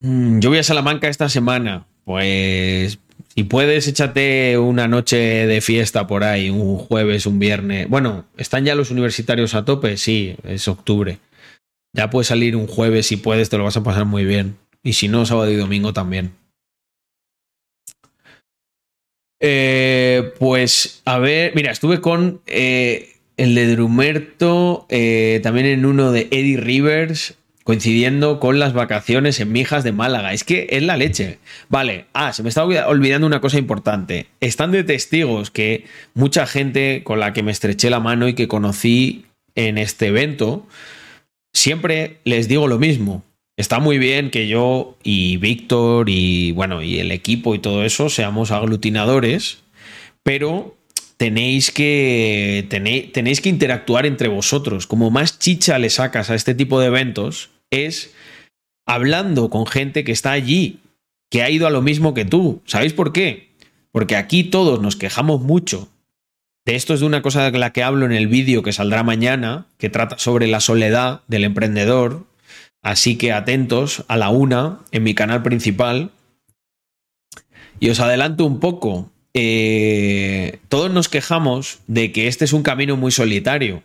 Mm, 0.02 0.40
yo 0.40 0.49
voy 0.49 0.60
a 0.60 0.64
Salamanca 0.64 1.07
esta 1.07 1.30
semana. 1.30 1.86
Pues 2.03 2.99
si 3.36 3.44
puedes, 3.44 3.88
échate 3.88 4.57
una 4.57 4.88
noche 4.88 5.18
de 5.18 5.61
fiesta 5.61 6.07
por 6.07 6.24
ahí, 6.24 6.49
un 6.49 6.78
jueves, 6.78 7.26
un 7.26 7.40
viernes. 7.40 7.88
Bueno, 7.88 8.26
¿están 8.38 8.66
ya 8.66 8.76
los 8.76 8.91
universitarios 8.91 9.53
a 9.53 9.66
tope? 9.66 9.98
Sí, 9.98 10.36
es 10.44 10.68
octubre. 10.68 11.20
Ya 11.94 12.10
puedes 12.10 12.28
salir 12.28 12.56
un 12.56 12.68
jueves 12.68 13.07
si 13.07 13.18
puedes, 13.18 13.49
te 13.49 13.57
lo 13.57 13.66
vas 13.66 13.78
a 13.78 13.84
pasar 13.84 14.06
muy 14.06 14.26
bien. 14.26 14.57
Y 14.84 14.94
si 14.94 15.07
no, 15.07 15.26
sábado 15.26 15.52
y 15.52 15.56
domingo 15.56 15.94
también. 15.94 16.32
Eh, 19.40 20.34
pues, 20.38 21.02
a 21.06 21.20
ver, 21.20 21.53
mira, 21.56 21.72
estuve 21.72 22.02
con 22.02 22.41
eh, 22.45 23.16
el 23.38 23.56
de 23.56 23.68
Drumerto, 23.68 24.86
eh, 24.90 25.40
también 25.44 25.66
en 25.66 25.86
uno 25.86 26.11
de 26.11 26.28
Eddie 26.32 26.57
Rivers, 26.57 27.36
coincidiendo 27.64 28.40
con 28.40 28.57
las 28.60 28.74
vacaciones 28.74 29.40
en 29.40 29.52
Mijas 29.52 29.84
de 29.84 29.91
Málaga. 29.91 30.34
Es 30.34 30.44
que 30.44 30.68
es 30.72 30.84
la 30.84 30.98
leche. 30.98 31.40
Vale, 31.70 32.06
ah, 32.14 32.34
se 32.34 32.44
me 32.44 32.49
estaba 32.49 32.88
olvidando 32.88 33.28
una 33.28 33.41
cosa 33.41 33.60
importante. 33.60 34.26
Están 34.40 34.72
de 34.72 34.84
testigos 34.84 35.52
que 35.52 35.86
mucha 36.14 36.48
gente 36.48 37.03
con 37.03 37.20
la 37.20 37.32
que 37.32 37.44
me 37.44 37.52
estreché 37.52 37.90
la 37.90 37.99
mano 37.99 38.28
y 38.28 38.34
que 38.34 38.48
conocí 38.48 39.26
en 39.56 39.78
este 39.78 40.07
evento, 40.07 40.66
siempre 41.53 42.18
les 42.24 42.48
digo 42.48 42.68
lo 42.68 42.80
mismo. 42.80 43.24
Está 43.60 43.80
muy 43.80 43.98
bien 43.98 44.31
que 44.31 44.48
yo 44.48 44.95
y 45.03 45.36
Víctor 45.36 46.10
y 46.10 46.53
bueno, 46.53 46.81
y 46.81 46.99
el 46.99 47.11
equipo 47.11 47.53
y 47.56 47.60
todo 47.60 47.84
eso 47.84 48.07
seamos 48.07 48.52
aglutinadores, 48.52 49.57
pero 50.23 50.77
tenéis 51.18 51.69
que, 51.69 52.65
tenéis, 52.69 53.41
que 53.41 53.49
interactuar 53.49 54.06
entre 54.06 54.30
vosotros. 54.30 54.88
Como 54.88 55.11
más 55.11 55.40
chicha 55.40 55.77
le 55.77 55.90
sacas 55.90 56.30
a 56.30 56.36
este 56.36 56.56
tipo 56.56 56.80
de 56.80 56.88
eventos, 56.88 57.49
es 57.69 58.14
hablando 58.86 59.49
con 59.49 59.68
gente 59.68 60.06
que 60.06 60.14
está 60.14 60.31
allí, 60.31 60.80
que 61.30 61.44
ha 61.44 61.49
ido 61.49 61.68
a 61.68 61.69
lo 61.69 61.81
mismo 61.81 62.14
que 62.14 62.23
tú. 62.23 62.61
¿Sabéis 62.64 62.94
por 62.94 63.11
qué? 63.11 63.49
Porque 63.91 64.15
aquí 64.15 64.45
todos 64.45 64.80
nos 64.80 64.95
quejamos 64.95 65.41
mucho. 65.41 65.90
De 66.65 66.76
esto 66.76 66.94
es 66.94 67.02
de 67.02 67.07
una 67.07 67.22
cosa 67.22 67.52
de 67.52 67.60
la 67.60 67.73
que 67.73 67.84
hablo 67.84 68.06
en 68.06 68.14
el 68.14 68.30
vídeo 68.30 68.64
que 68.64 68.72
saldrá 68.72 69.03
mañana, 69.03 69.68
que 69.77 69.90
trata 69.90 70.18
sobre 70.18 70.48
la 70.48 70.61
soledad 70.61 71.23
del 71.27 71.44
emprendedor, 71.44 72.28
Así 72.81 73.18
que 73.18 73.34
atentos 73.34 74.06
a 74.07 74.18
la 74.18 74.30
una 74.30 74.80
en 74.91 75.03
mi 75.03 75.14
canal 75.14 75.43
principal. 75.43 76.11
Y 77.80 77.89
os 77.89 77.99
adelanto 77.99 78.45
un 78.45 78.60
poco. 78.60 79.11
Eh, 79.34 80.60
todos 80.69 80.91
nos 80.91 81.10
quejamos 81.10 81.80
de 81.88 82.11
que 82.11 82.27
este 82.27 82.45
es 82.45 82.53
un 82.53 82.64
camino 82.64 82.97
muy 82.97 83.11
solitario. 83.11 83.84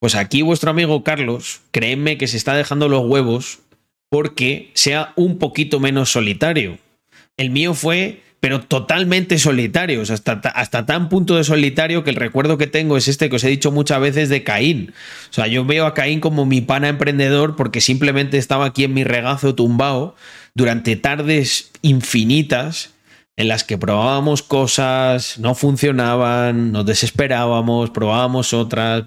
Pues 0.00 0.14
aquí 0.14 0.42
vuestro 0.42 0.70
amigo 0.70 1.04
Carlos, 1.04 1.60
créeme 1.70 2.18
que 2.18 2.26
se 2.26 2.36
está 2.36 2.54
dejando 2.54 2.88
los 2.88 3.04
huevos 3.04 3.60
porque 4.10 4.70
sea 4.74 5.12
un 5.16 5.38
poquito 5.38 5.80
menos 5.80 6.10
solitario. 6.12 6.78
El 7.36 7.50
mío 7.50 7.72
fue 7.72 8.20
pero 8.42 8.60
totalmente 8.60 9.38
solitarios, 9.38 10.10
hasta, 10.10 10.32
hasta 10.32 10.84
tan 10.84 11.08
punto 11.08 11.36
de 11.36 11.44
solitario 11.44 12.02
que 12.02 12.10
el 12.10 12.16
recuerdo 12.16 12.58
que 12.58 12.66
tengo 12.66 12.96
es 12.96 13.06
este 13.06 13.30
que 13.30 13.36
os 13.36 13.44
he 13.44 13.48
dicho 13.48 13.70
muchas 13.70 14.00
veces 14.00 14.28
de 14.30 14.42
Caín. 14.42 14.92
O 15.30 15.32
sea, 15.32 15.46
yo 15.46 15.64
veo 15.64 15.86
a 15.86 15.94
Caín 15.94 16.18
como 16.18 16.44
mi 16.44 16.60
pana 16.60 16.88
emprendedor 16.88 17.54
porque 17.54 17.80
simplemente 17.80 18.38
estaba 18.38 18.64
aquí 18.64 18.82
en 18.82 18.94
mi 18.94 19.04
regazo 19.04 19.54
tumbado 19.54 20.16
durante 20.56 20.96
tardes 20.96 21.70
infinitas 21.82 22.94
en 23.36 23.46
las 23.46 23.62
que 23.62 23.78
probábamos 23.78 24.42
cosas, 24.42 25.38
no 25.38 25.54
funcionaban, 25.54 26.72
nos 26.72 26.84
desesperábamos, 26.84 27.90
probábamos 27.90 28.52
otras. 28.54 29.04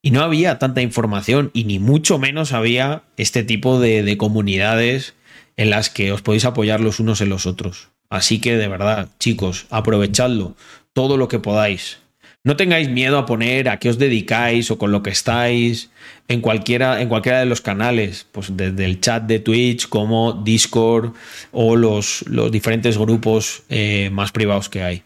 Y 0.00 0.10
no 0.10 0.22
había 0.22 0.58
tanta 0.58 0.80
información 0.80 1.50
y 1.52 1.64
ni 1.64 1.78
mucho 1.78 2.18
menos 2.18 2.54
había 2.54 3.02
este 3.18 3.42
tipo 3.42 3.78
de, 3.78 4.02
de 4.02 4.16
comunidades 4.16 5.12
en 5.58 5.68
las 5.68 5.90
que 5.90 6.12
os 6.12 6.22
podéis 6.22 6.46
apoyar 6.46 6.80
los 6.80 6.98
unos 6.98 7.20
en 7.20 7.28
los 7.28 7.44
otros. 7.44 7.93
Así 8.10 8.40
que 8.40 8.56
de 8.56 8.68
verdad, 8.68 9.08
chicos, 9.18 9.66
aprovechadlo 9.70 10.54
todo 10.92 11.16
lo 11.16 11.28
que 11.28 11.38
podáis. 11.38 11.98
No 12.46 12.56
tengáis 12.56 12.90
miedo 12.90 13.16
a 13.16 13.24
poner 13.24 13.70
a 13.70 13.78
qué 13.78 13.88
os 13.88 13.98
dedicáis 13.98 14.70
o 14.70 14.76
con 14.76 14.92
lo 14.92 15.02
que 15.02 15.08
estáis 15.08 15.90
en 16.28 16.42
cualquiera, 16.42 17.00
en 17.00 17.08
cualquiera 17.08 17.40
de 17.40 17.46
los 17.46 17.62
canales, 17.62 18.26
pues 18.32 18.54
desde 18.54 18.84
el 18.84 19.00
chat 19.00 19.24
de 19.24 19.38
Twitch 19.38 19.88
como 19.88 20.34
Discord 20.44 21.14
o 21.52 21.74
los, 21.74 22.22
los 22.28 22.52
diferentes 22.52 22.98
grupos 22.98 23.62
eh, 23.70 24.10
más 24.12 24.30
privados 24.30 24.68
que 24.68 24.82
hay. 24.82 25.02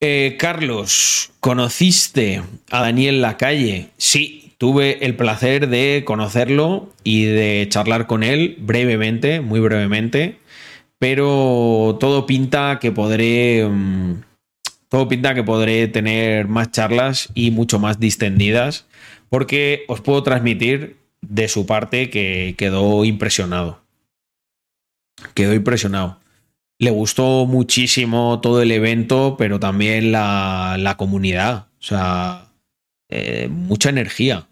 Eh, 0.00 0.36
Carlos, 0.38 1.30
¿conociste 1.40 2.42
a 2.70 2.80
Daniel 2.80 3.20
Lacalle? 3.20 3.90
Sí, 3.98 4.54
tuve 4.56 5.04
el 5.04 5.14
placer 5.14 5.68
de 5.68 6.04
conocerlo 6.06 6.90
y 7.04 7.24
de 7.24 7.66
charlar 7.68 8.06
con 8.06 8.22
él 8.22 8.56
brevemente, 8.58 9.42
muy 9.42 9.60
brevemente 9.60 10.41
pero 11.02 11.96
todo 11.98 12.26
pinta 12.26 12.78
que 12.80 12.92
podré. 12.92 13.66
Mm, 13.68 14.22
todo 14.88 15.08
pinta 15.08 15.34
que 15.34 15.42
podré 15.42 15.88
tener 15.88 16.46
más 16.46 16.70
charlas 16.70 17.28
y 17.34 17.50
mucho 17.50 17.80
más 17.80 17.98
distendidas, 17.98 18.86
porque 19.28 19.82
os 19.88 20.00
puedo 20.00 20.22
transmitir 20.22 20.98
de 21.20 21.48
su 21.48 21.66
parte 21.66 22.08
que 22.08 22.54
quedó 22.56 23.04
impresionado. 23.04 23.82
Quedó 25.34 25.54
impresionado. 25.54 26.20
Le 26.78 26.92
gustó 26.92 27.46
muchísimo 27.46 28.40
todo 28.40 28.62
el 28.62 28.70
evento, 28.70 29.34
pero 29.36 29.58
también 29.58 30.12
la, 30.12 30.94
comunidad. 30.96 31.66
O 31.80 31.82
sea, 31.82 32.46
eh, 33.08 33.48
mucha 33.50 33.88
energía. 33.88 34.46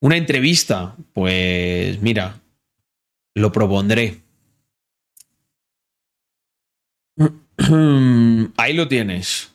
Una 0.00 0.16
entrevista, 0.16 0.96
pues 1.12 2.02
mira, 2.02 2.40
lo 3.36 3.52
propondré. 3.52 4.23
Ahí 8.56 8.72
lo 8.72 8.88
tienes. 8.88 9.52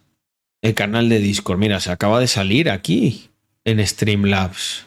El 0.61 0.73
canal 0.73 1.09
de 1.09 1.19
Discord. 1.19 1.57
Mira, 1.57 1.79
se 1.79 1.91
acaba 1.91 2.19
de 2.19 2.27
salir 2.27 2.69
aquí 2.69 3.29
en 3.65 3.85
Streamlabs. 3.85 4.85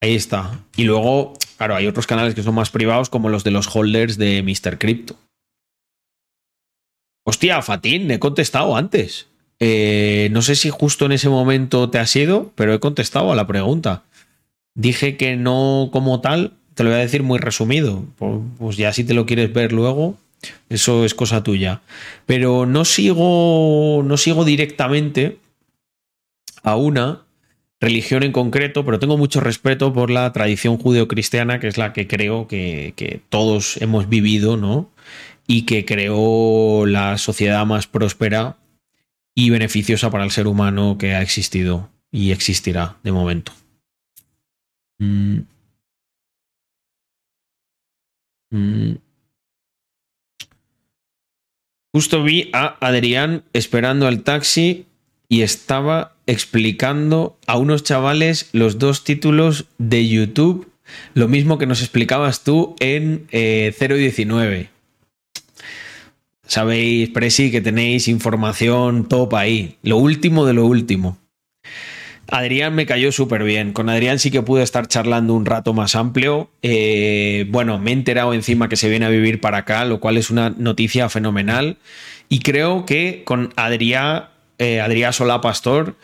Ahí 0.00 0.14
está. 0.14 0.60
Y 0.76 0.84
luego, 0.84 1.34
claro, 1.56 1.74
hay 1.74 1.86
otros 1.86 2.06
canales 2.06 2.34
que 2.34 2.42
son 2.42 2.54
más 2.54 2.70
privados, 2.70 3.10
como 3.10 3.28
los 3.28 3.44
de 3.44 3.50
los 3.50 3.74
holders 3.74 4.16
de 4.16 4.42
Mr. 4.42 4.78
Crypto. 4.78 5.16
Hostia, 7.24 7.60
Fatín, 7.62 8.10
he 8.10 8.18
contestado 8.18 8.76
antes. 8.76 9.26
Eh, 9.60 10.28
no 10.30 10.40
sé 10.40 10.54
si 10.54 10.70
justo 10.70 11.06
en 11.06 11.12
ese 11.12 11.28
momento 11.28 11.90
te 11.90 11.98
has 11.98 12.14
ido, 12.14 12.52
pero 12.54 12.72
he 12.72 12.80
contestado 12.80 13.32
a 13.32 13.36
la 13.36 13.46
pregunta. 13.46 14.04
Dije 14.74 15.16
que 15.16 15.36
no 15.36 15.90
como 15.92 16.20
tal, 16.20 16.52
te 16.74 16.84
lo 16.84 16.90
voy 16.90 16.98
a 16.98 17.02
decir 17.02 17.22
muy 17.22 17.38
resumido. 17.38 18.04
Pues 18.58 18.76
ya 18.76 18.92
si 18.92 19.04
te 19.04 19.14
lo 19.14 19.26
quieres 19.26 19.52
ver 19.52 19.72
luego, 19.72 20.16
eso 20.68 21.04
es 21.04 21.14
cosa 21.14 21.42
tuya. 21.42 21.82
Pero 22.26 22.66
no 22.66 22.84
sigo, 22.84 24.02
no 24.04 24.16
sigo 24.16 24.44
directamente 24.44 25.38
a 26.62 26.76
una 26.76 27.22
religión 27.80 28.22
en 28.22 28.32
concreto, 28.32 28.84
pero 28.84 28.98
tengo 28.98 29.16
mucho 29.16 29.40
respeto 29.40 29.92
por 29.92 30.10
la 30.10 30.32
tradición 30.32 30.78
judeocristiana, 30.78 31.60
que 31.60 31.68
es 31.68 31.78
la 31.78 31.92
que 31.92 32.06
creo 32.06 32.48
que, 32.48 32.92
que 32.96 33.20
todos 33.28 33.76
hemos 33.78 34.08
vivido, 34.08 34.56
¿no? 34.56 34.90
Y 35.46 35.62
que 35.62 35.84
creó 35.84 36.86
la 36.86 37.16
sociedad 37.18 37.64
más 37.66 37.86
próspera 37.86 38.56
y 39.34 39.50
beneficiosa 39.50 40.10
para 40.10 40.24
el 40.24 40.30
ser 40.30 40.46
humano 40.46 40.96
que 40.98 41.14
ha 41.14 41.22
existido 41.22 41.88
y 42.10 42.32
existirá 42.32 42.96
de 43.02 43.12
momento. 43.12 43.52
Mm. 44.98 45.40
Mm. 48.50 49.07
Justo 51.92 52.22
vi 52.22 52.50
a 52.52 52.76
Adrián 52.86 53.44
esperando 53.52 54.06
al 54.06 54.22
taxi 54.22 54.86
y 55.28 55.42
estaba 55.42 56.16
explicando 56.26 57.38
a 57.46 57.56
unos 57.56 57.82
chavales 57.82 58.50
los 58.52 58.78
dos 58.78 59.04
títulos 59.04 59.66
de 59.78 60.06
YouTube, 60.06 60.70
lo 61.14 61.28
mismo 61.28 61.58
que 61.58 61.66
nos 61.66 61.80
explicabas 61.80 62.44
tú 62.44 62.76
en 62.80 63.26
019. 63.30 64.60
Eh, 64.60 64.68
Sabéis, 66.46 67.10
Presi, 67.10 67.50
que 67.50 67.60
tenéis 67.60 68.08
información 68.08 69.06
top 69.06 69.34
ahí. 69.34 69.76
Lo 69.82 69.98
último 69.98 70.46
de 70.46 70.54
lo 70.54 70.64
último. 70.64 71.18
Adrián 72.30 72.74
me 72.74 72.86
cayó 72.86 73.10
súper 73.10 73.42
bien. 73.42 73.72
Con 73.72 73.88
Adrián 73.88 74.18
sí 74.18 74.30
que 74.30 74.42
pude 74.42 74.62
estar 74.62 74.86
charlando 74.86 75.34
un 75.34 75.46
rato 75.46 75.72
más 75.72 75.94
amplio. 75.94 76.50
Eh, 76.62 77.46
bueno, 77.48 77.78
me 77.78 77.90
he 77.90 77.94
enterado 77.94 78.34
encima 78.34 78.68
que 78.68 78.76
se 78.76 78.88
viene 78.88 79.06
a 79.06 79.10
vivir 79.10 79.40
para 79.40 79.58
acá, 79.58 79.84
lo 79.86 79.98
cual 79.98 80.18
es 80.18 80.30
una 80.30 80.50
noticia 80.50 81.08
fenomenal. 81.08 81.78
Y 82.28 82.40
creo 82.40 82.84
que 82.84 83.22
con 83.24 83.52
Adrián, 83.56 84.26
eh, 84.58 84.80
Adrián 84.80 85.12
Solá 85.14 85.40
Pastor, 85.40 85.96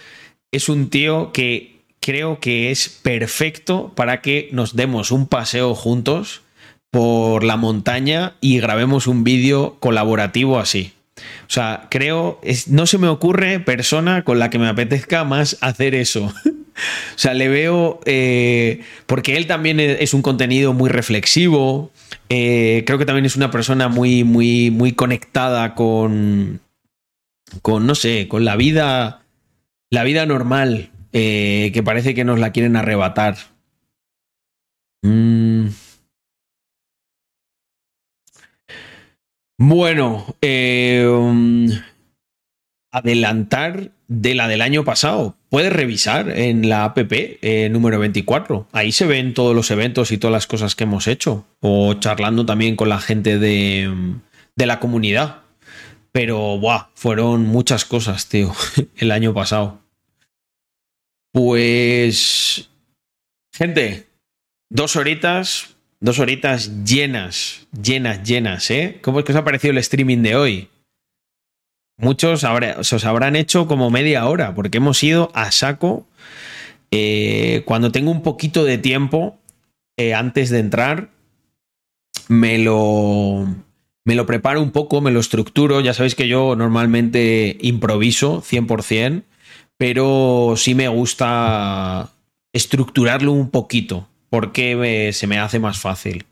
es 0.51 0.69
un 0.71 0.89
tío 0.89 1.31
que 1.33 1.81
creo 2.01 2.41
que 2.41 2.71
es 2.71 2.89
perfecto 2.89 3.93
para 3.95 4.23
que 4.23 4.49
nos 4.53 4.77
demos 4.77 5.11
un 5.11 5.27
paseo 5.27 5.75
juntos 5.75 6.43
por 6.91 7.45
la 7.45 7.57
montaña 7.57 8.35
y 8.41 8.61
grabemos 8.61 9.07
un 9.07 9.25
vídeo 9.25 9.77
colaborativo 9.79 10.59
así. 10.59 10.93
O 11.17 11.51
sea, 11.51 11.87
creo, 11.91 12.41
no 12.69 12.87
se 12.87 12.99
me 12.99 13.09
ocurre 13.09 13.61
persona 13.61 14.25
con 14.25 14.39
la 14.39 14.51
que 14.51 14.59
me 14.59 14.69
apetezca 14.69 15.25
más 15.25 15.57
hacer 15.61 15.95
eso. 15.95 16.25
o 16.45 17.17
sea, 17.17 17.35
le 17.35 17.49
veo, 17.49 18.01
eh, 18.05 18.81
porque 19.07 19.37
él 19.37 19.47
también 19.47 19.79
es 19.79 20.15
un 20.15 20.23
contenido 20.23 20.73
muy 20.73 20.91
reflexivo, 20.91 21.93
eh, 22.29 22.83
creo 22.87 22.99
que 22.99 23.07
también 23.07 23.27
es 23.27 23.37
una 23.37 23.51
persona 23.51 23.89
muy, 23.89 24.25
muy, 24.25 24.71
muy 24.71 24.93
conectada 24.93 25.75
con, 25.75 26.61
con, 27.63 27.87
no 27.87 27.95
sé, 27.95 28.27
con 28.29 28.45
la 28.45 28.57
vida, 28.57 29.23
la 29.91 30.03
vida 30.03 30.27
normal, 30.27 30.91
eh, 31.13 31.71
que 31.73 31.83
parece 31.83 32.15
que 32.15 32.25
nos 32.25 32.41
la 32.41 32.51
quieren 32.51 32.77
arrebatar. 32.77 33.37
Mm. 35.03 35.69
Bueno, 39.59 40.27
um, 40.43 41.69
adelantar 42.91 43.93
de 44.09 44.35
la 44.35 44.49
del 44.49 44.63
año 44.63 44.85
pasado. 44.85 45.37
Puedes 45.49 45.73
revisar 45.73 46.31
en 46.31 46.69
la 46.69 46.85
app 46.85 46.99
eh, 46.99 47.69
número 47.71 47.99
24. 48.01 48.69
Ahí 48.73 48.91
se 48.91 49.07
ven 49.07 49.35
todos 49.35 49.55
los 49.55 49.71
eventos 49.71 50.11
y 50.11 50.19
todas 50.19 50.33
las 50.33 50.47
cosas 50.47 50.75
que 50.75 50.85
hemos 50.85 51.07
hecho. 51.07 51.47
O 51.61 51.95
charlando 51.95 52.45
también 52.45 52.75
con 52.75 52.89
la 52.89 53.01
gente 53.01 53.39
de, 53.39 54.17
de 54.57 54.67
la 54.67 54.81
comunidad. 54.81 55.43
Pero, 56.11 56.59
buah, 56.59 56.91
fueron 56.95 57.47
muchas 57.47 57.85
cosas, 57.85 58.29
tío, 58.29 58.53
el 58.97 59.11
año 59.11 59.35
pasado. 59.35 59.81
Pues, 61.33 62.71
gente, 63.53 64.07
dos 64.71 64.95
horitas, 64.95 65.74
dos 66.05 66.19
horitas 66.19 66.85
llenas, 66.85 67.67
llenas, 67.73 68.23
llenas, 68.23 68.71
¿eh? 68.71 68.99
¿Cómo 69.01 69.19
es 69.19 69.25
que 69.25 69.33
os 69.33 69.39
ha 69.39 69.45
parecido 69.45 69.73
el 69.73 69.79
streaming 69.79 70.19
de 70.19 70.37
hoy? 70.37 70.69
Muchos 71.97 72.41
se 72.41 72.97
os 72.97 73.05
habrán 73.07 73.37
hecho 73.37 73.67
como 73.67 73.91
media 73.91 74.27
hora, 74.27 74.55
porque 74.55 74.77
hemos 74.79 75.03
ido 75.03 75.31
a 75.33 75.51
saco. 75.51 76.07
Eh, 76.91 77.63
cuando 77.65 77.91
tengo 77.91 78.11
un 78.11 78.23
poquito 78.23 78.65
de 78.65 78.77
tiempo 78.77 79.39
eh, 79.97 80.13
antes 80.13 80.51
de 80.51 80.59
entrar, 80.59 81.09
me 82.29 82.59
lo, 82.59 83.47
me 84.05 84.15
lo 84.15 84.27
preparo 84.27 84.61
un 84.61 84.73
poco, 84.73 85.01
me 85.01 85.11
lo 85.11 85.21
estructuro. 85.21 85.81
Ya 85.81 85.95
sabéis 85.95 86.15
que 86.15 86.29
yo 86.29 86.55
normalmente 86.55 87.57
improviso 87.63 88.43
100%, 88.43 89.23
pero 89.79 90.53
sí 90.59 90.75
me 90.75 90.89
gusta 90.89 92.11
estructurarlo 92.53 93.33
un 93.33 93.49
poquito, 93.51 94.07
porque 94.35 95.11
se 95.13 95.29
me 95.29 95.39
hace 95.39 95.61
más 95.61 95.79
fácil. 95.79 96.27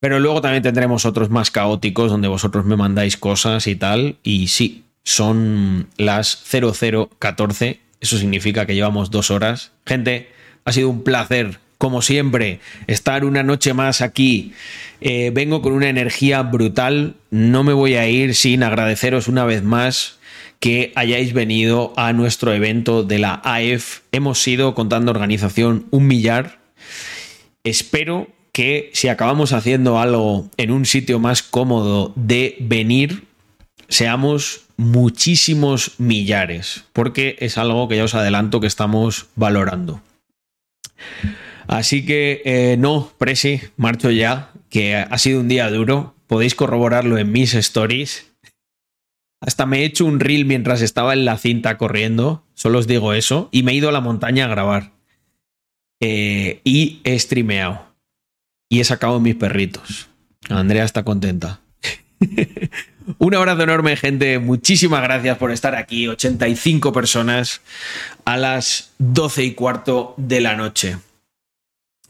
Pero 0.00 0.18
luego 0.18 0.40
también 0.40 0.64
tendremos 0.64 1.06
otros 1.06 1.30
más 1.30 1.52
caóticos 1.52 2.10
donde 2.10 2.26
vosotros 2.26 2.64
me 2.64 2.74
mandáis 2.74 3.16
cosas 3.16 3.68
y 3.68 3.76
tal. 3.76 4.16
Y 4.24 4.48
sí, 4.48 4.82
son 5.04 5.86
las 5.96 6.42
0014. 6.50 7.78
Eso 8.00 8.18
significa 8.18 8.66
que 8.66 8.74
llevamos 8.74 9.12
dos 9.12 9.30
horas. 9.30 9.70
Gente, 9.86 10.28
ha 10.64 10.72
sido 10.72 10.88
un 10.90 11.04
placer, 11.04 11.60
como 11.78 12.02
siempre, 12.02 12.58
estar 12.88 13.24
una 13.24 13.44
noche 13.44 13.74
más 13.74 14.00
aquí. 14.00 14.52
Eh, 15.00 15.30
vengo 15.32 15.62
con 15.62 15.72
una 15.72 15.88
energía 15.88 16.42
brutal. 16.42 17.14
No 17.30 17.62
me 17.62 17.74
voy 17.74 17.94
a 17.94 18.08
ir 18.08 18.34
sin 18.34 18.64
agradeceros 18.64 19.28
una 19.28 19.44
vez 19.44 19.62
más 19.62 20.18
que 20.58 20.92
hayáis 20.96 21.32
venido 21.32 21.92
a 21.96 22.12
nuestro 22.12 22.52
evento 22.52 23.04
de 23.04 23.20
la 23.20 23.40
AEF. 23.44 24.00
Hemos 24.10 24.42
sido, 24.42 24.74
contando 24.74 25.12
organización, 25.12 25.86
un 25.92 26.08
millar. 26.08 26.63
Espero 27.64 28.28
que 28.52 28.90
si 28.92 29.08
acabamos 29.08 29.52
haciendo 29.52 29.98
algo 29.98 30.48
en 30.58 30.70
un 30.70 30.86
sitio 30.86 31.18
más 31.18 31.42
cómodo 31.42 32.12
de 32.14 32.56
venir, 32.60 33.24
seamos 33.88 34.66
muchísimos 34.76 35.92
millares, 35.98 36.84
porque 36.92 37.36
es 37.40 37.58
algo 37.58 37.88
que 37.88 37.96
ya 37.96 38.04
os 38.04 38.14
adelanto 38.14 38.60
que 38.60 38.66
estamos 38.66 39.26
valorando. 39.34 40.00
Así 41.66 42.04
que 42.04 42.42
eh, 42.44 42.76
no, 42.78 43.10
Presi, 43.18 43.60
marcho 43.76 44.10
ya, 44.10 44.52
que 44.68 44.96
ha 44.96 45.18
sido 45.18 45.40
un 45.40 45.48
día 45.48 45.70
duro. 45.70 46.14
Podéis 46.26 46.54
corroborarlo 46.54 47.18
en 47.18 47.32
mis 47.32 47.54
stories. 47.54 48.30
Hasta 49.40 49.66
me 49.66 49.80
he 49.80 49.84
hecho 49.84 50.04
un 50.04 50.20
reel 50.20 50.44
mientras 50.44 50.80
estaba 50.80 51.12
en 51.12 51.24
la 51.24 51.38
cinta 51.38 51.76
corriendo, 51.76 52.44
solo 52.54 52.78
os 52.78 52.86
digo 52.86 53.12
eso, 53.12 53.48
y 53.52 53.62
me 53.62 53.72
he 53.72 53.74
ido 53.74 53.88
a 53.88 53.92
la 53.92 54.00
montaña 54.00 54.46
a 54.46 54.48
grabar. 54.48 54.93
Eh, 56.06 56.60
y 56.64 57.00
he 57.02 57.18
streameado 57.18 57.80
y 58.68 58.80
he 58.80 58.84
sacado 58.84 59.20
mis 59.20 59.36
perritos. 59.36 60.10
Andrea 60.50 60.84
está 60.84 61.02
contenta. 61.02 61.60
Un 63.18 63.34
abrazo 63.34 63.62
enorme, 63.62 63.96
gente. 63.96 64.38
Muchísimas 64.38 65.02
gracias 65.02 65.38
por 65.38 65.50
estar 65.50 65.74
aquí. 65.74 66.06
85 66.06 66.92
personas 66.92 67.62
a 68.26 68.36
las 68.36 68.92
12 68.98 69.44
y 69.44 69.54
cuarto 69.54 70.12
de 70.18 70.42
la 70.42 70.56
noche. 70.56 70.98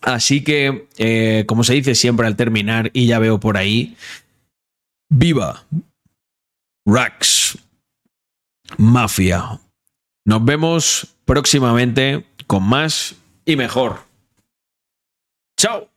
Así 0.02 0.42
que, 0.42 0.88
eh, 0.98 1.44
como 1.46 1.62
se 1.62 1.74
dice 1.74 1.94
siempre 1.94 2.26
al 2.26 2.34
terminar, 2.34 2.90
y 2.94 3.06
ya 3.06 3.20
veo 3.20 3.38
por 3.38 3.56
ahí, 3.56 3.96
viva 5.08 5.66
Rax 6.84 7.58
Mafia. 8.76 9.60
Nos 10.24 10.44
vemos 10.44 11.14
próximamente 11.24 12.26
con 12.48 12.64
más 12.64 13.14
y 13.44 13.56
mejor. 13.56 14.00
Chao. 15.56 15.93